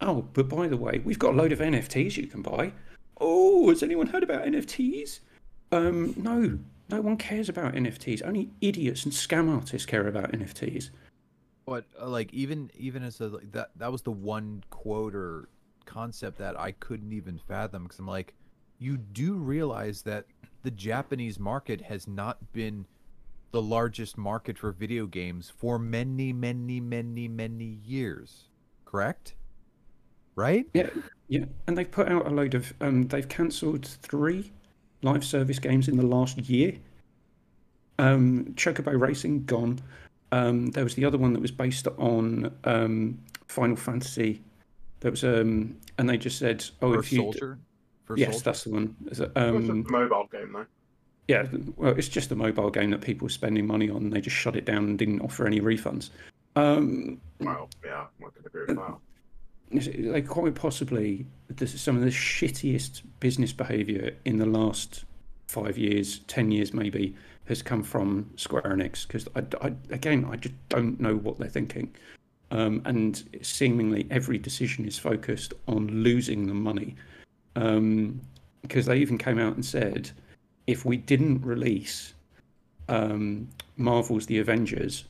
Oh, 0.00 0.26
but 0.34 0.48
by 0.48 0.68
the 0.68 0.76
way, 0.76 1.00
we've 1.04 1.18
got 1.18 1.34
a 1.34 1.36
load 1.36 1.52
of 1.52 1.60
NFTs 1.60 2.16
you 2.16 2.26
can 2.26 2.42
buy. 2.42 2.72
Oh, 3.18 3.70
has 3.70 3.82
anyone 3.82 4.08
heard 4.08 4.22
about 4.22 4.44
NFTs? 4.44 5.20
Um, 5.72 6.14
no, 6.16 6.58
no 6.88 7.00
one 7.00 7.16
cares 7.16 7.48
about 7.48 7.74
NFTs. 7.74 8.24
Only 8.24 8.50
idiots 8.60 9.04
and 9.04 9.12
scam 9.12 9.52
artists 9.52 9.86
care 9.86 10.06
about 10.06 10.32
NFTs. 10.32 10.90
But 11.66 11.86
uh, 12.00 12.08
like 12.08 12.32
even 12.32 12.70
even 12.76 13.02
as 13.02 13.20
a 13.20 13.28
like, 13.28 13.52
that 13.52 13.70
that 13.76 13.90
was 13.90 14.02
the 14.02 14.10
one 14.10 14.62
quote 14.70 15.14
or 15.14 15.48
concept 15.86 16.38
that 16.38 16.58
I 16.58 16.72
couldn't 16.72 17.12
even 17.12 17.38
fathom 17.48 17.84
because 17.84 17.98
I'm 17.98 18.06
like, 18.06 18.34
you 18.78 18.96
do 18.96 19.34
realize 19.34 20.02
that 20.02 20.26
the 20.62 20.70
Japanese 20.70 21.38
market 21.38 21.80
has 21.82 22.06
not 22.06 22.52
been 22.52 22.86
the 23.52 23.62
largest 23.62 24.18
market 24.18 24.58
for 24.58 24.72
video 24.72 25.06
games 25.06 25.52
for 25.56 25.78
many, 25.78 26.32
many, 26.32 26.80
many, 26.80 27.28
many 27.28 27.78
years. 27.84 28.48
Correct? 28.84 29.34
Right? 30.34 30.66
Yeah, 30.74 30.90
yeah. 31.28 31.44
And 31.66 31.78
they've 31.78 31.90
put 31.90 32.08
out 32.08 32.26
a 32.26 32.30
load 32.30 32.54
of 32.54 32.74
um 32.80 33.04
they've 33.08 33.28
cancelled 33.28 33.86
three 33.86 34.52
live 35.04 35.24
service 35.24 35.58
games 35.58 35.88
in 35.88 35.96
the 35.96 36.06
last 36.06 36.38
year. 36.38 36.74
Um, 37.98 38.46
Chocobo 38.56 38.98
Racing 38.98 39.44
gone. 39.44 39.78
Um, 40.32 40.68
there 40.68 40.82
was 40.82 40.96
the 40.96 41.04
other 41.04 41.18
one 41.18 41.32
that 41.34 41.40
was 41.40 41.52
based 41.52 41.86
on 41.98 42.52
um, 42.64 43.18
Final 43.46 43.76
Fantasy. 43.76 44.42
There 45.00 45.10
was 45.10 45.22
um, 45.22 45.76
and 45.98 46.08
they 46.08 46.16
just 46.16 46.38
said, 46.38 46.64
"Oh, 46.82 46.94
First 46.94 47.06
if 47.06 47.12
you 47.12 47.18
Soldier." 47.18 47.58
First 48.04 48.18
yes, 48.18 48.30
Soldier? 48.30 48.44
that's 48.44 48.64
the 48.64 48.70
one. 48.70 48.96
Is 49.10 49.20
it, 49.20 49.30
um, 49.36 49.56
it's 49.56 49.68
a 49.68 49.92
mobile 49.92 50.28
game 50.32 50.52
though. 50.52 50.66
Yeah, 51.28 51.46
well, 51.76 51.94
it's 51.96 52.08
just 52.08 52.32
a 52.32 52.34
mobile 52.34 52.70
game 52.70 52.90
that 52.90 53.00
people 53.00 53.26
were 53.26 53.30
spending 53.30 53.66
money 53.66 53.88
on. 53.88 53.96
and 53.96 54.12
They 54.12 54.20
just 54.20 54.36
shut 54.36 54.56
it 54.56 54.66
down 54.66 54.84
and 54.84 54.98
didn't 54.98 55.20
offer 55.20 55.46
any 55.46 55.60
refunds. 55.60 56.10
Um, 56.56 57.20
well, 57.40 57.70
yeah, 57.84 58.04
I 58.20 58.28
can 58.36 58.46
agree 58.46 58.64
with 58.66 58.76
that 58.76 58.94
like 59.98 60.26
quite 60.26 60.54
possibly 60.54 61.26
this 61.48 61.74
is 61.74 61.80
some 61.80 61.96
of 61.96 62.02
the 62.02 62.10
shittiest 62.10 63.02
business 63.20 63.52
behavior 63.52 64.14
in 64.24 64.38
the 64.38 64.46
last 64.46 65.04
five 65.48 65.76
years, 65.78 66.20
ten 66.20 66.50
years 66.50 66.72
maybe, 66.72 67.14
has 67.44 67.62
come 67.62 67.82
from 67.82 68.30
Square 68.36 68.62
Enix 68.62 69.06
because 69.06 69.28
I, 69.36 69.44
I, 69.60 69.72
again 69.90 70.26
I 70.30 70.36
just 70.36 70.54
don't 70.68 70.98
know 71.00 71.16
what 71.16 71.38
they're 71.38 71.48
thinking, 71.48 71.94
um, 72.50 72.82
and 72.84 73.22
seemingly 73.42 74.06
every 74.10 74.38
decision 74.38 74.86
is 74.86 74.98
focused 74.98 75.52
on 75.68 75.88
losing 75.88 76.46
the 76.46 76.54
money, 76.54 76.96
because 77.54 78.86
they 78.86 78.96
even 78.98 79.18
came 79.18 79.38
out 79.38 79.54
and 79.54 79.64
said 79.64 80.10
if 80.66 80.84
we 80.84 80.96
didn't 80.96 81.42
release 81.42 82.14
um, 82.88 83.48
Marvel's 83.76 84.26
The 84.26 84.38
Avengers 84.38 85.04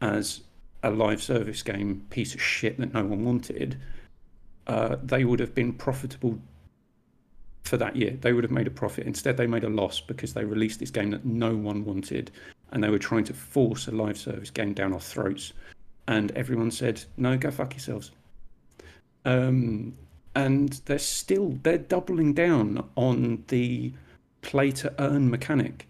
as 0.00 0.40
a 0.82 0.90
live 0.90 1.22
service 1.22 1.62
game 1.62 2.04
piece 2.10 2.34
of 2.34 2.42
shit 2.42 2.78
that 2.78 2.92
no 2.92 3.04
one 3.04 3.24
wanted, 3.24 3.78
uh, 4.66 4.96
they 5.02 5.24
would 5.24 5.40
have 5.40 5.54
been 5.54 5.72
profitable 5.72 6.38
for 7.64 7.76
that 7.76 7.96
year. 7.96 8.16
They 8.20 8.32
would 8.32 8.44
have 8.44 8.50
made 8.50 8.66
a 8.66 8.70
profit. 8.70 9.06
Instead, 9.06 9.36
they 9.36 9.46
made 9.46 9.64
a 9.64 9.68
loss 9.68 10.00
because 10.00 10.34
they 10.34 10.44
released 10.44 10.80
this 10.80 10.90
game 10.90 11.10
that 11.10 11.24
no 11.24 11.54
one 11.56 11.84
wanted, 11.84 12.30
and 12.70 12.82
they 12.82 12.90
were 12.90 12.98
trying 12.98 13.24
to 13.24 13.34
force 13.34 13.88
a 13.88 13.92
live 13.92 14.18
service 14.18 14.50
game 14.50 14.72
down 14.72 14.92
our 14.92 15.00
throats. 15.00 15.52
And 16.08 16.30
everyone 16.32 16.70
said, 16.70 17.04
"No, 17.16 17.36
go 17.36 17.50
fuck 17.50 17.74
yourselves." 17.74 18.12
Um, 19.24 19.94
and 20.36 20.80
they're 20.84 20.98
still 20.98 21.58
they're 21.62 21.78
doubling 21.78 22.34
down 22.34 22.88
on 22.94 23.44
the 23.48 23.92
play 24.42 24.70
to 24.70 24.94
earn 24.98 25.30
mechanic. 25.30 25.88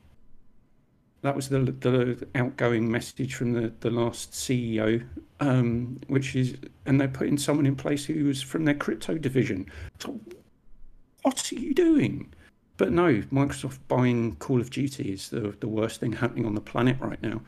That 1.27 1.35
was 1.35 1.49
the 1.49 1.59
the 1.59 2.29
outgoing 2.37 2.89
message 2.89 3.35
from 3.35 3.53
the, 3.53 3.72
the 3.81 3.91
last 3.91 4.31
CEO, 4.31 5.05
um, 5.41 5.99
which 6.07 6.37
is, 6.37 6.55
and 6.87 7.01
they're 7.01 7.09
putting 7.09 7.37
someone 7.37 7.66
in 7.66 7.74
place 7.74 8.05
who 8.05 8.27
was 8.27 8.41
from 8.41 8.64
their 8.64 8.77
crypto 8.77 9.18
division. 9.18 9.68
So, 9.99 10.20
what 11.22 11.51
are 11.51 11.57
you 11.57 11.74
doing? 11.74 12.33
But 12.77 12.93
no, 12.93 13.22
Microsoft 13.33 13.81
buying 13.89 14.37
Call 14.37 14.61
of 14.61 14.70
Duty 14.70 15.14
is 15.14 15.31
the 15.31 15.53
the 15.59 15.66
worst 15.66 15.99
thing 15.99 16.12
happening 16.12 16.47
on 16.47 16.55
the 16.55 16.61
planet 16.61 16.97
right 17.01 17.20
now. 17.20 17.41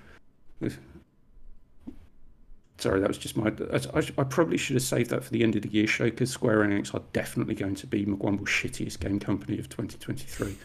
Sorry, 2.79 2.99
that 2.99 3.07
was 3.07 3.18
just 3.18 3.37
my. 3.37 3.53
I, 3.72 3.99
I 4.18 4.24
probably 4.24 4.57
should 4.57 4.74
have 4.74 4.83
saved 4.83 5.11
that 5.11 5.22
for 5.22 5.31
the 5.31 5.45
end 5.45 5.55
of 5.55 5.62
the 5.62 5.68
year 5.68 5.87
show 5.87 6.07
because 6.07 6.33
Square 6.33 6.66
Enix 6.66 6.93
are 6.97 7.03
definitely 7.12 7.55
going 7.55 7.76
to 7.76 7.87
be 7.87 8.05
McWomble's 8.05 8.49
shittiest 8.49 8.99
game 8.99 9.20
company 9.20 9.61
of 9.61 9.68
2023. 9.68 10.57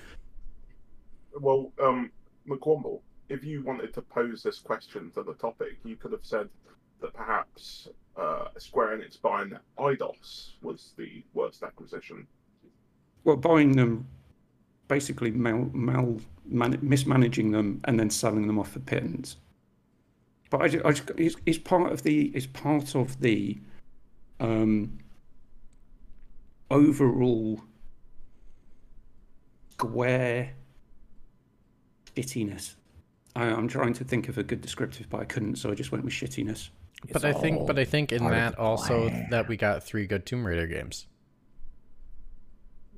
Well, 1.39 1.71
um, 1.79 2.09
McWomble, 2.47 3.01
if 3.29 3.43
you 3.43 3.63
wanted 3.63 3.93
to 3.93 4.01
pose 4.01 4.43
this 4.43 4.59
question 4.59 5.11
to 5.11 5.23
the 5.23 5.33
topic, 5.33 5.77
you 5.83 5.95
could 5.95 6.11
have 6.11 6.25
said 6.25 6.49
that 7.01 7.13
perhaps 7.13 7.87
uh, 8.17 8.45
Square 8.57 8.97
Enix 8.97 9.21
buying 9.21 9.53
Eidos 9.77 10.51
was 10.61 10.93
the 10.97 11.23
worst 11.33 11.63
acquisition. 11.63 12.27
Well, 13.23 13.37
buying 13.37 13.75
them, 13.75 14.07
basically 14.87 15.31
mal, 15.31 15.69
mal 15.73 16.19
man, 16.45 16.77
mismanaging 16.81 17.51
them 17.51 17.81
and 17.85 17.99
then 17.99 18.09
selling 18.09 18.47
them 18.47 18.59
off 18.59 18.71
for 18.71 18.79
pittance. 18.79 19.37
But 20.49 20.61
I, 20.61 20.89
I 20.89 20.93
it's, 21.17 21.35
it's 21.45 21.57
part 21.57 21.91
of 21.91 22.03
the 22.03 22.25
it's 22.35 22.45
part 22.45 22.95
of 22.95 23.19
the 23.21 23.57
um, 24.39 24.99
overall 26.69 27.61
square 29.71 30.53
shittiness. 32.15 32.75
I, 33.35 33.45
I'm 33.45 33.67
trying 33.67 33.93
to 33.93 34.03
think 34.03 34.29
of 34.29 34.37
a 34.37 34.43
good 34.43 34.61
descriptive, 34.61 35.09
but 35.09 35.21
I 35.21 35.25
couldn't, 35.25 35.55
so 35.55 35.71
I 35.71 35.75
just 35.75 35.91
went 35.91 36.03
with 36.03 36.13
shittiness. 36.13 36.69
But 37.11 37.25
I 37.25 37.33
think, 37.33 37.67
but 37.67 37.77
I 37.77 37.83
think 37.83 38.11
in 38.11 38.25
that 38.29 38.57
also 38.57 39.09
that 39.29 39.47
we 39.49 39.57
got 39.57 39.83
three 39.83 40.07
good 40.07 40.25
Tomb 40.25 40.45
Raider 40.45 40.67
games, 40.67 41.07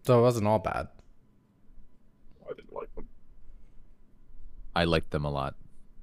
so 0.04 0.20
it 0.20 0.22
wasn't 0.22 0.48
all 0.48 0.60
bad. 0.60 0.90
I 2.48 2.54
didn't 2.54 2.74
like 2.74 2.94
them. 2.94 3.08
I 4.76 4.84
liked 4.84 5.10
them 5.10 5.26
a 5.26 5.32
lot. 5.32 5.56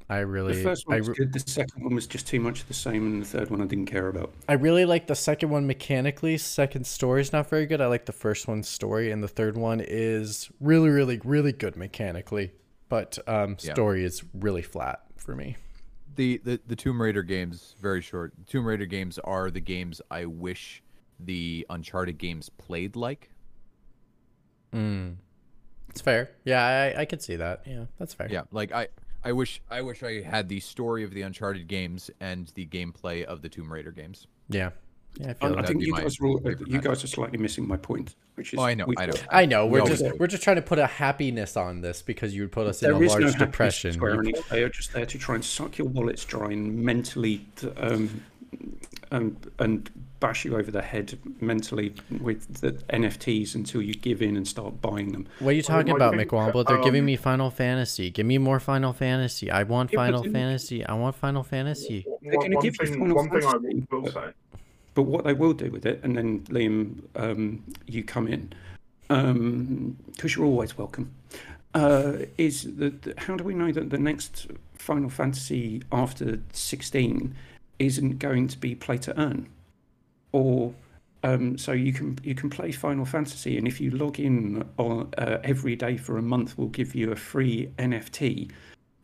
I 0.08 0.18
really, 0.18 0.56
The 0.56 0.62
first 0.62 0.84
I, 0.88 0.90
one 0.90 0.98
was 0.98 1.08
re- 1.08 1.14
good. 1.14 1.32
The 1.32 1.38
second 1.38 1.84
one 1.84 1.94
was 1.94 2.06
just 2.06 2.26
too 2.26 2.40
much 2.40 2.60
of 2.60 2.68
the 2.68 2.74
same, 2.74 3.06
and 3.06 3.22
the 3.22 3.26
third 3.26 3.50
one 3.50 3.62
I 3.62 3.66
didn't 3.66 3.86
care 3.86 4.08
about. 4.08 4.32
I 4.48 4.54
really 4.54 4.84
like 4.84 5.06
the 5.06 5.14
second 5.14 5.50
one 5.50 5.66
mechanically. 5.66 6.36
Second 6.38 6.86
story's 6.86 7.32
not 7.32 7.48
very 7.48 7.66
good. 7.66 7.80
I 7.80 7.86
like 7.86 8.06
the 8.06 8.12
first 8.12 8.48
one's 8.48 8.68
story, 8.68 9.10
and 9.12 9.22
the 9.22 9.28
third 9.28 9.56
one 9.56 9.80
is 9.80 10.50
really, 10.60 10.90
really, 10.90 11.20
really 11.24 11.52
good 11.52 11.76
mechanically. 11.76 12.52
But 12.92 13.18
um, 13.26 13.56
Yeah. 13.62 13.72
story 13.72 14.04
is 14.04 14.22
really 14.34 14.60
flat 14.60 15.00
for 15.16 15.34
me. 15.34 15.56
The, 16.14 16.42
the 16.44 16.60
the 16.66 16.76
Tomb 16.76 17.00
Raider 17.00 17.22
games, 17.22 17.74
very 17.80 18.02
short. 18.02 18.34
Tomb 18.46 18.66
Raider 18.66 18.84
games 18.84 19.18
are 19.20 19.50
the 19.50 19.60
games 19.62 20.02
I 20.10 20.26
wish 20.26 20.82
the 21.18 21.66
Uncharted 21.70 22.18
games 22.18 22.50
played 22.50 22.94
like. 22.94 23.30
Mm. 24.74 25.16
It's 25.88 26.02
fair. 26.02 26.32
Yeah, 26.44 26.92
I, 26.94 27.00
I 27.00 27.04
could 27.06 27.22
see 27.22 27.36
that. 27.36 27.62
Yeah, 27.66 27.86
that's 27.98 28.12
fair. 28.12 28.28
Yeah, 28.30 28.42
like 28.50 28.72
I 28.72 28.88
I 29.24 29.32
wish 29.32 29.62
I 29.70 29.80
wish 29.80 30.02
I 30.02 30.20
had 30.20 30.50
the 30.50 30.60
story 30.60 31.02
of 31.02 31.14
the 31.14 31.22
Uncharted 31.22 31.68
games 31.68 32.10
and 32.20 32.52
the 32.54 32.66
gameplay 32.66 33.24
of 33.24 33.40
the 33.40 33.48
Tomb 33.48 33.72
Raider 33.72 33.90
games. 33.92 34.26
Yeah. 34.50 34.72
Yeah, 35.18 35.26
I 35.28 35.30
I, 35.30 35.34
feel 35.34 35.52
I 35.52 35.60
that. 35.62 35.66
think 35.68 35.82
you 35.82 35.94
guys 35.94 36.18
are 36.20 36.26
all, 36.26 36.40
you 36.66 36.80
guys 36.80 37.04
are 37.04 37.06
slightly 37.06 37.38
missing 37.38 37.68
my 37.68 37.76
point, 37.76 38.14
which 38.36 38.52
is 38.54 38.58
Oh, 38.58 38.62
I 38.62 38.74
know, 38.74 38.86
we've 38.86 38.98
I 38.98 39.06
know. 39.06 39.12
got- 39.12 39.26
I 39.30 39.44
know. 39.46 39.66
We're 39.66 39.82
We 39.82 39.88
just 39.90 40.04
we're 40.18 40.26
just 40.26 40.42
trying 40.42 40.56
to 40.56 40.62
put 40.62 40.78
a 40.78 40.86
happiness 40.86 41.56
on 41.56 41.82
this 41.82 42.00
because 42.02 42.34
you 42.34 42.42
would 42.42 42.52
put 42.52 42.66
us 42.66 42.82
in 42.82 42.90
a 42.90 42.94
is 42.98 43.00
no 43.00 43.06
large 43.06 43.22
happiness 43.34 43.34
depression. 43.38 43.94
You- 43.94 44.00
Enix. 44.00 44.48
They 44.48 44.62
are 44.62 44.68
just 44.70 44.92
there 44.94 45.04
to 45.06 45.18
try 45.18 45.34
and 45.34 45.44
suck 45.44 45.76
your 45.78 45.88
wallets 45.88 46.24
dry 46.24 46.50
and 46.52 46.82
mentally 46.82 47.44
um, 47.76 48.22
um, 49.10 49.36
and 49.58 49.90
bash 50.20 50.44
you 50.44 50.56
over 50.56 50.70
the 50.70 50.80
head 50.82 51.18
mentally 51.40 51.92
with 52.20 52.60
the 52.60 52.72
NFTs 52.94 53.54
until 53.54 53.82
you 53.82 53.92
give 53.92 54.22
in 54.22 54.36
and 54.36 54.46
start 54.46 54.80
buying 54.80 55.12
them. 55.12 55.26
What 55.40 55.50
are 55.50 55.52
you 55.54 55.62
talking 55.62 55.92
I 55.92 55.96
about, 55.96 56.14
think, 56.16 56.30
McWomble? 56.30 56.64
They're 56.66 56.82
giving 56.82 57.00
um, 57.00 57.06
me 57.06 57.16
Final 57.16 57.50
Fantasy. 57.50 58.08
Give 58.10 58.24
me 58.24 58.38
more 58.38 58.60
Final 58.60 58.92
Fantasy. 58.92 59.50
I 59.50 59.64
want 59.64 59.90
Final 59.90 60.22
Fantasy. 60.22 60.84
I 60.86 60.94
want 60.94 61.16
Final 61.16 61.42
Fantasy. 61.42 62.06
They're 62.22 62.32
One- 62.38 62.44
gonna 62.46 62.56
one 62.56 62.62
give 62.64 62.76
you 62.80 62.86
thing, 62.86 62.98
Final 63.00 63.16
one 63.16 63.28
thing 63.30 63.44
I 63.46 63.50
Fantasy, 63.52 63.86
will 63.90 64.32
but- 64.94 65.02
what 65.02 65.24
they 65.24 65.32
will 65.32 65.52
do 65.52 65.70
with 65.70 65.86
it, 65.86 66.00
and 66.02 66.16
then 66.16 66.40
Liam, 66.44 67.02
um, 67.16 67.64
you 67.86 68.02
come 68.02 68.28
in, 68.28 68.52
because 69.08 70.36
you're 70.36 70.44
always 70.44 70.76
welcome, 70.78 71.10
uh, 71.74 72.14
is 72.38 72.76
that 72.76 73.14
how 73.18 73.36
do 73.36 73.44
we 73.44 73.54
know 73.54 73.72
that 73.72 73.90
the 73.90 73.98
next 73.98 74.48
Final 74.74 75.08
Fantasy 75.08 75.82
after 75.90 76.40
16 76.52 77.34
isn't 77.78 78.18
going 78.18 78.48
to 78.48 78.58
be 78.58 78.74
play 78.74 78.98
to 78.98 79.18
earn? 79.18 79.48
Or 80.32 80.74
um, 81.24 81.56
so 81.56 81.72
you 81.72 81.92
can 81.92 82.18
you 82.24 82.34
can 82.34 82.50
play 82.50 82.72
Final 82.72 83.04
Fantasy, 83.04 83.56
and 83.56 83.68
if 83.68 83.80
you 83.80 83.90
log 83.90 84.18
in 84.18 84.68
on, 84.76 85.12
uh, 85.18 85.38
every 85.44 85.76
day 85.76 85.96
for 85.96 86.18
a 86.18 86.22
month, 86.22 86.58
we'll 86.58 86.68
give 86.68 86.94
you 86.94 87.12
a 87.12 87.16
free 87.16 87.70
NFT. 87.78 88.50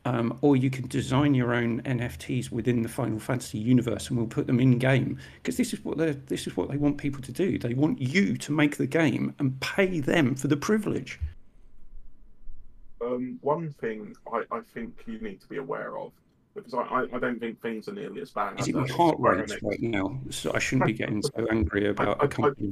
Um, 0.04 0.38
or 0.40 0.56
you 0.56 0.70
can 0.70 0.86
design 0.86 1.34
your 1.34 1.52
own 1.52 1.82
NFTs 1.82 2.50
within 2.50 2.82
the 2.82 2.88
Final 2.88 3.18
Fantasy 3.18 3.58
universe, 3.58 4.08
and 4.08 4.16
we'll 4.16 4.28
put 4.28 4.46
them 4.46 4.60
in 4.60 4.78
game 4.78 5.18
because 5.34 5.56
this 5.56 5.72
is 5.72 5.84
what 5.84 5.98
they 5.98 6.12
this 6.12 6.46
is 6.46 6.56
what 6.56 6.70
they 6.70 6.76
want 6.76 6.96
people 6.98 7.20
to 7.22 7.32
do. 7.32 7.58
They 7.58 7.74
want 7.74 8.00
you 8.00 8.36
to 8.36 8.52
make 8.52 8.76
the 8.76 8.86
game 8.86 9.34
and 9.38 9.60
pay 9.60 10.00
them 10.00 10.34
for 10.34 10.48
the 10.48 10.56
privilege. 10.56 11.18
Um, 13.00 13.38
one 13.42 13.72
thing 13.72 14.14
I, 14.32 14.42
I 14.50 14.60
think 14.74 15.04
you 15.06 15.20
need 15.20 15.40
to 15.40 15.48
be 15.48 15.58
aware 15.58 15.98
of, 15.98 16.12
because 16.54 16.74
I, 16.74 17.06
I, 17.14 17.18
don't 17.18 17.38
think 17.38 17.60
things 17.62 17.88
are 17.88 17.92
nearly 17.92 18.20
as 18.20 18.30
bad. 18.30 18.58
Is 18.58 18.68
it 18.68 18.74
my 18.74 18.88
heart 18.88 19.16
rate 19.18 19.50
right 19.62 19.80
now? 19.80 20.18
So 20.30 20.52
I 20.54 20.58
shouldn't 20.58 20.86
be 20.86 20.92
getting 20.94 21.22
so 21.22 21.46
angry 21.50 21.88
about 21.88 22.20
I, 22.20 22.24
a 22.24 22.28
company. 22.28 22.70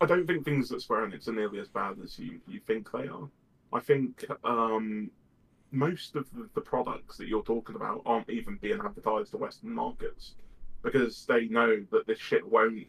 I, 0.00 0.06
don't 0.06 0.26
think 0.26 0.44
things 0.44 0.72
at 0.72 0.80
Square 0.80 1.08
Enix 1.08 1.28
are 1.28 1.32
nearly 1.32 1.60
as 1.60 1.68
bad 1.68 1.96
as 2.02 2.18
you, 2.18 2.40
you 2.48 2.60
think 2.66 2.90
they 2.90 3.08
are. 3.08 3.28
I 3.72 3.80
think 3.80 4.24
um, 4.44 5.10
most 5.72 6.16
of 6.16 6.26
the, 6.34 6.48
the 6.54 6.60
products 6.60 7.16
that 7.18 7.28
you're 7.28 7.42
talking 7.42 7.76
about 7.76 8.02
aren't 8.06 8.28
even 8.30 8.56
being 8.60 8.80
advertised 8.84 9.30
to 9.32 9.36
Western 9.36 9.72
markets 9.72 10.34
because 10.82 11.24
they 11.26 11.46
know 11.46 11.84
that 11.90 12.06
this 12.06 12.18
shit 12.18 12.46
won't. 12.46 12.86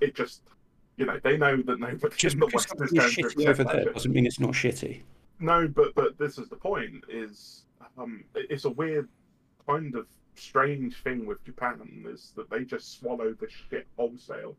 It 0.00 0.14
just, 0.14 0.42
you 0.96 1.06
know, 1.06 1.20
they 1.22 1.36
know 1.36 1.56
that 1.62 1.78
nobody 1.78 2.16
Just 2.16 2.34
in 2.34 2.40
the 2.40 2.50
West 2.52 2.72
is 2.80 2.90
going 2.90 3.10
to 3.10 3.22
shitty 3.22 3.42
over 3.42 3.50
accept 3.50 3.72
that 3.72 3.84
there 3.84 3.92
doesn't 3.92 4.12
mean 4.12 4.26
it's 4.26 4.40
not 4.40 4.52
shitty. 4.52 5.02
No, 5.40 5.68
but 5.68 5.94
but 5.94 6.18
this 6.18 6.38
is 6.38 6.48
the 6.48 6.56
point. 6.56 7.04
Is 7.08 7.64
um, 7.96 8.24
it's 8.34 8.64
a 8.64 8.70
weird 8.70 9.08
kind 9.66 9.94
of 9.94 10.06
strange 10.34 11.02
thing 11.02 11.26
with 11.26 11.44
Japan 11.44 12.04
is 12.06 12.32
that 12.36 12.48
they 12.50 12.64
just 12.64 12.98
swallow 12.98 13.34
the 13.34 13.48
shit 13.48 13.86
wholesale 13.96 14.56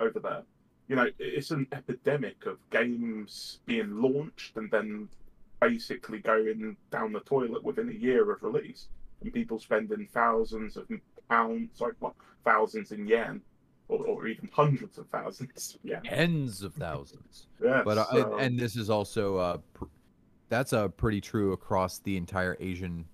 over 0.00 0.18
there. 0.18 0.42
You 0.88 0.96
know, 0.96 1.06
it's 1.18 1.52
an 1.52 1.68
epidemic 1.72 2.46
of 2.46 2.58
games 2.70 3.60
being 3.64 4.00
launched 4.02 4.56
and 4.56 4.70
then 4.70 5.08
basically 5.60 6.18
going 6.20 6.76
down 6.90 7.12
the 7.12 7.20
toilet 7.20 7.62
within 7.64 7.88
a 7.88 7.92
year 7.92 8.30
of 8.32 8.42
release, 8.42 8.88
and 9.22 9.32
people 9.32 9.58
spending 9.58 10.08
thousands 10.12 10.76
of 10.76 10.88
pounds, 11.28 11.80
like 11.80 11.92
what, 12.00 12.14
thousands 12.44 12.92
in 12.92 13.06
yen, 13.06 13.40
or, 13.88 14.04
or 14.06 14.26
even 14.26 14.48
hundreds 14.52 14.98
of 14.98 15.06
thousands. 15.08 15.76
Yeah, 15.84 16.00
Tens 16.00 16.62
of 16.62 16.74
thousands. 16.74 17.46
yeah. 17.62 17.82
But 17.84 17.98
uh, 17.98 18.06
so- 18.10 18.32
and, 18.34 18.40
and 18.42 18.58
this 18.58 18.76
is 18.76 18.88
also 18.90 19.36
uh, 19.36 19.58
pr- 19.74 19.84
that's 20.48 20.72
uh, 20.72 20.88
pretty 20.88 21.20
true 21.20 21.52
across 21.52 21.98
the 22.00 22.16
entire 22.16 22.56
Asian 22.60 23.04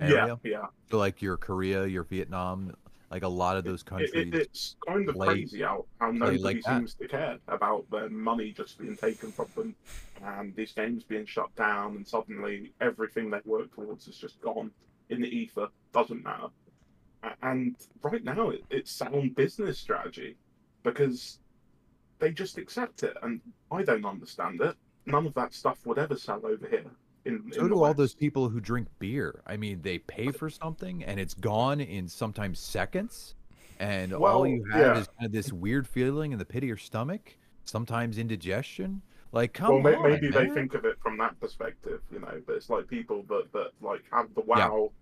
area. 0.00 0.38
yeah, 0.44 0.50
yeah. 0.50 0.66
So 0.90 0.98
like 0.98 1.20
your 1.20 1.36
Korea, 1.36 1.86
your 1.86 2.04
Vietnam, 2.04 2.74
Like 3.14 3.22
a 3.22 3.28
lot 3.28 3.56
of 3.56 3.62
those 3.62 3.84
countries. 3.84 4.10
it, 4.12 4.34
it's 4.34 4.74
kind 4.84 5.08
of 5.08 5.14
play- 5.14 5.28
crazy 5.28 5.62
how, 5.62 5.84
how 6.00 6.10
nobody 6.10 6.36
like 6.38 6.62
seems 6.64 6.94
to 6.94 7.06
care 7.06 7.38
about 7.46 7.88
their 7.88 8.10
money 8.10 8.50
just 8.50 8.76
being 8.76 8.96
taken 8.96 9.30
from 9.30 9.46
them 9.54 9.76
and 10.24 10.52
these 10.56 10.72
games 10.72 11.04
being 11.04 11.24
shut 11.24 11.54
down 11.54 11.94
and 11.94 12.08
suddenly 12.08 12.72
everything 12.80 13.30
they 13.30 13.38
worked 13.44 13.76
towards 13.76 14.08
is 14.08 14.18
just 14.18 14.40
gone 14.40 14.72
in 15.10 15.22
the 15.22 15.28
ether. 15.28 15.68
Doesn't 15.92 16.24
matter. 16.24 16.48
And 17.40 17.76
right 18.02 18.24
now 18.24 18.50
it, 18.50 18.64
it's 18.68 18.90
sound 18.90 19.36
business 19.36 19.78
strategy 19.78 20.34
because 20.82 21.38
they 22.18 22.32
just 22.32 22.58
accept 22.58 23.04
it 23.04 23.16
and 23.22 23.40
I 23.70 23.84
don't 23.84 24.04
understand 24.04 24.60
it. 24.60 24.74
None 25.06 25.24
of 25.24 25.34
that 25.34 25.54
stuff 25.54 25.78
would 25.86 25.98
ever 26.00 26.16
sell 26.16 26.44
over 26.44 26.66
here. 26.68 26.90
In, 27.24 27.50
so 27.52 27.62
in 27.62 27.68
do 27.68 27.82
all 27.82 27.94
those 27.94 28.14
people 28.14 28.48
who 28.48 28.60
drink 28.60 28.88
beer. 28.98 29.42
I 29.46 29.56
mean, 29.56 29.80
they 29.82 29.98
pay 29.98 30.30
for 30.30 30.50
something 30.50 31.04
and 31.04 31.18
it's 31.18 31.34
gone 31.34 31.80
in 31.80 32.08
sometimes 32.08 32.58
seconds, 32.58 33.34
and 33.78 34.12
all 34.12 34.46
you 34.46 34.64
have 34.70 34.80
yeah. 34.80 35.00
is 35.00 35.08
kind 35.18 35.26
of 35.26 35.32
this 35.32 35.52
weird 35.52 35.86
feeling 35.88 36.32
in 36.32 36.38
the 36.38 36.44
pit 36.44 36.62
of 36.62 36.68
your 36.68 36.76
stomach, 36.76 37.36
sometimes 37.64 38.18
indigestion. 38.18 39.02
Like, 39.32 39.52
come 39.52 39.82
well, 39.82 39.96
on, 39.96 40.10
maybe 40.12 40.28
they 40.28 40.48
think 40.50 40.74
of 40.74 40.84
it 40.84 40.96
from 41.02 41.18
that 41.18 41.38
perspective, 41.40 42.00
you 42.12 42.20
know. 42.20 42.40
But 42.46 42.56
it's 42.56 42.70
like 42.70 42.86
people 42.86 43.24
that 43.28 43.52
that 43.52 43.70
like 43.80 44.04
have 44.12 44.32
the 44.34 44.42
Yeah. 44.46 44.68
WoW 44.68 44.92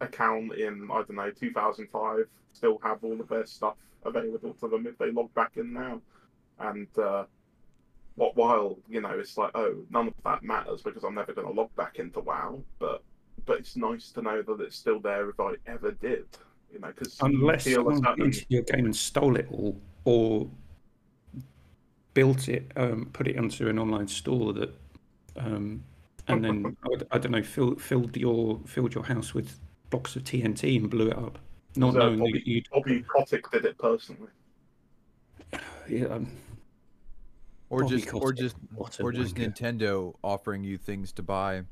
account 0.00 0.54
in 0.54 0.90
I 0.90 0.94
don't 1.02 1.10
know 1.10 1.30
2005 1.30 2.26
still 2.52 2.80
have 2.82 3.04
all 3.04 3.20
of 3.20 3.28
their 3.28 3.46
stuff 3.46 3.76
available 4.04 4.54
to 4.54 4.68
them 4.68 4.86
if 4.86 4.98
they 4.98 5.12
log 5.12 5.32
back 5.34 5.56
in 5.56 5.72
now, 5.72 6.00
and 6.58 6.88
uh, 6.98 7.24
what 8.16 8.36
while 8.36 8.78
you 8.88 9.00
know 9.00 9.10
it's 9.18 9.36
like 9.38 9.50
oh 9.54 9.76
none 9.90 10.08
of 10.08 10.14
that 10.24 10.42
matters 10.42 10.82
because 10.82 11.04
I'm 11.04 11.14
never 11.14 11.32
going 11.32 11.46
to 11.46 11.52
log 11.52 11.74
back 11.76 11.98
into 11.98 12.20
WoW, 12.20 12.62
but 12.78 13.02
but 13.46 13.58
it's 13.58 13.76
nice 13.76 14.10
to 14.12 14.22
know 14.22 14.42
that 14.42 14.60
it's 14.60 14.76
still 14.76 15.00
there 15.00 15.30
if 15.30 15.40
I 15.40 15.54
ever 15.66 15.92
did, 15.92 16.24
you 16.72 16.78
know, 16.80 16.88
because 16.88 17.18
Unless 17.22 17.72
someone 17.72 18.02
certain- 18.02 18.24
into 18.26 18.44
your 18.48 18.62
game 18.62 18.84
and 18.84 18.94
stole 18.94 19.36
it 19.36 19.48
all, 19.50 19.80
or 20.04 20.50
built 22.14 22.48
it, 22.48 22.70
um, 22.76 23.08
put 23.12 23.28
it 23.28 23.38
onto 23.38 23.68
an 23.68 23.78
online 23.78 24.08
store 24.08 24.52
that, 24.52 24.74
um, 25.36 25.82
and 26.28 26.44
then 26.44 26.76
I 27.10 27.18
don't 27.18 27.32
know, 27.32 27.42
fill, 27.42 27.76
filled 27.76 28.16
your 28.16 28.60
filled 28.66 28.94
your 28.94 29.04
house 29.04 29.32
with 29.32 29.58
blocks 29.88 30.14
of 30.16 30.24
TNT 30.24 30.76
and 30.76 30.90
blew 30.90 31.08
it 31.08 31.16
up, 31.16 31.38
not 31.76 31.94
So 31.94 31.98
knowing 31.98 32.18
Bobby- 32.18 32.32
that 32.32 32.46
you. 32.46 32.62
Bobby 32.72 33.02
Kotick 33.08 33.50
did 33.50 33.64
it 33.64 33.78
personally. 33.78 34.28
Yeah, 35.88 36.04
um, 36.06 36.30
or 37.70 37.84
just 37.84 38.12
or 38.12 38.32
just 38.32 38.56
what 38.74 39.00
or 39.00 39.12
just 39.12 39.34
wanker. 39.36 39.52
Nintendo 39.54 40.14
offering 40.22 40.62
you 40.64 40.76
things 40.76 41.12
to 41.14 41.22
buy, 41.22 41.62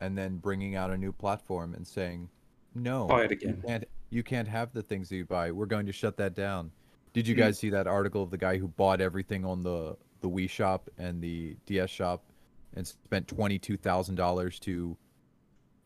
and 0.00 0.18
then 0.18 0.38
bringing 0.38 0.74
out 0.74 0.90
a 0.90 0.96
new 0.98 1.12
platform 1.12 1.74
and 1.74 1.86
saying, 1.86 2.28
"No, 2.74 3.06
Buy 3.06 3.24
it 3.24 3.30
you 3.30 3.36
again. 3.36 3.62
can't 3.66 3.84
you 4.10 4.22
can't 4.22 4.48
have 4.48 4.72
the 4.72 4.82
things 4.82 5.08
that 5.10 5.16
you 5.16 5.24
buy. 5.24 5.52
We're 5.52 5.66
going 5.66 5.86
to 5.86 5.92
shut 5.92 6.16
that 6.16 6.34
down." 6.34 6.72
Did 7.12 7.28
you 7.28 7.34
Hmm. 7.34 7.40
guys 7.40 7.58
see 7.58 7.68
that 7.70 7.86
article 7.86 8.22
of 8.22 8.30
the 8.30 8.38
guy 8.38 8.56
who 8.58 8.66
bought 8.68 9.00
everything 9.00 9.44
on 9.44 9.62
the 9.62 9.96
the 10.20 10.28
Wii 10.30 10.48
shop 10.48 10.88
and 10.98 11.20
the 11.22 11.56
DS 11.66 11.90
shop, 11.90 12.24
and 12.74 12.86
spent 12.86 13.28
twenty 13.28 13.58
two 13.58 13.76
thousand 13.76 14.14
dollars 14.16 14.58
to 14.60 14.96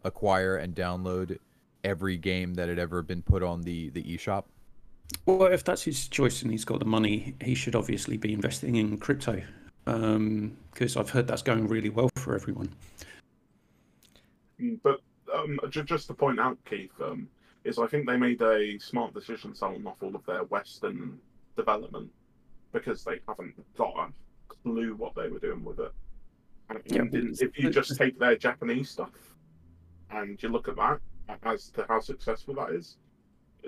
acquire 0.05 0.57
and 0.57 0.75
download 0.75 1.39
every 1.83 2.17
game 2.17 2.55
that 2.55 2.69
had 2.69 2.79
ever 2.79 3.03
been 3.03 3.23
put 3.23 3.43
on 3.43 3.62
the 3.62 3.91
the 3.91 4.03
eShop? 4.05 4.45
Well, 5.25 5.45
if 5.47 5.65
that's 5.65 5.83
his 5.83 6.09
choice 6.09 6.43
and 6.43 6.51
he's 6.51 6.65
got 6.65 6.79
the 6.79 6.85
money, 6.85 7.35
he 7.41 7.55
should 7.55 7.75
obviously 7.75 8.17
be 8.17 8.33
investing 8.33 8.77
in 8.77 8.97
crypto, 8.99 9.43
because 9.85 10.97
I've 10.97 11.11
heard 11.11 11.27
that's 11.27 11.43
going 11.43 11.67
really 11.69 11.91
well 11.91 12.09
for 12.17 12.35
everyone. 12.35 12.71
Mm, 14.61 14.79
But 14.83 15.01
um, 15.35 15.59
just 15.71 16.07
to 16.09 16.15
point 16.15 16.39
out, 16.41 16.59
Keith, 16.65 16.93
um, 17.03 17.29
is 17.65 17.79
I 17.79 17.87
think 17.89 18.07
they 18.07 18.17
made 18.17 18.41
a 18.43 18.79
smart 18.79 19.15
decision 19.15 19.55
selling 19.55 19.87
off 19.87 19.97
all 20.01 20.15
of 20.15 20.25
their 20.27 20.45
Western 20.45 21.19
development 21.57 22.11
because 22.73 23.03
they 23.05 23.21
haven't 23.27 23.55
got 23.77 23.95
a 23.97 24.13
clue 24.49 24.95
what 24.95 25.15
they 25.15 25.29
were 25.29 25.39
doing 25.41 25.65
with 25.65 25.81
it. 25.81 25.93
And 26.71 26.79
Yeah, 26.87 27.01
and 27.03 27.11
but 27.11 27.21
in- 27.21 27.27
it's- 27.27 27.43
if 27.43 27.59
you 27.59 27.71
just 27.71 27.97
take 27.97 28.19
their 28.19 28.37
Japanese 28.37 28.91
stuff 28.91 29.35
and 30.11 30.41
you 30.43 30.49
look 30.49 30.69
at 30.69 30.77
that 30.77 31.01
as 31.43 31.69
to 31.71 31.85
how 31.89 31.99
successful 32.01 32.55
that 32.55 32.71
is, 32.71 32.97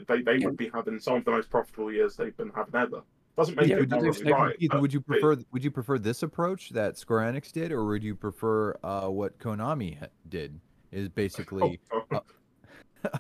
they, 0.07 0.23
they 0.23 0.37
Yeah. 0.37 0.47
would 0.47 0.57
be 0.57 0.71
having 0.73 0.99
some 1.01 1.17
of 1.17 1.25
the 1.25 1.31
most 1.31 1.51
profitable 1.51 1.93
years 1.93 2.17
they've 2.17 2.37
been 2.37 2.51
having 2.55 2.75
ever. 2.75 3.03
Doesn't 3.37 3.55
make 3.57 3.69
Yeah, 3.69 3.77
it 3.79 3.89
but 3.89 4.03
right. 4.03 4.57
Ethan, 4.59 4.81
would 4.81 4.93
you 4.93 4.99
it- 5.01 5.07
prefer 5.07 5.37
would 5.53 5.63
you 5.65 5.71
prefer 5.71 5.99
this 5.99 6.23
approach 6.23 6.71
that 6.71 6.99
Square 6.99 7.33
Enix 7.33 7.53
did, 7.53 7.71
or 7.73 7.85
would 7.87 8.03
you 8.03 8.15
prefer 8.15 8.77
uh, 8.83 9.09
what 9.09 9.39
Konami 9.39 9.97
did? 10.29 10.61
Is 10.91 11.09
basically 11.09 11.79
Oh, 11.93 12.03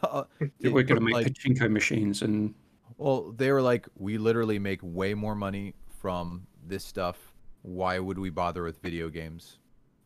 uh, 0.02 0.24
Yeah, 0.58 0.70
we're 0.72 0.82
going 0.82 0.98
to 0.98 1.00
make 1.00 1.14
like, 1.14 1.26
pachinko 1.28 1.70
machines 1.70 2.22
and 2.22 2.54
well, 2.96 3.30
they 3.36 3.52
were 3.52 3.62
like, 3.62 3.86
we 3.96 4.18
literally 4.18 4.58
make 4.58 4.80
way 4.82 5.14
more 5.14 5.36
money 5.36 5.74
from 6.00 6.46
this 6.66 6.84
stuff. 6.84 7.32
Why 7.62 7.98
would 8.00 8.18
we 8.18 8.30
bother 8.30 8.64
with 8.64 8.80
video 8.82 9.08
games? 9.08 9.58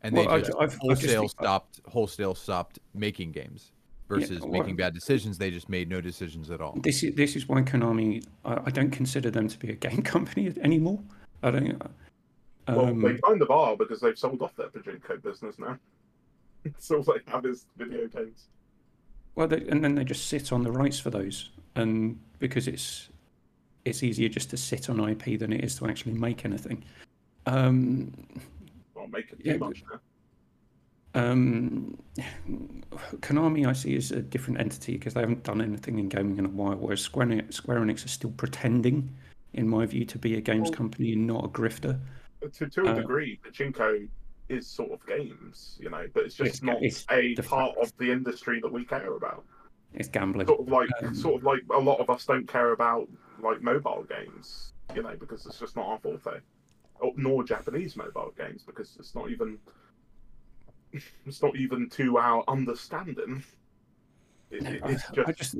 And 0.02 0.14
they 0.14 0.26
Well, 0.26 0.34
I- 0.34 0.40
just 0.40 0.52
I've- 0.58 0.62
I 0.62 0.66
just 0.66 0.80
wholesale 0.82 1.28
stopped 1.28 1.80
wholesale 1.86 2.34
stopped 2.34 2.80
making 2.92 3.32
games 3.32 3.72
versus 4.20 4.40
well- 4.40 4.50
making 4.50 4.76
bad 4.76 4.94
decisions. 4.94 5.38
They 5.38 5.50
just 5.50 5.68
made 5.68 5.88
no 5.88 6.00
decisions 6.00 6.50
at 6.50 6.60
all. 6.60 6.78
this 6.82 7.02
is 7.02 7.14
this 7.14 7.36
is 7.36 7.48
why 7.48 7.62
Konami. 7.62 8.24
I, 8.44 8.60
I 8.66 8.70
don't 8.70 8.90
consider 8.90 9.30
them 9.30 9.48
to 9.48 9.58
be 9.58 9.70
a 9.70 9.74
game 9.74 10.02
company 10.14 10.52
anymore. 10.60 11.00
I 11.42 11.50
don't. 11.50 11.82
Well, 12.68 12.86
Um, 12.86 13.02
they 13.02 13.14
kind 13.18 13.42
of 13.42 13.50
are 13.50 13.76
because 13.76 14.00
they've 14.00 14.18
sold 14.18 14.40
off 14.42 14.54
their 14.56 14.68
pachinko 14.68 15.22
business 15.22 15.58
now. 15.58 15.78
so 16.78 16.96
all 16.98 17.02
they 17.02 17.20
have 17.26 17.44
is 17.44 17.66
video 17.76 18.06
games. 18.06 18.48
Well, 19.34 19.48
they, 19.48 19.66
and 19.68 19.82
then 19.82 19.94
they 19.94 20.04
just 20.04 20.28
sit 20.28 20.52
on 20.52 20.62
the 20.62 20.70
rights 20.70 21.00
for 21.00 21.10
those, 21.10 21.50
and 21.74 22.20
because 22.38 22.68
it's 22.68 23.08
it's 23.84 24.02
easier 24.02 24.28
just 24.28 24.50
to 24.50 24.56
sit 24.56 24.88
on 24.90 25.00
IP 25.00 25.38
than 25.40 25.52
it 25.52 25.64
is 25.64 25.74
to 25.76 25.86
actually 25.86 26.12
make 26.12 26.44
anything. 26.44 26.84
Um, 27.46 28.12
Not 28.94 29.10
making 29.10 29.38
too 29.38 29.42
Yeah, 29.50 29.56
much 29.56 29.82
now. 29.90 29.98
Um, 31.14 31.98
Konami, 33.20 33.66
I 33.66 33.72
see 33.72 33.94
is 33.94 34.10
a 34.12 34.22
different 34.22 34.60
entity 34.60 34.92
because 34.94 35.14
they 35.14 35.20
haven't 35.20 35.42
done 35.44 35.60
anything 35.60 35.98
in 35.98 36.08
gaming 36.08 36.38
in 36.38 36.46
a 36.46 36.48
while, 36.48 36.76
whereas 36.76 37.00
Square 37.00 37.26
Enix, 37.28 37.54
Square 37.54 37.80
Enix 37.80 38.04
are 38.04 38.08
still 38.08 38.30
pretending, 38.32 39.14
in 39.52 39.68
my 39.68 39.86
view, 39.86 40.04
to 40.06 40.18
be 40.18 40.36
a 40.36 40.40
games 40.40 40.70
Well- 40.70 40.78
company 40.78 41.12
and 41.12 41.26
not 41.26 41.44
a 41.44 41.48
grifter. 41.48 42.00
To 42.54 42.66
to 42.68 42.82
a 42.86 42.90
uh, 42.90 42.94
degree, 42.94 43.38
pachinko 43.44 44.08
is 44.48 44.66
sort 44.66 44.90
of 44.90 45.06
games, 45.06 45.78
you 45.80 45.88
know, 45.90 46.06
but 46.12 46.24
it's 46.24 46.34
just 46.34 46.56
It's- 46.56 46.62
not 46.62 46.82
it's 46.82 47.06
a 47.10 47.34
part 47.42 47.74
fact. 47.76 47.86
of 47.86 47.96
the 47.98 48.10
industry 48.10 48.60
that 48.60 48.72
we 48.72 48.84
care 48.84 49.14
about. 49.14 49.44
It's 49.94 50.08
gambling. 50.08 50.46
Sort 50.48 50.60
of 50.60 50.68
like 50.68 50.88
Um, 51.02 51.14
sort 51.14 51.36
of 51.36 51.44
like 51.44 51.60
a 51.70 51.78
lot 51.78 52.00
of 52.00 52.10
us 52.10 52.26
don't 52.26 52.48
care 52.48 52.72
about 52.72 53.08
like 53.40 53.62
mobile 53.62 54.04
games, 54.08 54.72
you 54.94 55.02
know, 55.02 55.14
because 55.16 55.46
it's 55.46 55.58
just 55.60 55.76
not 55.76 55.86
our 55.86 55.98
forte. 55.98 56.40
Or, 57.00 57.12
nor 57.16 57.44
Japanese 57.44 57.96
mobile 57.96 58.32
games 58.36 58.62
because 58.64 58.96
it's 58.98 59.14
not 59.14 59.30
even 59.30 59.58
it's 61.26 61.42
not 61.42 61.56
even 61.56 61.88
to 61.90 62.18
our 62.18 62.44
understanding. 62.48 63.42
It, 64.50 64.62
it- 64.66 64.82
it's 64.84 65.04
I, 65.10 65.14
just, 65.14 65.28
I 65.28 65.32
just, 65.32 65.54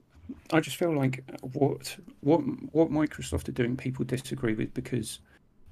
I 0.53 0.61
just 0.61 0.77
feel 0.77 0.95
like 0.97 1.25
what 1.53 1.97
what 2.21 2.41
what 2.73 2.91
Microsoft 2.91 3.49
are 3.49 3.53
doing, 3.53 3.77
people 3.77 4.05
disagree 4.05 4.55
with 4.55 4.73
because 4.75 5.19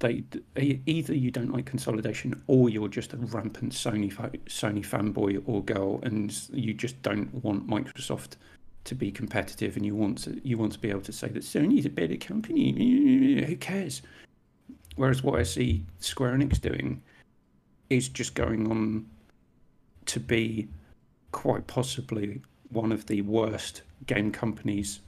they 0.01 0.25
either 0.57 1.15
you 1.15 1.31
don't 1.31 1.53
like 1.53 1.67
consolidation 1.67 2.43
or 2.47 2.71
you're 2.71 2.89
just 2.89 3.13
a 3.13 3.19
rampant 3.19 3.73
Sony 3.73 4.11
Sony 4.47 4.85
fanboy 4.85 5.43
or 5.47 5.63
girl, 5.63 6.01
and 6.03 6.33
you 6.53 6.73
just 6.73 7.01
don't 7.03 7.33
want 7.45 7.69
Microsoft 7.69 8.37
to 8.85 8.95
be 8.95 9.11
competitive, 9.13 9.77
and 9.77 9.85
you 9.85 9.95
want 9.95 10.17
to 10.19 10.41
you 10.43 10.57
want 10.57 10.73
to 10.73 10.79
be 10.79 10.89
able 10.89 11.03
to 11.03 11.13
say 11.13 11.29
that 11.29 11.43
Sony's 11.43 11.85
a 11.85 11.91
better 11.91 12.17
company. 12.17 13.45
Who 13.47 13.57
cares? 13.57 14.01
Whereas 14.97 15.23
what 15.23 15.39
I 15.39 15.43
see 15.43 15.85
Square 15.99 16.33
Enix 16.39 16.61
doing 16.61 17.03
is 17.91 18.09
just 18.09 18.35
going 18.35 18.71
on 18.71 19.07
to 20.11 20.19
be 20.19 20.69
quite 21.31 21.69
possibly 21.69 22.43
one 22.71 22.91
of 22.91 23.07
the 23.07 23.23
worst 23.23 23.83
game 24.07 24.33
companies 24.33 24.99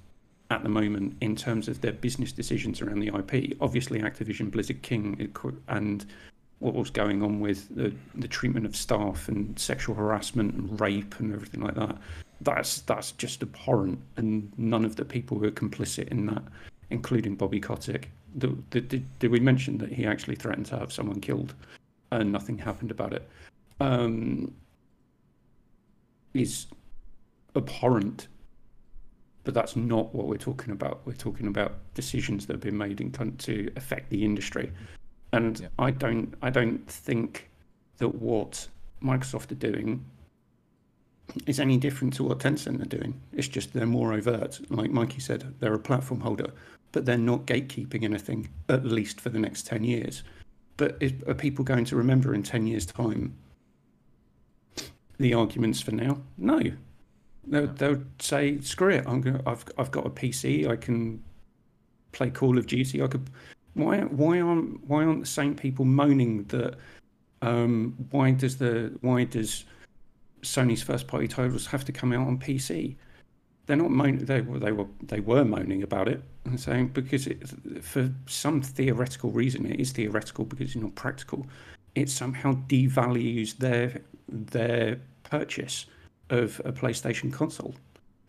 at 0.49 0.62
the 0.62 0.69
moment 0.69 1.16
in 1.20 1.35
terms 1.35 1.66
of 1.66 1.81
their 1.81 1.93
business 1.93 2.31
decisions 2.31 2.81
around 2.81 3.01
the 3.01 3.09
IP. 3.09 3.57
Obviously, 3.61 3.99
Activision 4.01 4.49
Blizzard 4.49 4.81
King 4.83 5.33
and 5.66 6.07
what 6.61 6.74
was 6.74 6.91
going 6.91 7.20
on 7.20 7.41
with 7.41 7.74
the, 7.74 7.93
the 8.15 8.29
treatment 8.29 8.65
of 8.65 8.77
staff 8.77 9.29
and 9.29 9.59
sexual 9.59 9.97
harassment 9.97 10.55
and 10.55 10.81
rape 10.81 11.19
and 11.19 11.35
everything 11.35 11.62
like 11.62 11.74
that. 11.74 11.99
That's 12.41 12.83
that's 12.83 13.11
just 13.12 13.43
abhorrent, 13.43 14.01
and 14.16 14.53
none 14.57 14.85
of 14.85 14.95
the 14.95 15.05
people 15.05 15.39
who 15.39 15.47
are 15.47 15.53
complicit 15.53 16.09
in 16.09 16.27
that, 16.27 16.43
including 16.91 17.35
Bobby 17.35 17.61
Kotick. 17.61 18.11
The, 18.37 18.57
the, 18.70 18.81
did, 18.81 19.19
did 19.19 19.31
we 19.33 19.41
mention 19.41 19.79
that 19.79 19.93
he 19.93 20.07
actually 20.07 20.37
threatened 20.37 20.66
to 20.66 20.79
have 20.79 20.93
someone 20.93 21.20
killed, 21.20 21.55
and 22.12 22.31
nothing 22.31 22.59
happened 22.59 22.93
about 22.93 23.12
it? 23.12 23.29
Um, 23.81 24.53
is 26.34 26.66
abhorrent 27.54 28.28
but 29.44 29.54
that's 29.54 29.76
not 29.76 30.14
what 30.14 30.26
we're 30.26 30.36
talking 30.36 30.72
about. 30.72 31.00
We're 31.04 31.14
talking 31.14 31.46
about 31.46 31.74
decisions 31.94 32.46
that 32.46 32.54
have 32.54 32.60
been 32.60 32.78
made 32.78 33.00
in 33.00 33.10
to 33.10 33.72
affect 33.76 34.10
the 34.10 34.24
industry, 34.24 34.72
and 35.32 35.60
Yeah. 35.60 35.68
I 35.78 35.90
don't, 35.90 36.34
I 36.42 36.50
don't 36.50 36.86
think 36.88 37.50
that 37.98 38.14
what 38.14 38.68
Microsoft 39.02 39.50
are 39.52 39.56
doing. 39.56 40.04
is 41.46 41.59
any 41.59 41.78
different 41.78 42.12
to 42.12 42.24
what 42.24 42.40
Tencent 42.40 42.82
are 42.82 42.96
doing. 42.96 43.18
It's 43.32 43.48
just 43.48 43.72
they're 43.72 43.86
more 43.86 44.12
overt. 44.12 44.60
Like 44.70 44.90
Mikey 44.90 45.20
said, 45.20 45.54
they're 45.60 45.72
a 45.72 45.78
platform 45.78 46.20
holder, 46.20 46.52
but 46.90 47.06
they're 47.06 47.16
not 47.16 47.46
gatekeeping 47.46 48.02
anything, 48.02 48.50
at 48.68 48.84
least 48.84 49.20
for 49.20 49.30
the 49.30 49.38
next 49.38 49.66
10 49.66 49.82
years. 49.82 50.24
But 50.76 50.98
is, 51.00 51.12
are 51.26 51.34
people 51.34 51.64
going 51.64 51.86
to 51.86 51.96
remember 51.96 52.34
in 52.34 52.42
10 52.42 52.66
years' 52.66 52.84
time 52.84 53.34
the 55.18 55.34
arguments 55.34 55.80
for 55.80 55.93
now? 55.93 56.18
No. 56.39 56.60
They'll, 57.47 57.66
they'll 57.66 58.02
say, 58.18 58.60
screw 58.60 58.90
it, 58.90 59.05
I'm 59.06 59.20
gonna, 59.20 59.43
I've, 59.47 59.64
I've 59.76 59.90
got 59.90 60.06
a 60.06 60.10
PC, 60.10 60.68
I 60.68 60.76
can 60.76 61.22
play 62.12 62.30
Call 62.30 62.59
of 62.59 62.66
Duty. 62.66 63.02
I 63.02 63.06
could. 63.06 63.28
Why, 63.74 64.01
why, 64.01 64.40
aren't, 64.40 64.86
why 64.86 65.05
aren't 65.05 65.20
the 65.20 65.26
same 65.26 65.55
people 65.55 65.86
moaning 65.86 66.44
that 66.44 66.76
um, 67.43 67.97
why 68.10 68.30
does 68.30 68.56
the 68.56 68.97
why 69.01 69.24
does 69.24 69.64
Sony's 70.43 70.82
first 70.82 71.09
party 71.09 71.28
titles 71.28 71.66
have 71.66 71.84
to 71.84 71.93
come 71.93 72.12
out 72.12 72.26
on 72.26 72.39
PC? 72.39 72.97
They're 73.66 73.76
not 73.76 73.90
moaning. 73.90 74.24
They 74.24 74.40
were 74.40 74.59
they 74.59 74.72
were 74.72 74.86
they 75.02 75.20
were 75.20 75.44
moaning 75.44 75.82
about 75.82 76.09
it 76.09 76.22
and 76.44 76.59
saying 76.59 76.89
because 76.89 77.26
it, 77.26 77.48
for 77.82 78.12
some 78.26 78.62
theoretical 78.62 79.30
reason 79.30 79.66
it 79.66 79.80
is 79.80 79.93
theoretical 79.93 80.44
because 80.44 80.68
it's 80.68 80.76
not 80.76 80.94
practical. 80.94 81.47
It 81.94 82.09
somehow 82.09 82.55
devalues 82.69 83.56
their 83.59 84.01
their 84.28 85.01
purchase 85.24 85.86
of 86.31 86.60
a 86.64 86.73
PlayStation 86.73 87.32
console. 87.32 87.74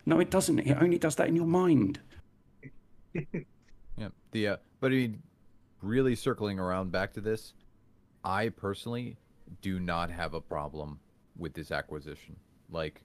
No, 0.06 0.20
it 0.20 0.30
doesn't. 0.30 0.58
It 0.60 0.76
only 0.80 0.98
does 0.98 1.16
that 1.16 1.28
in 1.28 1.36
your 1.36 1.46
mind. 1.46 2.00
Yeah. 3.96 4.08
The 4.32 4.48
uh, 4.48 4.56
but 4.80 4.90
I 4.90 4.96
mean, 4.96 5.22
really 5.80 6.16
circling 6.16 6.58
around 6.58 6.90
back 6.90 7.12
to 7.12 7.20
this, 7.20 7.52
I 8.24 8.48
personally 8.48 9.16
do 9.62 9.78
not 9.78 10.10
have 10.10 10.34
a 10.34 10.40
problem 10.40 10.98
with 11.38 11.54
this 11.54 11.70
acquisition. 11.70 12.36
Like, 12.70 13.02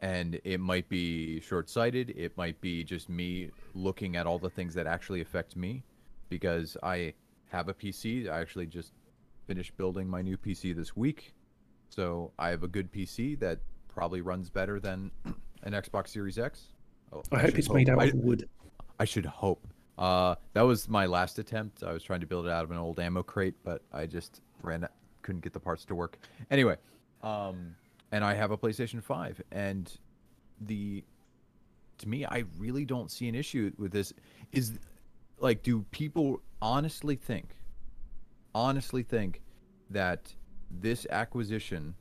and 0.00 0.40
it 0.44 0.58
might 0.58 0.88
be 0.88 1.40
short-sighted. 1.40 2.10
It 2.16 2.36
might 2.36 2.60
be 2.60 2.82
just 2.82 3.08
me 3.08 3.50
looking 3.74 4.16
at 4.16 4.26
all 4.26 4.38
the 4.38 4.50
things 4.50 4.74
that 4.74 4.86
actually 4.86 5.20
affect 5.20 5.56
me, 5.56 5.84
because 6.28 6.76
I 6.82 7.14
have 7.50 7.68
a 7.68 7.74
PC. 7.74 8.28
I 8.28 8.40
actually 8.40 8.66
just 8.66 8.92
finished 9.46 9.76
building 9.76 10.08
my 10.08 10.22
new 10.22 10.36
PC 10.36 10.74
this 10.74 10.96
week, 10.96 11.34
so 11.88 12.32
I 12.38 12.48
have 12.50 12.62
a 12.62 12.68
good 12.68 12.92
PC 12.92 13.38
that 13.40 13.60
probably 13.88 14.20
runs 14.20 14.50
better 14.50 14.80
than 14.80 15.10
an 15.62 15.72
Xbox 15.72 16.08
Series 16.08 16.38
X. 16.38 16.72
Oh, 17.12 17.22
I, 17.32 17.36
hope 17.38 17.50
should 17.50 17.58
it's 17.58 17.70
made 17.70 17.88
out 17.88 18.00
I- 18.00 18.06
of 18.06 18.14
wood. 18.14 18.48
I 18.98 19.04
should 19.04 19.26
hope. 19.26 19.66
Uh, 19.98 20.34
that 20.52 20.62
was 20.62 20.88
my 20.88 21.06
last 21.06 21.38
attempt. 21.38 21.82
I 21.82 21.92
was 21.92 22.02
trying 22.02 22.20
to 22.20 22.26
build 22.26 22.46
it 22.46 22.52
out 22.52 22.64
of 22.64 22.70
an 22.70 22.76
old 22.76 23.00
ammo 23.00 23.22
crate, 23.22 23.54
but 23.64 23.82
I 23.92 24.06
just 24.06 24.42
ran 24.62 24.86
couldn't 25.22 25.42
get 25.42 25.52
the 25.52 25.60
parts 25.60 25.84
to 25.86 25.94
work. 25.94 26.18
Anyway, 26.50 26.76
um, 27.22 27.74
and 28.12 28.22
I 28.24 28.34
have 28.34 28.50
a 28.50 28.58
PlayStation 28.58 29.02
5, 29.02 29.42
and 29.52 29.90
the 30.60 31.02
to 31.98 32.08
me, 32.08 32.26
I 32.26 32.44
really 32.58 32.84
don't 32.84 33.10
see 33.10 33.28
an 33.28 33.34
issue 33.34 33.72
with 33.78 33.90
this. 33.90 34.12
Is 34.52 34.78
like, 35.38 35.62
do 35.62 35.82
people 35.90 36.42
honestly 36.60 37.16
think, 37.16 37.56
honestly 38.56 39.02
think 39.02 39.42
that 39.90 40.34
this 40.70 41.06
acquisition 41.10 41.94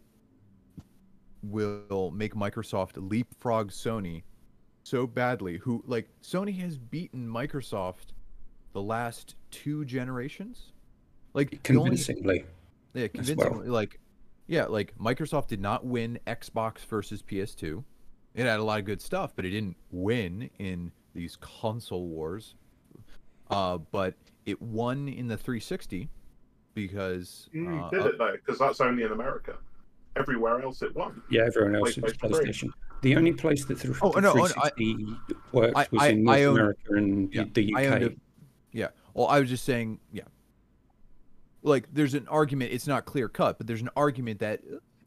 will 1.44 2.11
make 2.11 2.34
Microsoft 2.34 2.94
leapfrog 2.95 3.69
Sony 3.72 4.23
so 4.84 5.06
badly 5.06 5.57
who 5.57 5.84
like 5.86 6.07
Sony 6.23 6.57
has 6.60 6.77
beaten 6.77 7.27
Microsoft 7.27 8.14
the 8.73 8.82
last 8.82 9.36
two 9.52 9.86
generations? 9.86 10.72
Like 11.34 11.61
the 11.64 11.76
only- 11.76 11.90
Convincingly. 11.90 12.45
yeah 12.94 13.07
convincingly 13.10 13.68
like 13.68 13.99
yeah 14.48 14.65
like 14.65 14.98
Microsoft 14.98 15.48
did 15.48 15.60
not 15.60 15.86
win 15.86 16.18
Xbox 16.26 16.80
versus 16.86 17.22
PS2 17.22 17.84
it 18.34 18.45
had 18.45 18.60
a 18.60 18.64
lot 18.64 18.80
of 18.80 18.86
good 18.86 19.02
stuff 19.02 19.36
but 19.36 19.44
it 19.45 19.49
didn't 19.52 19.76
win 19.91 20.49
in 20.60 20.91
these 21.14 21.36
console 21.36 22.07
wars. 22.07 22.56
Uh 23.49 23.77
but 23.77 24.15
it 24.45 24.61
won 24.61 25.07
in 25.10 25.27
the 25.27 25.38
360 25.38 26.10
because 26.76 27.50
Mm, 27.56 27.86
uh, 27.86 27.90
did 27.90 28.06
it 28.06 28.18
though? 28.20 28.34
Because 28.34 28.60
that's 28.60 28.80
only 28.82 29.04
in 29.04 29.12
America. 29.12 29.56
Everywhere 30.16 30.62
else 30.62 30.82
it 30.82 30.96
won. 30.96 31.22
Yeah, 31.30 31.44
everyone 31.48 31.76
else 31.76 31.98
is 31.98 32.04
PlayStation. 32.04 32.20
PlayStation. 32.30 32.70
The 33.02 33.16
only 33.18 33.34
place 33.34 33.66
that 33.66 33.80
the, 33.80 33.98
Oh, 34.02 34.12
no, 34.12 34.18
oh, 34.18 34.20
no, 34.20 34.32
360 34.48 35.08
worked 35.52 35.76
I- 35.76 35.88
was 35.92 36.02
I- 36.04 36.08
in 36.10 36.24
North 36.24 36.38
I 36.38 36.44
own- 36.44 36.56
America 36.56 36.94
and 36.94 37.34
yeah, 37.34 37.44
the 37.54 37.74
UK. 37.74 38.02
a- 38.04 38.16
Yeah. 38.72 38.88
Well, 39.14 39.28
I 39.28 39.40
was 39.40 39.50
just 39.50 39.66
saying, 39.66 40.00
yeah. 40.12 40.24
Like, 41.64 41.88
there's 41.94 42.14
an 42.14 42.28
argument. 42.28 42.72
It's 42.72 42.88
not 42.88 43.06
clear 43.06 43.28
cut, 43.28 43.58
but 43.58 43.68
there's 43.68 43.82
an 43.82 43.90
argument 43.96 44.40
that 44.40 44.62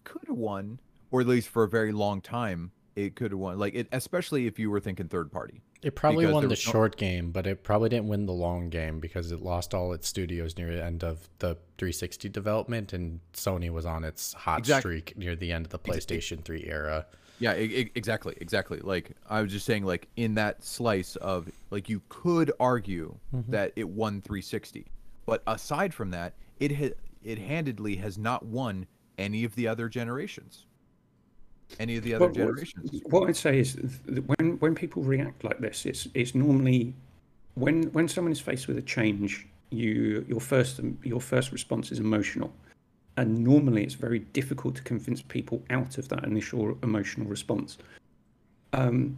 could 0.04 0.22
have 0.26 0.36
won, 0.36 0.80
or 1.10 1.20
at 1.20 1.26
least 1.26 1.48
for 1.48 1.62
a 1.62 1.68
very 1.68 1.92
long 1.92 2.20
time, 2.20 2.72
it 2.96 3.14
could 3.16 3.30
have 3.30 3.38
won. 3.40 3.58
Like, 3.58 3.74
it, 3.74 3.88
especially 3.92 4.46
if 4.46 4.58
you 4.58 4.70
were 4.70 4.80
thinking 4.80 5.08
third 5.08 5.30
party. 5.30 5.62
It 5.82 5.94
probably 5.94 6.26
won 6.26 6.42
the 6.42 6.48
no- 6.48 6.54
short 6.54 6.96
game, 6.96 7.30
but 7.30 7.46
it 7.46 7.62
probably 7.62 7.88
didn't 7.88 8.08
win 8.08 8.26
the 8.26 8.32
long 8.32 8.68
game 8.68 8.98
because 8.98 9.30
it 9.30 9.40
lost 9.40 9.74
all 9.74 9.92
its 9.92 10.08
studios 10.08 10.56
near 10.56 10.74
the 10.74 10.84
end 10.84 11.04
of 11.04 11.28
the 11.38 11.54
360 11.78 12.28
development, 12.28 12.92
and 12.92 13.20
Sony 13.32 13.70
was 13.70 13.86
on 13.86 14.02
its 14.02 14.32
hot 14.32 14.58
Exact- 14.58 14.82
streak 14.82 15.16
near 15.16 15.36
the 15.36 15.52
end 15.52 15.66
of 15.66 15.70
the 15.70 15.78
PlayStation 15.78 16.44
3 16.44 16.64
era. 16.66 17.06
Yeah, 17.38 17.54
e- 17.56 17.90
exactly, 17.94 18.34
exactly. 18.40 18.80
Like, 18.80 19.12
I 19.30 19.40
was 19.40 19.52
just 19.52 19.64
saying, 19.66 19.84
like, 19.84 20.08
in 20.16 20.34
that 20.34 20.64
slice 20.64 21.14
of, 21.16 21.48
like, 21.70 21.88
you 21.88 22.02
could 22.08 22.50
argue 22.58 23.16
mm-hmm. 23.32 23.52
that 23.52 23.72
it 23.76 23.88
won 23.88 24.20
360, 24.20 24.86
but 25.26 25.42
aside 25.46 25.94
from 25.94 26.10
that, 26.10 26.34
it 26.58 26.72
ha- 26.76 26.96
it 27.22 27.38
handedly 27.38 27.96
has 27.96 28.18
not 28.18 28.44
won 28.44 28.86
any 29.16 29.44
of 29.44 29.54
the 29.54 29.68
other 29.68 29.88
generations. 29.88 30.66
Any 31.78 31.96
of 31.96 32.04
the 32.04 32.14
other 32.14 32.26
what- 32.26 32.34
generations. 32.34 33.00
What 33.04 33.28
I'd 33.28 33.36
say 33.36 33.58
is 33.58 33.76
that 33.76 34.24
when 34.26 34.58
when 34.58 34.74
people 34.74 35.02
react 35.02 35.44
like 35.44 35.58
this, 35.58 35.86
it's 35.86 36.08
it's 36.14 36.34
normally 36.34 36.94
when 37.54 37.84
when 37.92 38.08
someone 38.08 38.32
is 38.32 38.40
faced 38.40 38.68
with 38.68 38.78
a 38.78 38.82
change, 38.82 39.46
you 39.70 40.24
your 40.28 40.40
first 40.40 40.80
your 41.04 41.20
first 41.20 41.52
response 41.52 41.92
is 41.92 41.98
emotional, 41.98 42.52
and 43.16 43.44
normally 43.44 43.84
it's 43.84 43.94
very 43.94 44.20
difficult 44.20 44.74
to 44.76 44.82
convince 44.82 45.22
people 45.22 45.62
out 45.70 45.98
of 45.98 46.08
that 46.08 46.24
initial 46.24 46.78
emotional 46.82 47.26
response. 47.26 47.78
Um, 48.72 49.16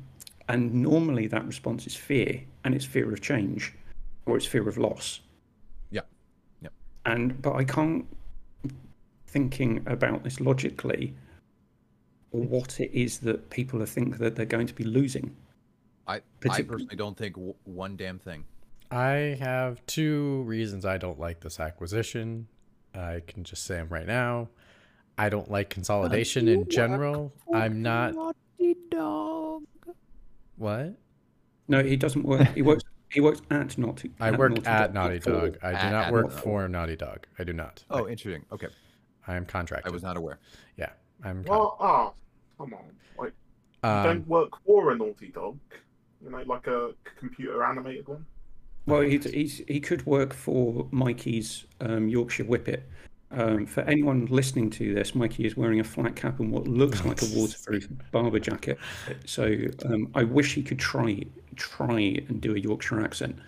and 0.49 0.75
normally 0.75 1.29
that 1.29 1.47
response 1.47 1.87
is 1.87 1.95
fear, 1.95 2.43
and 2.65 2.75
it's 2.75 2.85
fear 2.85 3.13
of 3.13 3.21
change, 3.21 3.73
or 4.27 4.37
it's 4.37 4.47
fear 4.47 4.69
of 4.69 4.77
loss. 4.77 5.21
Yeah. 5.91 6.03
Yep. 6.63 6.73
And 7.07 7.41
but 7.41 7.55
I 7.55 7.65
can't 7.65 8.05
thinking 9.29 9.83
about 9.87 10.25
this 10.25 10.41
logically 10.41 11.15
what 12.31 12.79
it 12.81 12.91
is 12.93 13.19
that 13.21 13.51
people 13.51 13.85
think 13.87 14.19
that 14.19 14.37
they're 14.37 14.47
going 14.47 14.67
to 14.67 14.75
be 14.75 14.85
losing. 14.85 15.37
I, 16.07 16.17
I 16.49 16.63
personally 16.63 16.97
don't 16.97 17.17
think 17.17 17.35
w- 17.35 17.55
one 17.65 17.97
damn 17.97 18.19
thing. 18.19 18.45
I 18.91 19.37
have 19.41 19.85
two 19.87 20.43
reasons 20.43 20.85
I 20.85 20.99
don't 20.99 21.19
like 21.21 21.41
this 21.41 21.61
acquisition. 21.61 22.49
I 22.95 23.23
can 23.27 23.45
just 23.45 23.65
say 23.65 23.77
them 23.77 23.89
right 23.89 24.07
now. 24.07 24.49
I 25.17 25.29
don't 25.29 25.51
like 25.51 25.71
consolidation 25.71 26.49
in 26.49 26.69
general. 26.69 27.33
I'm 27.53 27.83
not. 27.83 28.15
Naughty 28.15 28.77
dog. 28.91 29.63
What? 30.57 30.95
No, 31.69 31.83
he 31.85 31.97
doesn't 31.97 32.25
work. 32.25 32.49
He 32.55 32.63
works. 32.63 32.83
He 33.11 33.21
works 33.21 33.41
at 33.51 33.77
Naughty. 33.77 34.11
I 34.21 34.29
at 34.29 34.39
work 34.39 34.53
Naughty 34.53 34.67
at 34.67 34.79
Dog, 34.93 34.95
Naughty 34.95 35.15
not 35.17 35.23
for- 35.25 35.31
Dog. 35.31 35.59
I 35.63 35.71
do 35.71 35.77
At- 35.77 35.91
not 35.93 36.05
at 36.07 36.13
work 36.13 36.23
Naughty 36.25 36.35
Dog. 36.37 36.45
for 36.45 36.69
Naughty 36.69 36.97
Dog. 36.97 37.27
I 37.39 37.45
do 37.45 37.53
not. 37.53 37.85
Oh, 37.91 38.09
interesting. 38.09 38.45
Okay, 38.53 38.69
I 39.27 39.35
am 39.37 39.47
contracted. 39.47 39.91
I 39.91 39.93
was 39.93 40.03
not 40.03 40.17
aware. 40.17 40.39
Yeah, 40.77 40.91
I'm. 41.25 41.45
Con- 41.45 41.57
Well, 41.57 41.77
ah, 41.81 42.13
come 42.59 42.75
on. 42.75 42.85
Like, 43.19 43.33
um, 43.83 44.05
don't 44.05 44.29
work 44.29 44.53
for 44.65 44.93
a 44.93 44.97
Naughty 44.97 45.29
Dog. 45.29 45.59
You 46.23 46.31
know, 46.31 46.43
like 46.47 46.67
a 46.67 46.93
computer 47.19 47.65
animated 47.65 48.09
one. 48.09 48.27
Well, 48.87 49.01
he 49.03 49.19
he's, 49.19 49.59
he 49.69 49.81
could 49.81 50.05
work 50.07 50.35
for 50.35 50.87
Mikey's 50.91 51.65
um, 51.81 52.09
Yorkshire 52.09 52.45
Whippet. 52.45 52.83
Um, 53.33 53.65
for 53.65 53.83
anyone 53.83 54.27
listening 54.27 54.71
to 54.71 54.93
this, 54.93 55.15
Mikey 55.15 55.45
is 55.45 55.57
wearing 55.57 55.79
a 55.79 55.85
flat 55.85 56.17
cap 56.17 56.41
and 56.41 56.51
what 56.51 56.67
looks 56.67 57.05
like 57.05 57.23
a 57.23 57.27
waterproof 57.37 57.89
Barbour 58.11 58.41
jacket. 58.41 58.77
So 59.25 59.55
um, 59.85 60.11
I 60.15 60.25
wish 60.25 60.55
he 60.55 60.63
could 60.63 60.81
try 60.81 61.23
try 61.55 62.01
and 62.29 62.41
do 62.41 62.57
a 62.57 62.59
Yorkshire 62.59 63.01
accent. 63.01 63.39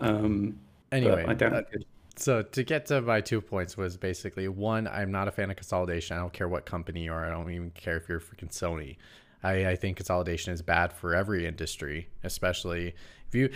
Um, 0.00 0.58
anyway, 0.90 1.24
I 1.26 1.34
doubt 1.34 1.52
uh, 1.52 1.56
he 1.58 1.64
could. 1.78 1.86
So 2.18 2.42
to 2.42 2.62
get 2.64 2.86
to 2.86 3.00
my 3.00 3.20
two 3.20 3.40
points 3.40 3.76
was 3.76 3.96
basically 3.96 4.48
one, 4.48 4.86
I'm 4.86 5.10
not 5.10 5.28
a 5.28 5.30
fan 5.30 5.50
of 5.50 5.56
consolidation. 5.56 6.16
I 6.16 6.20
don't 6.20 6.32
care 6.32 6.48
what 6.48 6.66
company 6.66 7.04
you 7.04 7.12
are. 7.12 7.24
I 7.24 7.30
don't 7.30 7.50
even 7.50 7.70
care 7.70 7.96
if 7.96 8.08
you're 8.08 8.20
freaking 8.20 8.50
Sony. 8.50 8.96
I, 9.42 9.68
I 9.68 9.76
think 9.76 9.96
consolidation 9.96 10.52
is 10.52 10.62
bad 10.62 10.92
for 10.92 11.14
every 11.14 11.46
industry, 11.46 12.08
especially 12.24 12.94
if 13.28 13.34
you, 13.34 13.50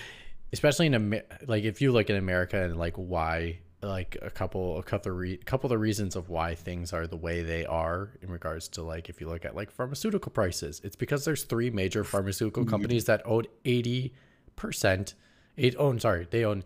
especially 0.53 0.87
in 0.87 0.95
Amer- 0.95 1.25
like 1.47 1.65
if 1.65 1.81
you 1.81 1.93
look 1.93 2.11
at 2.11 2.17
America 2.17 2.63
and 2.63 2.79
like 2.79 2.95
why 2.97 3.59
like 3.83 4.17
a 4.23 4.31
couple 4.31 4.79
a 4.79 4.83
couple 4.83 5.11
of 5.11 5.19
re- 5.19 5.37
couple 5.39 5.67
of 5.67 5.71
the 5.71 5.79
reasons 5.79 6.15
of 6.15 6.29
why 6.29 6.55
things 6.55 6.93
are 6.93 7.07
the 7.07 7.17
way 7.17 7.43
they 7.43 7.67
are 7.67 8.11
in 8.23 8.31
regards 8.31 8.69
to 8.69 8.83
like 8.83 9.09
if 9.09 9.21
you 9.21 9.29
look 9.29 9.45
at 9.45 9.57
like 9.57 9.71
pharmaceutical 9.71 10.31
prices, 10.31 10.81
it's 10.85 10.97
because 10.97 11.25
there's 11.25 11.43
three 11.45 11.71
major 11.71 12.05
pharmaceutical 12.05 12.63
mm-hmm. 12.63 12.71
companies 12.71 13.07
that 13.07 13.23
own 13.25 13.45
eighty 13.65 14.13
percent. 14.55 15.15
it 15.57 15.75
own 15.77 15.97
oh, 15.97 15.99
sorry, 15.99 16.29
they 16.31 16.45
own 16.45 16.63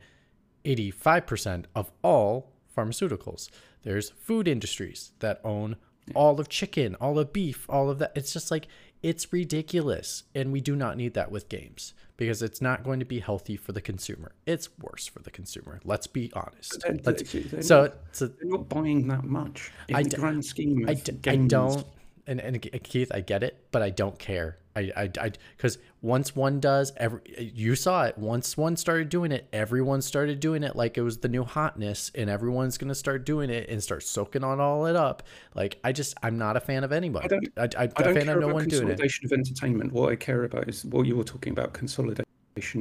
85% 0.66 1.64
of 1.74 1.90
all 2.02 2.52
pharmaceuticals. 2.76 3.48
There's 3.82 4.10
food 4.10 4.48
industries 4.48 5.12
that 5.20 5.40
own 5.44 5.76
all 6.14 6.38
of 6.40 6.48
chicken, 6.48 6.94
all 6.96 7.18
of 7.18 7.32
beef, 7.32 7.66
all 7.68 7.90
of 7.90 7.98
that. 7.98 8.12
It's 8.14 8.32
just 8.32 8.50
like 8.50 8.66
it's 9.02 9.32
ridiculous, 9.32 10.24
and 10.34 10.52
we 10.52 10.60
do 10.60 10.74
not 10.76 10.96
need 10.96 11.14
that 11.14 11.30
with 11.30 11.48
games 11.48 11.94
because 12.16 12.42
it's 12.42 12.60
not 12.62 12.82
going 12.82 12.98
to 12.98 13.04
be 13.04 13.20
healthy 13.20 13.56
for 13.56 13.72
the 13.72 13.80
consumer. 13.80 14.32
It's 14.46 14.68
worse 14.78 15.06
for 15.06 15.20
the 15.20 15.30
consumer. 15.30 15.80
Let's 15.84 16.06
be 16.06 16.32
honest. 16.34 16.76
Uh, 16.84 16.92
they're- 16.92 17.00
Let's, 17.04 17.32
they're- 17.32 17.62
so, 17.62 17.82
not- 17.82 17.94
so 18.12 18.26
They're 18.28 18.48
not 18.48 18.68
buying 18.68 19.06
that 19.08 19.24
much. 19.24 19.70
In 19.88 19.96
I 19.96 20.02
the 20.02 20.10
d- 20.10 20.16
grand 20.16 20.44
scheme 20.44 20.84
of 20.84 20.90
I, 20.90 20.94
d- 20.94 21.12
I 21.12 21.14
games. 21.16 21.48
don't 21.50 21.86
and, 22.26 22.40
and 22.40 22.60
Keith, 22.82 23.10
I 23.14 23.20
get 23.20 23.42
it, 23.42 23.66
but 23.70 23.82
I 23.82 23.90
don't 23.90 24.18
care. 24.18 24.58
I 24.74 24.92
I 24.96 25.10
I 25.20 25.32
because 25.56 25.78
once 26.02 26.36
one 26.36 26.60
does, 26.60 26.92
every 26.98 27.20
you 27.54 27.74
saw 27.76 28.04
it. 28.04 28.18
Once 28.18 28.56
one 28.56 28.76
started 28.76 29.08
doing 29.08 29.32
it, 29.32 29.48
everyone 29.52 30.02
started 30.02 30.38
doing 30.38 30.62
it 30.62 30.76
like 30.76 30.98
it 30.98 31.02
was 31.02 31.18
the 31.18 31.28
new 31.28 31.44
hotness, 31.44 32.10
and 32.14 32.28
everyone's 32.28 32.76
gonna 32.76 32.94
start 32.94 33.24
doing 33.24 33.48
it 33.48 33.70
and 33.70 33.82
start 33.82 34.02
soaking 34.02 34.44
on 34.44 34.60
all 34.60 34.84
it 34.86 34.94
up. 34.96 35.22
Like 35.54 35.78
I 35.82 35.92
just, 35.92 36.14
I'm 36.22 36.36
not 36.36 36.56
a 36.56 36.60
fan 36.60 36.84
of 36.84 36.92
anybody. 36.92 37.24
I 37.24 37.28
don't- 37.28 37.48
I, 37.56 37.62
I, 37.62 37.82
I 37.82 37.84
a 37.84 37.88
don't 37.88 38.14
fan 38.14 38.24
care 38.26 38.34
of 38.34 38.40
no 38.40 38.46
about 38.48 38.54
one 38.54 38.68
doing 38.68 38.82
it. 38.82 38.98
consolidation 38.98 39.24
of 39.26 39.32
entertainment. 39.32 39.92
What 39.92 40.12
I 40.12 40.16
care 40.16 40.44
about 40.44 40.68
is 40.68 40.84
what 40.84 41.06
you 41.06 41.16
were 41.16 41.24
talking 41.24 41.52
about 41.52 41.72
consolidation 41.72 42.24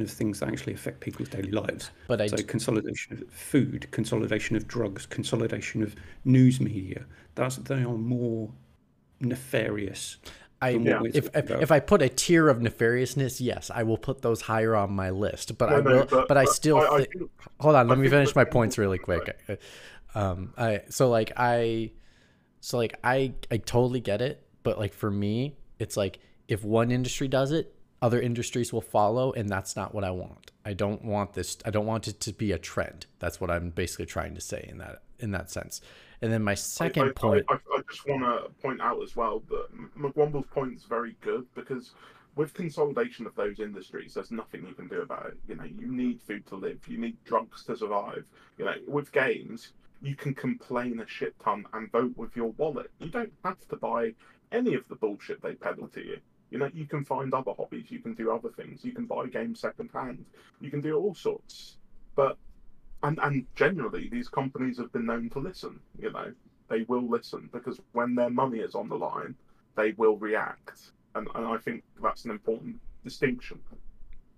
of 0.02 0.10
things 0.10 0.40
that 0.40 0.48
actually 0.48 0.72
affect 0.74 1.00
people's 1.00 1.28
daily 1.30 1.50
lives. 1.50 1.90
But 2.08 2.20
I 2.20 2.26
so 2.28 2.36
d- 2.36 2.42
consolidation 2.44 3.14
of 3.22 3.30
food, 3.32 3.90
consolidation 3.90 4.56
of 4.56 4.66
drugs, 4.68 5.06
consolidation 5.06 5.82
of 5.82 5.94
news 6.24 6.60
media. 6.60 7.04
That's 7.36 7.56
they 7.56 7.82
are 7.82 7.96
more 7.96 8.50
nefarious. 9.20 10.16
I 10.62 10.72
than 10.72 11.06
if 11.12 11.28
if, 11.36 11.50
if 11.50 11.70
I 11.70 11.80
put 11.80 12.00
a 12.00 12.08
tier 12.08 12.48
of 12.48 12.58
nefariousness, 12.58 13.40
yes, 13.40 13.70
I 13.74 13.82
will 13.82 13.98
put 13.98 14.22
those 14.22 14.42
higher 14.42 14.74
on 14.74 14.92
my 14.92 15.10
list. 15.10 15.58
But 15.58 15.68
I 15.70 15.76
No, 15.76 15.80
no, 15.82 15.96
will, 15.96 16.06
but, 16.06 16.28
but- 16.28 16.36
I 16.38 16.44
still 16.46 16.78
I- 16.78 16.86
I 16.96 16.98
thi- 17.04 17.18
think- 17.18 17.30
hold 17.60 17.74
on. 17.74 17.86
I 17.86 17.88
Let 17.90 17.98
me 17.98 18.08
finish 18.08 18.34
my 18.34 18.44
points 18.44 18.78
really 18.78 18.98
quick. 18.98 19.38
Um, 20.14 20.54
I 20.56 20.82
so 20.88 21.10
like 21.10 21.32
I, 21.36 21.90
so 22.60 22.78
like 22.78 22.98
I 23.04 23.34
I 23.50 23.58
totally 23.58 24.00
get 24.00 24.22
it, 24.22 24.46
but 24.62 24.78
like 24.78 24.94
for 24.94 25.10
me, 25.10 25.56
it's 25.78 25.96
like 25.96 26.20
if 26.48 26.64
one 26.64 26.90
industry 26.90 27.28
does 27.28 27.52
it, 27.52 27.74
other 28.00 28.18
industries 28.20 28.72
will 28.72 28.80
follow, 28.80 29.32
and 29.32 29.48
that's 29.50 29.76
not 29.76 29.94
what 29.94 30.04
I 30.04 30.10
want. 30.10 30.52
I 30.64 30.72
don't 30.72 31.04
want 31.04 31.34
this. 31.34 31.58
I 31.66 31.70
don't 31.70 31.86
want 31.86 32.08
it 32.08 32.18
to 32.20 32.32
be 32.32 32.52
a 32.52 32.58
trend. 32.58 33.04
That's 33.18 33.40
what 33.42 33.50
I'm 33.50 33.70
basically 33.70 34.06
trying 34.06 34.34
to 34.36 34.40
say 34.40 34.64
in 34.66 34.78
that 34.78 35.02
in 35.18 35.32
that 35.32 35.50
sense. 35.50 35.82
And 36.22 36.32
then 36.32 36.42
my 36.42 36.54
second 36.54 37.08
I, 37.08 37.12
point. 37.12 37.44
I, 37.48 37.54
I, 37.54 37.58
I 37.76 37.80
just 37.90 38.06
want 38.08 38.22
to 38.22 38.50
point 38.62 38.80
out 38.80 39.02
as 39.02 39.16
well 39.16 39.42
that 39.50 39.68
McWomble's 39.98 40.46
point 40.46 40.74
is 40.74 40.84
very 40.84 41.16
good 41.20 41.46
because 41.54 41.92
with 42.36 42.52
consolidation 42.52 43.26
of 43.26 43.34
those 43.34 43.60
industries, 43.60 44.14
there's 44.14 44.30
nothing 44.30 44.66
you 44.66 44.74
can 44.74 44.88
do 44.88 45.00
about 45.00 45.26
it. 45.26 45.38
You 45.48 45.56
know, 45.56 45.64
you 45.64 45.90
need 45.90 46.20
food 46.22 46.46
to 46.48 46.56
live, 46.56 46.78
you 46.86 46.98
need 46.98 47.16
drugs 47.24 47.64
to 47.64 47.76
survive. 47.76 48.26
You 48.58 48.66
know, 48.66 48.74
with 48.86 49.10
games, 49.12 49.72
you 50.02 50.14
can 50.14 50.34
complain 50.34 51.00
a 51.00 51.06
shit 51.06 51.34
ton 51.42 51.64
and 51.72 51.90
vote 51.90 52.12
with 52.16 52.36
your 52.36 52.50
wallet. 52.52 52.90
You 52.98 53.08
don't 53.08 53.32
have 53.44 53.66
to 53.68 53.76
buy 53.76 54.12
any 54.52 54.74
of 54.74 54.86
the 54.88 54.94
bullshit 54.94 55.42
they 55.42 55.54
peddle 55.54 55.88
to 55.88 56.04
you. 56.04 56.18
You 56.50 56.58
know, 56.58 56.70
you 56.72 56.86
can 56.86 57.04
find 57.04 57.32
other 57.34 57.52
hobbies, 57.56 57.90
you 57.90 57.98
can 57.98 58.14
do 58.14 58.30
other 58.30 58.50
things, 58.50 58.84
you 58.84 58.92
can 58.92 59.06
buy 59.06 59.26
games 59.26 59.60
secondhand, 59.60 60.24
you 60.60 60.70
can 60.70 60.80
do 60.80 60.96
all 60.96 61.14
sorts. 61.14 61.76
But 62.14 62.38
and 63.06 63.18
and 63.22 63.46
generally 63.54 64.08
these 64.08 64.28
companies 64.28 64.78
have 64.78 64.92
been 64.92 65.06
known 65.06 65.28
to 65.30 65.38
listen 65.38 65.78
you 65.98 66.10
know 66.12 66.32
they 66.68 66.82
will 66.88 67.08
listen 67.08 67.48
because 67.52 67.80
when 67.92 68.14
their 68.14 68.30
money 68.30 68.58
is 68.58 68.74
on 68.74 68.88
the 68.88 68.94
line 68.96 69.34
they 69.76 69.92
will 69.92 70.16
react 70.16 70.90
and, 71.14 71.28
and 71.34 71.46
i 71.46 71.56
think 71.56 71.82
that's 72.02 72.24
an 72.24 72.30
important 72.30 72.76
distinction 73.04 73.58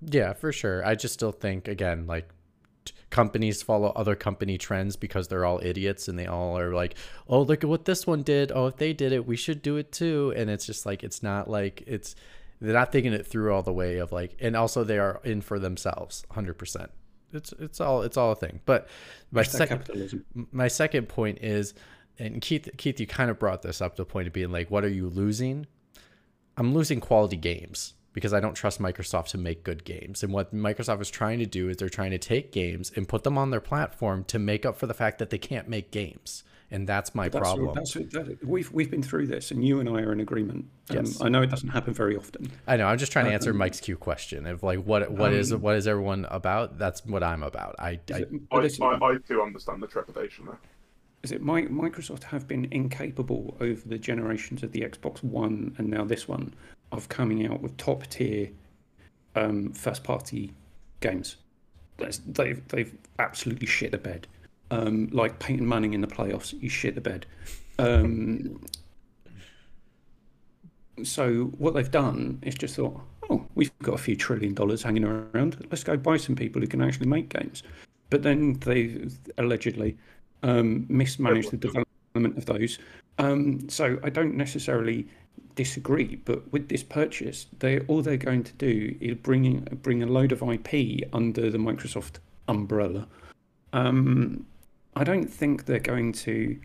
Yeah, 0.01 0.32
for 0.32 0.53
sure. 0.53 0.85
I 0.85 0.95
just 0.95 1.15
still 1.15 1.32
think 1.32 1.66
again, 1.69 2.07
like 2.07 2.28
companies 3.11 3.62
follow 3.62 3.89
other 3.97 4.15
company 4.15 4.57
trends 4.59 4.97
because 4.97 5.28
they're 5.28 5.45
all 5.45 5.61
idiots 5.62 6.09
and 6.09 6.19
they 6.19 6.27
all 6.27 6.57
are 6.59 6.73
like, 6.73 6.95
"Oh, 7.27 7.43
look 7.43 7.65
at 7.65 7.70
what 7.70 7.85
this 7.85 8.07
one 8.07 8.23
did. 8.23 8.53
Oh, 8.55 8.66
if 8.66 8.77
they 8.77 8.93
did 8.93 9.12
it, 9.12 9.27
we 9.27 9.36
should 9.36 9.61
do 9.62 9.77
it 9.77 9.90
too." 9.90 10.32
And 10.36 10.51
it's 10.51 10.66
just 10.66 10.86
like 10.86 11.03
it's 11.03 11.23
not 11.23 11.51
like 11.51 11.82
it's 11.86 12.15
they're 12.61 12.74
not 12.74 12.93
thinking 12.93 13.12
it 13.12 13.27
through 13.27 13.53
all 13.53 13.62
the 13.62 13.73
way 13.73 13.99
of 13.99 14.12
like 14.12 14.36
and 14.40 14.55
also 14.57 14.85
they 14.85 14.99
are 14.99 15.20
in 15.24 15.40
for 15.40 15.59
themselves 15.59 16.24
100%. 16.31 16.89
It's 17.32 17.52
it's 17.59 17.80
all 17.80 18.02
it's 18.02 18.16
all 18.16 18.32
a 18.32 18.36
thing. 18.36 18.60
But 18.64 18.88
my 19.30 19.42
second 19.42 19.78
capitalism. 19.78 20.24
my 20.52 20.68
second 20.68 21.09
point 21.09 21.38
is 21.42 21.74
and 22.18 22.40
Keith 22.40 22.68
Keith 22.76 22.98
you 23.00 23.06
kind 23.06 23.30
of 23.30 23.38
brought 23.38 23.62
this 23.62 23.80
up 23.80 23.96
to 23.96 24.02
the 24.02 24.06
point 24.06 24.26
of 24.26 24.32
being 24.32 24.50
like 24.50 24.70
what 24.70 24.84
are 24.84 24.88
you 24.88 25.09
losing? 25.09 25.66
I'm 26.56 26.74
losing 26.74 27.00
quality 27.00 27.36
games 27.36 27.94
because 28.12 28.32
I 28.32 28.40
don't 28.40 28.55
trust 28.55 28.80
Microsoft 28.80 29.28
to 29.28 29.38
make 29.38 29.62
good 29.62 29.84
games. 29.84 30.24
And 30.24 30.32
what 30.32 30.52
Microsoft 30.52 31.00
is 31.00 31.10
trying 31.10 31.38
to 31.38 31.46
do 31.46 31.68
is 31.68 31.76
they're 31.76 31.88
trying 31.88 32.10
to 32.10 32.18
take 32.18 32.50
games 32.50 32.90
and 32.96 33.06
put 33.06 33.22
them 33.22 33.38
on 33.38 33.50
their 33.50 33.60
platform 33.60 34.24
to 34.24 34.38
make 34.38 34.66
up 34.66 34.76
for 34.76 34.86
the 34.86 34.94
fact 34.94 35.18
that 35.18 35.30
they 35.30 35.38
can't 35.38 35.68
make 35.68 35.92
games. 35.92 36.42
And 36.70 36.86
that's 36.86 37.15
my 37.15 37.31
That's, 37.31 37.43
problem. 37.43 37.74
That's, 37.74 37.95
that, 37.95 38.39
we've 38.45 38.70
we've 38.73 38.90
been 38.90 39.03
through 39.03 39.28
this, 39.28 39.51
and 39.51 39.65
you 39.65 39.81
and 39.81 39.89
I 39.89 40.03
are 40.03 40.12
in 40.12 40.20
agreement. 40.20 40.66
Um, 40.90 40.97
Yes. 40.97 41.19
I 41.23 41.31
know 41.31 41.40
it 41.40 41.49
doesn't 41.49 41.70
happen 41.70 41.95
very 41.95 42.15
often. 42.15 42.51
I 42.66 42.77
know. 42.77 42.86
I'm 42.86 42.99
just 42.99 43.11
trying 43.11 43.24
to 43.24 43.32
answer 43.32 43.51
Um, 43.51 43.57
Mike's 43.57 43.81
Q 43.81 43.97
question 43.97 44.47
of 44.47 44.62
like 44.62 44.81
what 44.81 45.11
what 45.11 45.32
is 45.32 45.51
um, 45.51 45.62
what 45.62 45.77
is 45.77 45.89
everyone 45.89 46.27
about? 46.31 46.78
That's 46.78 47.07
what 47.07 47.23
I'm 47.23 47.43
about. 47.43 47.77
I, 47.78 48.01
I 48.12 48.16
it, 48.19 48.28
I, 48.53 48.59
listen, 48.59 48.85
I, 48.85 48.99
I 49.03 49.16
do 49.27 49.43
understand 49.43 49.82
the 49.82 49.86
trepidation 49.86 50.45
there 50.45 50.59
is 51.23 51.32
it 51.32 51.43
Mi- 51.43 51.66
Microsoft 51.66 52.23
have 52.24 52.47
been 52.47 52.69
incapable 52.70 53.57
over 53.61 53.81
the 53.86 53.99
generations 53.99 54.62
of 54.62 54.73
the 54.73 54.81
Xbox 54.82 55.23
One 55.23 55.74
and 55.78 55.89
now 55.89 56.05
this 56.05 56.28
one 56.28 56.55
of 56.93 57.09
coming 57.09 57.47
out 57.47 57.61
with 57.61 57.77
top 57.77 58.07
tier 58.07 58.51
um, 59.35 59.73
first 59.73 60.05
party 60.05 60.53
games. 61.01 61.36
That's, 61.97 62.19
they've 62.19 62.66
they've 62.69 62.95
absolutely 63.19 63.66
shit 63.66 63.90
the 63.90 63.99
bed. 63.99 64.27
Um, 64.70 65.09
like 65.12 65.39
Peyton 65.39 65.66
Manning 65.66 65.95
in 65.95 66.03
the 66.03 66.07
playoffs, 66.07 66.55
you 66.61 66.69
shit 66.69 66.95
the 66.95 67.01
bed. 67.01 67.24
Um, 67.78 68.61
so 71.05 71.45
what 71.59 71.74
they've 71.74 71.90
done 71.90 72.39
is 72.43 72.55
just 72.55 72.77
thought, 72.77 73.01
oh, 73.31 73.47
we've 73.55 73.77
got 73.78 73.95
a 73.95 73.99
few 73.99 74.16
trillion 74.16 74.55
dollars 74.55 74.82
hanging 74.82 75.05
around. 75.05 75.66
Let's 75.70 75.85
go 75.85 75.97
buy 75.97 76.16
some 76.16 76.36
people 76.36 76.61
who 76.61 76.69
can 76.69 76.82
actually 76.82 77.07
make 77.07 77.28
games. 77.28 77.62
But 78.11 78.23
then 78.23 78.55
they 78.61 79.09
allegedly 79.36 79.97
um, 80.43 80.86
mismanaged 80.89 81.51
the 81.51 81.57
development 81.57 82.39
of 82.39 82.47
those. 82.47 82.78
Um, 83.19 83.69
so 83.69 83.99
I 84.03 84.11
don't 84.11 84.35
necessarily 84.35 85.09
disagree, 85.55 86.16
but 86.24 86.51
with 86.53 86.69
this 86.69 86.82
purchase, 86.82 87.47
they 87.59 87.81
all 87.81 88.01
they're 88.01 88.16
going 88.16 88.45
to 88.45 88.53
do 88.55 88.97
is 89.01 89.16
bring 89.16 89.61
bring 89.82 90.03
a 90.03 90.07
load 90.07 90.32
of 90.32 90.43
IP 90.43 91.09
under 91.12 91.51
the 91.51 91.59
Microsoft 91.59 92.19
umbrella. 92.47 93.07
Um, 93.73 94.47
I 94.98 95.04
don't 95.04 95.28
think 95.28 95.66
they're 95.66 95.78
going 95.78 96.12
to 96.12 96.58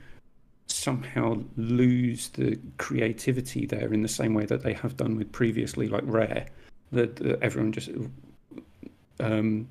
somehow 0.65 1.43
lose 1.55 2.29
the 2.29 2.59
creativity 2.79 3.67
there 3.67 3.93
in 3.93 4.01
the 4.01 4.07
same 4.07 4.33
way 4.33 4.45
that 4.47 4.63
they 4.63 4.73
have 4.73 4.97
done 4.97 5.15
with 5.17 5.31
previously, 5.31 5.87
like 5.87 6.03
Rare. 6.05 6.47
That, 6.91 7.15
that 7.17 7.41
everyone 7.43 7.71
just 7.71 7.89
um, 9.19 9.67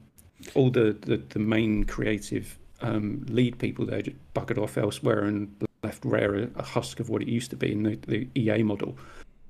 all 0.54 0.70
the, 0.70 0.96
the, 1.00 1.16
the 1.28 1.38
main 1.40 1.84
creative 1.84 2.56
um, 2.80 3.24
lead 3.28 3.58
people 3.58 3.84
there 3.84 4.02
just 4.02 4.16
buggered 4.34 4.58
off 4.58 4.78
elsewhere 4.78 5.24
and 5.24 5.52
left 5.82 6.04
Rare 6.04 6.34
a, 6.36 6.48
a 6.56 6.62
husk 6.62 7.00
of 7.00 7.08
what 7.08 7.20
it 7.20 7.28
used 7.28 7.50
to 7.50 7.56
be 7.56 7.72
in 7.72 7.82
the, 7.82 7.96
the 8.06 8.28
EA 8.36 8.62
model. 8.62 8.96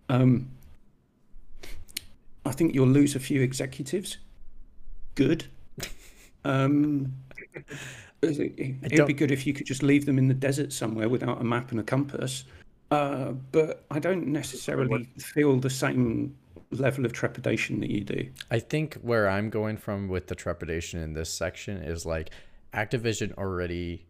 Um, 0.09 0.48
I 2.47 2.52
think 2.52 2.74
you'll 2.74 2.89
lose 2.89 3.14
a 3.14 3.20
few 3.20 3.43
executives. 3.43 4.16
Good. 5.14 5.44
Um, 6.44 7.12
it, 8.23 8.99
would 8.99 9.07
be 9.07 9.12
good 9.12 9.31
if 9.31 9.47
you 9.47 9.53
could 9.53 9.66
just 9.66 9.82
leave 9.82 10.07
them 10.07 10.19
in 10.19 10.28
the 10.28 10.35
desert 10.35 10.73
somewhere 10.73 11.09
without 11.09 11.40
a 11.40 11.44
map 11.44 11.70
and 11.70 11.81
a 11.81 11.82
compass. 11.82 12.44
Uh, 12.90 13.32
but 13.51 13.85
I 13.90 13.99
don't 13.99 14.27
necessarily 14.28 15.09
feel 15.19 15.57
the 15.57 15.70
same 15.70 16.36
level 16.70 17.05
of 17.05 17.12
trepidation 17.12 17.81
that 17.81 17.90
you 17.90 18.03
do. 18.03 18.28
I 18.51 18.59
think 18.59 18.94
where 18.97 19.28
I'm 19.28 19.51
going 19.51 19.77
from 19.77 20.09
with 20.09 20.28
the 20.28 20.35
trepidation 20.35 21.01
in 21.01 21.15
this 21.15 21.32
section 21.32 21.78
is 21.78 22.07
like 22.07 22.31
Activision 22.73 23.35
already 23.35 24.07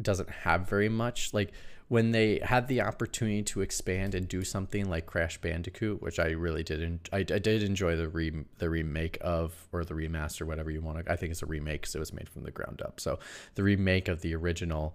doesn't 0.00 0.30
have 0.30 0.68
very 0.68 0.88
much. 0.88 1.32
Like 1.32 1.52
when 1.88 2.12
they 2.12 2.38
had 2.42 2.68
the 2.68 2.82
opportunity 2.82 3.42
to 3.42 3.62
expand 3.62 4.14
and 4.14 4.28
do 4.28 4.44
something 4.44 4.88
like 4.88 5.06
Crash 5.06 5.40
Bandicoot, 5.40 6.00
which 6.00 6.18
I 6.18 6.28
really 6.30 6.62
did, 6.62 6.82
en- 6.82 7.00
I, 7.12 7.18
I 7.18 7.22
did 7.22 7.62
enjoy 7.62 7.96
the 7.96 8.08
re 8.08 8.44
the 8.58 8.70
remake 8.70 9.18
of 9.20 9.66
or 9.72 9.84
the 9.84 9.94
remaster, 9.94 10.46
whatever 10.46 10.70
you 10.70 10.80
want 10.80 11.04
to. 11.04 11.12
I 11.12 11.16
think 11.16 11.32
it's 11.32 11.42
a 11.42 11.46
remake 11.46 11.82
because 11.82 11.94
it 11.94 11.98
was 11.98 12.12
made 12.12 12.28
from 12.28 12.44
the 12.44 12.50
ground 12.50 12.82
up. 12.82 13.00
So 13.00 13.18
the 13.54 13.62
remake 13.62 14.08
of 14.08 14.20
the 14.20 14.34
original. 14.34 14.94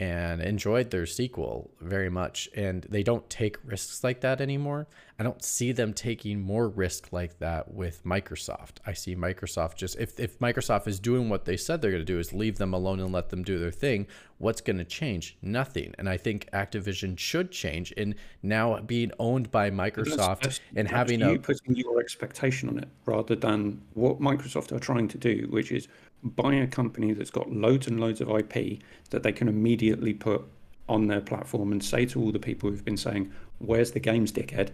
And 0.00 0.42
enjoyed 0.42 0.90
their 0.90 1.06
sequel 1.06 1.70
very 1.80 2.10
much. 2.10 2.48
And 2.56 2.82
they 2.90 3.04
don't 3.04 3.30
take 3.30 3.58
risks 3.64 4.02
like 4.02 4.22
that 4.22 4.40
anymore. 4.40 4.88
I 5.16 5.22
don't 5.22 5.44
see 5.44 5.70
them 5.70 5.92
taking 5.94 6.40
more 6.40 6.68
risk 6.68 7.12
like 7.12 7.38
that 7.38 7.72
with 7.72 8.04
Microsoft. 8.04 8.78
I 8.84 8.94
see 8.94 9.14
Microsoft 9.14 9.76
just 9.76 9.96
if, 10.00 10.18
if 10.18 10.40
Microsoft 10.40 10.88
is 10.88 10.98
doing 10.98 11.28
what 11.28 11.44
they 11.44 11.56
said 11.56 11.80
they're 11.80 11.92
going 11.92 12.00
to 12.00 12.04
do 12.04 12.18
is 12.18 12.32
leave 12.32 12.58
them 12.58 12.74
alone 12.74 12.98
and 12.98 13.12
let 13.12 13.28
them 13.28 13.44
do 13.44 13.58
their 13.58 13.70
thing, 13.70 14.08
what's 14.38 14.60
going 14.60 14.78
to 14.78 14.84
change? 14.84 15.36
Nothing. 15.40 15.94
And 15.98 16.08
I 16.08 16.16
think 16.16 16.48
Activision 16.52 17.16
should 17.16 17.52
change 17.52 17.92
in 17.92 18.16
now 18.42 18.80
being 18.80 19.12
owned 19.20 19.52
by 19.52 19.70
Microsoft 19.70 20.16
That's- 20.16 20.38
that's- 20.40 20.60
and 20.74 20.88
that's 20.88 20.92
having 20.96 21.20
you 21.20 21.34
a 21.34 21.38
putting 21.38 21.76
your 21.76 22.00
expectation 22.00 22.68
on 22.68 22.78
it 22.78 22.88
rather 23.06 23.36
than 23.36 23.82
what 23.94 24.18
Microsoft 24.18 24.72
are 24.72 24.80
trying 24.80 25.06
to 25.08 25.18
do, 25.18 25.46
which 25.50 25.70
is 25.70 25.86
buy 26.24 26.54
a 26.54 26.66
company 26.66 27.12
that's 27.12 27.30
got 27.30 27.52
loads 27.52 27.86
and 27.86 28.00
loads 28.00 28.20
of 28.20 28.28
IP 28.30 28.80
that 29.10 29.22
they 29.22 29.30
can 29.32 29.46
immediately 29.46 30.12
put 30.12 30.44
on 30.88 31.06
their 31.06 31.20
platform 31.20 31.70
and 31.70 31.82
say 31.84 32.04
to 32.04 32.20
all 32.20 32.32
the 32.32 32.38
people 32.38 32.68
who've 32.68 32.84
been 32.84 32.96
saying, 32.96 33.30
"Where's 33.58 33.92
the 33.92 34.00
games, 34.00 34.32
dickhead?" 34.32 34.70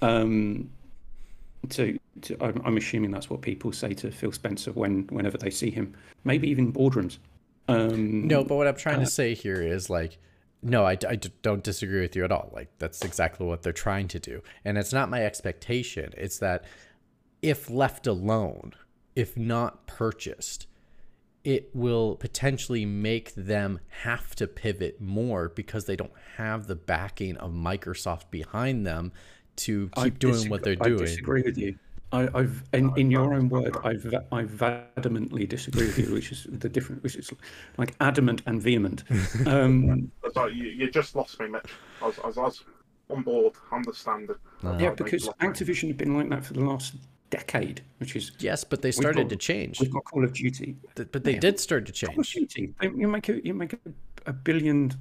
Um, 0.00 0.70
to, 1.70 1.98
to 2.22 2.36
I'm, 2.42 2.60
I'm 2.64 2.76
assuming 2.76 3.10
that's 3.10 3.28
what 3.28 3.42
people 3.42 3.72
say 3.72 3.94
to 3.94 4.10
Phil 4.10 4.32
Spencer 4.32 4.72
when 4.72 5.06
whenever 5.08 5.38
they 5.38 5.50
see 5.50 5.70
him, 5.70 5.94
maybe 6.24 6.48
even 6.48 6.72
boardrooms. 6.72 7.18
Um, 7.68 8.26
No, 8.26 8.44
but 8.44 8.56
what 8.56 8.66
I'm 8.66 8.76
trying 8.76 8.96
uh, 8.96 9.04
to 9.04 9.10
say 9.10 9.34
here 9.34 9.60
is 9.60 9.90
like, 9.90 10.18
no, 10.62 10.84
I 10.84 10.96
don't 10.96 11.62
disagree 11.62 12.00
with 12.00 12.16
you 12.16 12.24
at 12.24 12.32
all. 12.32 12.50
Like, 12.52 12.68
that's 12.78 13.02
exactly 13.02 13.46
what 13.46 13.62
they're 13.62 13.72
trying 13.72 14.08
to 14.08 14.18
do. 14.18 14.42
And 14.64 14.76
it's 14.76 14.92
not 14.92 15.08
my 15.08 15.24
expectation. 15.24 16.12
It's 16.16 16.38
that 16.38 16.64
if 17.42 17.70
left 17.70 18.06
alone, 18.08 18.72
if 19.14 19.36
not 19.36 19.86
purchased, 19.86 20.66
it 21.44 21.70
will 21.74 22.16
potentially 22.16 22.84
make 22.84 23.34
them 23.34 23.78
have 24.02 24.34
to 24.36 24.46
pivot 24.48 25.00
more 25.00 25.48
because 25.48 25.84
they 25.84 25.96
don't 25.96 26.12
have 26.36 26.66
the 26.66 26.74
backing 26.74 27.36
of 27.36 27.52
Microsoft 27.52 28.30
behind 28.30 28.84
them 28.84 29.12
to 29.58 29.90
I 29.96 30.04
keep 30.04 30.18
doing 30.18 30.34
disag- 30.34 30.50
what 30.50 30.62
they're 30.62 30.76
doing. 30.76 31.00
I 31.00 31.04
disagree 31.04 31.42
with 31.42 31.58
you. 31.58 31.76
I, 32.10 32.26
I've, 32.34 32.62
in, 32.72 32.90
in 32.96 33.10
your 33.10 33.34
own 33.34 33.50
word, 33.50 33.76
I've, 33.84 34.14
I 34.32 34.44
vehemently 34.44 35.46
disagree 35.46 35.86
with 35.88 35.98
you, 35.98 36.14
which 36.14 36.32
is 36.32 36.46
the 36.50 36.68
different, 36.68 37.02
which 37.02 37.16
is 37.16 37.30
like 37.76 37.94
adamant 38.00 38.40
and 38.46 38.62
vehement. 38.62 39.04
Um, 39.46 40.10
Sorry, 40.32 40.54
you, 40.54 40.66
you 40.68 40.90
just 40.90 41.14
lost 41.14 41.38
me, 41.38 41.48
Mitch. 41.48 41.70
I 42.02 42.06
was, 42.06 42.18
I 42.24 42.26
was, 42.28 42.38
I 42.38 42.42
was 42.42 42.64
on 43.10 43.22
board, 43.22 43.52
understand 43.70 44.30
it. 44.30 44.36
No. 44.62 44.78
yeah, 44.78 44.90
because 44.94 45.26
lost 45.26 45.40
me. 45.40 45.48
Activision 45.48 45.88
have 45.88 45.96
been 45.98 46.16
like 46.16 46.30
that 46.30 46.44
for 46.46 46.54
the 46.54 46.60
last 46.64 46.94
decade, 47.28 47.82
which 47.98 48.16
is 48.16 48.32
Yes, 48.38 48.64
but 48.64 48.80
they 48.80 48.90
started 48.90 49.24
got- 49.24 49.28
to 49.30 49.36
change. 49.36 49.78
we've 49.80 49.92
got 49.92 50.04
Call 50.04 50.24
of 50.24 50.32
Duty. 50.32 50.76
Th- 50.96 51.08
But 51.12 51.24
they 51.24 51.32
Yeah. 51.34 51.40
did 51.40 51.60
start 51.60 51.84
to 51.86 51.92
change. 51.92 52.12
Call 52.14 52.20
of 52.20 52.26
change. 52.26 52.54
Duty, 52.54 52.72
you 52.96 53.06
make 53.06 53.28
a, 53.28 53.46
you 53.46 53.52
make 53.52 53.74
a, 53.74 53.78
a 54.24 54.32
billion, 54.32 54.92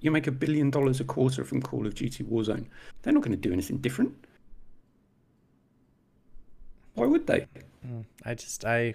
you 0.00 0.10
make 0.10 0.26
a 0.26 0.32
billion 0.32 0.70
dollars 0.70 1.00
a 1.00 1.04
quarter 1.04 1.44
from 1.44 1.62
Call 1.62 1.86
of 1.86 1.94
Duty 1.94 2.24
Warzone. 2.24 2.66
They're 3.02 3.12
not 3.12 3.22
going 3.22 3.32
to 3.32 3.48
do 3.48 3.52
anything 3.52 3.78
different. 3.78 4.14
Why 6.94 7.06
would 7.06 7.26
they? 7.26 7.46
I 8.24 8.34
just, 8.34 8.64
I, 8.64 8.94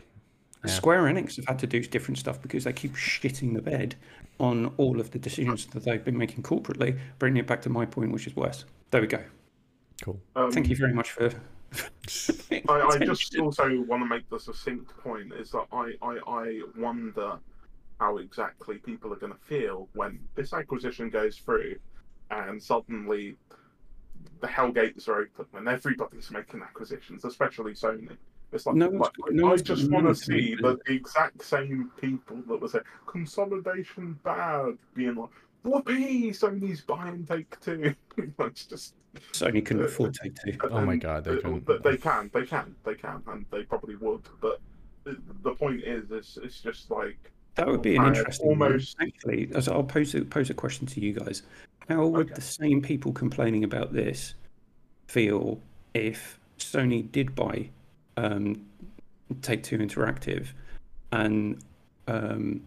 Yeah. 0.63 0.71
Square 0.71 1.03
Enix 1.03 1.35
have 1.37 1.45
had 1.45 1.59
to 1.59 1.67
do 1.67 1.81
different 1.81 2.17
stuff 2.17 2.41
because 2.41 2.63
they 2.63 2.73
keep 2.73 2.93
shitting 2.95 3.53
the 3.53 3.61
bed 3.61 3.95
on 4.39 4.71
all 4.77 4.99
of 4.99 5.11
the 5.11 5.19
decisions 5.19 5.65
that 5.67 5.83
they've 5.83 6.03
been 6.03 6.17
making 6.17 6.43
corporately, 6.43 6.97
bringing 7.19 7.37
it 7.37 7.47
back 7.47 7.61
to 7.63 7.69
my 7.69 7.85
point, 7.85 8.11
which 8.11 8.27
is 8.27 8.35
worse. 8.35 8.65
There 8.91 9.01
we 9.01 9.07
go. 9.07 9.23
cool. 10.01 10.19
Um, 10.35 10.51
Thank 10.51 10.69
you 10.69 10.75
very 10.75 10.93
much 10.93 11.11
for. 11.11 11.31
I, 12.51 12.61
I 12.69 12.97
just 12.99 13.37
also 13.37 13.81
want 13.81 14.03
to 14.03 14.07
make 14.07 14.29
the 14.29 14.39
succinct 14.39 14.95
point 14.97 15.33
is 15.33 15.51
that 15.51 15.65
I, 15.71 15.93
I, 16.01 16.19
I 16.27 16.61
wonder 16.77 17.39
how 17.99 18.17
exactly 18.17 18.77
people 18.77 19.11
are 19.11 19.17
going 19.17 19.33
to 19.33 19.39
feel 19.39 19.87
when 19.93 20.19
this 20.35 20.53
acquisition 20.53 21.09
goes 21.09 21.37
through 21.37 21.75
and 22.31 22.61
suddenly 22.61 23.35
the 24.41 24.47
hell 24.47 24.71
gates 24.71 25.07
are 25.07 25.21
open 25.21 25.45
and 25.53 25.67
everybody's 25.67 26.29
making 26.31 26.61
acquisitions, 26.61 27.25
especially 27.25 27.73
Sony. 27.73 28.15
It's 28.51 28.65
like, 28.65 28.75
No 28.75 28.87
like, 28.87 29.11
no 29.31 29.51
I 29.51 29.57
just 29.57 29.91
want 29.91 30.07
to 30.07 30.15
see 30.15 30.55
the 30.55 30.79
exact 30.87 31.43
same 31.43 31.91
people 31.99 32.37
that 32.47 32.61
were 32.61 32.67
saying 32.67 32.85
consolidation 33.05 34.17
bad 34.23 34.77
being 34.93 35.15
like, 35.15 35.29
whoopee, 35.63 36.31
Sony's 36.31 36.81
buying 36.81 37.25
Take 37.25 37.59
Two. 37.59 37.93
it's 38.39 38.65
just 38.65 38.93
Sony 39.33 39.65
couldn't 39.65 39.83
uh, 39.83 39.87
afford 39.87 40.13
Take 40.13 40.35
Two. 40.35 40.57
Oh 40.69 40.85
my 40.85 40.95
God, 40.95 41.25
they 41.25 41.35
they, 41.35 41.41
couldn't. 41.41 41.83
they 41.83 41.97
can, 41.97 42.31
they 42.33 42.45
can, 42.45 42.75
they 42.85 42.95
can, 42.95 43.21
and 43.27 43.45
they 43.51 43.63
probably 43.63 43.95
would. 43.97 44.21
But 44.39 44.61
the, 45.03 45.17
the 45.43 45.51
point 45.51 45.83
is, 45.83 46.11
it's, 46.11 46.37
it's 46.37 46.61
just 46.61 46.89
like 46.89 47.31
That 47.57 47.67
would 47.67 47.81
be 47.81 47.95
an 47.95 48.03
I 48.03 48.07
interesting 48.09 48.57
one, 48.57 48.79
actually. 49.01 49.49
As 49.53 49.67
I'll 49.67 49.83
pose 49.83 50.13
a, 50.15 50.23
pose 50.23 50.49
a 50.49 50.53
question 50.53 50.85
to 50.87 50.99
you 51.01 51.13
guys. 51.13 51.41
How 51.89 52.05
would 52.05 52.27
Okay. 52.27 52.35
the 52.35 52.41
same 52.41 52.81
people 52.81 53.11
complaining 53.11 53.63
about 53.63 53.93
this 53.93 54.35
feel 55.07 55.59
if 55.93 56.39
Sony 56.59 57.11
did 57.11 57.35
buy 57.35 57.69
um, 58.15 58.65
Take 59.41 59.63
Two 59.63 59.77
Interactive 59.79 60.47
and 61.11 61.63
um, 62.07 62.61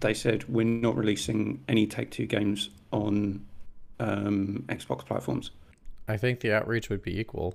they 0.00 0.12
said 0.12 0.44
we're 0.48 0.64
not 0.64 0.96
releasing 0.96 1.62
any 1.68 1.86
Take 1.86 2.10
Two 2.10 2.26
games 2.26 2.70
on 2.92 3.44
um, 4.00 4.64
Xbox 4.68 5.06
platforms? 5.06 5.52
I 6.06 6.16
think 6.18 6.40
the 6.40 6.52
outreach 6.52 6.90
would 6.90 7.02
be 7.02 7.18
equal. 7.18 7.54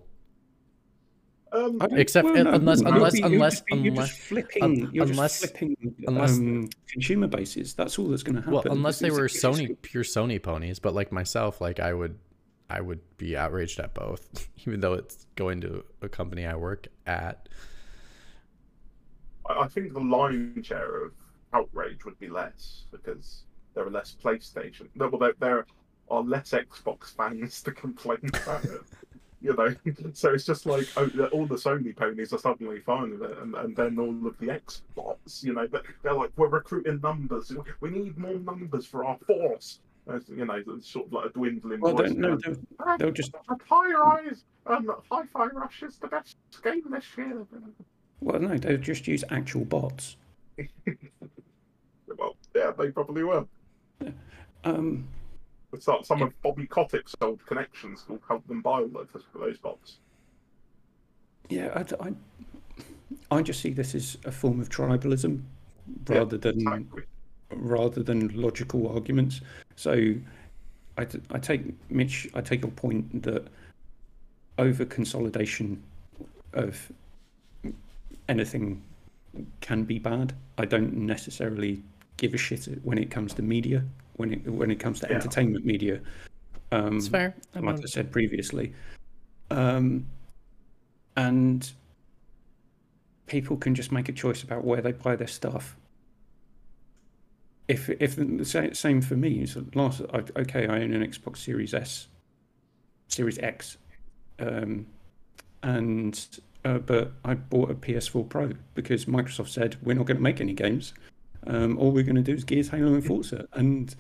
Um, 1.52 1.80
Except- 1.92 2.26
well, 2.26 2.44
no, 2.44 2.52
unless- 2.52 2.80
you'll 2.82 2.94
unless- 2.94 3.18
you'll 3.20 3.26
unless- 3.34 3.54
just 3.56 3.66
be- 3.66 3.76
you're 3.78 3.92
unless- 3.94 4.18
flipping, 4.18 4.64
un- 4.64 4.92
unless- 4.94 5.40
flipping 5.40 5.96
unless- 6.08 6.38
um, 6.38 6.70
consumer 6.88 7.28
bases. 7.28 7.74
That's 7.74 7.98
all 7.98 8.08
that's 8.10 8.24
going 8.24 8.36
to 8.36 8.42
happen. 8.42 8.54
Well, 8.54 8.64
unless 8.70 9.00
they 9.00 9.12
were 9.12 9.28
Sony 9.28 9.76
pure 9.82 10.04
Sony 10.04 10.42
ponies, 10.42 10.80
but 10.80 10.94
like 10.94 11.12
myself, 11.12 11.60
like 11.62 11.80
I 11.80 11.94
would, 11.94 12.18
I 12.70 12.82
would 12.82 13.00
be 13.18 13.36
outraged 13.36 13.80
at 13.80 13.94
both, 13.96 14.48
even 14.68 14.80
though 14.80 14.94
it's 14.94 15.26
going 15.36 15.62
to 15.62 15.84
a 16.02 16.10
company 16.10 16.46
I 16.46 16.56
work 16.56 16.88
at. 17.08 17.50
I 19.48 19.62
I 19.62 19.68
think 19.68 19.94
the 19.94 20.00
lion 20.00 20.62
share 20.64 21.06
of 21.06 21.12
outrage 21.54 22.06
would 22.06 22.20
be 22.20 22.30
less 22.30 22.86
because 22.92 23.44
there 23.74 23.86
are 23.86 23.90
less 23.90 24.16
PlayStation. 24.24 24.88
No, 24.96 25.08
well, 25.10 25.20
there, 25.20 25.34
there 25.40 25.66
are 26.12 26.22
less 26.22 26.52
Xbox 26.52 27.16
fans 27.16 27.62
to 27.64 27.72
complain 27.72 28.20
about 28.44 28.66
it. 28.66 28.82
You 29.42 29.56
know, 29.56 29.74
so 30.14 30.34
it's 30.34 30.44
just 30.46 30.66
like 30.66 30.86
oh, 30.98 31.10
all 31.32 31.46
the 31.46 31.56
Sony 31.56 31.96
ponies 31.96 32.34
are 32.34 32.38
suddenly 32.40 32.82
fine 32.82 33.12
with 33.12 33.32
it, 33.32 33.38
and, 33.38 33.56
and 33.56 33.76
then 33.76 33.98
all 33.98 34.28
of 34.28 34.38
the 34.38 34.48
Xbox, 34.48 35.44
you 35.44 35.54
know, 35.54 35.68
but 35.68 35.84
they're 36.04 36.14
like 36.14 36.32
we're 36.36 36.48
recruiting 36.50 37.00
numbers. 37.02 37.52
We 37.80 37.90
need 37.90 38.18
more 38.18 38.34
numbers 38.40 38.86
for 38.86 39.06
our 39.06 39.18
force. 39.26 39.80
As, 40.14 40.28
You 40.28 40.46
know, 40.46 40.62
it's 40.68 40.90
sort 40.90 41.06
of 41.08 41.14
like 41.14 41.26
a 41.28 41.30
dwindling. 41.30 41.80
Well, 41.82 41.94
voice 41.96 42.10
don't- 42.10 42.20
no, 42.20 42.36
they'll- 42.36 42.58
"Ah, 42.80 42.98
they'll 42.98 43.12
just- 43.12 43.32
High 43.70 43.92
Rise 43.94 44.44
and 44.66 44.90
Hi-Fi 45.12 45.46
Rush 45.48 45.84
is 45.84 45.98
the 45.98 46.08
best 46.08 46.36
game 46.64 46.82
this 46.90 47.06
year. 47.18 47.46
Well, 48.20 48.40
no, 48.40 48.58
they'll 48.58 48.78
just 48.78 49.08
use 49.08 49.24
actual 49.30 49.66
bots. 49.66 50.18
Well, 52.18 52.36
yeah, 52.56 52.72
they 52.78 52.90
probably 52.92 53.24
will. 53.24 53.48
Um, 54.64 55.08
Some 55.78 56.22
of 56.22 56.42
Bobby 56.42 56.66
Kotick's 56.68 57.16
old 57.22 57.46
connections 57.46 58.06
will 58.08 58.20
help 58.28 58.48
them 58.48 58.62
buy 58.62 58.80
all 58.82 58.88
those, 58.88 59.08
those 59.36 59.58
bots. 59.60 59.98
yeah, 61.50 61.70
I, 61.76 62.08
I, 62.08 63.38
I 63.38 63.42
just 63.42 63.62
see 63.62 63.72
this 63.72 63.94
as 63.96 64.18
a 64.26 64.32
form 64.32 64.60
of 64.60 64.70
tribalism 64.70 65.42
rather 66.08 66.38
than 66.38 66.60
Exactly. 66.62 67.04
rather 67.52 68.04
than 68.04 68.30
logical 68.40 68.88
arguments. 68.90 69.42
So, 69.76 70.14
I, 70.98 71.08
I 71.32 71.40
take 71.40 71.62
Mitch. 71.90 72.28
I 72.34 72.42
take 72.42 72.62
your 72.62 72.72
point 72.72 73.24
that 73.24 73.48
over 74.58 74.86
consolidation 74.86 75.82
of 76.54 76.92
anything 78.28 78.82
can 79.62 79.84
be 79.84 80.00
bad. 80.00 80.34
I 80.58 80.66
don't 80.66 80.94
necessarily 80.94 81.82
give 82.18 82.34
a 82.34 82.38
shit 82.38 82.68
when 82.84 82.98
it 82.98 83.10
comes 83.10 83.34
to 83.36 83.42
media. 83.42 83.86
When 84.20 84.34
it 84.34 84.46
when 84.46 84.70
it 84.70 84.82
comes 84.82 85.00
to 85.00 85.08
Yeah. 85.08 85.16
entertainment 85.16 85.66
media, 85.66 86.02
um, 86.74 86.98
It's 86.98 87.08
fair. 87.08 87.34
I 87.56 87.60
like 87.60 87.80
I 87.80 87.86
said 87.86 88.12
previously. 88.12 88.74
Um, 89.50 90.08
and 91.16 91.72
people 93.28 93.56
can 93.56 93.76
just 93.76 93.94
make 93.94 94.10
a 94.10 94.12
choice 94.12 94.44
about 94.44 94.66
where 94.66 94.82
they 94.82 94.92
buy 94.92 95.16
their 95.16 95.26
stuff. 95.28 95.78
If 97.70 97.90
if 97.90 98.18
the 98.18 98.44
same 98.74 99.00
for 99.02 99.16
me, 99.16 99.46
so 99.46 99.66
last 99.74 100.02
I, 100.14 100.18
okay, 100.42 100.68
I 100.68 100.82
own 100.82 100.94
an 100.94 101.02
Xbox 101.02 101.38
Series 101.38 101.74
S, 101.74 102.10
Series 103.08 103.40
X, 103.40 103.78
um, 104.40 104.86
and 105.64 106.28
uh, 106.66 106.80
but 106.80 107.14
I 107.24 107.36
bought 107.36 107.72
a 107.72 107.74
PS4 107.74 108.28
Pro 108.28 108.52
because 108.76 109.06
Microsoft 109.06 109.48
said 109.48 109.78
we're 109.82 109.94
not 109.94 110.08
going 110.08 110.18
to 110.18 110.24
make 110.24 110.42
any 110.42 110.54
games. 110.54 110.94
Um, 111.48 111.78
all 111.78 111.92
we're 111.92 112.04
going 112.04 112.16
to 112.16 112.22
do 112.22 112.34
is 112.34 112.44
Gears, 112.44 112.70
Halo, 112.70 112.94
and 112.94 113.06
Forza, 113.06 113.48
and 113.54 113.96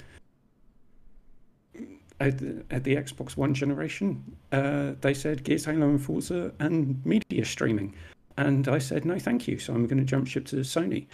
at 2.19 2.37
the, 2.37 2.63
at 2.69 2.83
the 2.83 2.95
Xbox 2.95 3.37
One 3.37 3.53
generation, 3.53 4.23
uh, 4.51 4.93
they 5.01 5.13
said 5.13 5.43
Gears, 5.43 5.65
Halo, 5.65 5.89
and 5.89 6.01
Forza, 6.01 6.51
and 6.59 7.03
media 7.05 7.45
streaming, 7.45 7.93
and 8.37 8.67
I 8.67 8.77
said 8.77 9.05
no, 9.05 9.17
thank 9.19 9.47
you. 9.47 9.59
So 9.59 9.73
I'm 9.73 9.87
going 9.87 9.99
to 9.99 10.05
jump 10.05 10.27
ship 10.27 10.45
to 10.47 10.57
Sony. 10.57 11.07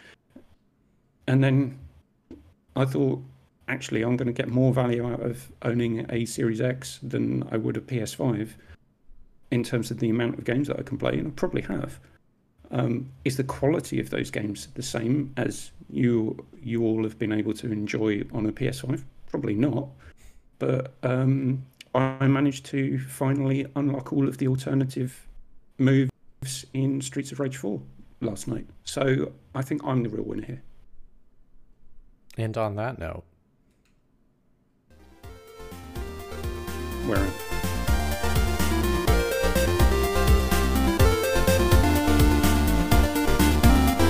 And 1.27 1.43
then 1.43 1.79
I 2.75 2.85
thought, 2.85 3.23
actually, 3.67 4.03
I'm 4.03 4.17
going 4.17 4.27
to 4.27 4.33
get 4.33 4.49
more 4.49 4.73
value 4.73 5.07
out 5.11 5.21
of 5.21 5.51
owning 5.63 6.05
a 6.09 6.25
Series 6.25 6.61
X 6.61 6.99
than 7.01 7.47
I 7.51 7.57
would 7.57 7.77
a 7.77 7.81
PS5, 7.81 8.49
in 9.51 9.63
terms 9.63 9.91
of 9.91 9.99
the 9.99 10.09
amount 10.09 10.37
of 10.37 10.43
games 10.43 10.67
that 10.67 10.79
I 10.79 10.83
can 10.83 10.97
play, 10.97 11.13
and 11.13 11.27
I 11.27 11.31
probably 11.31 11.61
have. 11.61 11.99
Um, 12.71 13.11
is 13.23 13.37
the 13.37 13.43
quality 13.43 13.99
of 13.99 14.09
those 14.09 14.31
games 14.31 14.67
the 14.73 14.83
same 14.83 15.33
as 15.37 15.71
you 15.89 16.45
you 16.61 16.83
all 16.83 17.03
have 17.03 17.17
been 17.19 17.31
able 17.31 17.53
to 17.53 17.71
enjoy 17.71 18.23
on 18.33 18.45
a 18.45 18.51
PS5? 18.51 19.03
Probably 19.29 19.55
not 19.55 19.87
but 20.59 20.93
um, 21.03 21.65
I 21.93 22.27
managed 22.27 22.65
to 22.67 22.99
finally 22.99 23.65
unlock 23.75 24.13
all 24.13 24.27
of 24.27 24.37
the 24.37 24.47
alternative 24.47 25.27
moves 25.77 26.11
in 26.73 27.01
Streets 27.01 27.31
of 27.31 27.39
Rage 27.39 27.57
4 27.57 27.81
last 28.21 28.47
night. 28.47 28.67
So 28.83 29.31
I 29.53 29.61
think 29.61 29.81
I'm 29.83 30.03
the 30.03 30.09
real 30.09 30.23
winner 30.23 30.45
here. 30.45 30.61
and 32.37 32.57
on 32.57 32.75
that 32.75 32.99
note, 32.99 33.23
wearing. 37.07 37.31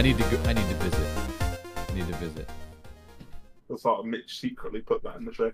I 0.00 0.02
need 0.02 0.16
to 0.16 0.24
go. 0.24 0.42
I 0.48 0.54
need 0.54 0.66
to 0.66 0.74
visit. 0.76 1.06
I 1.76 1.92
need 1.92 2.06
to 2.08 2.14
visit. 2.14 2.48
It's 3.68 3.84
like 3.84 4.04
Mitch 4.04 4.40
secretly 4.40 4.80
put 4.80 5.02
that 5.02 5.16
in 5.16 5.26
the 5.26 5.34
show. 5.34 5.52